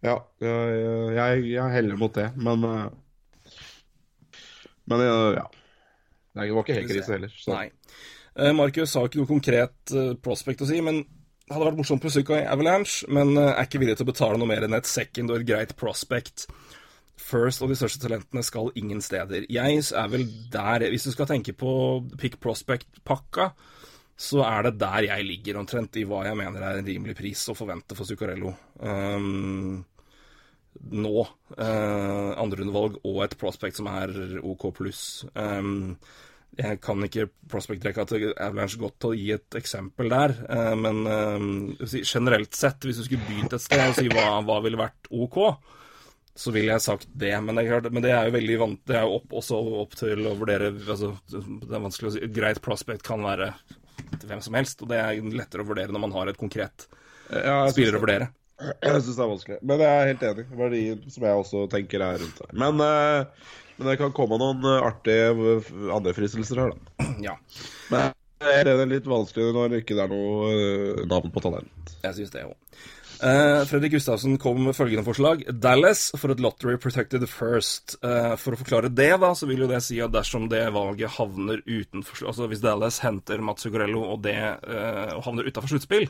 ja, 0.03 0.15
jeg, 0.43 1.15
jeg, 1.17 1.45
jeg 1.57 1.73
heller 1.75 1.99
mot 1.99 2.15
det, 2.15 2.29
men 2.39 2.63
Men 4.89 5.03
ja. 5.05 5.45
Det 6.39 6.53
var 6.55 6.63
ikke 6.63 6.77
helt 6.79 6.91
krise 6.93 7.13
heller. 7.17 7.33
Så. 7.35 7.51
Nei. 7.53 7.71
Eh, 8.39 8.53
Markus 8.55 8.95
har 8.95 9.09
ikke 9.09 9.19
noe 9.21 9.29
konkret 9.29 9.93
eh, 9.93 10.13
prospect 10.23 10.63
å 10.63 10.69
si, 10.71 10.79
men 10.85 11.01
det 11.03 11.51
hadde 11.57 11.67
vært 11.67 11.81
morsomt 11.81 12.03
på 12.05 12.13
Psycho 12.13 12.37
Avalanche, 12.39 13.09
men 13.11 13.35
eh, 13.37 13.51
er 13.59 13.67
ikke 13.67 13.81
villig 13.83 13.97
til 13.99 14.07
å 14.07 14.11
betale 14.13 14.39
noe 14.39 14.47
mer 14.49 14.63
enn 14.69 14.77
et 14.79 14.87
second 14.89 15.33
og 15.35 15.41
et 15.41 15.49
greit 15.49 15.75
prospect. 15.81 16.47
First 17.19 17.65
og 17.65 17.73
de 17.73 17.77
største 17.79 18.01
talentene 18.05 18.45
skal 18.47 18.71
ingen 18.79 19.03
steder. 19.03 19.47
Jeg 19.51 19.83
er 19.83 20.13
vel 20.13 20.29
der 20.53 20.87
Hvis 20.93 21.09
du 21.09 21.13
skal 21.13 21.27
tenke 21.31 21.53
på 21.53 21.73
pick 22.19 22.39
prospect-pakka, 22.41 23.51
så 24.19 24.43
er 24.43 24.67
det 24.67 24.79
der 24.81 25.07
jeg 25.07 25.27
ligger 25.27 25.61
omtrent 25.61 25.97
i 25.99 26.07
hva 26.09 26.25
jeg 26.27 26.39
mener 26.39 26.63
er 26.63 26.81
en 26.81 26.87
rimelig 26.87 27.15
pris 27.19 27.45
å 27.51 27.55
forvente 27.59 27.95
for 27.95 28.09
Zuccarello. 28.09 28.51
Um, 28.83 29.85
nå. 30.91 31.27
Uh, 31.55 32.35
Andrerundevalg 32.39 32.99
og 33.07 33.21
et 33.27 33.37
prospect 33.39 33.79
som 33.79 33.91
er 33.93 34.41
OK 34.43 34.73
pluss. 34.75 35.03
Um, 35.39 35.95
jeg 36.59 36.81
kan 36.83 37.03
ikke 37.07 37.29
prospect-rekka 37.51 38.09
til 38.11 38.31
Avalanche 38.33 38.81
godt 38.81 38.99
til 38.99 39.13
å 39.13 39.19
gi 39.19 39.29
et 39.37 39.59
eksempel 39.59 40.11
der, 40.11 40.35
uh, 40.49 40.75
men 40.81 41.05
eh, 41.07 41.99
generelt 42.03 42.57
sett, 42.59 42.83
hvis 42.83 42.99
du 42.99 43.05
skulle 43.07 43.27
begynt 43.29 43.55
et 43.55 43.63
sted 43.63 43.85
og 43.85 43.95
si 43.95 44.09
hva, 44.11 44.41
hva 44.43 44.57
ville 44.65 44.81
vært 44.81 45.11
OK, 45.15 45.39
så 46.39 46.53
ville 46.55 46.71
jeg 46.71 46.85
sagt 46.85 47.09
det. 47.19 47.33
Men 47.43 47.59
det 47.59 47.65
er, 47.65 47.73
klart, 47.73 47.91
men 47.93 48.05
det 48.05 48.13
er 48.15 48.29
jo 48.29 48.35
veldig 48.37 48.57
vant, 48.61 48.81
det 48.87 48.95
er 49.01 49.07
jo 49.09 49.17
opp, 49.19 49.33
også 49.41 49.59
opp 49.83 49.97
til 49.99 50.27
å 50.31 50.37
vurdere 50.39 50.71
altså, 50.71 51.13
Det 51.33 51.75
er 51.75 51.83
vanskelig 51.83 52.11
å 52.11 52.15
si. 52.15 52.21
Et 52.29 52.35
greit 52.37 52.61
prospect 52.63 53.03
kan 53.07 53.25
være 53.27 53.51
til 54.21 54.29
hvem 54.31 54.43
som 54.45 54.55
helst, 54.55 54.83
og 54.85 54.93
det 54.93 55.01
er 55.03 55.19
lettere 55.35 55.65
å 55.65 55.69
vurdere 55.69 55.91
når 55.95 56.05
man 56.07 56.15
har 56.15 56.31
et 56.31 56.39
konkret 56.39 56.87
Ja, 57.33 57.65
spiller 57.75 57.99
å 57.99 58.03
vurdere. 58.05 58.29
jeg 58.63 59.03
syns 59.03 59.17
det 59.19 59.25
er 59.25 59.33
vanskelig. 59.33 59.59
Men 59.67 59.83
jeg 59.83 59.91
er 59.97 60.13
helt 60.13 60.23
enig. 60.31 60.45
Verdien 60.61 61.03
som 61.15 61.27
jeg 61.27 61.41
også 61.43 61.65
tenker 61.75 62.05
er 62.07 62.23
rundt 62.23 62.39
her. 62.45 62.55
Men, 62.63 62.85
eh, 62.87 63.51
men 63.79 63.91
det 63.91 63.97
kan 64.01 64.15
komme 64.15 64.39
noen 64.41 64.63
eh, 64.63 64.87
artige 64.93 65.35
eh, 65.57 65.73
andre 65.95 66.15
fristelser 66.17 66.63
her, 66.63 66.77
da. 66.77 67.09
Ja, 67.29 67.35
Men 67.91 68.15
det 68.47 68.71
er 68.71 68.87
litt 68.87 69.11
vanskelig 69.11 69.51
når 69.57 69.75
det 69.75 69.83
ikke 69.83 69.99
er 69.99 70.11
noe 70.15 71.03
navn 71.11 71.35
på 71.35 71.43
talent. 71.43 71.97
jeg 72.05 72.15
syns 72.21 72.31
det 72.31 72.47
òg. 72.47 72.55
Uh, 73.19 73.65
Fredrik 73.67 73.97
Gustavsen 73.97 74.37
kom 74.39 74.61
med 74.63 74.77
følgende 74.79 75.03
forslag. 75.07 75.43
Dallas 75.51 76.09
for 76.19 76.31
et 76.31 76.43
lottery 76.43 76.77
protected 76.79 77.25
first. 77.31 77.97
Uh, 78.05 78.37
for 78.39 78.55
å 78.55 78.61
forklare 78.61 78.93
det, 78.95 79.11
da, 79.19 79.33
så 79.35 79.49
vil 79.51 79.65
jo 79.65 79.71
det 79.71 79.81
si 79.87 79.99
at 80.05 80.15
dersom 80.15 80.47
det 80.53 80.63
valget 80.75 81.17
havner 81.17 81.65
utenfor 81.67 82.29
Altså 82.31 82.47
hvis 82.51 82.63
Dallas 82.63 83.01
henter 83.03 83.43
Mats 83.43 83.67
Zuccarello 83.67 84.05
og 84.13 84.23
det 84.27 84.39
uh, 84.39 85.19
havner 85.25 85.51
utafor 85.51 85.73
sluttspill, 85.73 86.07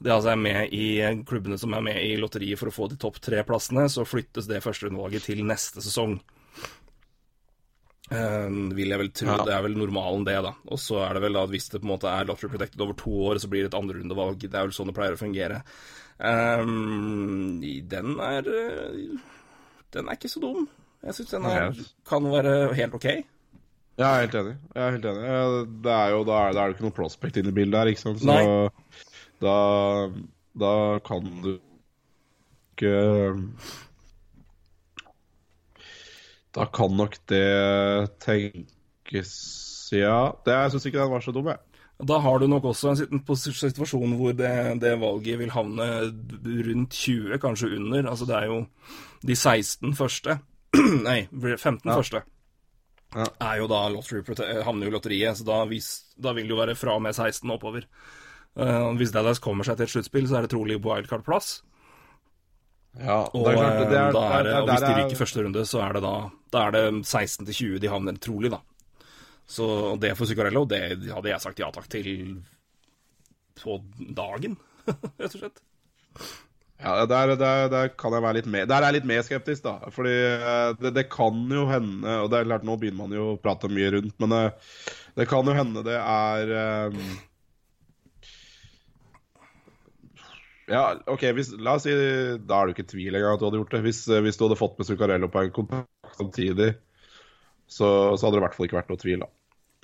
det 0.00 0.12
altså 0.14 0.32
er 0.32 0.42
med 0.42 0.74
i 0.74 0.90
klubbene 1.28 1.58
som 1.60 1.76
er 1.76 1.86
med 1.86 2.02
i 2.02 2.16
lotteriet 2.18 2.58
for 2.58 2.70
å 2.70 2.74
få 2.74 2.90
de 2.90 2.98
topp 2.98 3.20
tre 3.22 3.44
plassene, 3.46 3.86
så 3.92 4.06
flyttes 4.08 4.48
det 4.50 4.62
førsterundevalget 4.64 5.28
til 5.30 5.44
neste 5.46 5.84
sesong. 5.84 6.18
Eh, 8.10 8.48
vil 8.74 8.90
jeg 8.90 8.98
vel 8.98 9.12
tro. 9.14 9.30
Ja. 9.30 9.44
Det 9.46 9.54
er 9.54 9.64
vel 9.68 9.76
normalen, 9.78 10.24
det, 10.26 10.34
da. 10.42 10.54
Og 10.72 10.80
så 10.82 10.98
er 11.04 11.14
det 11.14 11.24
vel 11.26 11.36
da 11.38 11.44
at 11.46 11.52
hvis 11.52 11.70
det 11.70 11.78
på 11.78 11.86
en 11.86 11.92
måte 11.92 12.10
er 12.10 12.26
lottery 12.26 12.50
protected 12.50 12.82
over 12.82 12.96
to 12.98 13.12
år, 13.28 13.38
så 13.38 13.50
blir 13.50 13.64
det 13.64 13.70
et 13.70 13.78
andrerundevalg. 13.78 14.40
Det 14.42 14.50
er 14.50 14.66
vel 14.66 14.74
sånn 14.74 14.90
det 14.90 14.96
pleier 14.96 15.14
å 15.14 15.20
fungere. 15.20 15.60
Um, 16.20 17.62
den 17.62 18.18
er 18.20 18.44
eh, 18.44 19.18
Den 19.94 20.08
er 20.08 20.18
ikke 20.18 20.28
så 20.28 20.40
dum. 20.42 20.66
Jeg 21.00 21.16
syns 21.16 21.30
den 21.32 21.46
er, 21.48 21.72
kan 22.08 22.26
være 22.28 22.74
helt 22.76 22.94
OK. 22.94 23.06
Jeg 24.00 24.08
er 24.08 24.20
helt 24.20 24.34
enig. 24.36 24.52
Jeg 24.74 24.82
er 24.84 24.90
helt 24.90 25.06
enig. 25.08 25.22
Det 25.84 25.92
er 25.92 26.12
jo, 26.12 26.20
da 26.28 26.42
er 26.44 26.52
det 26.56 26.68
ikke 26.74 26.86
noe 26.86 26.96
prospect 26.96 27.40
inn 27.40 27.48
i 27.48 27.56
bildet 27.56 27.80
her, 27.80 27.90
ikke 27.92 28.02
sant. 28.02 28.20
Så 28.20 28.28
Nei. 28.28 28.44
da, 29.40 29.56
da 30.60 30.74
kan 31.04 31.26
du 31.44 31.50
ikke 32.80 32.94
Da 36.56 36.66
kan 36.74 36.96
nok 36.96 37.16
det 37.30 37.46
tenkes 38.24 39.34
Ja. 39.92 40.30
Det, 40.44 40.54
jeg 40.54 40.70
syns 40.72 40.86
ikke 40.86 41.00
den 41.00 41.12
var 41.12 41.24
så 41.24 41.32
dum, 41.34 41.48
jeg. 41.50 41.60
Da 42.06 42.18
har 42.24 42.38
du 42.40 42.46
nok 42.48 42.64
også 42.70 42.94
en 42.94 43.20
situasjon 43.24 44.14
hvor 44.16 44.32
det, 44.36 44.52
det 44.80 44.94
valget 45.00 45.38
vil 45.40 45.50
havne 45.52 45.88
rundt 46.68 46.96
20, 46.96 47.38
kanskje 47.42 47.74
under. 47.76 48.08
Altså 48.08 48.28
det 48.28 48.36
er 48.38 48.46
jo 48.48 48.60
de 49.26 49.36
16 49.36 49.94
første 49.98 50.38
Nei, 51.08 51.24
15 51.32 51.82
første. 51.90 52.22
Ja. 53.10 53.26
Er 53.42 53.56
jo 53.58 53.66
da 53.66 53.80
lottery, 53.90 54.22
havner 54.62 54.86
jo 54.86 54.92
i 54.92 54.94
lotteriet, 54.94 55.40
så 55.40 55.44
da, 55.48 55.64
vis, 55.66 55.88
da 56.14 56.30
vil 56.36 56.46
det 56.46 56.54
jo 56.54 56.60
være 56.60 56.76
fra 56.78 56.94
og 56.94 57.02
med 57.02 57.16
16 57.16 57.50
oppover. 57.50 57.88
Uh, 58.54 58.92
hvis 58.98 59.10
Dallas 59.14 59.42
kommer 59.42 59.66
seg 59.66 59.78
til 59.80 59.88
et 59.88 59.92
sluttspill, 59.96 60.28
så 60.30 60.38
er 60.38 60.46
det 60.46 60.52
trolig 60.54 60.78
wildcard-plass. 60.82 61.60
Ja, 62.98 63.20
Og 63.34 63.44
det 63.46 63.52
er 63.52 63.58
klart, 63.58 63.90
det 63.90 63.98
er, 63.98 64.14
eh, 64.14 64.54
er 64.54 64.62
og 64.62 64.68
hvis 64.68 64.80
de 64.82 64.86
er- 64.90 64.96
ryker 65.04 65.18
første 65.18 65.42
runde, 65.44 65.62
så 65.66 65.78
er 65.82 65.92
det 65.94 66.02
da 66.02 66.14
Da 66.50 66.66
er 66.66 66.70
det 66.74 67.06
16 67.06 67.46
til 67.46 67.54
20 67.54 67.78
de 67.78 67.88
havner 67.88 68.18
trolig, 68.18 68.50
da. 68.50 68.58
Så 69.50 69.66
det 70.00 70.14
for 70.18 70.30
Zuccarello, 70.30 70.62
det 70.70 71.10
hadde 71.10 71.32
jeg 71.32 71.42
sagt 71.42 71.60
ja 71.62 71.70
takk 71.74 71.88
til 71.90 72.38
på 73.60 73.80
dagen, 74.16 74.54
rett 75.20 75.34
og 75.34 75.40
slett. 75.40 75.58
Ja, 76.80 77.04
der, 77.04 77.34
der, 77.36 77.66
der 77.68 77.90
kan 77.92 78.14
jeg 78.16 78.24
være 78.24 78.38
litt 78.38 78.46
mer 78.48 78.64
Der 78.64 78.80
er 78.80 78.88
jeg 78.88 79.00
litt 79.00 79.08
mer 79.10 79.24
skeptisk, 79.24 79.66
da. 79.66 79.90
Fordi 79.92 80.14
eh, 80.16 80.70
det, 80.80 80.94
det 80.96 81.10
kan 81.12 81.42
jo 81.52 81.66
hende 81.68 82.14
Og 82.22 82.30
det 82.32 82.38
er 82.38 82.46
klart, 82.48 82.64
nå 82.64 82.76
begynner 82.80 83.02
man 83.02 83.12
jo 83.12 83.24
å 83.34 83.40
prate 83.40 83.68
mye 83.68 83.90
rundt, 83.98 84.14
men 84.22 84.32
det, 84.32 84.44
det 85.20 85.26
kan 85.28 85.44
jo 85.44 85.56
hende 85.56 85.84
det 85.84 85.98
er 86.00 86.54
um... 86.88 87.02
Ja, 90.70 90.84
OK, 91.10 91.26
hvis, 91.36 91.50
la 91.58 91.74
oss 91.76 91.84
si 91.84 91.92
Da 91.92 92.62
er 92.62 92.70
det 92.70 92.72
jo 92.72 92.76
ikke 92.78 92.92
tvil 92.94 93.18
engang 93.18 93.34
at 93.34 93.42
du 93.42 93.48
hadde 93.48 93.60
gjort 93.60 93.76
det. 93.76 93.82
Hvis, 93.84 94.04
eh, 94.08 94.22
hvis 94.24 94.40
du 94.40 94.46
hadde 94.46 94.60
fått 94.60 94.78
med 94.80 94.88
Zuccarello 94.88 95.28
på 95.32 95.42
en 95.42 95.52
kontrakt 95.56 96.16
samtidig, 96.16 96.72
så, 97.66 97.90
så 98.16 98.26
hadde 98.26 98.38
det 98.38 98.40
i 98.40 98.46
hvert 98.46 98.56
fall 98.56 98.70
ikke 98.70 98.78
vært 98.80 98.92
noe 98.94 99.02
tvil, 99.02 99.26
da. 99.26 99.30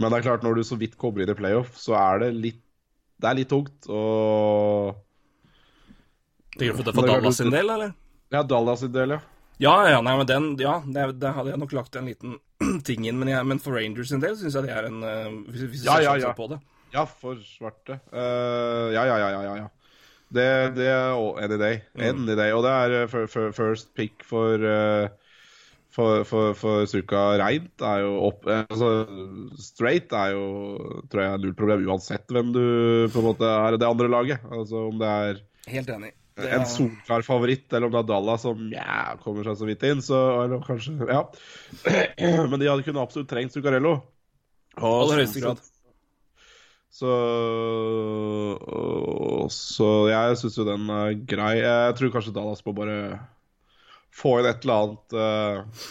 Men 0.01 0.13
det 0.13 0.19
er 0.19 0.27
klart, 0.29 0.45
når 0.45 0.59
du 0.59 0.65
så 0.69 0.77
vidt 0.79 0.97
kommer 1.01 1.25
inn 1.25 1.33
i 1.33 1.37
playoff, 1.39 1.77
så 1.81 1.97
er 1.99 2.27
det 2.27 2.33
litt 2.37 2.63
Det 3.17 3.29
er 3.31 3.39
litt 3.39 3.49
tungt. 3.49 3.87
Og 3.89 4.99
Tenker 6.57 6.73
du 6.77 6.83
for, 6.83 6.93
for 6.99 7.09
Dallas 7.09 7.41
sin 7.41 7.53
del, 7.53 7.71
eller? 7.73 7.95
Ja, 8.33 8.43
Dallas 8.43 8.83
sin 8.85 8.93
del, 8.93 9.17
ja. 9.17 9.21
Ja, 9.63 9.73
ja, 9.89 10.01
nei, 10.05 10.17
men 10.19 10.29
den 10.29 10.49
Ja, 10.61 10.79
det, 10.85 11.07
det 11.23 11.33
hadde 11.33 11.55
jeg 11.55 11.61
nok 11.63 11.73
lagt 11.77 11.97
en 11.97 12.11
liten 12.11 12.37
ting 12.89 13.07
inn, 13.09 13.17
men, 13.21 13.31
jeg, 13.33 13.49
men 13.49 13.61
for 13.63 13.77
Rangers 13.77 14.13
sin 14.13 14.21
del 14.21 14.37
syns 14.37 14.57
jeg 14.57 14.69
det 14.69 14.75
er 14.77 14.91
en 14.91 15.01
eh, 15.05 15.31
Hvis, 15.49 15.65
hvis 15.73 15.87
Ja, 15.89 15.97
ja, 16.05 16.17
ja. 16.21 16.35
på 16.37 16.49
det. 16.53 16.61
Ja, 16.93 17.05
for 17.09 17.41
svarte. 17.45 17.99
Uh, 18.13 18.93
ja, 18.95 19.05
ja, 19.09 19.17
ja, 19.21 19.31
ja, 19.33 19.41
ja, 19.49 19.57
ja. 19.65 19.67
Det, 20.33 20.47
det 20.77 20.87
er 20.91 21.15
oh, 21.15 21.37
any 21.39 21.57
day. 21.61 21.81
Any 21.95 22.35
day. 22.37 22.53
Og 22.53 22.65
det 22.65 22.73
er 22.73 23.07
fir- 23.11 23.53
first 23.55 23.93
pick 23.95 24.25
for 24.27 24.61
uh, 24.61 25.09
for, 25.97 26.27
for, 26.29 26.53
for 26.59 26.85
Suka 26.91 27.23
reint 27.41 27.83
er 27.85 28.03
jo 28.05 28.13
opp 28.29 28.45
eh, 28.53 28.63
altså, 28.69 28.91
Straight 29.63 30.13
er 30.13 30.35
jo 30.35 30.45
tror 31.09 31.23
jeg 31.25 31.43
null 31.43 31.55
problem 31.57 31.87
uansett 31.89 32.29
hvem 32.37 32.53
du 32.53 32.63
på 33.15 33.23
en 33.23 33.29
måte 33.31 33.49
er 33.49 33.77
i 33.77 33.81
det 33.81 33.89
andre 33.89 34.11
laget. 34.13 34.45
Altså 34.53 34.87
om 34.91 35.01
det 35.01 35.11
er 35.11 35.43
Helt 35.73 35.89
enig. 35.97 36.13
Det 36.37 36.51
en 36.53 36.67
er- 36.67 36.69
solklar 36.69 37.23
favoritt, 37.25 37.65
eller 37.73 37.89
om 37.89 37.95
det 37.95 38.03
er 38.03 38.09
Dallas 38.11 38.43
som 38.45 38.67
ja, 38.69 39.15
kommer 39.23 39.47
seg 39.49 39.57
så 39.57 39.69
vidt 39.71 39.87
inn. 39.89 40.03
Så, 40.05 40.19
eller 40.45 40.61
kanskje, 40.67 40.99
ja. 41.09 41.23
Men 42.51 42.61
de 42.61 42.69
hadde 42.69 42.85
kunne 42.85 43.01
absolutt 43.01 43.31
trengt 43.31 43.57
Zuccarello. 43.57 43.95
I 44.77 44.85
aller 44.85 45.23
høyeste 45.23 45.41
grad. 45.41 45.65
Så, 46.97 47.13
så 49.53 49.89
jeg 50.11 50.37
syns 50.41 50.59
jo 50.61 50.67
den 50.69 50.93
er 50.93 51.17
grei. 51.29 51.55
Jeg 51.63 51.97
tror 51.99 52.13
kanskje 52.15 52.35
Dallas 52.37 52.63
må 52.67 52.77
bare 52.77 52.99
få 54.17 54.39
inn 54.41 54.49
et 54.51 54.65
eller 54.65 54.83
annet 54.83 55.17
eh. 55.21 55.85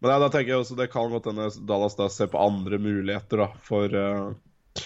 Men 0.00 0.12
ja, 0.12 0.18
da 0.20 0.28
tenker 0.32 0.52
jeg 0.52 0.62
også 0.62 0.76
det 0.78 0.90
kan 0.92 1.12
godt 1.12 1.30
hende 1.30 1.48
Dallas 1.68 1.96
da 1.98 2.08
ser 2.12 2.28
på 2.32 2.40
andre 2.40 2.78
muligheter 2.80 3.40
da, 3.46 3.46
for 3.64 3.94
eh, 3.96 4.82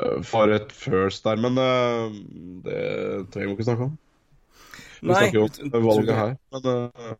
eh, 0.00 0.22
for 0.26 0.54
et 0.54 0.72
first 0.72 1.28
der. 1.28 1.40
Men 1.40 1.60
det 2.64 2.78
trenger 3.34 3.52
vi 3.52 3.58
ikke 3.58 3.68
snakke 3.68 3.90
om. 3.90 3.98
Vi 5.02 5.10
Nei, 5.10 5.18
snakker 5.18 5.38
jo 5.40 5.44
om 5.66 5.84
valget 5.84 6.14
her. 6.14 6.34
Men, 6.54 6.66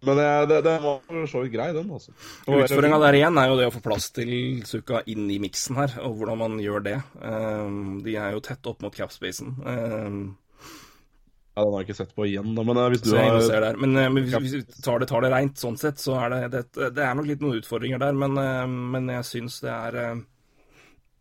men 0.06 0.18
det, 0.20 0.26
det, 0.48 0.58
det 0.64 0.74
var 0.84 1.00
for 1.04 1.28
så 1.28 1.40
vidt 1.42 1.54
grei, 1.56 1.68
den. 1.74 1.88
altså. 1.90 2.14
Utfordringa 2.46 3.00
der 3.02 3.18
igjen 3.18 3.40
er 3.42 3.48
jo 3.50 3.56
det 3.58 3.66
å 3.68 3.74
få 3.74 3.82
plass 3.84 4.06
til 4.14 4.30
Suka 4.68 5.02
inn 5.10 5.26
i 5.34 5.40
miksen 5.42 5.80
her, 5.80 5.96
og 6.06 6.14
hvordan 6.20 6.38
man 6.44 6.60
gjør 6.62 6.86
det. 6.86 6.98
De 8.06 8.14
er 8.14 8.36
jo 8.36 8.44
tett 8.46 8.70
opp 8.70 8.86
mot 8.86 8.94
capspacen. 8.94 9.56
Um, 9.66 10.22
Ja, 11.52 11.64
Den 11.64 11.74
har 11.74 11.82
jeg 11.82 11.88
ikke 11.90 11.98
sett 11.98 12.14
på 12.16 12.24
igjen, 12.24 12.54
da. 12.56 12.62
Men 12.64 12.78
eh, 12.80 12.86
hvis 12.94 13.02
du 13.04 13.10
har. 13.12 13.76
Men, 13.76 13.96
eh, 14.00 14.08
men 14.08 14.24
hvis, 14.24 14.36
hvis 14.40 14.54
vi 14.56 14.82
tar 14.84 15.02
det, 15.02 15.08
tar 15.10 15.24
det 15.24 15.32
reint 15.34 15.60
sånn 15.60 15.76
sett, 15.80 16.00
så 16.00 16.16
er 16.22 16.32
det, 16.32 16.40
det 16.54 16.92
Det 16.96 17.04
er 17.04 17.18
nok 17.18 17.28
litt 17.28 17.44
noen 17.44 17.58
utfordringer 17.60 18.00
der, 18.00 18.16
men, 18.16 18.38
eh, 18.40 18.62
men 18.96 19.10
jeg 19.18 19.28
syns 19.28 19.58
det 19.64 19.72
er 19.72 19.98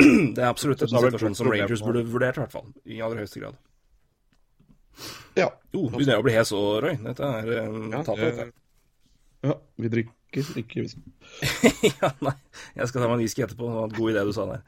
Det 0.35 0.39
er 0.39 0.47
absolutt 0.47 0.85
en 0.85 0.93
situasjon 0.93 1.35
som 1.37 1.51
Rangers 1.51 1.83
burde 1.83 2.05
vurdert, 2.07 2.39
i 2.39 2.45
hvert 2.45 2.55
fall. 2.55 2.71
I 2.87 3.03
aller 3.03 3.21
høyeste 3.21 3.43
grad. 3.43 3.59
Ja. 5.35 5.49
Jo, 5.71 5.85
begynner 5.91 6.15
jeg 6.15 6.23
å 6.23 6.25
bli 6.25 6.33
hes 6.35 6.55
òg, 6.55 6.71
Roy. 6.85 6.95
Dette 7.03 7.27
er 7.41 7.51
Ja, 7.51 8.01
tatt 8.07 8.15
av 8.15 8.41
ja, 9.41 9.55
vi 9.81 9.89
drikker 9.89 10.13
ikke 10.39 10.83
whisky. 10.85 11.01
ja, 11.91 12.09
nei. 12.23 12.33
Jeg 12.77 12.89
skal 12.89 13.03
ta 13.03 13.07
meg 13.07 13.15
en 13.17 13.23
whisky 13.23 13.43
etterpå. 13.45 13.67
Det 13.67 13.77
var 13.77 13.87
en 13.89 13.95
god 13.97 14.11
idé 14.13 14.25
du 14.25 14.33
sa 14.35 14.47
der. 14.49 14.63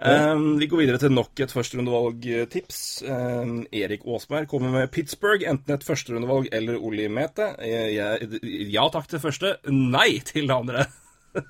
Um, 0.00 0.44
vi 0.60 0.68
går 0.70 0.80
videre 0.80 1.00
til 1.02 1.12
nok 1.12 1.42
et 1.44 1.52
førsterundevalgtips. 1.52 2.80
Um, 3.04 3.54
Erik 3.76 4.06
Aasberg 4.08 4.48
kommer 4.48 4.72
med 4.72 4.90
Pittsburgh. 4.94 5.44
Enten 5.50 5.76
et 5.76 5.86
førsterundevalg 5.86 6.48
eller 6.56 6.80
Oli 6.80 7.08
Mete. 7.12 7.52
Jeg, 7.66 7.94
jeg, 7.98 8.42
ja 8.72 8.88
takk 8.94 9.10
til 9.10 9.22
første. 9.22 9.56
Nei 9.68 10.22
til 10.24 10.48
det 10.48 10.56
andre. 10.56 10.86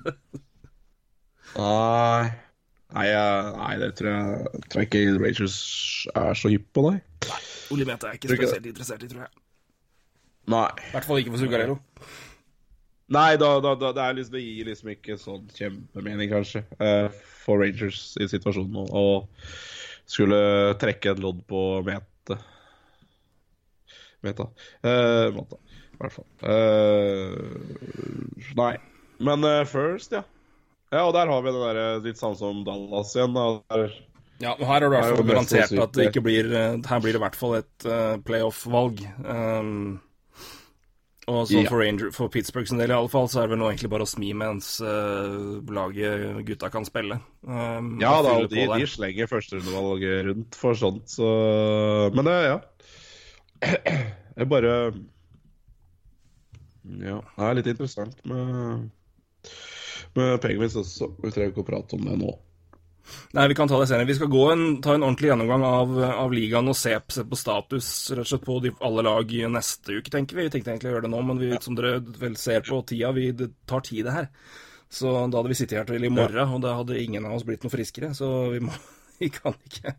Nei 1.57 2.31
Nei, 2.91 3.07
nei, 3.55 3.75
det 3.79 3.93
tror 3.95 4.09
jeg, 4.11 4.63
tror 4.67 4.81
jeg 4.81 4.89
ikke 4.89 5.23
Rangers 5.23 5.57
er 6.11 6.35
så 6.35 6.49
hypp 6.51 6.65
på, 6.75 6.83
nei. 6.89 6.97
Oli 7.71 7.85
Mete 7.87 8.09
er 8.09 8.17
ikke 8.17 8.27
ikke 8.27 8.49
spesielt 8.49 8.67
interessert 8.67 9.05
i, 9.05 9.07
tror 9.11 9.23
jeg. 9.23 9.31
Nei, 10.51 10.65
I 10.89 10.91
hvert 10.95 11.07
fall 11.07 11.21
ikke 11.21 11.31
for 11.31 11.43
Zuccarello. 11.45 11.77
Nei 13.11 13.35
da, 13.41 13.51
da, 13.63 13.75
da, 13.75 13.91
det, 13.95 14.05
er 14.05 14.17
liksom, 14.17 14.37
det 14.37 14.45
gir 14.45 14.69
liksom 14.71 14.93
ikke 14.95 15.17
sånn 15.19 15.49
kjempemening, 15.57 16.31
kanskje, 16.31 16.63
eh, 16.79 17.07
for 17.43 17.63
Rangers 17.63 18.15
i 18.21 18.29
situasjonen 18.31 18.87
å 18.87 19.05
skulle 20.11 20.41
trekke 20.81 21.13
en 21.13 21.21
lodd 21.23 21.43
på 21.47 21.61
Mete. 21.87 22.39
Meta. 24.21 24.47
Eh, 24.81 25.33
Mata, 25.33 25.57
i 25.57 25.97
hvert 25.97 26.13
fall. 26.13 26.27
Eh, 26.45 27.33
nei. 28.57 28.75
Men 29.21 29.43
eh, 29.47 29.63
first, 29.69 30.13
ja. 30.13 30.23
Ja, 30.91 31.05
og 31.07 31.13
der 31.15 31.29
har 31.31 31.43
vi 31.45 31.53
det 31.55 31.61
der 31.63 32.05
litt 32.05 32.19
samme 32.19 32.37
som 32.37 32.63
Dallas 32.67 33.15
igjen. 33.15 33.37
Der, 33.37 33.93
Ja, 34.41 34.55
og 34.57 34.65
her 34.65 34.73
har 34.73 34.83
du 34.83 34.87
i 34.87 34.93
hvert 34.93 35.05
er 35.05 35.15
fall 35.15 35.29
garantert 35.29 35.75
at 35.85 35.93
det 35.95 36.07
ikke 36.09 36.23
blir 36.25 36.49
eh, 36.49 36.77
Her 36.89 37.03
blir 37.03 37.13
det 37.13 37.21
i 37.21 37.23
hvert 37.23 37.37
fall 37.37 37.59
et 37.61 37.85
uh, 37.87 38.17
playoff-valg. 38.27 39.03
Um, 39.23 40.01
og 41.27 41.47
så 41.47 41.61
Ja. 41.61 41.69
for, 41.69 41.77
Ranger, 41.83 42.11
for 42.11 42.29
Pittsburgh 42.33 42.67
sin 42.67 42.79
del 42.81 42.89
i 42.89 42.95
alle 42.95 43.09
fall, 43.11 43.27
så 43.29 43.41
er 43.41 43.47
det 43.47 43.53
vel 43.53 43.59
nå 43.61 43.69
egentlig 43.69 43.91
bare 43.93 44.05
å 44.07 44.09
smi 44.09 44.31
mens 44.33 44.79
uh, 44.81 45.61
laget 45.69 46.41
gutta 46.47 46.69
kan 46.73 46.85
spille. 46.87 47.19
Um, 47.45 47.93
Ja 48.01 48.15
da, 48.25 48.33
og 48.41 48.49
de, 48.49 48.65
de 48.65 48.87
slenger 48.89 49.29
førsterundevalget 49.29 50.25
rundt 50.31 50.55
for 50.57 50.73
sånt, 50.73 51.05
så 51.13 51.29
Men 52.15 52.25
det, 52.25 52.37
ja. 52.49 52.59
Jeg 54.41 54.47
bare 54.49 54.73
Ja, 57.01 57.19
det 57.37 57.47
er 57.49 57.57
litt 57.59 57.69
interessant 57.75 58.17
med, 58.25 58.89
med 60.17 60.39
Penguins 60.41 60.75
også. 60.79 61.11
Vi 61.21 61.29
trenger 61.31 61.53
ikke 61.53 61.61
å 61.65 61.67
prate 61.67 61.97
om 61.99 62.07
det 62.09 62.17
nå. 62.23 62.33
Nei, 63.35 63.47
vi 63.47 63.55
kan 63.57 63.67
ta 63.67 63.79
det 63.79 63.87
senere. 63.89 64.07
Vi 64.09 64.15
skal 64.15 64.29
gå 64.31 64.43
en, 64.51 64.65
ta 64.83 64.95
en 64.95 65.03
ordentlig 65.03 65.31
gjennomgang 65.31 65.63
av, 65.67 65.93
av 66.13 66.33
ligaen 66.35 66.71
og 66.71 66.77
se, 66.77 66.93
se 67.11 67.23
på 67.27 67.39
status 67.39 67.87
rett 68.13 68.23
og 68.23 68.29
slett 68.29 68.45
på 68.45 68.57
de, 68.63 68.73
alle 68.87 69.05
lag 69.07 69.33
i 69.35 69.41
neste 69.51 69.99
uke, 69.99 70.13
tenker 70.13 70.39
vi. 70.39 70.47
Vi 70.47 70.53
tenkte 70.55 70.73
egentlig 70.73 70.91
å 70.91 70.95
gjøre 70.95 71.07
det 71.07 71.13
nå, 71.13 71.21
men 71.29 71.41
vi, 71.41 71.51
som 71.63 71.77
dere 71.77 71.99
vel 72.21 72.37
ser 72.39 72.63
på 72.67 72.81
tida, 72.87 73.11
vi, 73.15 73.29
det 73.35 73.51
tar 73.69 73.83
tid, 73.87 74.05
det 74.07 74.15
her. 74.15 74.29
Så 74.91 75.11
da 75.11 75.39
hadde 75.39 75.51
vi 75.53 75.59
sittet 75.59 75.79
her 75.79 75.87
til 75.87 76.03
i 76.03 76.11
morgen, 76.11 76.55
og 76.55 76.63
da 76.63 76.75
hadde 76.81 76.99
ingen 76.99 77.25
av 77.27 77.37
oss 77.37 77.45
blitt 77.47 77.63
noe 77.63 77.71
friskere. 77.73 78.11
Så 78.17 78.27
vi, 78.51 78.59
må, 78.63 78.75
vi 79.21 79.31
kan 79.33 79.55
ikke 79.67 79.95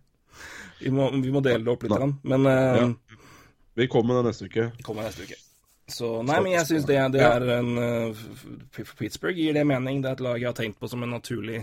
Vi 0.82 0.90
må, 0.90 1.08
vi 1.14 1.30
må 1.30 1.40
dele 1.44 1.62
det 1.64 1.72
opp 1.72 1.86
litt. 1.86 1.96
Grann. 1.96 2.18
Men 2.26 2.48
eh, 2.50 2.82
Ja. 2.82 2.92
Vi 3.72 3.86
kommer 3.88 4.12
med 4.12 4.26
det 4.26 4.30
neste 4.34 4.50
uke. 4.50 4.66
Vi 4.76 4.84
kommer 4.84 5.06
neste 5.06 5.24
uke. 5.24 5.38
Så 5.88 6.08
nei, 6.22 6.36
men 6.44 6.52
jeg 6.52 6.66
syns 6.68 6.84
det, 6.88 6.98
det 7.14 7.22
er 7.24 7.44
en 7.56 7.70
eh, 7.80 8.20
Pittsburgh 8.98 9.38
gir 9.38 9.56
det 9.56 9.64
mening. 9.68 10.02
Det 10.04 10.10
er 10.10 10.18
et 10.18 10.24
lag 10.26 10.40
jeg 10.40 10.50
har 10.50 10.58
tenkt 10.58 10.80
på 10.80 10.90
som 10.92 11.02
en 11.04 11.14
naturlig 11.16 11.62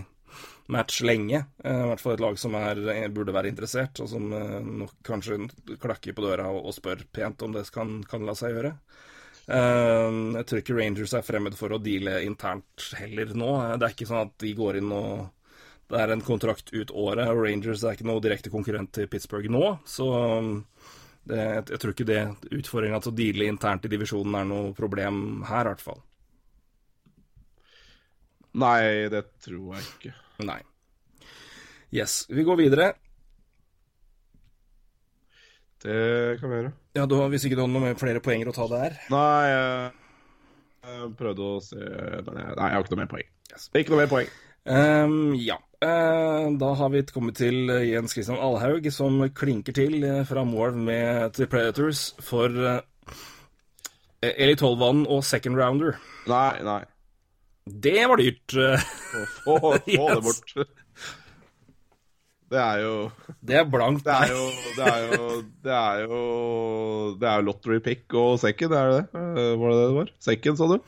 match 0.70 1.02
lenge. 1.02 1.44
Eh, 1.64 1.82
I 1.82 1.88
hvert 1.90 2.02
fall 2.02 2.16
et 2.16 2.22
lag 2.24 2.38
som 2.40 2.54
er, 2.58 2.80
burde 3.14 3.34
være 3.34 3.50
interessert, 3.50 4.00
og 4.02 4.10
som 4.12 4.30
eh, 4.36 4.58
nok 4.82 5.00
kanskje 5.06 5.40
klakker 5.82 6.16
på 6.16 6.24
døra 6.24 6.48
og, 6.52 6.70
spør 6.76 7.04
pent 7.12 7.42
om 7.46 7.56
det 7.56 7.66
kan, 7.74 8.00
kan 8.08 8.24
la 8.26 8.36
seg 8.38 8.54
gjøre. 8.54 8.72
Eh, 9.50 10.20
jeg 10.38 10.46
tror 10.46 10.62
ikke 10.62 10.78
Rangers 10.78 11.16
er 11.18 11.26
fremmed 11.26 11.58
for 11.58 11.74
å 11.74 11.82
deale 11.82 12.20
internt 12.26 12.90
heller 13.00 13.34
nå. 13.34 13.52
Det 13.74 13.88
er 13.88 13.96
ikke 13.96 14.10
sånn 14.10 14.24
at 14.28 14.38
de 14.44 14.54
går 14.56 14.80
inn 14.82 14.96
og 14.96 15.28
Det 15.90 15.98
er 15.98 16.12
en 16.14 16.20
kontrakt 16.22 16.68
ut 16.70 16.90
året, 16.94 17.26
og 17.26 17.40
Rangers 17.42 17.82
er 17.82 17.96
ikke 17.96 18.06
noe 18.06 18.22
direkte 18.22 18.50
konkurrent 18.52 18.92
til 18.94 19.08
Pittsburgh 19.10 19.50
nå. 19.50 19.72
Så 19.82 20.06
um, 20.06 20.52
det, 21.26 21.40
jeg, 21.40 21.64
jeg 21.72 21.80
tror 21.82 21.94
ikke 21.96 22.06
det 22.06 22.20
utfordringa 22.60 23.00
til 23.02 23.10
å 23.10 23.16
deale 23.18 23.48
internt 23.50 23.88
i 23.88 23.90
divisjonen 23.90 24.38
er 24.38 24.46
noe 24.46 24.70
problem 24.78 25.42
her, 25.48 25.66
i 25.66 25.72
hvert 25.72 25.82
fall. 25.82 25.98
Nei, 28.62 29.08
det 29.10 29.24
tror 29.42 29.74
jeg 29.74 29.88
ikke. 29.88 30.14
Nei. 30.46 30.60
Yes. 31.94 32.24
Vi 32.30 32.44
går 32.46 32.60
videre. 32.60 32.92
Det 35.80 36.36
kan 36.40 36.50
vi 36.50 36.60
gjøre. 36.60 36.72
Ja, 36.96 37.06
du 37.06 37.16
Hvis 37.32 37.46
ikke 37.46 37.56
du 37.56 37.64
har 37.64 37.72
noen 37.72 37.96
flere 37.98 38.20
poenger 38.20 38.50
å 38.50 38.54
ta 38.54 38.66
der? 38.70 38.98
Nei, 39.12 39.48
jeg, 39.48 41.10
prøvde 41.16 41.46
å 41.46 41.58
se 41.64 41.80
Nei, 41.80 42.44
jeg 42.44 42.60
har 42.60 42.84
ikke 42.84 42.94
noe 42.94 43.02
mer 43.02 43.10
poeng. 43.14 43.34
Ikke 43.80 43.94
noe 43.94 44.02
mer 44.02 44.12
poeng. 44.12 44.30
Um, 44.68 45.32
ja. 45.40 45.56
Uh, 45.80 46.52
da 46.60 46.74
har 46.76 46.90
vi 46.92 47.00
kommet 47.08 47.38
til 47.40 47.70
eh, 47.72 47.86
Jens 47.88 48.12
Christian 48.12 48.36
Alhaug, 48.36 48.84
som 48.92 49.22
klinker 49.32 49.72
til 49.72 50.04
uh, 50.04 50.20
fra 50.28 50.44
Moelv 50.44 50.76
med 50.76 51.32
til 51.38 51.48
Predators 51.48 52.10
for 52.20 52.52
uh, 52.52 52.82
Eli 54.20 54.58
Tolvanen 54.60 55.06
og 55.08 55.24
second 55.24 55.56
rounder. 55.56 55.96
Nei, 56.28 56.60
nei. 56.66 56.82
Det 57.66 58.06
var 58.08 58.16
dyrt. 58.20 58.54
Å 58.56 59.24
Få, 59.44 59.56
få 59.84 60.06
det 60.14 60.22
bort. 60.28 60.54
Det 62.50 62.58
er 62.58 62.80
jo 62.82 62.94
Det 63.46 63.58
er 63.60 63.68
blankt. 63.70 64.02
Det 64.06 64.14
er 64.14 64.32
jo 64.32 64.46
Det 64.74 64.86
er 64.88 65.04
jo 65.04 65.28
Det 65.62 65.74
er 65.76 66.00
jo, 66.02 66.22
det 67.20 67.28
er 67.30 67.36
jo 67.38 67.46
lottery 67.46 67.78
pick 67.84 68.16
og 68.18 68.40
second, 68.42 68.74
er 68.74 68.90
det 68.90 68.96
det? 68.98 69.20
Eh, 69.20 69.52
Var 69.60 69.70
det 69.70 69.76
det 69.78 69.84
det 69.84 69.98
var? 70.00 70.10
Second, 70.26 70.58
sa 70.58 70.70
du? 70.72 70.80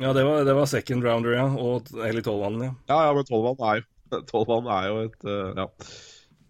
Ja, 0.00 0.12
det 0.16 0.22
var, 0.24 0.44
det 0.48 0.54
var 0.56 0.68
second 0.70 1.04
rounder, 1.04 1.34
ja. 1.36 1.48
Og 1.60 1.90
Eli 2.06 2.22
Tolvanen, 2.24 2.62
ja. 2.68 2.70
Ja, 2.88 3.00
ja, 3.08 3.16
men 3.16 3.26
tolvvann 3.28 3.58
er 3.74 3.82
er 4.78 4.86
jo 4.90 5.02
et 5.08 5.26
eh, 5.26 5.50
Ja. 5.58 5.66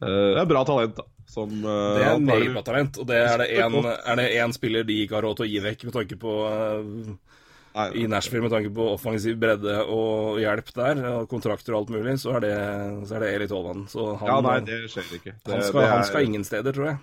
Eh, 0.05 0.29
Det 0.37 0.45
er 0.45 0.53
bra 0.53 0.63
talent, 0.69 1.01
da. 1.01 1.09
Som 1.31 1.57
eh, 1.63 1.97
Det 1.97 2.05
er 2.11 2.23
meget 2.29 2.53
bra 2.53 2.63
talent, 2.69 3.01
og 3.01 3.09
det 3.09 3.19
er 3.25 3.43
det 3.43 3.49
en, 3.65 3.81
det 4.21 4.29
én 4.45 4.55
spiller 4.55 4.85
de 4.87 5.01
ikke 5.07 5.17
har 5.19 5.25
råd 5.27 5.41
til 5.41 5.49
å 5.49 5.51
gi 5.55 5.65
vekk 5.71 5.89
med 5.89 5.97
tanke 5.97 6.21
på 6.21 6.37
i 7.95 8.07
Nashville 8.11 8.43
med 8.43 8.51
tanke 8.51 8.71
på 8.75 8.87
offensiv 8.97 9.37
bredde 9.39 9.77
og 9.87 10.41
hjelp 10.43 10.73
der, 10.75 11.01
og 11.13 11.29
kontrakter 11.31 11.77
og 11.77 11.85
alt 11.85 11.93
mulig, 11.95 12.17
så 12.19 12.33
er 12.39 12.43
det, 12.45 12.55
så 13.07 13.15
er 13.17 13.25
det 13.25 13.29
Eli 13.37 13.47
Haaland. 13.53 13.85
Så 13.93 14.09
han, 14.19 14.27
Ja, 14.33 14.41
nei, 14.43 14.57
det 14.67 14.81
skjer 14.91 15.13
ikke. 15.21 15.37
Det, 15.39 15.55
han, 15.55 15.63
skal, 15.69 15.85
er, 15.85 15.93
han 15.95 16.05
skal 16.09 16.27
ingen 16.27 16.45
steder, 16.49 16.75
tror 16.75 16.89
jeg. 16.91 16.99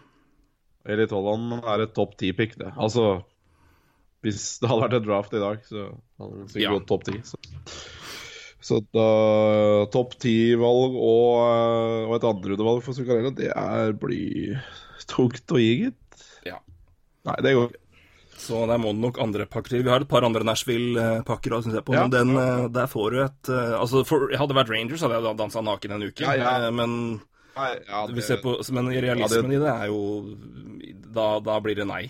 Eli 0.91 1.07
Haaland 1.11 1.57
er 1.64 1.85
et 1.85 1.95
topp 1.95 2.18
ti-pick, 2.19 2.57
det. 2.60 2.73
Altså 2.76 3.22
Hvis 4.26 4.57
det 4.60 4.68
hadde 4.72 4.84
vært 4.84 4.98
et 4.99 5.07
draft 5.07 5.38
i 5.38 5.41
dag, 5.45 5.64
så 5.69 5.85
hadde 6.19 6.34
han 6.41 6.52
sikkert 6.52 6.65
Ja. 6.65 6.76
gått 6.76 6.88
topp 6.91 7.07
ti. 7.07 7.15
Så. 7.23 7.39
så 8.68 8.81
da 8.98 9.07
topp 9.94 10.18
ti-valg 10.19 10.95
og, 10.99 12.07
og 12.11 12.15
et 12.18 12.27
andrerundevalg 12.27 12.84
for 12.84 12.98
Zuccarello, 12.98 13.31
det 13.38 13.53
er 13.56 13.95
blir 13.95 14.60
tungt 15.07 15.56
å 15.56 15.61
gi, 15.61 15.73
gitt. 15.85 16.23
Ja. 16.49 16.60
Nei, 17.30 17.38
det 17.45 17.56
går 17.56 17.69
ikke. 17.72 17.84
Så 18.38 18.59
der 18.69 18.77
må 18.77 18.91
det 18.93 19.01
nok 19.01 19.18
andre 19.23 19.47
pakker 19.49 19.73
til. 19.73 19.84
Vi 19.85 19.89
har 19.89 20.03
et 20.03 20.09
par 20.09 20.26
andre 20.26 20.45
Nashville-pakker 20.45 21.55
òg, 21.57 21.65
syns 21.65 21.80
jeg 21.80 21.85
på, 21.88 21.95
Ja, 21.97 22.03
men 22.05 22.14
den, 22.14 22.35
eh, 22.38 22.68
der 22.73 22.89
får 22.91 23.15
du 23.15 23.23
et 23.23 23.49
eh, 23.49 23.73
Altså, 23.80 24.03
for, 24.05 24.30
hadde 24.30 24.53
det 24.53 24.59
vært 24.59 24.73
Rangers, 24.76 25.01
hadde 25.01 25.18
jeg 25.18 25.39
dansa 25.39 25.64
naken 25.65 25.95
en 25.97 26.05
uke, 26.05 26.22
Ja, 26.22 26.35
ja. 26.38 26.53
eh, 26.68 26.72
men 26.72 26.93
vi 28.14 28.22
på, 28.43 28.53
men 28.77 28.91
realismen 28.93 29.55
i 29.55 29.57
det 29.57 29.72
er 29.72 29.88
jo 29.89 30.01
da, 31.09 31.39
da 31.41 31.55
blir 31.64 31.80
det 31.80 31.88
nei. 31.89 32.03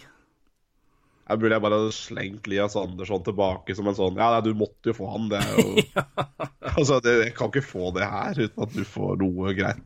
Jeg 1.28 1.40
burde 1.40 1.56
jeg 1.56 1.64
bare 1.64 1.80
slengt 1.96 2.48
Lias 2.52 2.76
Andersson 2.80 3.24
tilbake 3.24 3.76
som 3.76 3.88
en 3.88 3.96
sånn 3.96 4.20
Ja, 4.20 4.42
du 4.44 4.54
måtte 4.56 4.92
jo 4.92 4.96
få 4.96 5.08
han, 5.12 5.30
det 5.32 5.40
er 5.40 5.56
jo 5.56 5.86
Altså, 6.78 7.00
det, 7.04 7.16
jeg 7.24 7.34
kan 7.40 7.52
ikke 7.52 7.64
få 7.64 7.92
det 7.96 8.08
her 8.08 8.44
uten 8.44 8.68
at 8.68 8.76
du 8.76 8.84
får 8.88 9.18
noe 9.24 9.56
greit 9.58 9.82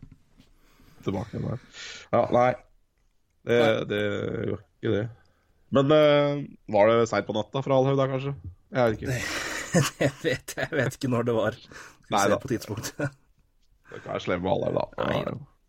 tilbake. 1.05 1.39
Nei. 1.41 1.55
Ja, 2.13 2.25
nei. 2.33 2.51
Det, 3.47 3.57
det 3.89 4.01
gjør 4.01 4.59
ikke 4.59 4.91
det. 4.93 5.05
Men 5.75 5.93
uh, 5.93 6.43
var 6.75 6.91
det 6.91 7.07
seint 7.11 7.27
på 7.27 7.35
natta 7.35 7.63
fra 7.63 7.77
Alhaug 7.77 7.99
da, 7.99 8.07
kanskje? 8.11 8.35
Jeg 8.75 8.83
vet 8.83 8.99
ikke. 8.99 9.17
jeg, 10.03 10.13
vet, 10.23 10.55
jeg 10.59 10.71
vet 10.75 10.99
ikke 10.99 11.11
når 11.13 11.27
det 11.29 11.35
var. 11.37 11.57
Skal 11.57 12.15
Nei 12.15 12.21
se 12.23 12.33
da. 12.33 12.39
på 12.43 12.51
tidspunktet. 12.51 13.17
Det 13.91 14.03
kan 14.03 14.13
være 14.13 14.23
slem 14.27 14.45
med 14.45 14.53
Alhaug, 14.53 14.79
da. 14.79 15.09
Nei. 15.09 15.19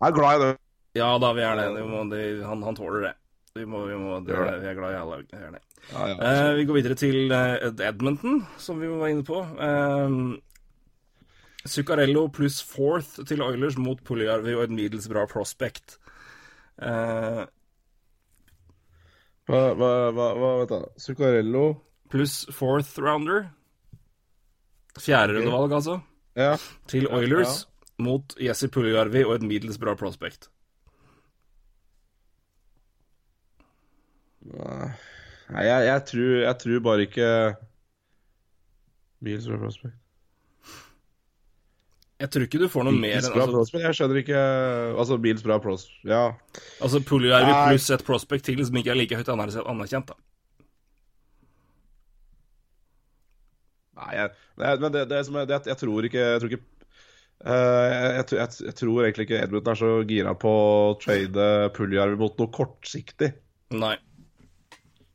Jeg 0.02 0.08
er 0.08 0.16
glad 0.18 0.36
i 0.36 0.44
det. 0.44 0.52
Ja 0.98 1.10
da, 1.22 1.32
vi 1.36 1.44
er 1.46 1.58
det. 1.60 1.66
Vi 1.78 1.88
må, 1.88 2.04
det 2.10 2.22
han, 2.44 2.64
han 2.66 2.78
tåler 2.78 3.08
det. 3.08 3.12
Vi, 3.56 3.66
må, 3.68 3.84
vi, 3.86 3.96
må, 4.00 4.18
det, 4.26 4.38
vi 4.62 4.70
er 4.70 4.78
glad 4.78 4.94
i 4.94 5.00
Alhaug. 5.00 5.28
Vi 5.30 5.38
er 5.40 5.54
det. 5.56 5.62
Ja, 5.90 6.06
ja. 6.10 6.16
Uh, 6.18 6.54
vi 6.58 6.66
går 6.68 6.78
videre 6.78 6.96
til 6.98 7.34
eh, 7.34 7.70
Edmonton, 7.88 8.42
som 8.60 8.78
vi 8.78 8.90
var 8.90 9.10
inne 9.10 9.26
på. 9.26 9.40
Uh, 9.58 10.38
Zuccarello 11.68 12.26
pluss 12.34 12.58
fourth 12.66 13.22
til 13.26 13.42
Oilers 13.44 13.78
mot 13.78 14.00
Puljärvi 14.02 14.54
og 14.56 14.64
et 14.66 14.74
middels 14.74 15.06
bra 15.10 15.24
prospect. 15.30 15.98
Eh, 16.82 17.42
Hva, 19.50 19.62
hva, 19.74 19.90
hva, 20.14 20.28
hva 20.38 20.52
vet 20.60 20.76
jeg? 20.76 20.92
Zuccarello 21.02 21.64
pluss 22.12 22.46
fourth 22.52 22.98
rounder. 22.98 23.48
Fjerde 25.00 25.46
okay. 25.48 25.74
altså. 25.74 26.00
Ja. 26.36 26.56
Til 26.88 27.08
Oilers 27.08 27.68
mot 27.98 28.34
Jesse 28.40 28.68
Puljärvi 28.68 29.24
og 29.24 29.34
et 29.34 29.46
middels 29.48 29.78
bra 29.80 29.94
prospect. 29.96 30.50
Nei, 34.42 34.90
jeg, 35.52 35.86
jeg, 35.86 36.04
tror, 36.10 36.36
jeg 36.42 36.56
tror 36.58 36.80
bare 36.84 37.06
ikke 37.06 37.28
Middels 39.22 39.48
bra 39.48 39.60
prospect. 39.64 40.01
Jeg 42.22 42.30
tror 42.30 42.44
ikke 42.46 42.60
du 42.62 42.68
får 42.70 42.84
noe 42.86 42.94
mer 42.94 43.18
enn 43.18 43.40
altså? 43.42 43.80
Jeg 43.82 43.96
skjønner 43.98 44.20
ikke 44.20 44.42
Altså, 44.94 45.16
Beals 45.22 45.42
bra 45.42 45.56
prospect 45.62 46.06
Ja. 46.06 46.24
altså 46.78 47.00
Puljärvi 47.02 47.50
Nei. 47.50 47.62
pluss 47.72 47.88
et 47.90 48.04
prospect 48.06 48.46
til 48.46 48.62
som 48.66 48.78
ikke 48.78 48.92
er 48.94 49.00
like 49.00 49.18
høyt 49.18 49.32
anerkjent. 49.32 50.12
da. 50.12 50.18
Nei, 54.02 54.12
jeg, 54.18 54.30
men 54.82 54.94
det, 54.94 55.08
det 55.10 55.24
som 55.26 55.36
er, 55.40 55.48
det, 55.50 55.64
jeg 55.68 55.78
tror 55.82 56.08
ikke 56.08 56.22
Jeg 56.22 56.44
tror 56.44 56.54
ikke 56.54 56.68
Uh, 57.42 57.88
jeg, 57.90 58.26
jeg, 58.36 58.50
jeg, 58.68 58.74
tror 58.78 59.02
egentlig 59.02 59.24
ikke 59.26 59.38
Edmundton 59.42 59.72
er 59.72 59.78
så 59.80 59.88
gira 60.06 60.32
på 60.38 60.50
å 60.52 60.92
trade 61.02 61.46
Puljarvi 61.74 62.14
mot 62.20 62.36
noe 62.38 62.52
kortsiktig, 62.54 63.32
Nei. 63.74 63.96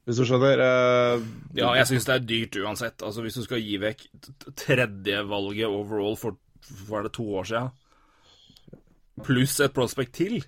hvis 0.04 0.20
du 0.20 0.26
skjønner. 0.28 0.60
Uh, 0.60 1.24
Ja, 1.56 1.70
jeg 1.80 1.88
syns 1.88 2.10
det 2.10 2.18
er 2.18 2.26
dyrt 2.28 2.58
uansett. 2.60 3.00
Altså, 3.00 3.24
Hvis 3.24 3.40
du 3.40 3.46
skal 3.46 3.64
gi 3.64 3.80
vekk 3.80 4.04
tredje 4.60 5.24
valget 5.30 5.72
overall 5.72 6.20
for 6.20 6.36
hva 6.88 7.00
er 7.00 7.08
det, 7.08 7.14
to 7.18 7.26
år 7.40 7.50
siden, 7.50 7.72
pluss 9.26 9.58
et 9.64 9.74
prospect 9.74 10.14
til 10.18 10.40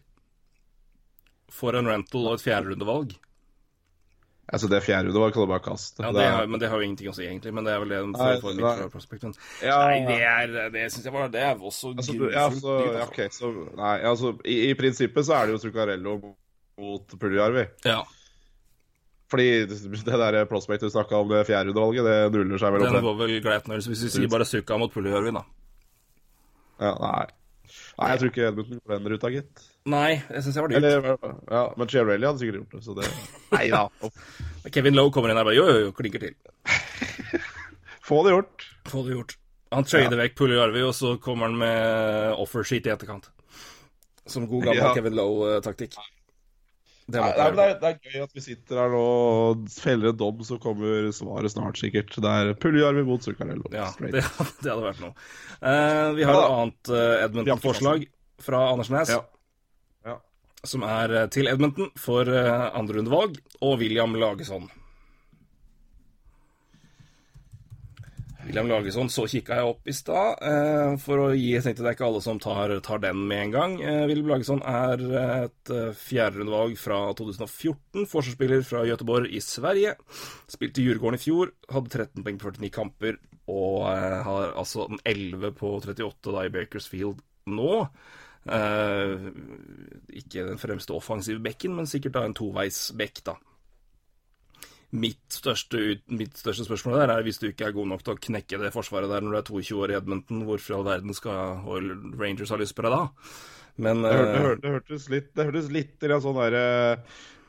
for 1.50 1.74
en 1.76 1.90
rental 1.90 2.28
og 2.30 2.38
et 2.38 2.46
fjerderundevalg 2.46 3.16
altså, 4.54 4.70
det 4.70 4.82
fjerde 4.84 5.10
runde 5.10 5.22
var 5.38 5.48
bare 5.50 5.64
kaste. 5.64 6.04
ja, 6.04 6.12
det 6.12 6.26
har, 6.26 6.48
Men 6.48 6.60
det 6.60 6.70
har 6.70 6.78
jo 6.82 6.88
ingenting 6.88 7.10
å 7.12 7.16
si, 7.16 7.26
egentlig. 7.26 7.54
Men 7.54 7.68
det 7.68 7.74
er 7.74 7.84
vel 7.84 7.94
det 7.94 8.02
for, 8.18 8.42
for 8.44 8.60
mitt 8.60 8.92
prospect. 8.94 9.24
Men, 9.24 9.34
Ja. 9.64 9.80
nei, 9.86 10.00
det 10.08 10.20
er 10.24 10.70
Det 10.74 10.86
syns 10.92 11.06
jeg 11.06 11.14
var 11.14 11.28
Det 11.30 11.42
er 11.42 11.56
også 11.56 11.96
Altså, 11.96 12.14
ja, 12.32 12.46
så, 12.50 12.78
ja, 12.94 13.04
okay, 13.08 13.30
så 13.30 13.52
Nei, 13.78 13.98
altså, 14.12 14.34
i, 14.46 14.70
i 14.70 14.74
prinsippet 14.80 15.26
så 15.26 15.36
er 15.40 15.46
det 15.48 15.58
jo 15.58 15.62
Zuccarello 15.66 16.16
mot 16.80 17.20
Puljarvi. 17.20 17.68
Ja, 17.86 18.04
Fordi 19.30 19.66
det 19.68 20.06
der 20.06 20.46
prospect 20.50 20.82
du 20.82 20.90
snakka 20.90 21.20
om, 21.20 21.30
det 21.30 21.46
fjerde 21.48 21.70
rundevalget, 21.70 22.06
det 22.06 22.40
nuller 22.40 22.58
seg 22.62 22.74
vel 22.74 22.88
opp. 22.88 22.94
den 22.94 23.04
går 23.06 23.18
vel 23.20 23.40
greit 23.44 23.68
Hvis 23.68 23.90
vi 23.90 24.10
sier 24.10 24.32
bare 24.32 24.48
Zucca 24.48 24.78
mot 24.78 24.94
Puljarvi, 24.94 25.34
da. 25.36 25.44
Ja, 26.80 26.94
nei. 27.04 27.26
nei, 28.00 28.08
jeg 28.14 28.22
tror 28.22 28.32
ikke 28.32 28.46
Edmundton 28.48 28.80
går 28.80 28.96
den 28.96 29.12
ruta, 29.14 29.32
gitt. 29.34 29.66
Nei, 29.90 30.12
jeg 30.22 30.46
syns 30.46 30.58
jeg 30.58 30.66
var 30.66 30.72
dyrt. 30.74 30.88
Eller, 30.90 31.36
ja, 31.52 31.64
men 31.80 31.92
Chair 31.92 32.08
Rally 32.08 32.28
hadde 32.30 32.42
sikkert 32.44 32.62
gjort 32.62 32.76
det, 32.78 32.84
så 32.86 32.96
det 32.98 33.10
Nei 33.56 33.66
da. 33.74 33.84
Kevin 34.76 34.98
Lowe 34.98 35.14
kommer 35.16 35.32
inn 35.32 35.40
her 35.40 35.46
og 35.48 35.52
bare 35.52 35.58
jo, 35.60 35.66
jo, 35.70 35.82
jo, 35.88 35.96
klinker 35.98 36.24
til. 36.24 36.38
Få 38.10 38.22
det 38.26 38.36
gjort. 38.36 38.70
Få 38.90 39.04
det 39.06 39.18
gjort. 39.18 39.36
Han 39.76 39.86
trader 39.86 40.18
vekk 40.18 40.38
Puljärvi, 40.40 40.82
og 40.88 40.96
så 40.98 41.14
kommer 41.22 41.50
han 41.50 41.60
med 41.62 42.40
offersheet 42.42 42.88
i 42.90 42.94
etterkant. 42.96 43.28
Som 44.30 44.48
god 44.50 44.66
gammel 44.70 44.82
Ja. 44.82 44.94
Kevin 44.98 45.18
Lowe-taktikk. 45.18 45.98
Det 47.10 47.22
Nei, 47.24 47.30
det, 47.34 47.64
er, 47.64 47.76
det 47.82 47.90
er 47.90 47.98
gøy 48.06 48.24
at 48.28 48.36
vi 48.38 48.44
sitter 48.44 48.78
her 48.84 48.92
nå 48.94 49.02
og 49.02 49.64
feller 49.74 50.12
en 50.12 50.20
dom, 50.20 50.44
så 50.46 50.60
kommer 50.62 51.08
svaret 51.16 51.54
snart, 51.54 51.80
sikkert. 51.82 52.14
Det 52.14 52.34
er 52.44 52.52
Puljarvi 52.62 53.02
mot 53.08 53.24
Zuccarello. 53.26 53.66
Ja, 53.74 53.88
det, 53.98 54.22
det 54.64 54.70
hadde 54.70 54.84
vært 54.84 55.02
noe. 55.02 55.16
Uh, 55.64 56.14
vi 56.20 56.28
har 56.30 56.38
Ja 56.38 56.44
et 56.44 56.50
annet 56.54 56.92
uh, 56.94 57.16
Edmonton-forslag 57.26 58.06
fra 58.46 58.62
Andersnes, 58.74 59.10
Ja. 59.16 59.24
Ja. 60.08 60.16
som 60.64 60.86
er 60.88 61.12
eh, 61.24 61.26
til 61.34 61.50
Edmonton 61.52 61.90
for 62.00 62.30
uh, 62.30 62.70
andrerundevalg, 62.78 63.36
og 63.60 63.82
William 63.82 64.14
Lagesson. 64.16 64.70
William 68.50 68.66
Lagesson 68.66 69.12
så 69.14 69.28
kikka 69.30 69.60
jeg 69.60 69.70
opp 69.70 69.90
i 69.92 69.94
stad, 69.94 70.40
eh, 70.42 70.96
for 70.98 71.22
å 71.22 71.26
gi 71.38 71.52
Jeg 71.54 71.62
tenkte 71.68 71.84
det 71.86 71.92
er 71.92 71.98
ikke 72.00 72.08
alle 72.08 72.22
som 72.26 72.40
tar, 72.42 72.72
tar 72.82 73.02
den 73.04 73.20
med 73.30 73.44
en 73.44 73.52
gang. 73.54 73.76
Eh, 73.78 74.06
William 74.10 74.32
Lagesson 74.32 74.64
er 74.66 75.04
et 75.46 75.70
uh, 75.70 75.92
fjerderundevalg 75.94 76.74
fra 76.82 76.98
2014. 77.14 78.08
Forsvarsspiller 78.10 78.66
fra 78.66 78.82
Göteborg 78.90 79.30
i 79.30 79.42
Sverige. 79.46 79.94
Spilte 80.50 80.82
i 80.82 80.88
Djurgården 80.88 81.20
i 81.20 81.22
fjor. 81.22 81.54
Hadde 81.70 81.94
13 81.94 82.26
poeng 82.26 82.40
på 82.42 82.56
49 82.58 82.74
kamper, 82.74 83.20
og 83.54 83.86
eh, 83.92 84.18
har 84.26 84.56
altså 84.58 84.88
en 84.90 85.04
11 85.06 85.54
på 85.60 85.76
38 85.84 86.34
da 86.34 86.48
i 86.48 86.54
Bakersfield 86.54 87.22
nå. 87.54 87.76
Eh, 88.50 89.30
ikke 90.24 90.48
den 90.50 90.62
fremste 90.62 90.98
offensive 90.98 91.42
bekken, 91.46 91.78
men 91.78 91.90
sikkert 91.90 92.18
da 92.18 92.26
en 92.26 92.38
toveis 92.38 92.88
bekk, 92.98 93.22
da. 93.30 93.38
Mitt 94.92 95.22
største, 95.30 96.00
mitt 96.10 96.38
største 96.40 96.66
spørsmål 96.66 96.96
der 96.98 97.12
er 97.14 97.26
hvis 97.28 97.38
du 97.38 97.46
ikke 97.52 97.68
er 97.68 97.76
god 97.76 97.92
nok 97.92 98.02
til 98.06 98.16
å 98.16 98.22
knekke 98.26 98.58
det 98.58 98.72
forsvaret 98.74 99.12
der 99.12 99.22
når 99.22 99.36
du 99.36 99.38
er 99.38 99.48
22 99.52 99.82
år 99.86 99.92
i 99.94 99.98
Edmonton, 100.00 100.46
hvorfor 100.48 100.74
i 100.74 100.78
all 100.80 100.88
verden 100.88 101.14
skal 101.14 101.60
Oil 101.70 101.92
Rangers 102.18 102.50
ha 102.50 102.58
lyst 102.58 102.74
på 102.78 102.86
deg 102.88 102.96
da? 102.96 103.04
Men 103.80 104.02
Det, 104.02 104.14
hørte, 104.18 104.32
det, 104.34 104.46
eh, 104.50 104.56
det 104.64 104.72
hørtes 104.76 105.10
litt 105.14 105.30
Det 105.38 105.46
hørtes 105.48 105.70
litt 105.72 105.94
grann 106.02 106.24
sånn 106.26 106.40
derre 106.42 106.64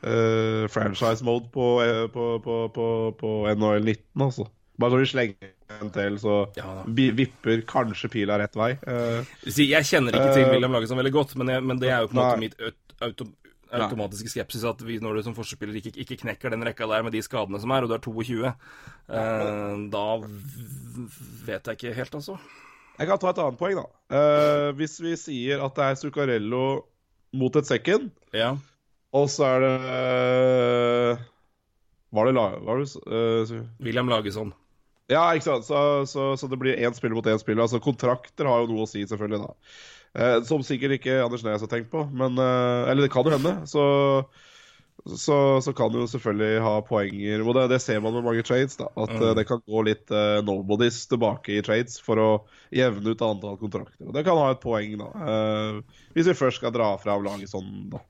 uh, 0.05 0.67
franchise-mode 0.71 1.49
på, 1.53 1.65
eh, 1.83 2.05
på, 2.13 2.27
på, 2.45 2.59
på, 2.75 2.85
på 3.17 3.31
NHL 3.55 3.81
19, 3.83 4.27
altså. 4.27 4.47
Bare 4.81 4.95
så 4.95 5.01
vi 5.01 5.09
slenger 5.11 5.51
en 5.81 5.91
til, 5.93 6.17
så 6.21 6.37
Ja 6.57 6.69
vipper 6.87 7.61
kanskje 7.69 8.09
pila 8.11 8.37
rett 8.41 8.55
vei. 8.59 8.71
Uh, 8.85 9.25
Jeg 9.49 9.87
kjenner 9.87 10.13
ikke 10.15 10.33
til 10.37 10.45
Eh, 10.45 10.53
William 10.53 10.73
Lagesson 10.77 10.99
veldig 11.01 11.13
godt, 11.15 11.35
men, 11.41 11.51
jeg, 11.55 11.65
men 11.67 11.81
det 11.81 11.91
er 11.91 12.05
jo 12.05 12.11
på 12.11 12.17
en 12.17 12.21
måte 12.21 12.41
mitt 12.45 12.57
aut- 12.61 12.95
auto, 13.01 13.27
automatiske 13.71 14.31
skepsis 14.33 14.63
at 14.67 14.81
vi, 14.83 14.97
når 15.03 15.19
du 15.19 15.23
som 15.29 15.35
forspiller 15.37 15.77
ikke, 15.79 15.93
ikke 16.03 16.17
knekker 16.25 16.51
den 16.53 16.63
rekka 16.67 16.87
der 16.91 17.03
med 17.07 17.13
de 17.15 17.21
skadene 17.23 17.59
som 17.63 17.71
er, 17.71 17.85
og 17.85 17.91
du 17.91 17.95
er 17.95 18.03
22, 18.03 18.51
eh, 18.51 19.75
da 19.93 20.03
vet 21.47 21.67
jeg 21.71 21.77
ikke 21.79 21.93
helt, 21.97 22.15
altså. 22.19 22.37
jeg 22.99 23.07
kan 23.09 23.21
ta 23.21 23.31
et 23.31 23.41
annet 23.43 23.59
poeng, 23.61 23.79
da. 23.79 23.85
Eh, 24.17 24.69
hvis 24.79 24.97
vi 25.03 25.15
sier 25.19 25.63
at 25.65 25.75
det 25.77 25.87
er 25.87 25.99
Zuccarello 26.01 26.63
mot 27.39 27.55
et 27.55 27.67
second, 27.69 28.09
Ja. 28.35 28.55
og 29.15 29.29
så 29.31 29.45
er 29.47 29.59
det 29.63 29.75
eh, 29.91 31.27
Var 32.11 32.27
det, 32.27 32.33
var 32.67 32.81
det 32.81 32.89
eh, 33.07 33.61
William 33.79 34.09
Lagesson. 34.11 34.51
Ja, 35.11 35.29
ikke 35.35 35.43
sant. 35.47 35.65
Så, 35.67 35.79
så, 36.07 36.25
så 36.39 36.47
det 36.51 36.59
blir 36.59 36.75
én 36.79 36.93
spiller 36.95 37.15
mot 37.15 37.25
én 37.27 37.39
spiller. 37.39 37.63
Altså 37.65 37.79
Kontrakter 37.83 38.47
har 38.47 38.61
jo 38.63 38.69
noe 38.71 38.83
å 38.85 38.87
si, 38.87 39.01
selvfølgelig. 39.07 39.41
da. 39.43 39.55
Eh, 40.11 40.37
som 40.43 40.63
sikkert 40.65 40.97
ikke 40.97 41.21
Anders 41.23 41.43
Næss 41.45 41.63
har 41.63 41.71
tenkt 41.71 41.91
på, 41.91 42.03
men 42.11 42.35
eh, 42.35 42.89
Eller 42.91 43.05
det 43.05 43.13
kan 43.13 43.23
jo 43.23 43.31
hende. 43.31 43.53
Så, 43.69 43.83
så, 45.05 45.37
så 45.63 45.73
kan 45.73 45.93
du 45.93 46.01
jo 46.01 46.07
selvfølgelig 46.11 46.59
ha 46.65 46.73
poenger 46.85 47.45
Og 47.45 47.55
det, 47.55 47.63
det 47.71 47.79
ser 47.81 48.01
man 48.03 48.17
med 48.17 48.25
mange 48.27 48.43
trades, 48.43 48.75
da. 48.79 48.89
At 48.91 49.13
mm. 49.15 49.23
det 49.39 49.47
kan 49.47 49.63
gå 49.63 49.85
litt 49.87 50.11
eh, 50.11 50.41
nobodies 50.43 51.05
tilbake 51.11 51.55
i 51.55 51.63
trades 51.63 51.95
for 52.03 52.19
å 52.19 52.29
jevne 52.75 53.15
ut 53.15 53.23
antall 53.23 53.57
kontrakter. 53.61 54.03
Og 54.09 54.13
det 54.15 54.25
kan 54.27 54.39
ha 54.39 54.51
et 54.51 54.61
poeng, 54.63 54.99
da. 54.99 55.09
eh, 55.31 56.05
hvis 56.11 56.27
vi 56.27 56.37
først 56.43 56.59
skal 56.59 56.75
dra 56.75 56.91
fram 56.99 57.23
laget 57.23 57.51
sånn, 57.51 57.71
da. 57.95 58.03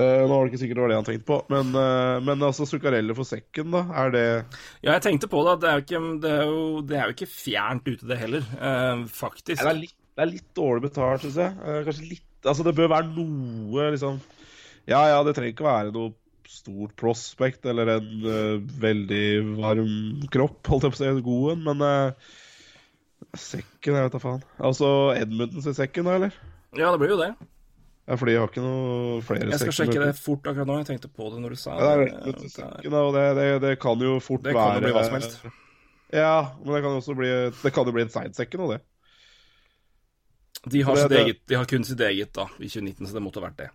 Eh, 0.00 0.24
nå 0.24 0.32
var 0.32 0.46
det 0.46 0.54
ikke 0.54 0.62
sikkert 0.64 0.78
det 0.78 0.84
var 0.86 0.92
det 0.94 1.00
han 1.02 1.08
tenkte 1.10 1.28
på, 1.28 1.40
men, 1.52 1.74
eh, 1.76 2.18
men 2.24 2.44
altså 2.48 2.64
Zuccarello 2.68 3.16
for 3.18 3.28
sekken, 3.28 3.72
da. 3.76 3.84
Er 4.00 4.14
det 4.16 4.26
Ja, 4.80 4.94
jeg 4.94 5.04
tenkte 5.04 5.28
på 5.28 5.44
det, 5.44 5.60
det 5.60 5.68
er 5.68 5.80
jo 5.80 5.84
ikke, 5.86 6.04
det 6.24 6.36
er 6.38 6.46
jo, 6.48 6.62
det 6.88 6.96
er 6.98 7.04
jo 7.04 7.16
ikke 7.18 7.32
fjernt 7.36 7.90
ute, 7.90 8.06
det 8.08 8.22
heller. 8.24 8.48
Eh, 8.56 9.04
faktisk. 9.12 9.60
Det 9.60 9.68
er 9.68 9.82
litt, 9.84 9.98
det 10.12 10.24
er 10.24 10.30
litt 10.30 10.48
dårlig 10.56 10.86
betalt, 10.88 11.24
syns 11.24 11.38
jeg. 11.40 11.56
Eh, 11.62 11.82
Kanskje 11.86 12.08
litt 12.10 12.28
Altså, 12.42 12.64
det 12.66 12.74
bør 12.74 12.90
være 12.90 13.12
noe, 13.14 13.84
liksom 13.94 14.16
Ja 14.90 15.04
ja, 15.12 15.20
det 15.22 15.36
trenger 15.36 15.54
ikke 15.54 15.68
være 15.68 15.94
noe 15.94 16.10
stort 16.52 16.92
prospect 16.98 17.64
eller 17.70 17.94
en 17.94 18.08
uh, 18.26 18.56
veldig 18.82 19.26
varm 19.56 19.92
kropp, 20.34 20.58
holdt 20.68 20.84
jeg 20.84 20.92
på 20.92 20.98
å 20.98 21.00
si, 21.00 21.06
en 21.08 21.22
god 21.24 21.52
en, 21.54 21.62
men 21.68 21.84
uh, 21.86 22.32
Sekken, 23.38 23.94
jeg 23.94 24.04
vet 24.04 24.12
da 24.12 24.20
faen. 24.20 24.42
Altså 24.60 24.88
Edmundsen 25.16 25.64
sin 25.64 25.76
sekken, 25.78 26.04
da, 26.04 26.18
eller? 26.18 26.34
Ja, 26.76 26.90
det 26.90 26.98
blir 27.00 27.14
jo 27.14 27.20
det. 27.22 27.30
Ja, 28.02 28.18
fordi 28.18 28.34
jeg 28.34 28.42
har 28.42 28.50
ikke 28.50 28.64
noe 28.64 29.20
flere 29.24 29.48
Jeg 29.52 29.62
skal 29.62 29.76
sjekke 29.78 30.02
det 30.02 30.12
fort 30.18 30.48
akkurat 30.50 30.68
nå. 30.68 30.76
Jeg 30.82 30.88
tenkte 30.90 31.08
på 31.08 31.28
det 31.30 31.40
når 31.44 31.54
du 31.54 31.60
sa 31.62 31.76
Ja, 31.78 31.82
det 31.86 31.92
er 31.92 32.00
det. 32.02 32.32
Er- 32.34 32.54
sekken, 32.56 32.96
og 32.98 33.12
det, 33.14 33.26
det, 33.38 33.48
det 33.62 33.74
kan 33.80 34.02
jo 34.02 34.16
fort 34.20 34.42
Det 34.44 34.56
kan 34.56 34.74
være 34.74 34.80
jo 34.80 34.88
bli 34.88 34.94
hva 34.98 35.04
som 35.06 35.16
helst. 35.16 35.44
Ja, 36.12 36.34
men 36.58 36.74
det 36.74 36.82
kan 36.84 36.98
også 36.98 37.14
bli 37.16 37.30
Det 37.62 37.72
kan 37.72 37.88
jo 37.88 37.94
bli 37.94 38.04
en 38.04 38.12
sidesekken 38.12 38.66
og 38.66 38.74
det. 38.74 38.80
De 40.70 40.82
har, 40.86 40.94
det- 40.94 41.08
det- 41.10 41.22
eget, 41.24 41.40
de 41.48 41.54
har 41.58 41.64
kun 41.66 41.84
sitt 41.84 42.00
eget 42.00 42.32
da, 42.32 42.46
i 42.58 42.68
2019, 42.68 43.06
så 43.06 43.14
det 43.16 43.22
måtte 43.22 43.40
ha 43.40 43.48
vært 43.48 43.58
det. 43.58 43.70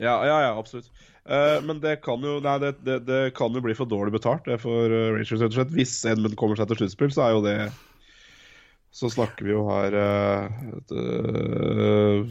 Ja, 0.00 0.18
ja, 0.24 0.40
ja 0.46 0.58
absolutt. 0.58 0.90
Uh, 1.28 1.60
men 1.62 1.80
det 1.80 1.98
kan 2.02 2.22
jo 2.24 2.38
Nei, 2.40 2.54
det, 2.58 2.70
det, 2.82 2.96
det 3.04 3.34
kan 3.36 3.52
jo 3.52 3.60
bli 3.60 3.74
for 3.76 3.86
dårlig 3.86 4.14
betalt 4.16 4.46
det 4.48 4.56
for 4.62 4.88
uh, 4.88 5.12
Rangers, 5.12 5.36
rett 5.36 5.52
og 5.52 5.58
slett. 5.58 5.74
Hvis 5.76 5.92
Edmund 6.08 6.36
kommer 6.40 6.56
seg 6.56 6.70
til 6.70 6.80
sluttspill, 6.80 7.12
så 7.12 7.26
er 7.26 7.34
jo 7.36 7.42
det 7.44 7.56
Så 8.96 9.10
snakker 9.12 9.44
vi 9.46 9.52
jo 9.52 9.66
her 9.68 9.94
uh, 9.94 10.48
et, 10.80 10.94
uh, 10.96 12.24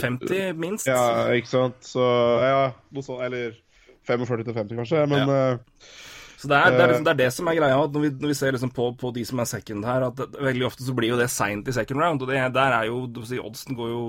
50 0.00 0.54
minst. 0.56 0.86
Ja, 0.88 1.26
ikke 1.34 1.50
sant. 1.50 1.82
Så 1.84 2.00
ja, 2.40 2.70
noe 2.94 3.04
sånt. 3.04 3.26
Eller 3.26 3.58
45 4.06 4.46
til 4.46 4.54
50, 4.54 4.78
kanskje. 4.78 5.02
Men 5.10 5.28
eh, 5.34 5.58
Så 6.36 6.50
det 6.50 6.56
er, 6.56 6.74
det, 6.74 6.80
er 6.82 6.90
liksom, 6.90 7.04
det 7.06 7.12
er 7.14 7.20
det 7.22 7.30
som 7.32 7.48
er 7.48 7.56
greia. 7.56 7.76
Når, 7.80 8.02
vi, 8.02 8.10
når 8.20 8.32
vi 8.32 8.36
ser 8.36 8.52
liksom 8.52 8.72
på, 8.76 8.90
på 9.00 9.10
de 9.16 9.24
som 9.28 9.40
er 9.40 9.48
second 9.48 9.86
her, 9.88 10.04
at 10.10 10.18
det, 10.20 10.26
veldig 10.44 10.66
ofte 10.68 10.84
så 10.84 10.94
blir 10.96 11.14
jo 11.14 11.20
det 11.20 11.30
seint 11.32 11.68
i 11.68 11.74
second 11.76 12.02
round. 12.02 12.24
Og 12.24 12.30
det, 12.30 12.40
der 12.56 12.76
er 12.76 12.90
jo 12.90 13.04
si, 13.24 13.40
Oddsen 13.40 13.78
går 13.78 13.92
jo 13.92 14.02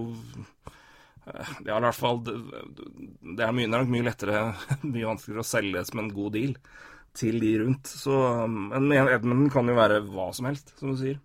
Det 1.28 1.68
Ja, 1.68 1.78
i 1.78 1.84
hvert 1.84 1.96
fall 1.96 2.22
Det, 2.24 2.36
er, 3.44 3.52
mye, 3.52 3.68
det 3.68 3.74
er 3.74 3.82
nok 3.82 3.92
mye 3.92 4.06
lettere 4.08 4.44
Mye 4.94 5.10
vanskeligere 5.10 5.44
å 5.44 5.48
selge 5.48 5.84
som 5.88 6.04
en 6.04 6.12
god 6.16 6.36
deal 6.38 6.54
til 7.18 7.40
de 7.42 7.54
rundt. 7.64 7.90
Så 7.90 8.14
Men 8.46 8.92
Edmund 8.94 9.50
kan 9.50 9.66
jo 9.66 9.74
være 9.74 10.04
hva 10.06 10.28
som 10.38 10.46
helst, 10.52 10.76
som 10.78 10.92
du 10.94 11.00
sier. 11.00 11.18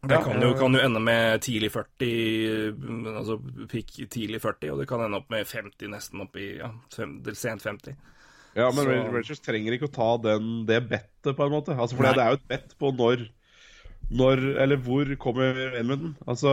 Det 0.00 0.16
kan 0.24 0.40
jo, 0.40 0.52
eh, 0.52 0.58
kan 0.58 0.74
jo 0.74 0.80
ende 0.80 1.00
med 1.02 1.42
tidlig 1.44 1.72
40, 1.74 2.70
altså 3.10 3.36
pikk 3.68 3.98
tidlig 4.08 4.40
40, 4.40 4.70
og 4.72 4.78
det 4.80 4.86
kan 4.88 5.02
ende 5.04 5.18
opp 5.18 5.28
med 5.32 5.44
50, 5.44 5.90
nesten 5.92 6.22
opp 6.24 6.38
i 6.40 6.46
ja, 6.56 6.70
fem, 6.94 7.18
sent 7.36 7.66
50. 7.66 7.98
ja, 8.56 8.70
men 8.74 8.84
Så- 8.84 8.96
Rangers 9.14 9.44
trenger 9.44 9.76
ikke 9.76 9.90
å 9.90 9.94
ta 9.94 10.10
den, 10.30 10.64
det 10.66 10.80
bettet, 10.90 11.36
på 11.36 11.44
en 11.46 11.52
måte. 11.52 11.76
Altså, 11.76 11.96
for 11.98 12.08
det 12.08 12.22
er 12.22 12.34
jo 12.34 12.40
et 12.40 12.48
bett 12.50 12.74
på 12.80 12.94
når 12.96 13.28
når, 14.10 14.40
eller 14.58 14.80
hvor 14.82 15.06
kommer 15.22 15.54
Edmundton? 15.78 16.16
Altså, 16.26 16.50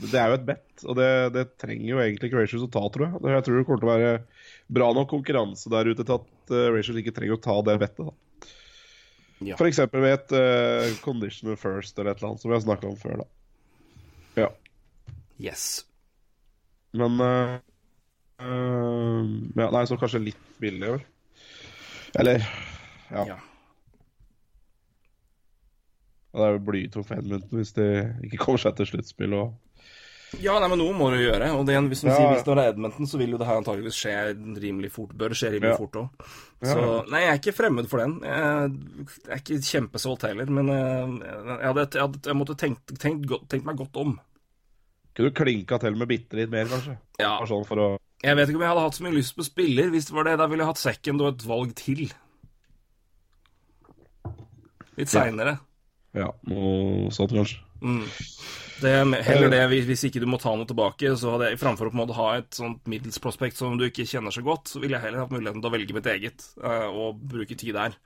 det 0.00 0.16
er 0.16 0.30
jo 0.32 0.36
et 0.38 0.46
bett, 0.48 0.84
og 0.88 0.96
det, 0.96 1.08
det 1.34 1.42
trenger 1.60 1.90
jo 1.90 2.00
egentlig 2.00 2.30
ikke 2.30 2.38
Rangers 2.40 2.64
å 2.64 2.70
ta, 2.72 2.80
tror 2.94 3.04
jeg. 3.06 3.20
Jeg 3.34 3.44
tror 3.44 3.58
det 3.58 3.64
kommer 3.68 3.82
til 3.82 3.90
å 3.90 3.92
være 3.92 4.14
bra 4.78 4.88
nok 4.96 5.10
konkurranse 5.12 5.72
der 5.72 5.90
ute 5.90 6.06
til 6.06 6.16
at 6.16 6.54
uh, 6.54 6.62
Rangers 6.72 7.00
ikke 7.02 7.12
trenger 7.18 7.36
å 7.36 7.42
ta 7.44 7.58
det 7.68 7.76
bettet. 7.82 8.08
da. 8.08 8.48
Ja. 9.44 9.58
Eksempel 9.68 10.00
ved 10.06 10.16
et 10.16 10.32
uh, 10.32 10.96
conditioner 11.04 11.60
first 11.60 11.98
eller 11.98 12.14
et 12.14 12.22
eller 12.22 12.32
annet, 12.32 12.44
som 12.44 12.52
vi 12.52 12.56
har 12.56 12.64
snakka 12.64 12.88
om 12.88 12.96
før. 12.96 13.20
da. 13.20 14.46
Ja. 14.46 14.48
Yes. 15.42 15.66
Men 16.96 17.20
uh, 17.20 17.58
uh, 18.40 19.20
ja, 19.60 19.68
Nei, 19.68 19.84
så 19.90 20.00
kanskje 20.00 20.24
litt 20.30 20.48
billig, 20.62 20.94
vel. 20.94 21.04
Eller 22.18 22.40
Ja. 23.10 23.24
Ja. 23.28 23.36
Det 26.34 26.42
er 26.42 26.56
jo 26.56 26.62
blytungt 26.66 27.06
for 27.06 27.20
Edmundton 27.20 27.60
hvis 27.60 27.74
de 27.76 27.84
ikke 28.26 28.40
kommer 28.42 28.58
seg 28.64 28.74
til 28.80 28.88
sluttspill 28.90 29.36
og 29.38 29.60
Ja, 30.42 30.56
nei, 30.58 30.66
men 30.66 30.80
noe 30.80 30.90
må 30.98 31.12
du 31.12 31.20
gjøre. 31.20 31.46
Og 31.54 31.60
det, 31.68 31.76
hvis, 31.92 32.00
du 32.02 32.08
Ja. 32.08 32.16
sier, 32.16 32.32
hvis 32.32 32.42
det 32.42 32.54
er 32.58 32.72
Edmonton, 32.72 33.06
så 33.06 33.18
vil 33.20 33.30
jo 33.30 33.38
det 33.38 33.46
her 33.46 33.60
antageligvis 33.60 33.94
skje 33.94 34.14
rimelig 34.58 34.90
fort. 34.90 35.12
Bør 35.14 35.30
skje 35.30 35.52
rimelig 35.52 35.70
Ja. 35.70 35.76
fort 35.78 35.92
òg. 35.94 36.08
Så 36.66 37.08
nei, 37.08 37.20
jeg 37.20 37.30
er 37.30 37.38
ikke 37.38 37.54
fremmed 37.54 37.86
for 37.88 37.98
den. 38.02 38.18
Jeg 38.18 39.30
er 39.30 39.36
ikke 39.38 39.60
kjempesolgt 39.62 40.22
heller, 40.26 40.46
men 40.50 40.68
eh, 40.70 41.06
jeg, 41.22 41.62
hadde, 41.68 41.86
jeg, 41.94 42.02
hadde, 42.02 42.18
jeg 42.26 42.34
måtte 42.34 42.56
tenkt, 42.58 42.98
tenkt, 42.98 43.30
tenkt 43.48 43.64
meg 43.64 43.76
godt 43.78 43.94
om. 43.96 44.18
Kunne 45.14 45.30
du 45.30 45.38
klinka 45.38 45.78
til 45.78 45.94
med 45.94 46.08
bitte 46.08 46.34
litt 46.34 46.50
mer, 46.50 46.66
kanskje? 46.66 46.98
Ja. 47.20 47.38
Sånn 47.46 47.64
for 47.64 47.76
å 47.78 47.98
Jeg 48.24 48.36
vet 48.38 48.48
ikke 48.48 48.56
om 48.56 48.64
jeg 48.64 48.72
hadde 48.72 48.84
hatt 48.86 48.96
så 48.96 49.04
mye 49.04 49.16
lyst 49.18 49.34
på 49.36 49.44
spiller. 49.44 49.90
Hvis 49.92 50.08
det 50.08 50.16
var 50.16 50.24
det, 50.28 50.38
da 50.40 50.46
ville 50.48 50.64
jeg 50.64 50.70
hatt 50.72 50.80
second 50.80 51.20
og 51.24 51.32
et 51.34 51.46
valg 51.48 51.74
til. 51.76 52.06
Litt 54.96 55.10
seinere. 55.12 55.58
Ja, 56.14 56.30
noe 56.48 57.10
sånt, 57.12 57.34
kanskje. 57.34 57.58
Mm. 57.84 58.04
Det, 58.80 58.90
er 58.90 59.22
heller 59.26 59.50
det, 59.52 59.84
hvis- 59.86 60.04
ikke 60.08 60.22
du 60.22 60.26
må 60.30 60.38
ta 60.40 60.54
noe 60.56 60.66
tilbake, 60.66 61.10
så 61.18 61.34
hadde 61.34 61.50
jeg 61.50 61.60
framfor 61.60 61.90
å 61.90 62.14
ha 62.14 62.28
et 62.38 62.50
sånt 62.54 62.86
middels 62.86 63.18
prospect 63.18 63.56
som 63.56 63.76
du 63.76 63.84
ikke 63.84 64.06
kjenner 64.06 64.32
så 64.32 64.42
godt, 64.42 64.68
så 64.68 64.80
ville 64.80 64.96
jeg 64.96 65.02
heller 65.04 65.20
hatt 65.24 65.34
muligheten 65.34 65.60
til 65.60 65.70
å 65.70 65.74
velge 65.74 65.94
mitt 65.94 66.06
eget 66.06 66.46
eh, 66.62 66.86
og 66.88 67.20
bruke 67.20 67.56
tid 67.56 67.74
der. 67.74 67.96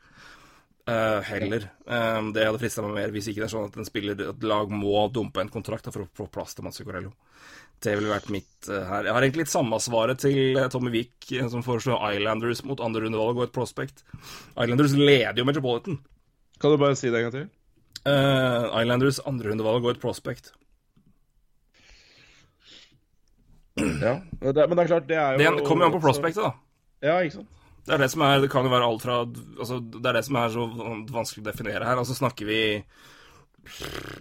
Eh, 0.88 1.20
heller. 1.28 1.70
Eh, 1.86 2.20
det 2.32 2.46
hadde 2.48 2.58
frista 2.58 2.82
meg 2.82 2.94
mer 2.96 3.10
hvis 3.12 3.28
ikke 3.28 3.44
det 3.44 3.48
er 3.50 3.54
sånn 3.54 3.68
at 3.68 3.76
en 3.76 3.84
spiller, 3.88 4.18
et 4.32 4.42
lag 4.42 4.70
må 4.72 5.06
dumpe 5.12 5.40
en 5.40 5.52
kontrakt 5.52 5.92
for 5.92 6.02
å 6.04 6.08
få 6.16 6.28
plass 6.32 6.54
til 6.54 6.64
Mats 6.64 6.80
Corello. 6.80 7.12
Det 7.78 7.94
ville 7.94 8.10
vært 8.10 8.30
mitt 8.34 8.68
uh, 8.70 8.82
her. 8.88 9.06
Jeg 9.06 9.14
har 9.14 9.24
egentlig 9.24 9.44
litt 9.44 9.52
samme 9.52 9.78
svaret 9.82 10.18
til 10.24 10.59
eh, 10.59 10.66
Tommy 10.72 10.90
Wick, 10.90 11.28
eh, 11.30 11.46
som 11.50 11.62
foreslår 11.62 12.16
Islanders 12.16 12.64
mot 12.66 12.80
andre 12.82 13.05
rundevalg 13.05 13.38
og 13.38 13.44
et 13.46 13.55
prospect. 13.55 14.02
Islanders 14.59 14.96
leder 14.98 15.38
jo 15.38 15.46
Metropolitan. 15.46 16.00
Kan 16.59 16.74
du 16.74 16.80
bare 16.80 16.98
si 16.98 17.12
det 17.12 17.20
en 17.20 17.28
gang 17.28 17.36
til? 17.36 17.46
Uh, 18.02 18.74
Islanders 18.80 19.20
andre 19.30 19.52
rundevalg 19.52 19.86
og 19.86 19.92
et 19.94 20.02
prospect. 20.02 20.50
Ja. 23.78 24.16
Det, 24.42 24.64
men 24.66 24.74
det 24.74 24.82
er 24.82 24.90
klart, 24.90 25.06
det 25.06 25.20
er 25.22 25.36
jo 25.38 25.55
Det 25.60 25.66
kommer 25.68 25.86
jo 25.86 25.92
an 25.92 25.94
på 25.94 26.02
prospectet, 26.02 26.42
da. 26.42 26.50
Ja, 27.05 27.20
ikke 27.22 27.38
sant. 27.38 27.55
Det 27.86 27.94
er 27.94 28.02
det 28.02 28.10
som 28.10 28.24
er 28.26 28.40
Det 28.42 28.50
kan 28.52 28.66
jo 28.66 28.72
være 28.72 28.84
alt 28.90 29.05
fra 29.06 29.20
altså, 29.22 29.78
Det 29.78 30.02
er 30.10 30.16
det 30.18 30.24
som 30.26 30.36
er 30.36 30.50
så 30.52 30.64
vanskelig 31.14 31.44
å 31.44 31.46
definere 31.46 31.86
her. 31.86 32.00
Altså 32.02 32.18
snakker 32.18 32.48
vi 32.50 32.60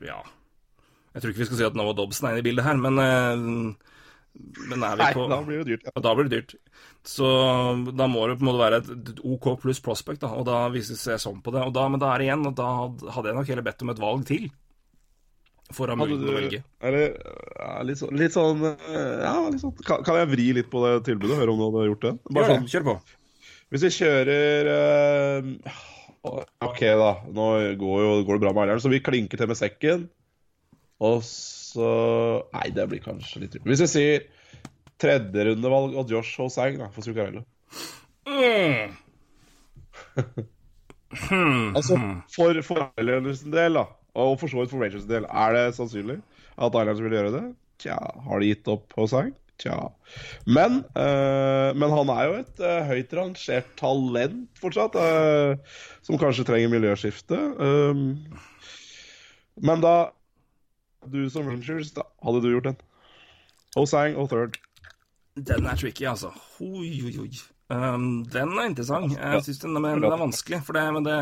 Ja 0.06 0.22
Jeg 1.18 1.24
tror 1.24 1.32
ikke 1.34 1.42
vi 1.42 1.50
skal 1.50 1.58
si 1.58 1.66
at 1.66 1.78
Noah 1.78 1.96
Dobson 1.98 2.28
er 2.30 2.36
inne 2.36 2.44
i 2.44 2.46
bildet 2.46 2.66
her, 2.68 2.78
men 2.78 3.00
eh, 3.02 3.40
Men 4.70 4.84
er 4.86 5.00
vi 5.00 5.08
Nei, 5.08 5.30
da 5.32 5.40
blir 5.42 5.64
det 5.64 5.72
dyrt. 5.72 5.88
Ja. 5.88 5.94
Og 5.96 6.04
da 6.06 6.12
blir 6.14 6.28
det 6.30 6.36
dyrt. 6.36 6.52
Så 7.08 7.26
da 7.98 8.06
må 8.12 8.28
det 8.30 8.36
på 8.38 8.46
en 8.46 8.50
måte 8.52 8.62
være 8.62 8.82
et 8.84 9.22
OK 9.26 9.48
pluss 9.64 9.82
prospect, 9.82 10.22
da. 10.22 10.30
Og 10.38 10.46
da, 10.46 10.68
vises 10.70 11.02
jeg 11.10 11.24
sånn 11.24 11.42
på 11.42 11.56
det, 11.56 11.64
og 11.66 11.74
da, 11.74 11.88
men 11.90 12.04
da 12.04 12.12
er 12.14 12.22
det 12.22 12.28
igjen, 12.28 12.46
og 12.46 12.54
da 12.60 12.70
hadde 13.16 13.32
jeg 13.32 13.40
nok 13.40 13.50
heller 13.50 13.66
bedt 13.66 13.82
om 13.82 13.94
et 13.96 14.04
valg 14.04 14.28
til. 14.30 14.46
For 15.74 15.90
å 15.90 15.96
ha 15.96 16.00
muligheten 16.00 16.22
til 16.28 16.32
å 16.32 16.38
velge. 16.38 16.62
Eller 16.86 17.08
ja, 17.18 17.72
litt 17.90 18.00
sånn, 18.00 18.14
litt 18.22 18.36
sånn 18.36 18.62
eh, 18.70 19.18
Ja, 19.26 19.34
litt 19.50 19.60
sånn 19.60 19.74
kan, 19.82 20.06
kan 20.06 20.22
jeg 20.22 20.30
vri 20.32 20.46
litt 20.56 20.70
på 20.72 20.80
det 20.86 20.94
tilbudet? 21.10 21.40
Høre 21.42 21.56
om 21.56 21.60
du 21.60 21.66
hadde 21.66 21.90
gjort 21.90 22.06
det? 22.06 22.14
Bare 22.30 22.46
Gjør 22.46 22.54
det. 22.54 22.60
sånn, 22.62 22.70
Kjør 22.76 22.86
på. 22.86 22.96
Hvis 23.74 23.84
vi 23.84 23.92
kjører 23.98 24.70
eh, 24.76 25.82
OK, 26.70 26.80
da. 27.02 27.10
Nå 27.36 27.48
går, 27.82 27.98
jo, 28.06 28.14
går 28.30 28.38
det 28.38 28.44
bra 28.46 28.54
med 28.54 28.64
Eiler'n, 28.64 28.84
så 28.84 28.92
vi 28.94 29.02
klinker 29.04 29.42
til 29.42 29.52
med 29.52 29.60
sekken. 29.60 30.08
Og 31.04 31.24
så 31.26 31.90
Nei, 32.56 32.70
det 32.74 32.88
blir 32.90 33.02
kanskje 33.04 33.40
litt 33.44 33.58
Hvis 33.62 33.84
jeg 33.86 33.92
sier 33.92 34.20
tredjerundevalg 34.98 35.94
og 36.00 36.10
Josh 36.10 36.40
Hosang 36.42 36.80
da, 36.82 36.88
for 36.90 37.06
Zuccarello. 37.06 37.44
altså, 41.78 41.96
for, 42.34 42.58
for 42.66 42.90
Islanders 42.98 43.46
del, 43.46 43.78
da, 43.78 43.86
og 44.18 44.42
for 44.42 44.50
så 44.50 44.58
vidt 44.64 44.74
for 44.74 44.82
Rangers 44.82 45.06
del, 45.10 45.26
er 45.30 45.50
det 45.54 45.78
sannsynlig 45.78 46.18
at 46.58 46.74
Islanders 46.74 47.04
vil 47.06 47.18
gjøre 47.20 47.36
det? 47.36 47.46
Tja, 47.84 47.98
har 48.26 48.42
de 48.42 48.50
gitt 48.50 48.66
opp 48.74 48.90
Hosang? 48.98 49.30
Tja. 49.62 49.78
Men, 50.46 50.82
eh, 50.98 51.70
men 51.78 51.94
han 51.94 52.10
er 52.14 52.24
jo 52.28 52.36
et 52.42 52.60
uh, 52.62 52.90
høyt 52.90 53.14
rangert 53.18 53.72
talent 53.80 54.62
fortsatt, 54.62 54.98
eh, 55.02 55.80
som 56.06 56.20
kanskje 56.22 56.46
trenger 56.46 56.74
miljøskifte. 56.74 57.40
Um, 57.58 58.04
men 59.58 59.82
da 59.82 59.96
Du 61.12 61.30
som 61.34 61.48
Rangers, 61.48 61.92
da 61.96 62.04
hadde 62.26 62.42
du 62.44 62.50
gjort 62.52 62.70
den? 62.72 62.78
Osang 63.78 64.16
og 64.18 64.30
third. 64.32 64.58
Den 65.38 65.68
er 65.70 65.76
tricky, 65.78 66.08
altså. 66.10 66.32
Oi, 66.64 66.92
oi, 67.06 67.14
oi. 67.26 67.32
Um, 67.70 68.24
den 68.32 68.54
er 68.58 68.70
interessant. 68.72 69.12
Jeg 69.18 69.44
syns 69.46 69.60
den, 69.66 69.76
den 69.78 70.06
er 70.08 70.18
vanskelig, 70.22 70.62
for 70.66 70.74
det, 70.78 70.86
men 70.96 71.06
det, 71.06 71.18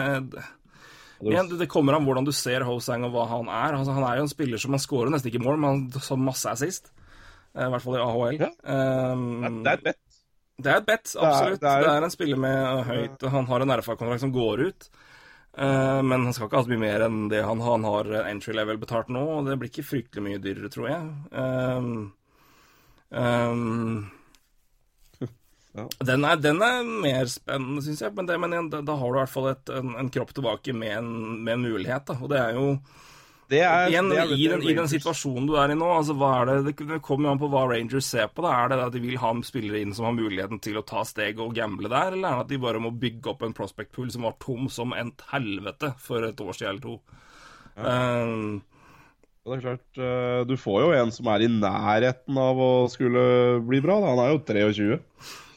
igjen, 1.25 1.49
det, 1.49 1.57
det 1.63 1.67
kommer 1.71 1.97
an 1.97 2.05
hvordan 2.05 2.27
du 2.27 2.31
ser 2.35 2.63
Hosang 2.67 3.03
og 3.07 3.11
hva 3.15 3.25
han 3.31 3.49
er. 3.49 3.75
Altså, 3.79 3.95
han 3.97 4.05
er 4.07 4.19
jo 4.21 4.27
en 4.27 4.31
spiller 4.31 4.61
som 4.61 4.75
han 4.77 4.83
scorer 4.83 5.11
nesten 5.13 5.31
ikke 5.33 5.41
mål, 5.43 5.57
men 5.59 5.69
han 5.89 6.05
har 6.09 6.21
masse 6.21 6.51
assist. 6.53 6.91
Eh, 7.55 7.65
I 7.65 7.71
hvert 7.73 7.83
fall 7.85 7.97
i 7.97 8.03
AHL. 8.03 8.39
Ja. 8.45 8.51
Um, 9.15 9.63
Det 9.65 9.73
er 9.73 9.79
et 9.81 9.85
bet. 9.89 9.99
det 10.61 10.71
er 10.71 10.79
et 10.83 10.87
bet, 10.91 11.15
absolutt. 11.17 11.59
Det 11.59 11.73
det 11.81 11.89
er, 11.89 11.89
er- 11.97 12.07
en 12.07 12.13
spiller 12.13 12.37
med 12.45 12.85
høyt 12.91 13.25
Han 13.35 13.49
har 13.51 13.65
en 13.65 13.75
RFA-kontrakt 13.79 14.23
som 14.23 14.31
går 14.35 14.67
ut. 14.69 14.89
Eh, 15.57 16.01
men 16.03 16.25
han 16.27 16.33
skal 16.35 16.49
ikke 16.49 16.59
ha 16.59 16.65
så 16.65 16.73
mye 16.73 16.83
mer 16.83 17.05
enn 17.05 17.29
det 17.31 17.45
han, 17.47 17.61
han 17.63 17.87
har 17.87 18.11
entry 18.25 18.55
level 18.57 18.79
betalt 18.81 19.11
nå. 19.13 19.23
Og 19.37 19.47
det 19.47 19.57
blir 19.61 19.71
ikke 19.71 19.87
fryktelig 19.87 20.25
mye 20.25 20.41
dyrere, 20.43 20.71
tror 20.73 20.91
jeg. 20.91 21.15
Um, 21.31 21.95
um, 23.09 24.11
Ja. 25.75 25.83
den, 26.07 26.23
er, 26.23 26.37
den 26.39 26.61
er 26.63 26.85
mer 26.87 27.25
spennende, 27.27 27.81
syns 27.83 27.99
jeg. 27.99 28.13
Men, 28.15 28.29
det, 28.29 28.37
men 28.39 28.69
da, 28.71 28.79
da 28.79 28.93
har 28.95 29.09
du 29.11 29.17
i 29.17 29.19
hvert 29.19 29.33
fall 29.33 29.49
et, 29.49 29.71
en, 29.75 29.89
en 29.99 30.11
kropp 30.11 30.31
tilbake 30.37 30.71
med 30.71 30.93
en, 31.01 31.09
med 31.43 31.57
en 31.57 31.65
mulighet. 31.67 32.05
Da. 32.07 32.15
Og 32.23 32.31
det 32.31 32.39
er 32.39 32.55
jo 32.55 32.69
Det 33.49 33.59
er, 33.61 33.91
Igjen, 33.91 34.07
det 34.09 34.17
er 34.17 34.31
i, 34.33 34.45
den, 34.49 34.63
I 34.65 34.73
den 34.73 34.87
situasjonen 34.89 35.45
du 35.45 35.53
er 35.61 35.69
i 35.69 35.75
nå, 35.77 35.85
altså 35.99 36.15
hva 36.17 36.31
er 36.41 36.49
det, 36.49 36.73
det 36.79 36.99
kommer 37.05 37.27
jo 37.29 37.33
an 37.35 37.41
på 37.43 37.49
hva 37.53 37.65
Rangers 37.69 38.07
ser 38.09 38.31
på. 38.33 38.41
Da. 38.41 38.53
Er 38.63 38.71
det 38.71 38.79
at 38.87 38.95
de 38.95 39.01
vil 39.03 39.19
ha 39.21 39.33
spillere 39.45 39.83
inn 39.85 39.93
som 39.93 40.07
har 40.09 40.15
muligheten 40.17 40.61
til 40.65 40.79
å 40.81 40.85
ta 40.87 41.03
steg 41.05 41.41
og 41.43 41.53
gamble 41.57 41.91
der, 41.91 42.15
eller 42.17 42.29
er 42.31 42.39
det 42.39 42.45
at 42.47 42.53
de 42.55 42.61
bare 42.65 42.81
må 42.81 42.89
bygge 42.89 43.29
opp 43.35 43.45
en 43.45 43.53
prospect 43.53 43.93
pool 43.93 44.09
som 44.13 44.25
var 44.25 44.37
tom 44.41 44.65
som 44.73 44.95
en 44.97 45.13
helvete 45.29 45.93
for 46.01 46.25
et 46.25 46.41
år 46.41 46.57
siden 46.57 46.73
eller 46.73 46.85
to? 46.87 46.97
Um, 47.75 48.63
Det 49.45 49.57
er 49.59 49.61
klart, 49.61 49.97
eh, 50.01 50.43
Du 50.49 50.55
får 50.57 50.81
jo 50.81 50.91
en 50.97 51.11
som 51.13 51.27
er 51.29 51.45
i 51.45 51.49
nærheten 51.51 52.37
av 52.41 52.57
å 52.57 52.69
skulle 52.89 53.61
bli 53.61 53.81
bra. 53.85 53.99
Da. 54.01 54.13
Han 54.15 54.23
er 54.25 54.31
jo 54.33 54.41
23. 54.41 54.99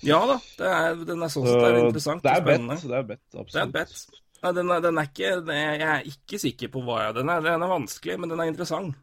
ja 0.05 0.19
da, 0.29 0.37
det 0.59 0.73
er, 0.77 1.05
den 1.09 1.23
er 1.25 1.33
sånn 1.33 1.47
sett 1.49 1.65
er 1.65 1.81
interessant 1.87 2.23
det 2.23 2.31
og 2.31 2.37
er 2.37 2.45
bet. 2.45 2.83
Det 2.85 2.99
er 2.99 3.07
bet, 3.09 3.23
Det 3.33 3.63
er 3.63 3.73
bet. 3.79 3.95
Nei, 4.39 4.55
den 4.55 4.71
er, 4.71 4.81
den 4.85 4.99
er 5.01 5.09
ikke 5.09 5.31
Jeg 5.51 5.83
er 5.83 6.05
ikke 6.07 6.39
sikker 6.39 6.71
på 6.71 6.83
hva 6.87 7.09
jeg 7.09 7.19
Den 7.19 7.31
er, 7.33 7.43
den 7.43 7.65
er 7.65 7.71
vanskelig, 7.73 8.19
men 8.23 8.31
den 8.31 8.43
er 8.43 8.51
interessant. 8.53 8.97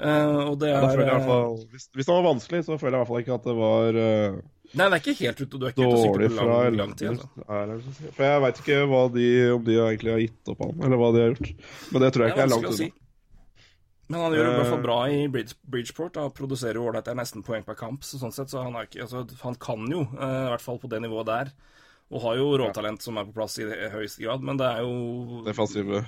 Uh, 0.00 0.52
og 0.52 0.54
det 0.62 0.70
er 0.72 0.80
ja, 0.80 1.16
eh, 1.18 1.26
fall, 1.26 1.58
hvis, 1.68 1.90
hvis 1.92 2.06
det 2.08 2.14
var 2.14 2.22
vanskelig, 2.24 2.62
så 2.64 2.78
føler 2.80 2.94
jeg 2.94 2.96
i 2.96 3.00
hvert 3.02 3.10
fall 3.10 3.20
ikke 3.20 3.34
at 3.36 3.48
det 3.50 3.56
var 3.58 3.98
uh, 4.00 4.38
Nei, 4.70 4.86
det 4.86 4.96
er 4.96 5.02
ikke 5.02 5.14
helt 5.18 5.40
ute. 5.42 5.58
Du 5.58 5.64
er 5.66 5.72
ikke 5.74 5.88
dårlig 5.90 6.30
på 6.30 6.36
fra 6.38 6.46
lang, 6.46 6.76
lang 6.78 6.92
tid. 6.94 7.10
Altså. 7.10 8.06
For 8.14 8.22
jeg 8.22 8.42
veit 8.44 8.60
ikke 8.62 8.76
de, 9.16 9.26
om 9.50 9.64
de 9.66 9.78
egentlig 9.82 10.12
har 10.14 10.20
gitt 10.22 10.50
opp 10.52 10.62
han, 10.62 10.76
eller 10.86 11.00
hva 11.00 11.08
de 11.10 11.22
har 11.24 11.32
gjort. 11.32 11.64
Men 11.90 12.04
det 12.04 12.10
tror 12.14 12.24
jeg 12.24 12.30
Det 12.30 12.36
ikke 12.36 12.44
er 12.44 12.52
langt 12.52 12.68
unna. 12.68 12.78
si. 12.78 12.86
Men 14.06 14.22
han 14.24 14.36
gjør 14.36 14.46
det 14.46 14.52
i 14.52 14.60
hvert 14.60 14.70
fall 14.70 14.84
bra 14.84 15.00
i 15.10 15.18
Bridgeport. 15.30 16.14
Da, 16.14 16.28
produserer 16.34 16.78
jo 16.78 16.86
ålreit. 16.86 17.08
Det 17.08 17.12
er 17.12 17.18
nesten 17.18 17.44
poeng 17.46 17.66
per 17.66 17.78
kamp. 17.78 18.06
Så 18.06 18.22
sånn 18.22 18.34
sett, 18.34 18.54
så 18.54 18.62
han, 18.62 18.78
ikke, 18.78 19.02
altså, 19.08 19.24
han 19.42 19.58
kan 19.66 19.90
jo, 19.90 20.04
uh, 20.14 20.22
i 20.28 20.48
hvert 20.52 20.64
fall 20.64 20.78
på 20.82 20.90
det 20.90 21.02
nivået 21.02 21.28
der. 21.32 21.52
Og 22.10 22.22
har 22.24 22.38
jo 22.40 22.52
råtalent 22.58 23.02
som 23.04 23.18
er 23.20 23.26
på 23.28 23.36
plass 23.36 23.58
i 23.62 23.66
høyeste 23.66 24.24
grad, 24.24 24.42
men 24.42 24.58
det 24.58 24.66
er 24.66 24.82
jo 24.82 25.42
Defensive. 25.46 26.02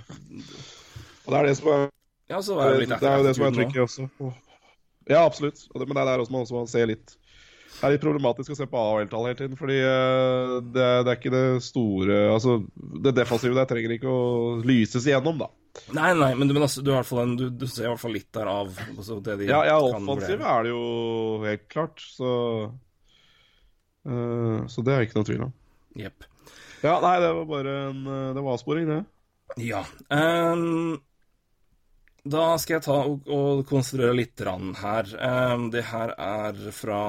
Og 1.23 1.29
det 1.31 1.39
er 1.39 1.49
det 1.49 1.57
som 1.61 1.73
er 1.73 1.85
Ja, 2.33 2.41
så 2.43 2.59
er 2.59 2.73
det 2.74 2.89
Det, 2.89 2.99
det 2.99 3.11
er 3.11 3.20
jo 3.20 3.27
det 3.29 3.35
som 3.39 3.47
er 3.47 3.59
tricky 3.59 3.83
også. 3.85 4.09
Ja, 5.11 5.24
absolutt. 5.24 5.66
Men 5.74 5.93
det 5.95 6.01
er 6.03 6.09
der 6.11 6.23
også 6.23 6.35
man 6.35 6.47
også 6.47 6.65
ser 6.70 6.91
litt 6.91 7.15
Det 7.15 7.87
er 7.87 7.95
litt 7.95 8.03
problematisk 8.03 8.53
å 8.53 8.59
se 8.59 8.66
på 8.70 8.83
AHL-tall 8.83 9.31
hele 9.31 9.39
tiden, 9.39 9.57
fordi 9.59 9.79
eh, 9.79 10.59
det, 10.74 10.89
det 11.07 11.12
er 11.12 11.19
ikke 11.20 11.35
det 11.35 11.47
store 11.65 12.19
Altså, 12.35 12.59
det 13.07 13.15
defensive 13.16 13.59
der 13.59 13.70
trenger 13.70 13.97
ikke 13.97 14.11
å 14.11 14.61
lyses 14.66 15.07
igjennom, 15.09 15.39
da. 15.43 15.51
Nei, 15.97 16.11
nei, 16.19 16.35
men, 16.37 16.51
du, 16.51 16.55
men 16.59 16.66
altså, 16.66 16.83
du, 16.85 16.93
en, 16.93 17.39
du, 17.39 17.47
du 17.49 17.65
ser 17.70 17.87
i 17.87 17.91
hvert 17.95 18.03
fall 18.03 18.15
litt 18.19 18.29
der 18.35 18.51
av 18.51 18.74
altså, 18.91 19.23
det 19.24 19.39
de 19.41 19.49
Ja, 19.49 19.62
ja 19.70 19.79
offensiv 19.81 20.43
er 20.43 20.66
det 20.66 20.74
jo 20.74 20.85
helt 21.47 21.66
klart, 21.73 22.03
så 22.19 22.33
uh, 24.11 24.59
Så 24.69 24.85
det 24.85 24.95
er 24.95 25.07
ikke 25.07 25.23
noe 25.23 25.31
tvil 25.31 25.47
om. 25.49 25.59
Jepp. 25.98 26.24
Ja, 26.82 26.98
nei, 27.02 27.16
det 27.23 27.31
var 27.36 27.48
bare 27.48 27.78
en 27.90 28.06
eh, 28.06 28.28
Det 28.35 28.43
var 28.43 28.56
avsporing, 28.56 28.89
det. 28.90 29.02
Ja. 29.60 29.82
Um, 30.09 31.01
da 32.23 32.56
skal 32.62 32.77
jeg 32.77 32.85
ta 32.86 32.97
og, 33.10 33.27
og 33.27 33.64
konstruere 33.66 34.14
litt 34.14 34.40
rann 34.47 34.77
her. 34.78 35.09
Um, 35.19 35.69
det 35.74 35.85
her 35.90 36.14
er 36.14 36.59
fra 36.74 37.01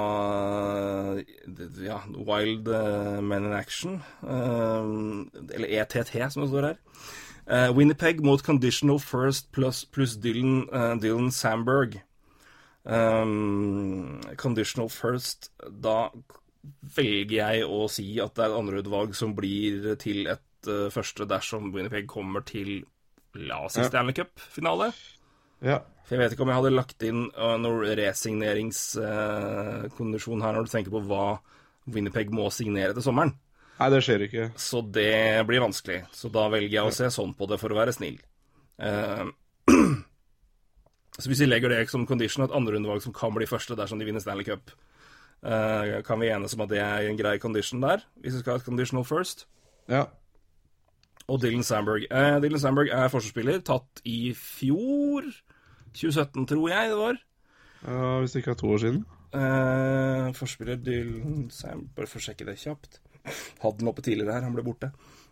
ja, 1.85 1.99
Wild 2.17 2.67
eh, 2.67 3.19
Men 3.21 3.49
in 3.49 3.53
Action. 3.57 4.01
Um, 4.21 5.29
eller 5.53 5.69
ETT, 5.69 6.15
som 6.33 6.43
det 6.43 6.49
står 6.51 6.69
her. 6.71 6.81
Uh, 7.43 7.69
Winnipeg 7.75 8.23
mot 8.23 8.41
Conditional 8.43 8.99
First 8.99 9.51
pluss 9.51 9.83
plus 9.85 10.17
Dylan, 10.17 10.65
uh, 10.73 10.95
Dylan 10.97 11.31
Sandberg. 11.31 12.01
Um, 12.85 14.19
conditional 14.35 14.89
First 14.89 15.51
Da 15.81 16.09
velger 16.95 17.37
jeg 17.39 17.65
å 17.67 17.87
si 17.91 18.19
at 18.23 18.35
det 18.37 18.43
er 18.45 18.51
et 18.51 18.61
andreutvalg 18.61 19.09
som 19.17 19.29
blir 19.35 19.95
til 20.01 20.19
et 20.31 20.67
uh, 20.69 20.89
første 20.93 21.23
dersom 21.29 21.73
Winnipeg 21.75 22.05
kommer 22.09 22.41
til 22.47 22.69
La 23.33 23.65
oss 23.65 23.73
si. 23.75 23.83
Stanley 23.87 24.13
Cup-finale. 24.13 24.91
Ja. 25.65 25.79
For 26.03 26.15
jeg 26.15 26.21
vet 26.21 26.31
ikke 26.35 26.43
om 26.45 26.51
jeg 26.51 26.59
hadde 26.59 26.77
lagt 26.77 26.99
inn 27.07 27.21
uh, 27.33 27.57
noen 27.61 27.97
resigneringskondisjon 27.97 30.43
her 30.45 30.53
når 30.53 30.63
du 30.67 30.71
tenker 30.73 30.91
på 30.93 31.05
hva 31.09 31.27
Winnipeg 31.93 32.27
må 32.35 32.45
signere 32.53 32.93
til 32.95 33.05
sommeren. 33.05 33.33
Nei, 33.79 33.89
det 33.89 34.03
skjer 34.05 34.21
ikke. 34.27 34.45
Så 34.59 34.77
det 34.95 35.45
blir 35.49 35.63
vanskelig. 35.63 35.99
Så 36.15 36.25
da 36.31 36.43
velger 36.53 36.75
jeg 36.77 36.87
å 36.87 36.95
se 36.95 37.07
sånn 37.11 37.33
på 37.37 37.43
det 37.49 37.57
for 37.61 37.69
å 37.73 37.79
være 37.79 37.95
snill. 37.95 38.17
Uh, 38.77 39.25
så 41.19 41.25
hvis 41.27 41.41
vi 41.43 41.47
legger 41.49 41.69
det 41.73 41.89
som 41.91 42.09
condition, 42.09 42.45
at 42.45 42.55
andrerundevalg 42.55 43.01
som 43.03 43.13
kan 43.15 43.33
bli 43.35 43.45
første 43.49 43.77
dersom 43.79 43.99
de 43.99 44.05
vinner 44.07 44.23
Stanley 44.23 44.45
Cup, 44.47 44.63
eh, 44.69 44.73
kan 46.07 46.21
vi 46.21 46.29
enes 46.31 46.53
om 46.55 46.61
at 46.65 46.69
det 46.71 46.79
er 46.79 47.09
en 47.09 47.17
grei 47.19 47.37
condition 47.41 47.81
der? 47.83 48.03
Hvis 48.21 48.37
vi 48.37 48.43
skal 48.43 48.55
ha 48.55 48.61
et 48.61 48.67
conditional 48.67 49.03
first? 49.07 49.45
Ja. 49.91 50.05
Og 51.27 51.41
Dylan 51.41 51.63
Sandberg. 51.63 52.05
Eh, 52.11 52.37
Dylan 52.43 52.59
Sandberg 52.59 52.91
er 52.91 53.09
forsvarsspiller, 53.11 53.59
tatt 53.63 54.01
i 54.07 54.33
fjor 54.35 55.27
2017, 55.95 56.47
tror 56.49 56.69
jeg 56.71 56.89
det 56.91 56.97
var. 56.99 57.19
ja 57.87 58.19
hvis 58.19 58.31
det 58.33 58.41
ikke 58.43 58.51
er 58.55 58.59
to 58.63 58.71
år 58.73 58.81
siden. 58.83 59.03
Uh, 59.33 60.29
Forspiller 60.37 60.77
Dylan 60.77 61.47
Sandberg 61.49 61.95
Bare 61.97 62.09
for 62.11 62.21
å 62.21 62.25
sjekke 62.27 62.45
det 62.45 62.53
kjapt. 62.61 62.99
Hadde 63.63 63.79
den 63.79 63.89
oppe 63.89 64.03
tidligere 64.05 64.35
her, 64.35 64.43
han 64.45 64.53
ble 64.53 64.65
borte. 64.67 64.91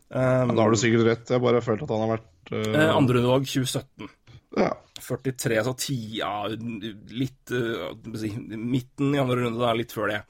Um, 0.09 0.55
Da 0.55 0.63
har 0.63 0.71
du 0.73 0.79
sikkert 0.79 1.05
rett. 1.07 1.29
Jeg 1.29 1.43
bare 1.43 1.61
følte 1.61 1.85
at 1.85 1.93
han 1.93 2.01
har 2.05 2.13
vært 2.15 2.51
uh... 2.51 2.63
eh, 2.71 2.89
Andrerundevalg 2.95 3.45
2017. 3.45 4.09
Ja. 4.57 4.71
43, 5.01 5.61
så 5.65 5.73
10 5.73 5.95
Ja, 6.19 6.33
litt 6.51 7.53
si, 8.19 8.31
Midten 8.51 9.15
i 9.15 9.21
andre 9.21 9.39
runde, 9.39 9.61
da, 9.61 9.71
litt 9.77 9.95
før 9.95 10.11
det. 10.11 10.21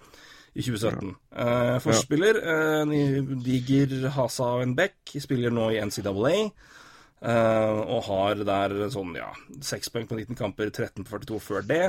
I 0.53 0.65
2017. 0.65 1.13
Eh, 1.31 1.77
Forspiller 1.79 2.37
uh, 2.43 3.35
diger 3.39 4.09
hasa 4.17 4.49
av 4.57 4.65
en 4.65 4.75
bekk. 4.75 5.15
Spiller 5.23 5.53
nå 5.53 5.69
i 5.71 5.79
NCAA. 5.79 6.35
Uh, 7.21 7.83
og 7.85 8.07
har 8.07 8.39
der 8.41 8.73
sånn, 8.89 9.11
ja, 9.13 9.27
6 9.61 9.91
poeng 9.93 10.07
på 10.09 10.15
19 10.17 10.37
kamper, 10.39 10.71
13 10.73 11.05
på 11.05 11.19
42 11.19 11.37
før 11.45 11.67
det. 11.69 11.83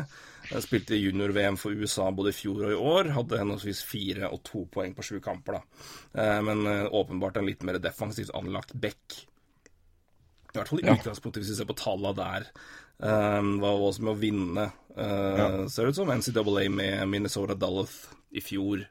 Uh, 0.51 0.59
Spilte 0.61 0.99
junior-VM 0.99 1.57
for 1.57 1.73
USA 1.73 2.11
både 2.13 2.35
i 2.35 2.37
fjor 2.37 2.67
og 2.69 2.75
i 2.75 2.81
år. 2.93 3.13
Hadde 3.17 3.41
henholdsvis 3.41 3.81
4 3.89 4.29
og 4.29 4.43
2 4.51 4.67
poeng 4.77 4.93
på 4.95 5.07
sju 5.09 5.17
kamper, 5.25 5.59
da. 5.59 5.87
Uh, 6.13 6.41
men 6.45 6.69
åpenbart 6.93 7.41
en 7.41 7.49
litt 7.49 7.65
mer 7.65 7.81
defensivt 7.83 8.35
anlagt 8.37 8.77
bekk. 8.77 9.23
I 10.53 10.59
hvert 10.59 10.69
fall 10.69 10.83
i 10.83 10.87
Ja. 10.87 10.95
utgangspunktet, 10.99 11.41
hvis 11.43 11.51
vi 11.55 11.59
ser 11.63 11.69
på 11.69 11.77
tallene 11.81 12.13
der. 12.19 12.49
Um, 13.03 13.55
var 13.63 13.81
også 13.81 14.03
med 14.05 14.13
å 14.13 14.21
vinne, 14.21 14.67
uh, 14.95 15.65
ser 15.67 15.89
det 15.89 15.95
ut 15.95 15.97
som. 15.97 16.11
NCAA 16.13 16.69
med 16.71 17.09
Minnesota 17.09 17.57
Duluth 17.59 18.13
i 18.31 18.41
fjor. 18.45 18.85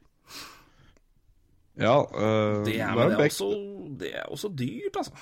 ja 1.79 1.93
uh, 2.01 2.63
Det 2.65 2.75
er, 2.81 2.89
det 2.91 2.97
men 2.97 3.13
det 3.13 3.19
er, 3.19 3.29
også, 3.29 3.47
det 4.01 4.11
er 4.19 4.25
også 4.33 4.49
dyrt, 4.57 4.97
altså. 4.97 5.13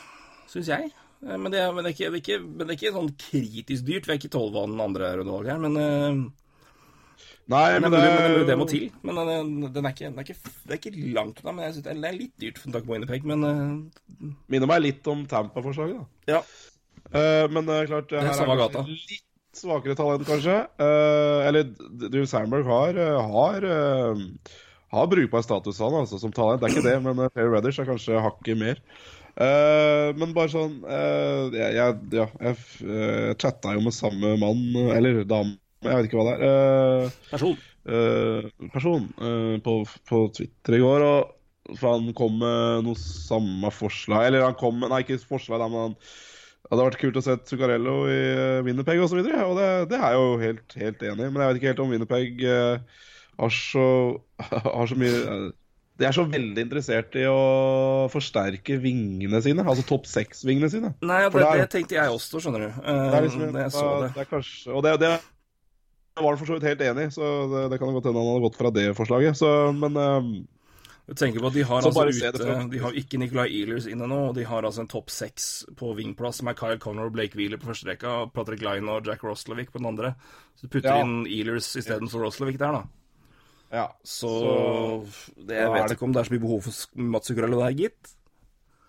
Syns 0.49 0.71
jeg. 0.71 0.89
Eh, 1.21 1.35
Men 1.37 1.51
det, 1.51 1.59
er, 1.61 1.71
men, 1.75 1.83
det 1.85 1.91
er 1.91 1.97
ikke, 1.97 2.11
det 2.15 2.21
ikke, 2.23 2.39
men 2.41 2.63
det 2.65 2.73
er 2.73 2.77
ikke 2.79 2.95
sånn 2.95 3.11
kritisk 3.19 3.85
dyrt. 3.85 4.07
Vi 4.07 4.13
er 4.15 4.21
ikke 4.21 4.31
tolv 4.33 4.55
av 4.57 4.69
den 4.71 4.81
andre 4.81 5.11
rundevalget 5.19 5.51
her, 5.53 5.59
men 5.67 5.77
uh, 5.77 6.31
Nei, 7.49 7.79
Men 7.81 7.89
det, 7.89 7.99
det, 8.03 8.09
men 8.13 8.33
det, 8.35 8.41
det 8.45 8.57
må 8.59 8.65
til. 8.69 8.89
Men 9.01 9.19
den, 9.25 9.53
den, 9.73 9.87
er 9.87 9.95
ikke, 9.95 10.09
den, 10.11 10.19
er 10.21 10.27
ikke, 10.27 10.51
det 10.69 10.75
er 10.75 10.81
ikke 10.81 11.13
langt 11.15 11.39
unna. 11.41 11.53
Men 11.57 11.65
jeg 11.65 11.77
synes 11.77 11.87
det 11.87 11.95
er- 11.95 12.19
litt 12.19 12.35
dyrt 12.43 12.59
for 12.59 12.69
en 12.69 12.75
takk 12.75 12.85
på 12.85 12.93
Winnipeg. 12.93 13.25
Men 13.25 13.47
uh, 13.47 14.35
minner 14.53 14.69
meg 14.69 14.83
litt 14.85 15.09
om 15.09 15.25
Tampa-forslaget, 15.29 15.97
da. 15.97 16.35
ja. 16.35 16.43
Uh, 17.09 17.47
men 17.49 17.65
det 17.65 17.73
er 17.73 17.89
klart, 17.89 18.11
er 18.13 18.27
her 18.27 18.43
er 18.45 18.59
gata. 18.59 18.83
litt 18.85 19.25
svakere 19.57 19.95
talent, 19.97 20.25
kanskje. 20.27 20.57
Uh, 20.77 21.47
eller 21.47 21.71
Drew 22.05 22.25
Sandberg 22.29 22.67
har, 22.69 22.99
eh, 23.01 23.31
har, 23.33 23.65
eh, 23.65 24.21
har 24.93 25.07
brukbar 25.09 25.41
status, 25.41 25.79
han, 25.81 25.97
altså, 26.03 26.19
som 26.21 26.31
talent. 26.35 26.61
Det 26.61 26.69
er 26.69 26.75
ikke 26.75 26.85
det, 26.85 26.97
men 27.07 27.23
uh, 27.25 27.31
Perry 27.33 27.49
Reddish 27.55 27.81
er 27.81 27.89
kanskje 27.89 28.21
hakket 28.23 28.59
mer. 28.61 28.83
Uh, 29.39 30.11
men 30.19 30.33
bare 30.35 30.51
sånn 30.51 30.81
uh, 30.83 31.45
Jeg, 31.53 31.75
jeg, 31.77 31.99
ja, 32.11 32.25
jeg 32.43 32.57
uh, 32.83 33.29
chatta 33.39 33.71
jo 33.77 33.83
med 33.85 33.95
samme 33.95 34.33
mann, 34.41 34.63
eller 34.91 35.21
dame, 35.29 35.55
jeg 35.85 35.95
vet 35.95 36.07
ikke 36.09 36.19
hva 36.19 36.29
det 36.29 36.37
er. 36.37 36.45
Uh, 36.45 37.19
Person. 37.31 37.59
Uh, 37.89 38.49
person 38.73 39.05
eh, 39.23 39.53
på, 39.65 39.73
på 40.05 40.17
Twitter 40.35 40.75
i 40.75 40.81
går, 40.83 41.05
og 41.07 41.77
for 41.79 41.95
han 41.95 42.09
kom 42.17 42.35
med 42.41 42.83
noe 42.85 42.97
samme 42.99 43.69
forslag 43.73 44.27
Eller 44.27 44.43
han 44.43 44.57
kom 44.57 44.75
med 44.81 44.89
Nei, 44.91 44.99
ikke 45.05 45.17
forslag, 45.21 45.63
men 45.69 45.87
han 45.87 45.95
det 46.69 46.75
hadde 46.75 46.85
vært 46.85 46.99
kult 47.01 47.15
å 47.17 47.21
se 47.25 47.33
Zuccarello 47.49 47.93
i 48.11 48.17
Winnerpeg 48.67 48.99
osv., 49.01 49.05
og, 49.05 49.09
så 49.09 49.17
videre, 49.17 49.45
og 49.47 49.55
det, 49.57 49.69
det 49.89 49.97
er 49.97 50.11
jeg 50.13 50.19
jo 50.19 50.33
helt, 50.43 50.75
helt 50.77 51.05
enig 51.07 51.23
i. 51.25 51.29
Men 51.31 51.41
jeg 51.41 51.49
vet 51.49 51.57
ikke 51.57 51.71
helt 51.71 51.81
om 51.81 51.93
Winnerpeg 51.95 52.43
har, 52.45 53.55
så, 53.55 53.85
har 54.75 54.91
så 54.91 54.97
mye 54.99 55.39
De 55.97 56.05
er 56.05 56.13
så 56.13 56.27
veldig 56.29 56.67
interessert 56.67 57.17
i 57.17 57.25
å 57.31 57.39
forsterke 58.13 58.77
vingene 58.83 59.41
sine, 59.41 59.65
altså 59.65 59.87
topp 59.89 60.05
seks-vingene 60.11 60.69
sine. 60.69 60.93
Nei, 61.01 61.23
det, 61.25 61.33
det 61.39 61.47
er- 61.47 61.63
det 61.63 61.71
tenkte 61.73 61.97
jeg 61.97 62.13
også, 62.19 62.43
skjønner 62.43 62.67
du. 62.67 62.69
Det 62.85 63.17
er 63.17 63.25
liksom, 63.25 63.47
det, 63.47 63.65
jeg 63.65 63.75
så 63.79 63.89
det. 64.03 64.13
det 64.19 64.25
er 64.27 64.31
kanskje, 64.35 64.75
og 64.75 64.85
det, 64.85 64.95
det 65.01 65.15
var 66.23 66.37
for 66.37 66.45
så 66.45 66.57
vidt 66.59 66.63
helt 66.69 66.81
enig 66.81 67.09
så 67.15 67.25
det, 67.51 67.65
det 67.71 67.79
kan 67.81 67.93
godt 67.93 68.05
hende 68.09 68.19
han 68.21 68.29
hadde 68.33 68.45
gått 68.47 68.57
fra 68.59 68.71
det 68.71 68.87
forslaget. 68.97 69.37
Så, 69.39 69.49
men 69.77 69.95
eh, 69.97 70.29
Du 71.09 71.15
tenker 71.17 71.41
på 71.41 71.47
at 71.49 71.53
De 71.57 71.63
har 71.65 71.81
altså 71.81 71.91
fra- 72.45 72.69
de 72.69 72.77
har 72.83 72.91
ikke 72.93 73.17
Nicolay 73.17 73.49
Ehlers 73.63 73.87
inne 73.89 74.05
nå, 74.07 74.19
og 74.29 74.35
de 74.35 74.43
har 74.45 74.61
altså 74.67 74.81
en 74.83 74.87
topp 74.91 75.09
seks 75.09 75.65
på 75.75 75.95
wingplass 75.97 76.43
med 76.45 76.55
Kyle 76.59 76.77
Connor 76.77 77.09
og 77.09 77.15
Blake 77.15 77.33
Wheeler 77.35 77.57
på 77.57 77.71
første 77.71 77.89
rekka, 77.89 78.07
og 78.27 78.33
Patrick 78.33 78.61
Line 78.61 78.85
og 78.93 79.05
Jack 79.09 79.23
Roslevic 79.25 79.71
på 79.73 79.79
den 79.81 79.87
andre. 79.89 80.13
Så 80.55 80.67
du 80.67 80.73
putter 80.75 80.93
Ja. 80.93 81.01
inn 81.01 81.25
Ehlers 81.25 81.71
istedenfor 81.75 82.21
Roslevic 82.27 82.59
der, 82.61 82.71
da. 82.71 82.83
ja. 83.73 83.87
Så, 84.05 84.29
det, 85.35 85.55
jeg 85.57 85.65
er 85.65 85.73
vet 85.73 85.87
det- 85.89 85.97
ikke 85.97 86.03
om 86.05 86.13
det 86.13 86.19
er 86.21 86.29
så 86.29 86.33
mye 86.37 86.45
behov 86.45 86.61
for 86.61 87.01
Mats 87.01 87.27
Zuccarello 87.27 87.59
der, 87.65 87.73
gitt. 87.73 88.13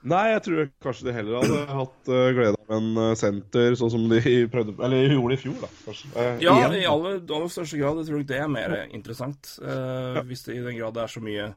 Nei, 0.09 0.31
jeg 0.33 0.41
tror 0.47 0.69
kanskje 0.81 1.05
de 1.11 1.13
heller 1.13 1.43
hadde 1.43 1.57
hatt 1.77 2.09
uh, 2.09 2.31
glede 2.33 2.57
av 2.57 2.71
en 2.79 2.87
uh, 2.97 3.11
senter, 3.21 3.75
sånn 3.77 3.91
som 3.93 4.07
de 4.09 4.21
prøvde 4.53 4.73
Eller 4.87 5.13
gjorde 5.13 5.37
i 5.37 5.41
fjor, 5.43 5.59
da, 5.61 5.69
kanskje. 5.85 6.09
Eh, 6.15 6.31
Ja, 6.47 6.55
igjen. 6.57 6.77
i 6.79 6.87
aller, 6.89 7.19
aller 7.21 7.53
største 7.53 7.77
grad. 7.83 8.01
Jeg 8.01 8.09
tror 8.09 8.23
nok 8.23 8.31
det 8.31 8.39
er 8.41 8.49
mer 8.55 8.77
interessant. 8.97 9.51
eh, 9.61 10.23
Hvis 10.31 10.47
det 10.47 10.57
i 10.57 10.65
den 10.65 10.79
grad 10.79 10.97
det 10.97 11.03
er 11.05 11.13
så 11.13 11.21
mye 11.27 11.51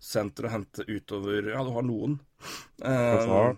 senter 0.00 0.48
å 0.48 0.54
hente 0.56 0.84
utover 0.88 1.52
Ja, 1.52 1.62
du 1.64 1.70
har 1.76 1.84
noen. 1.84 2.16
Eh, 2.80 3.54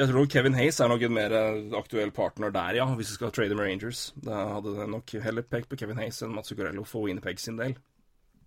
jeg 0.00 0.08
tror 0.08 0.26
Kevin 0.32 0.54
Hayes 0.56 0.80
er 0.80 0.88
nok 0.88 1.02
en 1.04 1.12
mer 1.12 1.32
aktuell 1.76 2.10
partner 2.16 2.48
der, 2.54 2.78
ja, 2.80 2.86
hvis 2.96 3.10
du 3.12 3.18
skal 3.18 3.32
trade 3.36 3.52
med 3.58 3.66
Rangers. 3.68 4.06
Da 4.24 4.46
hadde 4.54 4.72
det 4.78 4.86
nok 4.88 5.12
heller 5.20 5.44
pekt 5.44 5.68
på 5.68 5.76
Kevin 5.80 6.00
Hayes 6.00 6.22
enn 6.24 6.32
Mats 6.32 6.48
Zuccarello 6.48 6.84
for 6.88 7.04
Winnipeg 7.04 7.36
sin 7.40 7.58
del. 7.60 7.74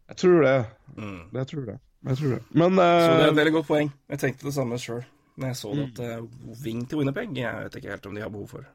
Jeg 0.10 0.18
tror 0.24 0.42
det. 0.42 0.56
Mm. 0.98 1.20
Jeg 1.38 1.48
tror 1.54 1.68
det. 1.70 1.78
Jeg 2.06 2.18
tror 2.20 2.34
det. 2.36 2.42
Men 2.54 2.76
Så 2.76 2.86
det 2.86 3.12
er 3.16 3.28
uh, 3.28 3.32
et 3.34 3.40
veldig 3.40 3.54
godt 3.56 3.68
poeng. 3.68 3.92
Jeg 4.10 4.20
tenkte 4.22 4.46
det 4.50 4.54
samme 4.54 4.78
sjøl 4.82 5.04
når 5.36 5.50
jeg 5.52 5.58
så 5.60 5.72
det 5.76 5.86
at 5.90 6.02
uh, 6.22 6.52
Wing 6.64 6.86
til 6.88 7.02
Winnipeg 7.02 7.34
Jeg 7.36 7.64
vet 7.66 7.74
ikke 7.76 7.92
helt 7.92 8.06
om 8.08 8.16
de 8.16 8.22
har 8.24 8.30
behov 8.32 8.48
for. 8.54 8.68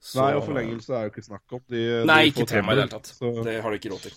Så- 0.00 0.20
Nei, 0.22 0.30
og 0.38 0.46
forlengelse 0.46 0.94
er 0.96 1.02
jo 1.08 1.10
ikke 1.12 1.24
snakk 1.26 1.52
om. 1.52 1.60
De, 1.68 1.80
Nei, 2.08 2.22
de 2.22 2.30
ikke 2.30 2.46
får 2.46 2.52
tema 2.54 2.72
i 2.72 2.78
det 2.78 2.84
hele 2.86 2.94
tatt. 2.94 3.10
Så 3.18 3.32
Det 3.44 3.58
har 3.62 3.70
de 3.70 3.80
ikke 3.80 3.90
råd 3.92 4.06
til. 4.06 4.14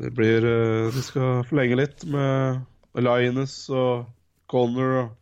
det 0.00 0.14
blir 0.16 0.46
uh, 0.48 0.92
De 0.94 1.02
skal 1.02 1.44
forlenge 1.50 1.76
litt 1.76 2.06
med 2.08 2.64
Linus 2.96 3.58
og 3.70 4.06
Connor 4.50 4.94
og 5.02 5.12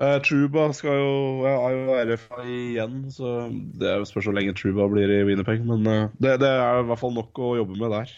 uh, 0.00 0.18
Truba 0.22 0.68
skal 0.76 1.00
jo 1.00 1.10
ja, 1.48 1.56
er 1.66 1.74
jo 1.74 2.14
RFA 2.14 2.44
igjen, 2.46 3.10
så 3.10 3.32
det 3.50 3.96
spørs 4.06 4.28
hvor 4.28 4.36
lenge 4.38 4.54
Truba 4.54 4.86
blir 4.92 5.10
i 5.10 5.24
Winnipeg. 5.26 5.64
Men 5.66 5.82
uh, 5.88 6.08
det, 6.20 6.38
det 6.44 6.48
er 6.52 6.84
i 6.84 6.86
hvert 6.92 7.00
fall 7.02 7.16
nok 7.16 7.42
å 7.42 7.56
jobbe 7.58 7.78
med 7.80 7.90
der. 7.96 8.14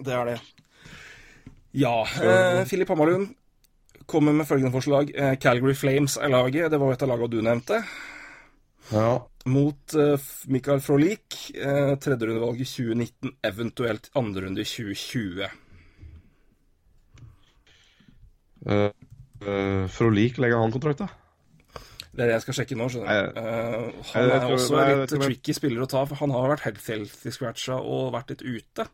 Det 0.00 0.14
er 0.16 0.32
det. 0.32 0.38
Ja. 1.76 2.06
Eh, 2.22 2.64
Filip 2.68 2.88
Hammarlund 2.88 3.34
kommer 4.10 4.34
med 4.34 4.48
følgende 4.48 4.72
forslag. 4.74 5.12
Eh, 5.14 5.36
Calgary 5.38 5.74
Flames 5.74 6.16
er 6.16 6.32
laget. 6.32 6.70
Det 6.70 6.80
var 6.80 6.92
et 6.92 7.02
av 7.02 7.12
lagene 7.12 7.30
du 7.30 7.42
nevnte. 7.46 7.82
Ja. 8.90 9.20
Mot 9.46 9.94
eh, 9.94 10.30
Mikael 10.50 10.82
Frolik. 10.82 11.38
Eh, 11.54 11.94
Tredjerundevalg 12.02 12.60
i 12.60 12.68
2019, 12.68 13.36
eventuelt 13.46 14.10
andre 14.18 14.46
runde 14.46 14.64
i 14.64 14.68
2020. 14.68 15.46
Uh, 18.60 18.90
uh, 19.46 19.86
Frolik, 19.88 20.36
legger 20.36 20.60
han 20.60 20.74
kontrakt, 20.74 21.00
da? 21.00 21.08
Det 22.10 22.24
er 22.24 22.26
det 22.26 22.34
jeg 22.34 22.44
skal 22.44 22.56
sjekke 22.58 22.76
nå. 22.76 22.88
skjønner 22.90 23.28
du. 23.30 23.38
Eh, 23.40 24.06
han 24.10 24.32
er 24.34 24.46
også 24.50 24.80
en 24.82 25.04
litt 25.04 25.12
tricky 25.14 25.54
spiller 25.56 25.84
å 25.84 25.90
ta, 25.90 26.02
for 26.10 26.18
han 26.20 26.34
har 26.34 26.50
vært 26.50 26.66
helt 26.66 26.82
healthy 26.82 27.32
scratcha 27.32 27.78
og 27.78 28.10
vært 28.16 28.34
litt 28.34 28.42
ute. 28.42 28.86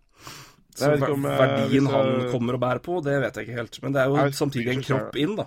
Så 0.77 0.90
om, 1.09 1.24
verdien 1.24 1.86
jeg... 1.86 1.93
han 1.93 2.27
kommer 2.32 2.59
og 2.59 2.62
bærer 2.62 2.82
på, 2.85 2.98
det 3.05 3.16
vet 3.23 3.39
jeg 3.39 3.47
ikke 3.47 3.61
helt. 3.61 3.78
Men 3.85 3.94
det 3.94 4.03
er 4.03 4.11
jo 4.11 4.19
jeg, 4.20 4.35
samtidig 4.36 4.74
en 4.74 4.85
kropp 4.85 5.16
inn, 5.20 5.39
da. 5.39 5.47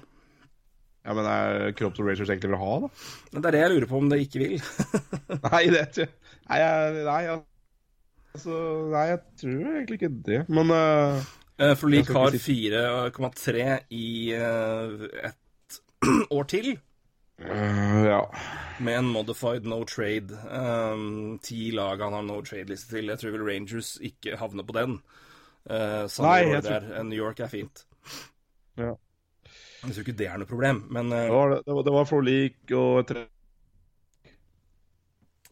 Ja, 1.05 1.15
men 1.15 1.27
er 1.31 1.75
kropp 1.77 1.95
som 1.97 2.09
Rangers 2.09 2.29
egentlig 2.29 2.51
vil 2.51 2.61
ha, 2.61 2.73
da? 2.83 2.89
Men 3.31 3.43
det 3.43 3.49
er 3.49 3.55
det 3.55 3.61
jeg 3.61 3.73
lurer 3.73 3.89
på 3.89 4.01
om 4.01 4.09
det 4.11 4.19
ikke 4.25 4.41
vil. 4.43 4.55
Nei, 5.49 5.63
det 5.73 5.85
tror 5.95 6.05
jeg 6.05 6.15
Nei, 6.49 7.03
nei, 7.05 7.23
altså, 8.33 8.55
nei, 8.89 9.03
jeg 9.11 9.19
tror 9.37 9.67
egentlig 9.69 9.99
ikke 9.99 10.11
det. 10.25 10.39
Men 10.49 10.73
uh, 10.73 11.73
For 11.77 11.93
Leak 11.93 12.09
har 12.15 12.33
4,3 12.33 13.65
i 13.93 14.07
uh, 14.33 15.03
et 15.29 15.79
år 16.39 16.49
til, 16.49 16.71
uh, 17.45 18.05
ja. 18.05 18.19
med 18.79 18.97
en 18.97 19.05
modified 19.05 19.65
no 19.65 19.83
trade. 19.85 20.35
Um, 20.51 21.39
ti 21.43 21.71
lag 21.71 22.01
han 22.01 22.13
har 22.13 22.25
no 22.27 22.41
trade-liste 22.41 22.95
til. 22.95 23.11
Jeg 23.11 23.21
tror 23.21 23.35
vel 23.35 23.45
Rangers 23.47 23.97
ikke 24.01 24.37
havner 24.39 24.67
på 24.67 24.75
den. 24.77 24.99
Uh, 25.69 26.05
Nei, 26.23 26.39
jeg 26.49 26.63
der. 26.65 26.87
Eh, 26.95 27.03
New 27.05 27.19
York 27.19 27.39
er 27.39 27.51
fint. 27.51 27.85
Ja. 28.79 28.95
Jeg 29.83 29.93
tror 29.93 30.03
ikke 30.03 30.17
det 30.19 30.27
er 30.27 30.39
noe 30.39 30.49
problem, 30.49 30.81
men 30.91 31.11
Det 31.11 31.27
uh, 31.29 31.35
var, 31.35 31.59
det 31.63 31.75
var, 31.75 31.83
det 31.87 31.93
var 31.93 32.07
forlik 32.09 32.73
og 32.75 33.07
tre... 33.07 33.25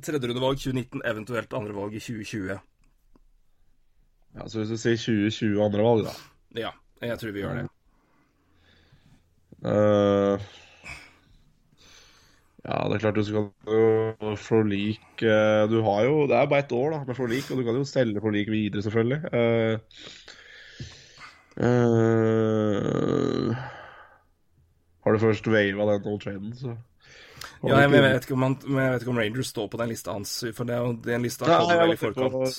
tredjerundevalg 0.04 0.60
2019, 0.60 1.06
eventuelt 1.06 1.54
andrevalg 1.54 1.96
i 1.96 2.04
2020. 2.04 2.60
Ja, 4.38 4.48
så 4.48 4.60
hvis 4.60 4.70
du 4.70 4.78
sier 4.78 5.00
2020 5.00 5.64
andre 5.64 5.86
valg, 5.88 6.08
da. 6.10 6.16
Ja, 6.68 6.72
jeg 7.02 7.20
tror 7.20 7.34
vi 7.34 7.44
gjør 7.46 7.62
det. 7.62 7.68
Uh, 9.58 10.44
ja, 12.68 12.82
det 12.90 12.98
er 12.98 13.00
klart 13.00 13.16
du 13.16 13.24
skal 13.24 13.46
jo 13.72 14.34
forlik 14.44 15.22
uh, 15.24 15.64
Du 15.72 15.80
har 15.86 16.04
jo 16.04 16.26
Det 16.28 16.36
er 16.36 16.50
bare 16.52 16.66
ett 16.66 16.72
år 16.76 16.90
da 16.92 17.04
med 17.08 17.16
forlik, 17.16 17.52
og 17.52 17.58
du 17.58 17.64
kan 17.64 17.76
jo 17.80 17.84
selge 17.88 18.22
forlik 18.22 18.52
videre, 18.52 18.82
selvfølgelig. 18.84 19.22
Uh, 19.32 19.80
uh, 21.64 23.56
har 25.06 25.12
du 25.16 25.20
først 25.24 25.48
wava 25.48 25.94
den 25.94 26.02
no 26.04 26.18
traden, 26.20 26.52
så 26.60 26.76
Ja, 27.64 27.80
jeg, 27.80 27.90
men 27.90 28.04
jeg, 28.04 28.14
vet 28.14 28.32
om 28.32 28.40
men 28.44 28.84
jeg 28.84 28.92
vet 28.94 29.02
ikke 29.02 29.12
om 29.12 29.18
Rangers 29.18 29.48
står 29.50 29.68
på 29.72 29.78
den 29.80 29.90
lista 29.90 30.12
hans, 30.14 30.34
for 30.54 30.68
det 30.68 30.76
er 30.76 30.82
jo 30.84 30.92
den 31.08 31.24
lista 31.26 31.48
han 31.48 31.64
kommer 31.64 31.80
veldig 31.86 31.98
på 31.98 32.12
forkant. 32.12 32.52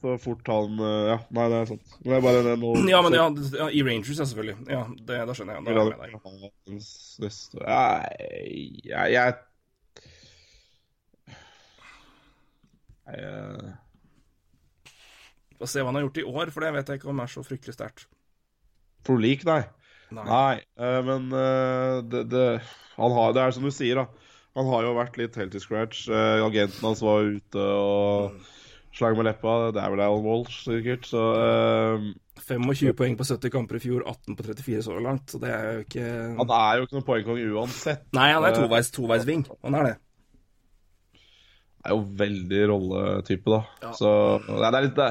Så, 0.00 0.14
fort 0.22 0.48
han 0.48 0.78
Ja, 1.10 1.18
nei, 1.36 1.48
det 1.50 1.58
er 1.58 1.66
sant. 1.72 1.98
Men 2.04 2.10
det 2.12 2.16
er 2.16 2.24
bare 2.28 2.44
det 2.46 2.54
nå 2.62 2.70
Ja, 2.88 3.02
men 3.04 3.18
ja, 3.18 3.26
ja, 3.58 3.66
i 3.68 3.82
Rangers, 3.82 4.14
ja, 4.14 4.24
selvfølgelig. 4.30 4.56
Ja, 4.70 4.86
det, 5.10 5.20
da 5.28 5.36
skjønner 5.36 5.58
jeg. 5.58 5.66
Da 5.66 5.70
er 5.74 5.76
jeg 5.76 5.84
med 5.90 5.98
deg. 6.06 6.08
Jeg, 7.66 8.00
jeg, 8.94 9.12
jeg 9.18 9.34
eh, 13.12 13.74
Få 15.56 15.68
se 15.70 15.80
hva 15.80 15.88
han 15.88 15.96
har 15.96 16.04
gjort 16.04 16.20
i 16.20 16.26
år, 16.28 16.50
for 16.52 16.64
det 16.66 16.72
vet 16.74 16.90
jeg 16.92 17.00
ikke 17.00 17.08
om 17.12 17.22
er 17.24 17.30
så 17.32 17.42
fryktelig 17.46 17.76
sterkt. 17.78 18.06
For 19.06 19.20
lik, 19.22 19.46
nei. 19.48 19.62
Nei. 20.12 20.24
Nei, 20.28 20.56
eh, 20.78 20.98
men 21.06 21.30
eh, 21.32 22.02
det, 22.12 22.26
det, 22.30 22.44
han 22.98 23.14
har, 23.16 23.32
det 23.34 23.42
er 23.42 23.56
som 23.56 23.64
du 23.64 23.72
sier, 23.74 24.02
da. 24.02 24.26
Han 24.56 24.68
har 24.70 24.84
jo 24.86 24.92
vært 24.96 25.16
litt 25.20 25.34
helt 25.40 25.56
i 25.56 25.60
scratch. 25.62 26.06
Eh, 26.08 26.42
agenten 26.44 26.84
hans 26.84 27.02
var 27.04 27.24
ute 27.24 27.64
og 27.64 28.36
slang 28.96 29.16
med 29.18 29.28
leppa. 29.28 29.56
Det 29.76 29.82
er 29.82 29.92
vel 29.92 30.00
Alan 30.04 30.24
Walsh, 30.24 30.62
sikkert. 30.64 31.08
Så 31.08 31.24
eh, 31.40 32.06
25 32.46 32.92
poeng 32.96 33.16
på 33.18 33.26
70 33.26 33.52
kamper 33.52 33.78
i 33.78 33.82
fjor, 33.82 34.04
18 34.04 34.36
på 34.36 34.46
34 34.46 34.82
så 34.86 34.96
langt, 35.00 35.32
så 35.32 35.40
det 35.40 35.52
er 35.52 35.70
jo 35.78 35.84
ikke 35.86 36.06
han 36.36 36.52
er 36.60 36.78
jo 36.78 36.86
ikke 36.86 36.96
noen 36.98 37.06
poengkong 37.08 37.40
uansett. 37.56 38.04
Nei, 38.16 38.28
han 38.32 38.44
er 38.44 38.52
Eh, 38.52 38.60
toveis, 38.60 38.92
toveisving. 38.92 39.46
Han 39.64 39.78
er 39.80 39.88
det. 39.90 39.94
Er 41.86 41.94
jo 41.94 42.04
veldig 42.20 42.60
rolletype, 42.72 43.50
da. 43.56 43.62
Ja. 43.84 43.92
Så 43.96 44.12
det 44.46 44.68
er, 44.68 44.78
litt 44.86 44.96
det, 44.98 45.10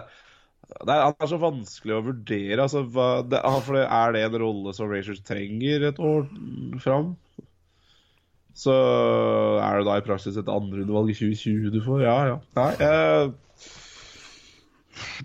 det 0.75 0.95
er, 0.95 1.03
Han 1.05 1.15
er 1.19 1.31
så 1.31 1.39
vanskelig 1.41 1.95
å 1.97 2.03
vurdere. 2.05 2.59
Altså, 2.63 2.83
det, 3.29 3.41
for 3.67 3.79
er 3.83 4.15
det 4.15 4.25
en 4.27 4.39
rolle 4.45 4.75
som 4.77 4.91
Rangers 4.91 5.23
trenger 5.27 5.89
et 5.91 6.01
år 6.01 6.27
fram? 6.83 7.13
Så 8.55 8.71
er 9.59 9.81
det 9.81 9.87
da 9.89 9.97
i 9.99 10.05
praksis 10.05 10.37
et 10.39 10.51
andrerundevalg 10.51 11.11
i 11.11 11.17
2020 11.17 11.73
du 11.73 11.81
får? 11.83 12.05
Ja, 12.05 12.19
ja. 12.29 12.37
Nei, 12.55 12.69
jeg, 12.79 13.33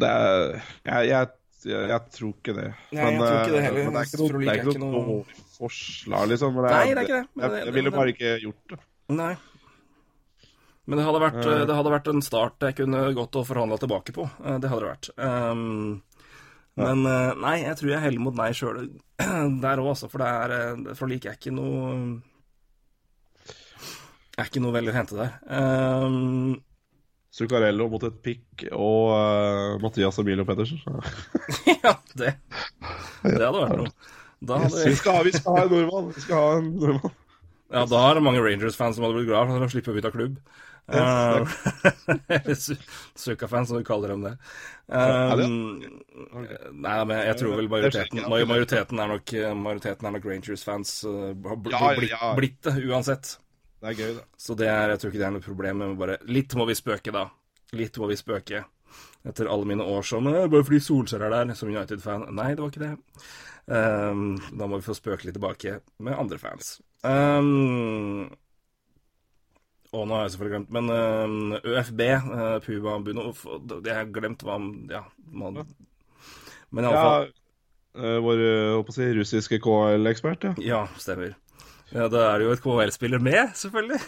Det 0.02 0.08
er 0.08 0.56
Jeg, 0.88 1.12
jeg, 1.12 1.28
jeg, 1.92 2.00
tror 2.16 2.32
ikke 2.34 2.56
det. 2.56 2.70
Nei, 2.90 3.04
jeg 3.04 3.20
tror 3.20 3.36
ikke 3.36 3.52
det 3.54 3.60
eh, 3.60 3.68
heller. 3.68 3.84
Men 3.84 3.94
det 3.94 4.00
er 4.00 4.08
ikke 4.08 4.20
noe, 4.22 4.32
det 4.32 4.50
er 4.50 4.60
ikke 4.64 4.74
ikke 4.74 4.82
noe 4.82 5.04
noe- 5.06 5.46
forslag, 5.60 6.26
liksom. 6.32 6.56
Men 6.56 6.66
Nei, 6.66 6.84
det 6.88 6.96
er 6.96 7.06
ikke 7.06 7.20
det, 7.20 7.26
men 7.36 7.44
Jeg, 7.46 7.64
jeg 7.68 7.74
ville 7.76 7.92
bare 7.94 8.14
ikke 8.14 8.34
gjort 8.46 8.74
det. 8.74 8.80
Nei. 9.20 9.32
Men 10.90 10.98
det 10.98 11.04
hadde, 11.06 11.20
vært, 11.22 11.40
Eh. 11.46 11.60
det 11.70 11.74
hadde 11.78 11.90
vært 11.94 12.08
en 12.10 12.22
start 12.26 12.64
jeg 12.66 12.74
kunne 12.80 13.00
gått 13.14 13.36
og 13.38 13.44
forhandla 13.46 13.76
tilbake 13.78 14.14
på. 14.16 14.24
Eh, 14.42 14.56
Det 14.58 14.70
hadde 14.72 14.82
det 14.82 14.90
vært. 14.90 15.10
Um, 15.22 16.02
men 16.80 17.04
eh, 17.06 17.34
nei, 17.38 17.52
jeg 17.62 17.76
tror 17.78 17.92
jeg 17.92 18.02
heller 18.02 18.24
mot 18.24 18.34
nei 18.34 18.48
sjøl 18.56 18.88
der 19.62 19.82
òg, 19.82 19.92
altså. 19.92 20.08
For 20.10 20.18
det 20.18 20.26
er 20.26 20.96
For 20.98 21.06
like 21.10 21.30
er 21.30 21.38
ikke 21.38 21.52
noe 21.54 22.18
Er 24.38 24.48
ikke 24.48 24.62
noe 24.64 24.74
veldig 24.74 24.92
å 24.92 24.96
hente 24.96 25.18
der. 25.18 25.32
Um, 25.52 26.54
Zuccarello 27.30 27.86
mot 27.92 28.02
et 28.08 28.16
pikk 28.24 28.64
og 28.72 29.10
uh, 29.14 29.74
Mathias 29.82 30.18
Emilio 30.22 30.46
Pettersen. 30.48 30.80
ja, 31.84 31.92
det 32.18 32.32
Det 33.22 33.36
hadde 33.36 33.60
vært 33.60 33.76
noe. 33.78 33.92
Yes, 34.40 34.72
hadde, 34.72 34.88
vi, 34.88 34.96
skal 34.96 35.18
ha, 35.18 35.22
vi 35.26 35.34
skal 35.36 35.54
ha 35.58 35.66
en 35.66 35.74
nordmann! 35.74 36.06
Vi 36.16 36.22
skal 36.24 36.40
ha 36.40 36.52
en 36.56 36.70
nordmann. 36.80 37.14
ja, 37.76 37.84
da 37.92 38.00
er 38.08 38.16
det 38.16 38.24
mange 38.24 38.40
Rangers-fans 38.42 38.96
som 38.96 39.04
hadde 39.04 39.18
blitt 39.20 39.28
glad 39.28 39.50
for 39.52 39.66
å 39.66 39.70
slippe 39.70 39.92
å 39.92 39.96
bytte 39.98 40.12
klubb. 40.14 40.38
Yes, 40.90 42.70
Eh, 42.70 42.76
Suka-fans, 43.20 43.68
som 43.68 43.78
du 43.78 43.84
kaller 43.86 44.08
dem 44.14 44.24
det. 44.26 44.32
Um, 44.90 45.82
Nei, 46.74 46.96
men 47.06 47.20
jeg 47.28 47.36
tror 47.38 47.54
vel 47.60 47.68
majoriteten, 47.70 48.24
majoriteten 48.26 48.98
er 49.02 49.12
nok, 49.14 49.34
majoriteten 49.60 50.08
er 50.08 50.16
nok 50.16 50.26
Rangers-fans. 50.32 50.94
har 51.06 51.14
Ja, 51.70 51.92
ja, 51.92 51.94
blitt, 51.94 52.16
blitt 52.40 52.60
det, 52.66 52.74
uansett. 52.90 53.36
Det 53.80 53.92
er 53.92 53.96
gøy, 54.00 54.10
da. 54.18 54.24
Så 54.36 54.56
det 54.58 54.68
er, 54.68 54.92
jeg 54.92 55.00
tror 55.02 55.12
ikke 55.12 55.22
det 55.22 55.28
er 55.28 55.36
noe 55.38 55.44
problem. 55.46 55.78
Men 55.84 55.94
bare 56.00 56.18
Litt 56.28 56.56
må 56.58 56.66
vi 56.68 56.76
spøke, 56.76 57.14
da. 57.14 57.28
Litt 57.78 57.96
må 58.02 58.10
vi 58.10 58.18
spøke. 58.18 58.64
Etter 59.30 59.48
alle 59.52 59.68
mine 59.68 59.84
år 59.84 60.02
som 60.06 60.26
«Eh, 60.26 60.46
Bare 60.50 60.64
fordi 60.66 60.80
Solskjær 60.82 61.26
er 61.28 61.32
der, 61.34 61.54
som 61.56 61.70
United-fan. 61.70 62.26
Nei, 62.34 62.50
det 62.56 62.64
var 62.64 62.72
ikke 62.72 62.86
det. 62.86 62.92
Um, 63.70 64.34
da 64.58 64.66
må 64.66 64.80
vi 64.80 64.86
få 64.88 64.96
spøke 64.96 65.28
litt 65.28 65.36
tilbake 65.36 65.76
med 66.02 66.16
andre 66.18 66.40
fans. 66.42 66.78
Um, 67.06 68.26
og 69.90 70.06
nå 70.06 70.14
har 70.14 70.26
jeg 70.26 70.36
selvfølgelig 70.36 70.56
glemt 70.56 70.74
Men 70.76 70.90
uh, 70.94 71.58
ØFB, 71.66 72.00
uh, 72.30 72.56
Puma 72.62 72.96
Bunov 73.02 73.44
Jeg 73.82 73.96
har 73.96 74.10
glemt 74.14 74.44
hva 74.46 74.58
Ja, 74.90 75.04
man, 75.34 75.64
men 76.70 76.86
Ja, 76.86 76.92
iallfall 76.94 77.30
uh, 77.98 78.18
vår 78.22 78.42
eh, 78.46 78.92
si, 78.94 79.08
russiske 79.18 79.58
KL-ekspert, 79.62 80.46
ja. 80.46 80.52
Ja, 80.62 80.80
stemmer. 81.00 81.34
Ja, 81.90 82.06
da 82.06 82.28
er 82.28 82.38
det 82.38 82.46
jo 82.46 82.52
et 82.54 82.62
KL-spiller 82.62 83.22
med, 83.22 83.50
selvfølgelig. 83.58 83.98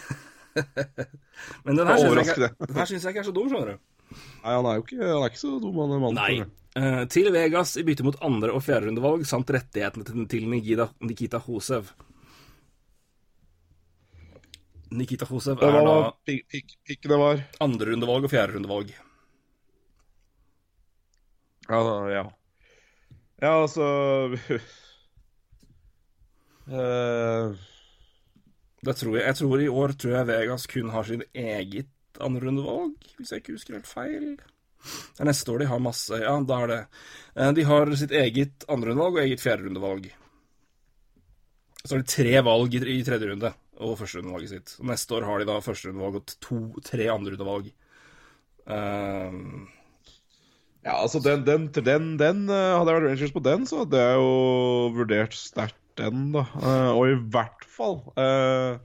Men 1.65 1.79
den 1.79 1.89
her 1.89 1.99
syns 1.99 2.29
jeg, 2.31 2.53
jeg 3.03 3.11
ikke 3.11 3.23
er 3.25 3.27
så 3.27 3.33
dum, 3.35 3.49
skjønner 3.51 3.73
du. 3.73 3.81
Nei, 4.13 4.53
han 4.53 4.67
er 4.69 4.77
jo 4.77 4.85
ikke, 4.85 4.99
er 5.03 5.25
ikke 5.27 5.41
så 5.41 5.55
dum, 5.59 5.81
han 5.81 5.91
mannen. 5.91 6.03
mann. 6.05 6.19
Nei. 6.21 6.45
Uh. 6.45 6.59
Eh, 6.73 7.01
til 7.11 7.27
Vegas 7.33 7.75
i 7.77 7.83
bytte 7.85 8.05
mot 8.05 8.15
andre- 8.25 8.53
og 8.55 8.63
fjerderundevalg 8.65 9.27
samt 9.29 9.51
rettighetene 9.53 10.27
til, 10.31 10.47
Nikita 10.49 11.41
Hosev. 11.43 11.91
Nikita 14.93 15.25
Khosev 15.25 15.61
er 15.63 15.79
da 15.85 15.95
pik, 16.27 16.45
pik, 16.51 16.75
pikkene 16.85 17.17
var. 17.17 17.41
andrerundevalg 17.63 18.27
og 18.27 18.31
fjerderundevalg. 18.33 18.93
Ja, 21.69 21.79
ja. 22.11 22.23
Ja, 23.43 23.51
altså 23.63 23.85
eh, 26.71 27.55
Det 28.83 28.95
tror 28.99 29.17
jeg, 29.17 29.25
jeg 29.25 29.37
tror 29.39 29.63
I 29.63 29.69
år 29.71 29.95
tror 29.99 30.15
jeg 30.17 30.29
Vegas 30.29 30.67
kun 30.71 30.91
har 30.93 31.07
sitt 31.07 31.23
eget 31.33 31.89
andrerundevalg, 32.23 32.93
hvis 33.17 33.31
jeg 33.33 33.41
ikke 33.41 33.55
husker 33.57 33.79
helt 33.79 33.89
feil. 33.89 34.27
Det 34.83 35.23
er 35.23 35.29
neste 35.31 35.51
år 35.53 35.63
de 35.63 35.69
har 35.71 35.79
masse 35.81 36.19
Ja, 36.19 36.35
da 36.43 36.59
er 36.65 36.67
det. 36.73 36.81
Eh, 37.39 37.51
De 37.57 37.63
har 37.67 37.95
sitt 37.99 38.11
eget 38.11 38.67
andrerundevalg 38.69 39.17
og 39.17 39.23
eget 39.25 39.41
fjerderundevalg. 39.43 40.11
Så 41.83 41.95
er 41.97 42.03
det 42.03 42.11
tre 42.13 42.37
valg 42.45 42.75
i 42.79 43.03
tredje 43.03 43.27
runde 43.31 43.53
og 43.83 43.99
førsterundevalget 43.99 44.53
sitt. 44.55 44.75
Neste 44.87 45.17
år 45.17 45.27
har 45.27 45.41
de 45.41 45.47
da 45.51 45.59
førsterundevalg 45.63 46.19
og 46.21 46.35
to-tre 46.47 47.07
andrerundevalg. 47.13 47.71
Um, 48.63 49.67
Ja, 50.83 50.97
altså, 50.99 51.19
den, 51.23 51.45
den, 51.47 51.69
den, 51.71 52.17
den 52.19 52.49
eh, 52.51 52.73
Hadde 52.75 52.91
jeg 52.91 52.97
vært 52.97 53.05
Rangers 53.07 53.33
på 53.35 53.43
den, 53.43 53.67
så 53.67 53.83
hadde 53.83 54.01
jeg 54.01 54.17
jo 54.19 54.31
vurdert 54.97 55.35
sterkt 55.37 55.79
den, 55.99 56.25
da. 56.33 56.43
Eh, 56.59 56.89
og 56.91 57.07
i 57.07 57.19
hvert 57.31 57.63
fall 57.71 58.01
eh, 58.19 58.75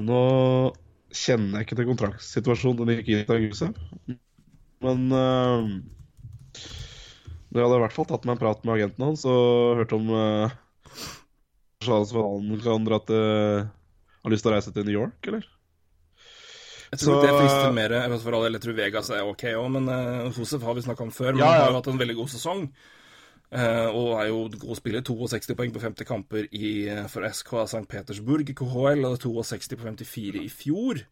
Nå 0.00 0.22
kjenner 1.10 1.60
jeg 1.60 1.66
ikke 1.66 1.76
til 1.80 1.88
kontraktsituasjonen 1.90 2.80
til 2.80 2.88
Nikita 2.88 3.36
Gusev, 3.42 3.76
men 4.86 5.04
eh, 5.14 5.68
jeg 7.50 7.60
hadde 7.60 7.76
i 7.76 7.82
hvert 7.84 7.94
fall 7.94 8.08
tatt 8.08 8.26
meg 8.26 8.36
en 8.38 8.42
prat 8.42 8.64
med 8.64 8.76
agenten 8.78 9.06
hans 9.08 9.26
og 9.28 9.82
hørt 9.82 9.94
om 9.94 10.10
uh, 11.88 12.00
at 12.00 12.12
han 12.12 12.60
kan 12.60 12.84
dra 12.84 12.98
til 13.06 13.66
Har 14.20 14.30
lyst 14.30 14.44
til 14.44 14.52
å 14.52 14.54
reise 14.54 14.72
til 14.74 14.84
New 14.84 14.96
York, 14.98 15.16
eller? 15.26 15.46
jeg 16.90 16.98
tror 17.00 17.20
Så- 17.20 17.22
det 17.22 17.34
frister 17.38 17.72
mer. 17.72 17.90
Jeg 17.90 18.60
tror 18.60 18.74
Vegas 18.74 19.10
er 19.10 19.22
ok 19.22 19.44
òg, 19.54 19.70
men 19.70 19.88
uh, 19.88 20.30
Hosev 20.34 20.62
har 20.62 20.74
vi 20.74 20.82
snakka 20.82 21.02
om 21.02 21.10
før. 21.10 21.32
Men 21.32 21.38
Ja, 21.38 21.52
han 21.52 21.60
har 21.60 21.70
jo 21.70 21.76
hatt 21.78 21.86
en 21.88 21.98
veldig 21.98 22.16
god 22.16 22.28
sesong. 22.28 22.64
Uh, 23.50 23.88
og 23.90 24.20
er 24.20 24.26
jo 24.28 24.48
god 24.58 24.76
spiller. 24.76 25.02
62 25.02 25.54
poeng 25.56 25.72
på 25.72 25.80
50 25.80 26.04
kamper 26.06 26.46
i, 26.52 26.88
eh, 26.88 27.06
for 27.08 27.22
SK 27.26 27.64
St. 27.66 27.86
Petersburg 27.88 28.48
i 28.48 28.54
KHL, 28.54 29.04
og 29.06 29.18
62 29.18 29.74
på 29.74 29.82
54 29.88 30.44
i 30.44 30.48
fjor. 30.48 31.02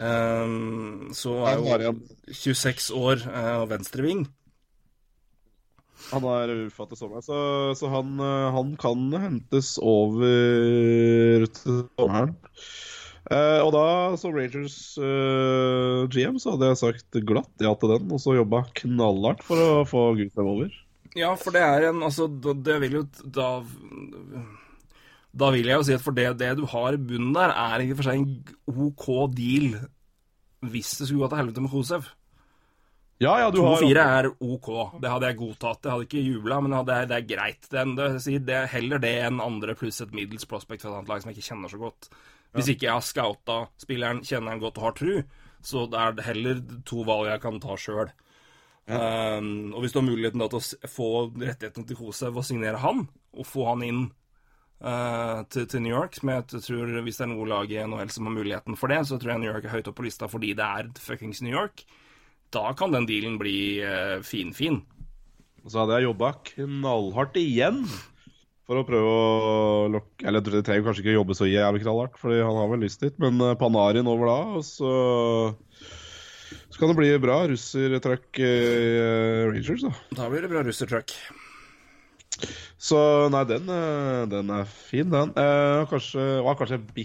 Um, 0.00 1.10
så 1.12 1.34
er 1.44 1.84
jo 1.84 1.92
26 2.32 2.90
år 2.96 3.26
og 3.60 3.68
venstreving. 3.68 4.26
Han 6.10 6.26
er 6.32 6.52
ufattet 6.66 6.98
som 6.98 7.12
meg, 7.12 7.24
så, 7.26 7.38
så 7.78 7.90
han, 7.92 8.14
eh, 8.24 8.46
han 8.54 8.72
kan 8.80 9.10
hentes 9.22 9.76
over 9.78 11.46
til 11.54 11.84
sommeren. 11.98 12.34
Eh, 13.30 13.60
og 13.62 13.70
da, 13.76 13.84
som 14.18 14.34
Rangers 14.34 14.78
eh, 14.98 16.06
GM, 16.10 16.40
så 16.40 16.56
hadde 16.56 16.70
jeg 16.72 16.80
sagt 16.80 17.20
glatt 17.28 17.62
ja 17.62 17.74
til 17.78 17.92
den, 17.92 18.08
og 18.10 18.22
så 18.22 18.34
jobba 18.34 18.64
knallhardt 18.80 19.44
for 19.46 19.60
å 19.60 19.84
få 19.86 20.06
Gustav 20.18 20.48
over. 20.50 20.72
Ja, 21.18 21.34
for 21.38 21.54
det 21.54 21.62
er 21.66 21.88
en 21.88 22.04
Altså, 22.06 22.28
det 22.30 22.76
vil 22.84 23.00
jo 23.00 23.00
da 23.34 23.48
Da 25.34 25.48
vil 25.50 25.66
jeg 25.66 25.80
jo 25.80 25.86
si 25.88 25.96
at 25.96 26.04
for 26.04 26.14
det, 26.14 26.28
det 26.38 26.52
du 26.58 26.62
har 26.70 26.94
i 26.94 27.00
bunnen 27.02 27.34
der, 27.34 27.50
er 27.50 27.82
i 27.82 27.88
og 27.90 27.98
for 27.98 28.06
seg 28.06 28.20
en 28.20 28.86
OK 28.90 29.08
deal 29.34 29.72
hvis 30.60 30.92
det 30.98 31.06
skulle 31.08 31.24
gå 31.24 31.30
til 31.32 31.40
helvete 31.40 31.62
med 31.64 31.72
Kosev. 31.72 32.08
Ja, 33.20 33.34
ja, 33.42 33.50
du 33.52 33.58
har 33.60 33.82
2-4 33.82 34.02
er 34.20 34.28
OK. 34.40 34.68
Det 35.02 35.10
hadde 35.12 35.28
jeg 35.28 35.36
godtatt. 35.42 35.84
Jeg 35.84 35.92
hadde 35.92 36.06
ikke 36.06 36.22
jubla, 36.24 36.60
men 36.64 36.72
det 36.88 36.94
er, 36.94 37.08
det 37.10 37.16
er 37.18 37.26
greit. 37.28 37.66
Det, 37.68 37.82
er- 37.82 37.90
det, 38.16 38.38
det 38.48 38.54
er 38.56 38.70
heller 38.72 39.02
det 39.02 39.10
enn 39.26 39.42
andre 39.44 39.74
pluss 39.76 40.00
et 40.00 40.14
middels 40.16 40.48
prospect 40.48 40.80
fra 40.84 40.88
et 40.94 40.96
annet 41.02 41.10
lag 41.12 41.20
som 41.20 41.28
jeg 41.32 41.36
ikke 41.36 41.50
kjenner 41.50 41.72
så 41.74 41.80
godt. 41.82 42.08
Hvis 42.56 42.70
ikke 42.72 42.88
jeg 42.88 42.96
har 42.96 43.04
scouta 43.04 43.58
spilleren, 43.78 44.22
kjenner 44.26 44.54
han 44.54 44.62
godt 44.62 44.80
og 44.80 44.86
har 44.88 44.96
tru, 44.98 45.12
så 45.62 45.84
det 45.92 46.00
er 46.00 46.24
heller 46.30 46.62
to 46.88 47.04
valg 47.06 47.28
jeg 47.28 47.42
kan 47.44 47.60
ta 47.62 47.76
sjøl. 47.78 48.08
Um, 48.90 49.50
og 49.76 49.84
hvis 49.84 49.92
du 49.94 50.00
har 50.00 50.08
muligheten 50.08 50.40
da 50.42 50.48
til 50.50 50.58
å 50.58 50.88
få 50.90 51.10
rettighetene 51.38 51.86
til 51.86 51.98
Kosev 52.00 52.40
og 52.40 52.46
signere 52.48 52.80
han, 52.82 53.04
og 53.36 53.46
få 53.46 53.68
han 53.68 53.84
inn 53.86 54.00
uh, 54.82 55.44
til, 55.52 55.68
til 55.70 55.84
New 55.84 55.92
York, 55.94 56.16
som 56.18 56.32
jeg 56.32 56.48
tror 56.56 56.96
hvis 57.04 57.20
det 57.20 57.26
er 57.28 57.30
noe 57.36 57.46
lag 57.52 57.70
i 57.70 57.78
NHL 57.84 58.10
som 58.16 58.26
har 58.26 58.34
muligheten 58.40 58.80
for 58.80 58.90
det, 58.90 59.04
så 59.06 59.20
tror 59.20 59.36
jeg 59.36 59.44
New 59.44 59.52
York 59.52 59.68
er 59.68 59.76
høyt 59.76 59.92
oppe 59.92 60.00
på 60.00 60.08
lista 60.08 60.26
fordi 60.32 60.56
det 60.58 60.66
er 60.66 60.90
fuckings 61.04 61.44
New 61.44 61.54
York. 61.54 61.84
Da 62.54 62.72
kan 62.78 62.94
den 62.94 63.06
dealen 63.08 63.36
bli 63.40 63.82
uh, 63.84 64.18
fin-fin. 64.26 64.80
Så 65.66 65.82
hadde 65.82 65.98
jeg 65.98 66.08
jobba 66.08 66.32
knallhardt 66.52 67.36
igjen 67.38 67.84
for 68.70 68.80
å 68.80 68.86
prøve 68.86 69.10
å 69.10 69.88
lokke 69.92 70.24
Eller 70.24 70.46
jeg 70.46 70.64
trenger 70.64 70.86
kanskje 70.86 71.02
ikke 71.02 71.16
jobbe 71.16 71.36
så 71.36 71.48
jævlig 71.50 71.82
knallhardt, 71.82 72.16
Fordi 72.22 72.38
han 72.40 72.56
har 72.56 72.70
vel 72.70 72.80
lyst 72.86 73.02
dit, 73.02 73.16
men 73.20 73.36
eh, 73.44 73.56
Panarin 73.60 74.08
over 74.08 74.30
da, 74.30 74.38
og 74.56 74.64
så 74.64 74.92
Så 76.70 76.78
kan 76.78 76.92
det 76.92 76.96
bli 76.96 77.10
bra 77.20 77.42
russertruck 77.50 78.40
uh, 78.40 79.50
Rangers, 79.50 79.84
da. 79.84 79.92
Da 80.22 80.30
blir 80.32 80.46
det 80.46 80.52
bra 80.54 80.64
russertruck. 80.64 81.12
Så 82.80 83.00
nei, 83.32 83.42
den, 83.44 83.68
eh, 83.68 84.22
den 84.30 84.52
er 84.54 84.64
fin, 84.64 85.10
den. 85.12 85.34
Eh, 85.36 85.82
kanskje 85.90 86.22
var 86.46 86.56
kanskje 86.56 86.80
bi... 86.94 87.04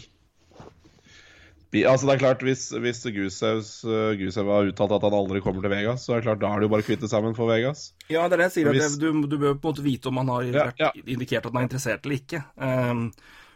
altså 1.83 2.07
det 2.07 2.13
er 2.15 2.19
klart, 2.19 2.41
Hvis, 2.41 2.69
hvis 2.71 3.03
Gusevs, 3.11 3.83
eh, 3.83 4.43
har 4.45 4.65
uttalt 4.71 4.91
at 4.91 5.01
han 5.01 5.13
aldri 5.13 5.41
kommer 5.41 5.61
til 5.61 5.69
Vegas, 5.71 6.05
så 6.05 6.13
er 6.13 6.21
det 6.21 6.27
klart, 6.29 6.39
da 6.39 6.47
er 6.53 6.59
det 6.59 6.69
jo 6.69 6.73
bare 6.75 6.81
å 6.81 6.87
kvitte 6.87 7.09
sammen 7.09 7.35
for 7.35 7.47
Vegas. 7.47 7.93
Ja, 8.09 8.27
det 8.29 8.33
er 8.33 8.37
det 8.37 8.53
jeg 8.53 8.65
sier. 8.65 8.71
Hvis- 8.71 8.97
du, 8.99 9.11
du 9.27 9.37
bør 9.37 9.55
på 9.59 9.67
en 9.67 9.73
måte 9.73 9.83
vite 9.83 10.07
om 10.07 10.17
han 10.17 10.27
har 10.27 10.43
Ja, 10.43 10.71
ja. 10.79 10.91
indikert 11.05 11.45
at 11.45 11.51
han 11.53 11.63
er 11.63 11.67
interessert 11.67 12.05
eller 12.05 12.15
ikke. 12.15 12.43
Um, 12.57 13.11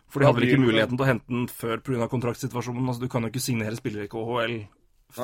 for 0.10 0.20
de 0.20 0.26
hadde 0.26 0.40
vel 0.41 0.50
ikke 0.50 0.60
muligheten 0.66 0.98
til 0.98 1.06
å 1.06 1.10
hente 1.10 1.28
den 1.30 1.48
før 1.48 1.78
pga. 1.86 2.08
kontraktsituasjonen. 2.10 2.88
Altså, 2.90 3.00
du 3.02 3.08
kan 3.08 3.22
jo 3.22 3.30
ikke 3.30 3.40
signere 3.46 3.78
spillere 3.78 4.04
i 4.06 4.12
KHL 4.12 4.68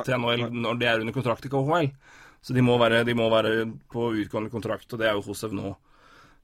til 0.04 0.14
NHL 0.18 0.50
når 0.52 0.78
de 0.78 0.86
er 0.86 1.00
under 1.00 1.12
kontrakt 1.12 1.44
i 1.44 1.48
KHL. 1.50 1.90
Så 2.42 2.54
de 2.54 2.62
må 2.62 2.78
være, 2.78 3.04
de 3.04 3.14
må 3.14 3.26
være 3.28 3.66
på 3.90 4.12
utgående 4.14 4.50
kontrakt, 4.52 4.86
og 4.92 4.98
det 5.00 5.08
er 5.08 5.14
jo 5.18 5.22
Josef 5.26 5.50
nå. 5.52 5.74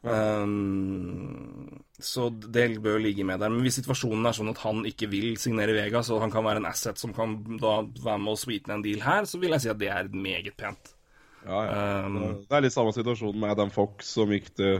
Um, 0.03 1.83
så 2.03 2.27
det 2.31 2.83
bør 2.83 2.99
ligge 2.99 3.25
med 3.25 3.39
der. 3.41 3.53
Men 3.53 3.63
hvis 3.63 3.79
situasjonen 3.79 4.27
er 4.27 4.35
sånn 4.37 4.51
at 4.51 4.63
han 4.65 4.83
ikke 4.89 5.09
vil 5.13 5.37
signere 5.41 5.77
Vegas, 5.77 6.11
og 6.11 6.23
han 6.25 6.33
kan 6.35 6.47
være 6.47 6.63
en 6.63 6.71
asset 6.71 6.99
som 6.99 7.15
kan 7.15 7.39
da 7.63 7.81
være 7.87 8.19
med 8.19 8.35
å 8.35 8.41
sweetene 8.41 8.81
en 8.81 8.85
deal 8.85 9.05
her, 9.05 9.29
så 9.31 9.39
vil 9.43 9.55
jeg 9.55 9.65
si 9.67 9.73
at 9.73 9.81
det 9.81 9.93
er 9.95 10.11
meget 10.11 10.57
pent. 10.59 10.97
Ja, 11.43 11.61
ja. 11.67 11.79
Um, 12.07 12.19
det 12.47 12.55
er 12.55 12.63
litt 12.63 12.75
samme 12.75 12.93
situasjon 12.95 13.39
med 13.39 13.51
Adam 13.51 13.71
Fox 13.75 14.13
som 14.15 14.31
gikk 14.31 14.53
til 14.55 14.77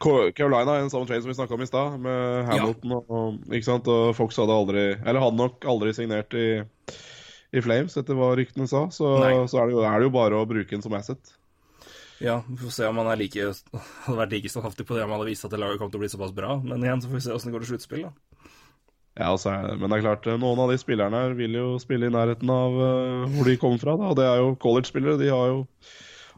Carolina 0.00 0.32
Carolina, 0.32 0.76
en 0.80 0.92
samme 0.92 1.08
trade 1.08 1.20
som 1.24 1.28
vi 1.28 1.36
snakka 1.36 1.56
om 1.56 1.64
i 1.64 1.68
stad, 1.68 1.98
med 2.00 2.46
Hamilton 2.48 2.94
og, 2.96 3.10
og 3.12 3.50
Ikke 3.52 3.68
sant? 3.68 3.90
Og 3.92 4.14
Fox 4.16 4.38
hadde 4.40 4.56
aldri 4.56 4.84
Eller 4.94 5.20
hadde 5.20 5.40
nok 5.40 5.66
aldri 5.68 5.92
signert 5.96 6.36
i, 6.38 6.46
i 7.52 7.64
Flames, 7.64 7.96
etter 7.98 8.16
hva 8.16 8.30
ryktene 8.38 8.68
sa. 8.70 8.86
Så, 8.94 9.10
så 9.50 9.60
er, 9.60 9.68
det 9.68 9.76
jo, 9.76 9.82
er 9.84 10.00
det 10.00 10.08
jo 10.08 10.14
bare 10.16 10.40
å 10.40 10.48
bruke 10.48 10.72
den 10.72 10.84
som 10.84 10.96
asset. 10.96 11.36
Ja, 12.24 12.38
vi 12.48 12.56
får 12.62 12.72
se 12.72 12.86
om 12.88 12.96
han 13.02 13.10
er 13.12 13.18
like, 13.20 13.48
hadde 14.06 14.18
vært 14.20 14.32
like 14.32 14.48
standhaftig 14.52 14.86
på 14.88 14.96
det 14.96 15.02
om 15.04 15.10
han 15.12 15.20
hadde 15.20 15.30
visst 15.30 15.44
at 15.44 15.52
det 15.52 15.60
laget 15.60 15.80
kom 15.82 15.90
til 15.92 16.00
å 16.00 16.04
bli 16.04 16.08
såpass 16.12 16.32
bra. 16.36 16.54
Men 16.64 16.84
igjen 16.84 17.02
så 17.04 17.10
får 17.10 17.18
vi 17.18 17.24
se 17.26 17.34
åssen 17.34 17.50
det 17.50 17.56
går 17.56 17.64
til 17.66 17.72
sluttspill, 17.74 18.06
da. 18.08 18.12
Ja, 19.16 19.30
altså, 19.32 19.52
men 19.80 19.88
det 19.88 19.96
er 19.98 20.04
klart, 20.04 20.26
noen 20.40 20.60
av 20.60 20.68
de 20.72 20.76
spillerne 20.80 21.20
her 21.24 21.34
vil 21.38 21.54
jo 21.56 21.66
spille 21.80 22.08
i 22.10 22.12
nærheten 22.12 22.50
av 22.52 22.74
uh, 22.76 23.22
hvor 23.32 23.48
de 23.48 23.56
kommer 23.60 23.80
fra. 23.80 23.94
da, 24.00 24.10
og 24.12 24.16
Det 24.18 24.26
er 24.28 24.40
jo 24.42 24.50
college-spillere. 24.60 25.16
De 25.20 25.30
har 25.32 25.52
jo, 25.54 25.62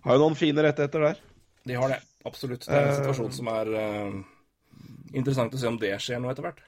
har 0.05 0.15
jo 0.19 0.23
noen 0.23 0.39
fine 0.39 0.63
rettigheter 0.67 1.07
der. 1.09 1.23
De 1.67 1.75
har 1.79 1.91
det. 1.95 1.99
Absolutt. 2.27 2.67
Det 2.67 2.75
er 2.75 2.85
en 2.87 2.93
Eh. 2.93 2.99
situasjon 3.01 3.35
som 3.35 3.51
er 3.51 3.73
uh, 3.75 4.21
interessant 5.15 5.55
å 5.55 5.59
se 5.59 5.67
om 5.71 5.79
det 5.83 5.91
skjer 6.03 6.23
nå 6.23 6.31
etter 6.31 6.47
hvert. 6.47 6.63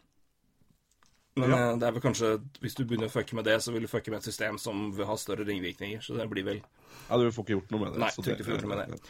Men 1.36 1.50
Ja. 1.50 1.56
eh, 1.70 1.76
det 1.78 1.86
er 1.86 1.92
vel 1.92 2.02
kanskje, 2.02 2.28
hvis 2.60 2.74
du 2.74 2.84
begynner 2.84 3.06
å 3.06 3.12
fucke 3.12 3.34
med 3.34 3.44
det, 3.44 3.60
så 3.62 3.72
vil 3.72 3.82
du 3.82 3.88
fucke 3.88 4.10
med 4.10 4.18
et 4.18 4.24
system 4.24 4.58
som 4.58 4.90
vil 4.92 5.06
ha 5.06 5.14
større 5.16 5.46
ringvirkninger. 5.46 6.02
Så 6.02 6.16
det 6.18 6.28
blir 6.30 6.44
vel 6.44 6.60
Ja, 7.08 7.16
Du 7.16 7.30
får 7.30 7.44
ikke 7.44 7.54
gjort 7.56 7.70
noe 7.70 7.80
med 7.80 7.92
det. 7.92 7.98
Nei, 7.98 8.08
så 8.10 8.22
det, 8.22 8.38
gjort 8.38 8.62
noe 8.62 8.76
med 8.76 8.88
det. 8.90 9.00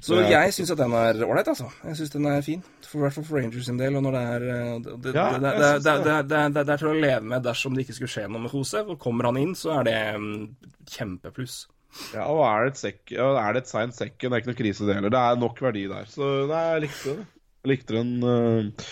Så 0.00 0.16
er- 0.16 0.30
jeg 0.30 0.52
syns 0.52 0.70
at 0.70 0.78
den 0.78 0.92
er 0.92 1.14
ålreit, 1.26 1.48
altså. 1.48 1.70
Jeg 1.84 1.96
syns 1.96 2.10
den 2.10 2.26
er 2.26 2.40
fin. 2.42 2.62
I 2.94 2.98
hvert 2.98 3.12
fall 3.12 3.24
for 3.24 3.36
Rangers 3.36 3.64
sin 3.66 3.76
del. 3.76 3.96
Og 3.96 4.02
når 4.02 4.12
det 4.12 4.22
er 4.22 5.12
Ja, 5.12 5.38
det 5.38 6.68
er 6.68 6.76
til 6.76 6.88
å 6.88 7.00
leve 7.00 7.22
med 7.22 7.42
dersom 7.42 7.74
det 7.74 7.86
ikke 7.86 7.94
skulle 7.94 8.08
skje 8.14 8.30
noe 8.30 8.40
med 8.40 8.52
Josef. 8.52 8.88
Og 8.88 8.98
kommer 8.98 9.24
han 9.24 9.36
inn, 9.36 9.54
så 9.54 9.80
er 9.80 9.84
det 9.84 10.20
mm, 10.20 10.56
kjempepluss. 10.86 11.66
Ja, 12.14 12.24
og 12.30 12.44
er 12.46 12.64
det 12.64 12.72
et, 12.72 12.80
sek 12.80 13.12
er 13.18 13.52
det 13.52 13.62
et 13.64 13.68
seint 13.68 13.94
sekken, 13.96 14.30
det 14.30 14.32
er 14.32 14.40
ikke 14.40 14.52
noe 14.52 14.60
krise 14.62 14.86
det 14.86 14.94
heller. 14.96 15.10
Det 15.10 15.18
er 15.20 15.40
nok 15.42 15.60
verdi 15.60 15.88
der. 15.90 16.04
Så 16.04 16.46
nei, 16.48 16.62
jeg 16.72 16.82
likte 16.86 17.16
det. 17.16 17.26
Jeg 17.64 17.72
likte 17.74 17.96
den 17.98 18.12
uh, 18.24 18.86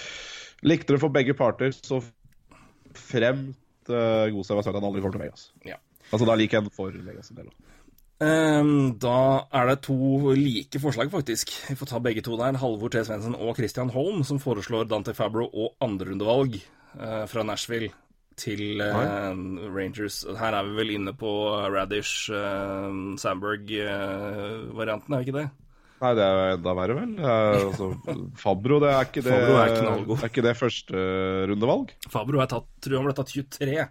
Likte 0.67 0.97
det 0.97 1.01
for 1.01 1.09
begge 1.15 1.35
parter, 1.39 1.71
så 1.71 2.01
fremt 2.99 3.93
uh, 3.93 4.29
god 4.35 4.53
at 4.59 4.71
han 4.75 4.85
aldri 4.85 5.03
kommer 5.03 5.17
til 5.19 5.25
Vegas. 5.27 5.51
Ja. 5.67 5.79
Altså, 6.09 6.25
da 6.25 6.37
liker 6.39 6.59
jeg 6.59 6.69
den 6.69 6.75
for 6.77 6.95
Vegas 7.05 7.33
en 7.33 7.43
del. 7.43 7.51
Ehm, 8.19 8.99
da 8.99 9.47
er 9.55 9.69
det 9.71 9.85
to 9.87 9.95
like 10.35 10.81
forslag, 10.83 11.11
faktisk. 11.13 11.53
Vi 11.69 11.77
får 11.79 11.87
ta 11.87 11.99
begge 12.03 12.23
to 12.27 12.37
der. 12.37 12.59
Halvor 12.59 12.91
T. 12.91 13.05
Svendsen 13.07 13.37
og 13.39 13.57
Christian 13.57 13.91
Holm, 13.95 14.25
som 14.25 14.41
foreslår 14.43 14.89
Dante 14.91 15.15
Fabro 15.15 15.47
og 15.47 15.77
andrerundevalg 15.81 16.59
uh, 16.99 17.27
fra 17.31 17.43
Nashville 17.47 17.93
til 18.37 18.83
uh, 18.83 19.37
Rangers. 19.71 20.25
Her 20.39 20.53
er 20.59 20.67
vi 20.67 20.77
vel 20.81 20.91
inne 20.97 21.15
på 21.15 21.31
Radish, 21.71 22.31
uh, 22.33 23.15
Sandberg-varianten, 23.23 25.15
er 25.15 25.19
vi 25.19 25.25
ikke 25.29 25.39
det? 25.39 25.49
Nei, 25.99 26.11
det 26.15 26.25
er 26.25 26.53
enda 26.55 26.75
verre, 26.79 26.97
vel. 26.99 27.15
Det 27.19 27.33
altså, 27.33 27.89
Fabro, 28.39 28.79
det 28.85 28.93
er 28.95 29.09
ikke 29.09 29.25
det 29.27 29.35
er. 29.35 29.79
Er 30.15 30.27
ikke 30.29 30.45
det 30.47 30.55
første 30.59 31.07
rundevalg? 31.51 31.95
Fabro 32.13 32.43
er 32.43 32.51
tatt, 32.51 32.69
tror 32.85 33.01
han 33.01 33.09
ble 33.09 33.17
tatt 33.19 33.33
23, 33.35 33.87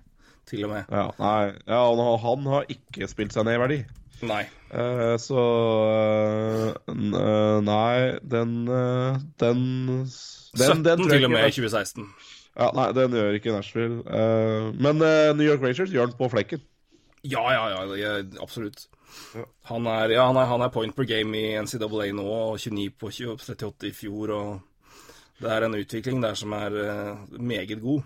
til 0.47 0.67
og 0.67 0.73
med. 0.75 0.93
Ja, 0.93 1.07
nei. 1.19 1.41
Ja, 1.67 1.81
han 2.23 2.51
har 2.53 2.71
ikke 2.71 3.11
spilt 3.11 3.35
seg 3.35 3.47
ned 3.47 3.59
i 3.59 3.63
verdi. 3.65 3.81
Nei. 4.27 4.45
Uh, 4.71 5.13
så 5.21 5.41
uh, 6.57 6.71
eh, 6.89 7.57
Nei, 7.63 8.17
den 8.25 8.55
uh, 8.65 9.19
Den, 9.37 9.61
den, 10.01 10.09
17 10.09 10.81
den 10.83 11.03
tror 11.03 11.13
til 11.13 11.27
og 11.27 11.31
med 11.35 11.45
i 11.45 11.53
2016. 11.53 12.09
Ja, 12.57 12.71
nei, 12.73 12.87
den 12.97 13.13
gjør 13.13 13.37
ikke 13.37 13.53
Nashville. 13.53 14.01
Eh, 14.09 14.71
men 14.81 15.01
eh, 15.05 15.29
New 15.37 15.45
York 15.45 15.61
Rangers 15.61 15.93
gjør 15.93 16.09
den 16.09 16.17
på 16.17 16.29
flekken. 16.33 16.63
Ja, 17.27 17.43
ja, 17.53 17.83
ja, 17.97 18.13
absolutt. 18.41 18.87
Han 19.69 19.87
er, 19.91 20.13
ja, 20.15 20.25
han, 20.29 20.37
er, 20.39 20.49
han 20.49 20.63
er 20.65 20.73
point 20.73 20.95
per 20.95 21.07
game 21.09 21.37
i 21.37 21.55
NCAA 21.61 22.11
nå, 22.15 22.25
og 22.25 22.59
29 22.59 22.89
på 22.99 23.11
20, 23.11 23.37
38 23.37 23.89
i 23.89 23.95
fjor. 23.95 24.33
og 24.35 24.99
Det 25.41 25.51
er 25.53 25.67
en 25.67 25.77
utvikling 25.77 26.21
der 26.23 26.37
som 26.39 26.55
er 26.57 26.75
uh, 26.75 27.39
meget 27.39 27.81
god. 27.81 28.05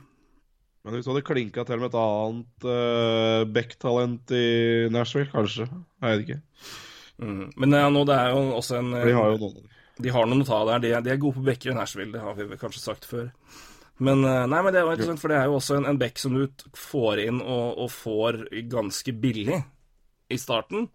Men 0.82 0.96
hvis 0.96 1.06
du 1.06 1.12
hadde 1.12 1.26
klinka 1.26 1.66
til 1.66 1.82
med 1.82 1.92
et 1.92 2.00
annet 2.02 2.66
uh, 2.66 3.42
Beck-talent 3.54 4.34
i 4.34 4.46
Nashville, 4.94 5.30
kanskje. 5.34 5.68
Jeg 6.02 6.16
vet 6.16 6.26
ikke. 6.26 6.40
Mm. 7.22 7.52
Men 7.58 7.78
ja, 7.78 7.90
nå, 7.94 8.06
det 8.10 8.18
er 8.18 8.32
jo 8.34 8.48
også 8.58 8.80
en 8.80 8.96
de 8.96 9.14
har 9.14 9.36
jo 9.36 9.44
noen. 9.44 9.68
De 10.02 10.10
har 10.10 10.26
noen 10.26 10.42
å 10.42 10.48
ta 10.48 10.64
der. 10.72 10.82
De 10.82 10.96
er, 10.96 11.04
de 11.06 11.12
er 11.14 11.20
gode 11.22 11.38
på 11.38 11.46
backer 11.46 11.74
i 11.74 11.78
Nashville, 11.78 12.14
det 12.16 12.24
har 12.24 12.40
vi 12.40 12.58
kanskje 12.58 12.82
sagt 12.82 13.06
før. 13.06 13.30
Men 14.02 14.24
eh, 14.26 14.48
nei, 14.50 14.62
men 14.66 14.74
det 14.74 14.82
var 14.82 14.96
interessant, 14.96 15.22
for 15.22 15.30
det 15.30 15.38
er 15.38 15.50
jo 15.50 15.60
også 15.60 15.78
en, 15.78 15.86
en 15.92 16.00
back 16.02 16.18
som 16.18 16.34
du 16.34 16.48
får 16.74 17.22
inn 17.28 17.42
og, 17.44 17.84
og 17.84 17.92
får 17.94 18.40
ganske 18.72 19.14
billig 19.22 19.60
i 20.32 20.40
starten. 20.42 20.90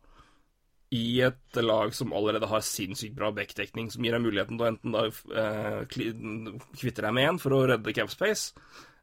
I 0.94 1.20
et 1.26 1.58
lag 1.58 1.94
som 1.94 2.12
allerede 2.14 2.46
har 2.46 2.62
sinnssykt 2.62 3.16
bra 3.16 3.32
backdekning, 3.34 3.88
som 3.90 4.04
gir 4.06 4.14
deg 4.14 4.22
muligheten 4.22 4.58
til 4.58 4.66
å 4.66 4.68
enten 4.70 4.94
da 4.94 5.06
eh, 5.42 5.80
kvitte 5.90 7.02
deg 7.02 7.16
med 7.16 7.32
én 7.32 7.40
for 7.42 7.56
å 7.56 7.64
redde 7.66 7.94
capspace, 7.96 8.54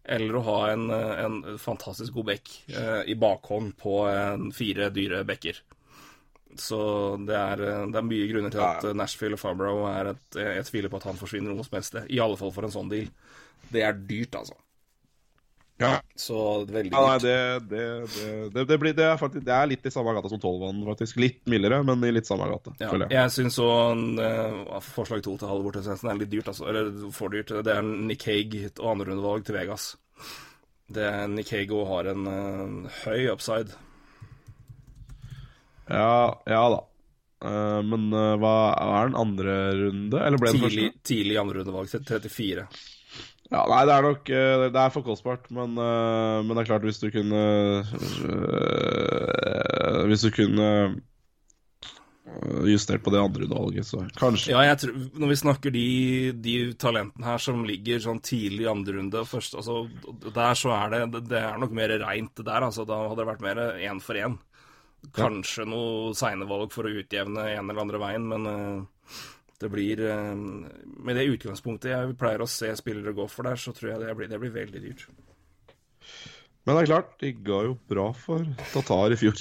eller 0.03 0.39
å 0.39 0.45
ha 0.47 0.57
en, 0.72 0.88
eh, 0.91 1.26
en 1.26 1.60
fantastisk 1.60 2.15
god 2.15 2.30
back 2.31 2.53
eh, 2.72 3.03
i 3.11 3.18
bakhånd 3.19 3.76
på 3.80 3.99
en 4.07 4.49
fire 4.55 4.89
dyre 4.95 5.23
backer. 5.27 5.60
Så 6.60 6.80
det 7.27 7.35
er, 7.35 7.64
eh, 7.68 7.85
det 7.91 7.99
er 7.99 8.10
mye 8.10 8.31
grunner 8.31 8.53
til 8.53 8.64
at 8.64 8.89
Nashville 8.95 9.35
og 9.35 9.43
Farbrow 9.43 9.85
er 9.91 10.14
et 10.14 10.39
Jeg 10.39 10.68
tviler 10.69 10.91
på 10.91 11.01
at 11.01 11.11
han 11.11 11.19
forsvinner 11.19 11.51
noe 11.51 11.68
som 11.68 11.80
helst 11.80 11.95
sted. 11.95 12.07
I 12.11 12.23
alle 12.23 12.39
fall 12.39 12.55
for 12.55 12.68
en 12.68 12.76
sånn 12.76 12.91
deal. 12.91 13.11
Det 13.73 13.84
er 13.84 13.99
dyrt, 14.07 14.39
altså. 14.39 14.55
Ja. 15.84 15.99
Så 16.15 16.38
veldig 16.69 16.91
Ja, 16.93 17.01
nei, 17.10 17.18
det, 17.23 17.35
det, 17.72 17.84
det, 18.15 18.30
det, 18.55 18.65
det, 18.69 18.77
blir, 18.81 18.95
det, 18.97 19.05
er 19.11 19.19
faktisk, 19.19 19.45
det 19.47 19.53
er 19.55 19.69
litt 19.72 19.85
i 19.85 19.91
samme 19.93 20.14
gata 20.15 20.31
som 20.31 20.41
Tolvan, 20.43 20.80
faktisk. 20.88 21.19
Litt 21.22 21.41
mildere, 21.51 21.81
men 21.88 22.03
i 22.07 22.14
litt 22.15 22.30
samme 22.30 22.47
gate, 22.51 22.76
Ja, 22.81 22.91
jeg. 22.93 23.10
jeg 23.14 23.34
syns 23.38 23.60
òg 23.64 24.88
forslag 24.93 25.23
to 25.26 25.35
til 25.41 25.51
Halvor 25.51 25.76
Tønsensen 25.76 26.11
er 26.11 26.22
litt 26.22 26.31
dyrt, 26.34 26.49
altså. 26.53 26.69
Eller 26.72 26.91
for 27.15 27.34
dyrt. 27.34 27.51
Det 27.65 27.76
er 27.76 27.84
Nick 27.84 28.26
Hague 28.30 28.69
og 28.80 28.93
andrerundevalg 28.95 29.45
til 29.47 29.57
Vegas. 29.60 29.91
Det 30.93 31.10
Nick 31.31 31.51
Hago 31.55 31.84
har 31.89 32.10
en 32.11 32.27
eh, 32.30 32.97
høy 33.03 33.30
upside. 33.34 33.73
Ja, 35.89 36.41
ja 36.47 36.64
da. 36.73 36.81
Uh, 37.43 37.81
men 37.84 38.07
uh, 38.15 38.38
hva 38.39 38.55
er 38.80 39.10
den 39.10 39.18
andre 39.19 39.53
runde? 39.76 40.19
Eller 40.23 40.39
ble 40.39 40.51
det 40.53 40.60
den 40.61 40.69
Tidlig, 40.69 40.85
første? 40.93 41.07
tidlig 41.10 41.39
andre 41.41 41.60
rundevalg, 41.60 41.89
34. 41.91 42.68
Ja, 43.54 43.64
nei, 43.70 43.84
det 43.86 43.94
er 43.94 44.06
nok 44.08 44.30
eh, 44.34 44.66
Det 44.74 44.82
er 44.82 44.94
for 44.94 45.06
kostbart, 45.06 45.50
men, 45.54 45.76
eh, 45.78 46.38
men 46.42 46.56
det 46.56 46.64
er 46.64 46.70
klart, 46.72 46.86
hvis 46.88 47.02
du 47.04 47.10
kunne 47.14 47.42
eh, 48.26 50.04
Hvis 50.10 50.26
du 50.26 50.32
kunne 50.34 50.70
justert 52.66 53.04
på 53.06 53.12
det 53.14 53.20
andre 53.22 53.46
valget, 53.46 53.86
så 53.86 54.00
kanskje. 54.18 54.54
Ja, 54.56 54.64
jeg 54.66 54.78
tror, 54.82 54.94
når 55.22 55.30
vi 55.30 55.36
snakker 55.38 55.74
de, 55.76 55.84
de 56.42 56.54
talentene 56.82 57.28
her 57.28 57.42
som 57.44 57.62
ligger 57.68 58.00
sånn 58.02 58.22
tidlig 58.26 58.64
i 58.66 58.72
andre 58.72 58.96
runde 58.96 59.22
først, 59.28 59.54
altså, 59.60 59.84
Der 60.24 60.58
så 60.58 60.72
er 60.74 60.96
det 60.96 61.22
Det 61.28 61.38
er 61.38 61.60
nok 61.62 61.76
mer 61.78 61.94
reint 62.02 62.34
der, 62.40 62.66
altså. 62.66 62.88
Da 62.90 62.96
hadde 63.04 63.20
det 63.22 63.30
vært 63.30 63.46
mer 63.46 63.62
én 63.76 64.02
for 64.02 64.18
én. 64.18 64.40
Kanskje 65.14 65.68
noe 65.70 66.16
seine 66.18 66.48
valg 66.50 66.74
for 66.74 66.90
å 66.90 66.96
utjevne 67.04 67.46
en 67.54 67.70
eller 67.70 67.84
andre 67.86 68.02
veien, 68.02 68.26
men 68.32 68.42
det 69.62 69.70
blir 69.72 70.02
eh, 70.10 70.34
Med 70.36 71.18
det 71.20 71.28
utgangspunktet 71.36 71.94
jeg 71.94 72.18
pleier 72.20 72.44
å 72.44 72.50
se 72.50 72.72
spillere 72.80 73.16
gå 73.16 73.28
for 73.32 73.48
der, 73.48 73.60
så 73.60 73.76
tror 73.76 73.94
jeg 73.94 74.02
det 74.04 74.18
blir, 74.18 74.32
det 74.32 74.42
blir 74.42 74.56
veldig 74.56 74.84
dyrt. 74.84 75.08
Men 76.64 76.78
det 76.78 76.84
er 76.84 76.92
klart, 76.94 77.16
de 77.20 77.34
ga 77.44 77.64
jo 77.68 77.78
bra 77.92 78.10
for 78.16 78.46
Tatar 78.72 79.16
i 79.16 79.20
fjor. 79.20 79.40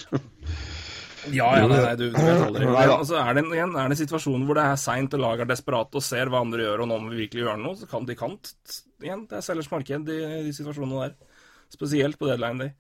Ja, 1.30 1.52
ja, 1.54 1.66
nei, 1.70 1.78
nei, 1.78 1.92
du, 1.94 2.08
du 2.10 2.18
vet 2.18 2.40
aldri. 2.42 2.66
Men, 2.66 2.76
altså, 2.96 3.14
er 3.20 3.36
det 3.36 3.44
en, 3.44 3.52
igjen, 3.54 3.74
er 3.78 3.86
det 3.86 3.94
en 3.94 4.00
situasjon 4.00 4.46
hvor 4.48 4.58
det 4.58 4.64
er 4.66 4.80
seint 4.80 5.12
og 5.14 5.22
laget 5.22 5.44
er 5.44 5.52
desperate 5.52 6.00
og 6.00 6.02
ser 6.02 6.32
hva 6.32 6.40
andre 6.42 6.64
gjør, 6.64 6.82
og 6.82 6.90
nå 6.90 6.96
må 6.98 7.12
vi 7.12 7.20
virkelig 7.22 7.44
gjøre 7.44 7.60
noe, 7.62 7.78
så 7.78 7.86
kan 7.90 8.08
de 8.08 8.16
kant. 8.18 8.50
Igjen, 9.02 9.22
det 9.30 9.38
er 9.38 9.44
selgers 9.46 9.70
marked, 9.70 10.08
de, 10.08 10.16
de 10.48 10.54
situasjonene 10.56 11.04
der. 11.04 11.44
Spesielt 11.72 12.18
på 12.18 12.26
deadline 12.26 12.66
day. 12.66 12.74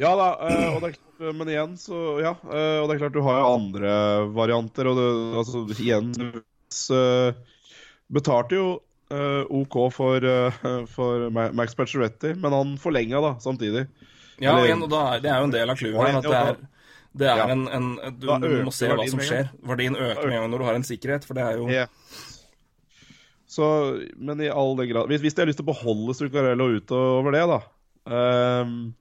Ja 0.00 0.14
da, 0.16 0.28
eh, 0.48 0.68
og 0.74 0.80
det 0.82 0.88
er 0.88 0.94
klart, 0.96 1.34
men 1.36 1.50
igjen 1.52 1.74
så 1.78 1.98
Ja, 2.24 2.32
eh, 2.48 2.78
og 2.80 2.88
det 2.88 2.94
er 2.96 3.02
klart 3.04 3.16
du 3.16 3.22
har 3.26 3.40
jo 3.42 3.50
andre 3.58 3.90
varianter, 4.34 4.88
og 4.88 4.96
det, 4.98 5.08
altså 5.42 5.64
igjen 5.76 6.12
du 6.16 6.28
eh, 6.40 7.34
betalte 8.12 8.56
jo 8.56 8.66
eh, 9.12 9.42
OK 9.52 9.76
for, 9.92 10.24
eh, 10.24 10.62
for 10.88 11.28
Max 11.30 11.76
Pacioretty, 11.76 12.32
men 12.40 12.56
han 12.56 12.74
forlenga 12.80 13.20
da 13.20 13.34
samtidig. 13.44 13.86
Ja, 14.40 14.54
Eller- 14.56 14.70
igjen, 14.70 14.82
og 14.82 14.90
da 14.90 15.02
det 15.20 15.30
er 15.30 15.38
jo 15.42 15.50
en 15.50 15.54
del 15.54 15.70
av 15.70 15.76
clouet 15.78 16.00
her. 16.00 16.16
At 16.18 16.24
det 16.24 16.38
er, 16.40 16.56
det 17.12 17.28
er 17.28 17.36
Ja. 17.42 17.48
en, 17.52 17.66
en 17.68 17.90
du, 18.18 18.26
du 18.40 18.64
må 18.64 18.72
se 18.72 18.88
hva 18.88 19.04
som 19.12 19.20
skjer. 19.20 19.50
Verdien 19.68 19.94
øker 19.94 20.24
med 20.24 20.32
en 20.32 20.40
gang 20.40 20.50
når 20.50 20.58
du 20.58 20.64
har 20.70 20.78
en 20.80 20.88
sikkerhet, 20.88 21.24
for 21.28 21.36
det 21.36 21.44
er 21.44 21.60
jo 21.60 21.68
Ja. 21.68 21.86
Så, 23.52 23.66
men 24.16 24.40
i 24.40 24.48
all 24.48 24.72
den 24.78 24.88
grad 24.88 25.10
Hvis, 25.12 25.20
hvis 25.20 25.34
de 25.36 25.42
har 25.42 25.48
lyst 25.50 25.58
til 25.60 25.66
å 25.66 25.72
beholde 25.74 26.14
Zuccarello 26.16 26.70
utover 26.72 27.34
det, 27.36 27.42
da 27.50 27.58
ehm, 28.08 28.94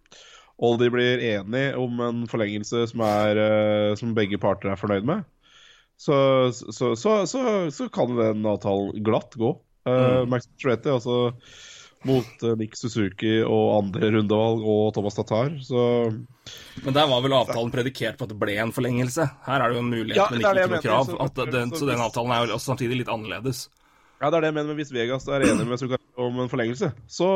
og 0.62 0.78
de 0.82 0.92
blir 0.94 1.24
enige 1.32 1.74
om 1.82 2.00
en 2.06 2.24
forlengelse 2.30 2.86
som, 2.92 3.04
er, 3.06 3.40
eh, 3.42 3.96
som 3.98 4.14
begge 4.18 4.40
parter 4.42 4.72
er 4.72 4.80
fornøyd 4.80 5.08
med, 5.10 5.26
så, 6.02 6.16
så, 6.54 6.94
så, 6.98 7.18
så, 7.30 7.42
så 7.74 7.90
kan 7.94 8.16
den 8.18 8.46
avtalen 8.50 9.04
glatt 9.06 9.38
gå. 9.38 9.54
Uh, 9.86 10.24
Max 10.30 10.46
Tretti, 10.62 10.90
altså 10.94 11.32
mot 12.06 12.44
eh, 12.44 12.56
Nick 12.58 12.78
Suzuki 12.78 13.40
og 13.46 13.66
andre 13.78 14.12
rundevalg 14.16 14.64
og 14.66 14.94
Thomas 14.96 15.18
Tatar, 15.18 15.54
så 15.62 15.84
Men 16.82 16.96
der 16.96 17.10
var 17.10 17.22
vel 17.22 17.36
avtalen 17.38 17.74
predikert 17.74 18.18
på 18.18 18.26
at 18.26 18.34
det 18.34 18.40
ble 18.42 18.56
en 18.62 18.74
forlengelse. 18.74 19.28
Her 19.46 19.62
er 19.62 19.70
det 19.70 19.78
jo 19.78 19.84
en 19.84 19.92
mulighet, 19.94 20.18
Ja, 20.18 20.28
men 20.32 20.42
ikke, 20.42 20.66
noe 20.72 20.82
krav. 20.82 21.12
den, 21.54 21.76
så 21.76 21.90
den 21.90 22.02
avtalen 22.02 22.34
er 22.34 22.46
jo 22.46 22.58
også 22.58 22.74
samtidig 22.74 23.04
litt 23.04 23.12
annerledes. 23.14 23.68
Ja, 24.22 24.30
det 24.30 24.38
er 24.38 24.46
det 24.46 24.54
men 24.54 24.70
hvis 24.78 24.92
Vegas 24.94 25.26
er 25.26 25.42
enig 25.48 25.66
med 25.66 25.82
Zuccarello 25.82 26.28
om 26.28 26.40
en 26.44 26.50
forlengelse, 26.52 26.92
så 27.10 27.28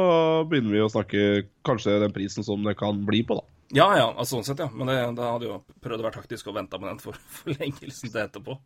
begynner 0.50 0.76
vi 0.76 0.84
å 0.86 0.92
snakke 0.94 1.22
kanskje 1.66 1.98
den 2.04 2.14
prisen 2.14 2.46
som 2.46 2.62
det 2.66 2.76
kan 2.78 3.00
bli 3.08 3.24
på, 3.26 3.40
da. 3.40 3.52
Ja, 3.74 3.88
ja, 3.98 4.06
altså, 4.14 4.38
sånn 4.38 4.46
sett, 4.46 4.62
ja. 4.62 4.70
Men 4.70 4.92
det, 4.92 5.00
da 5.18 5.32
hadde 5.34 5.50
jo 5.50 5.56
prøvd 5.82 6.04
å 6.04 6.06
være 6.06 6.20
taktisk 6.20 6.52
og 6.52 6.60
venta 6.60 6.78
med 6.78 6.92
den 6.94 7.02
for 7.02 7.18
forlengelsen 7.40 8.14
til 8.14 8.22
etterpå. 8.22 8.60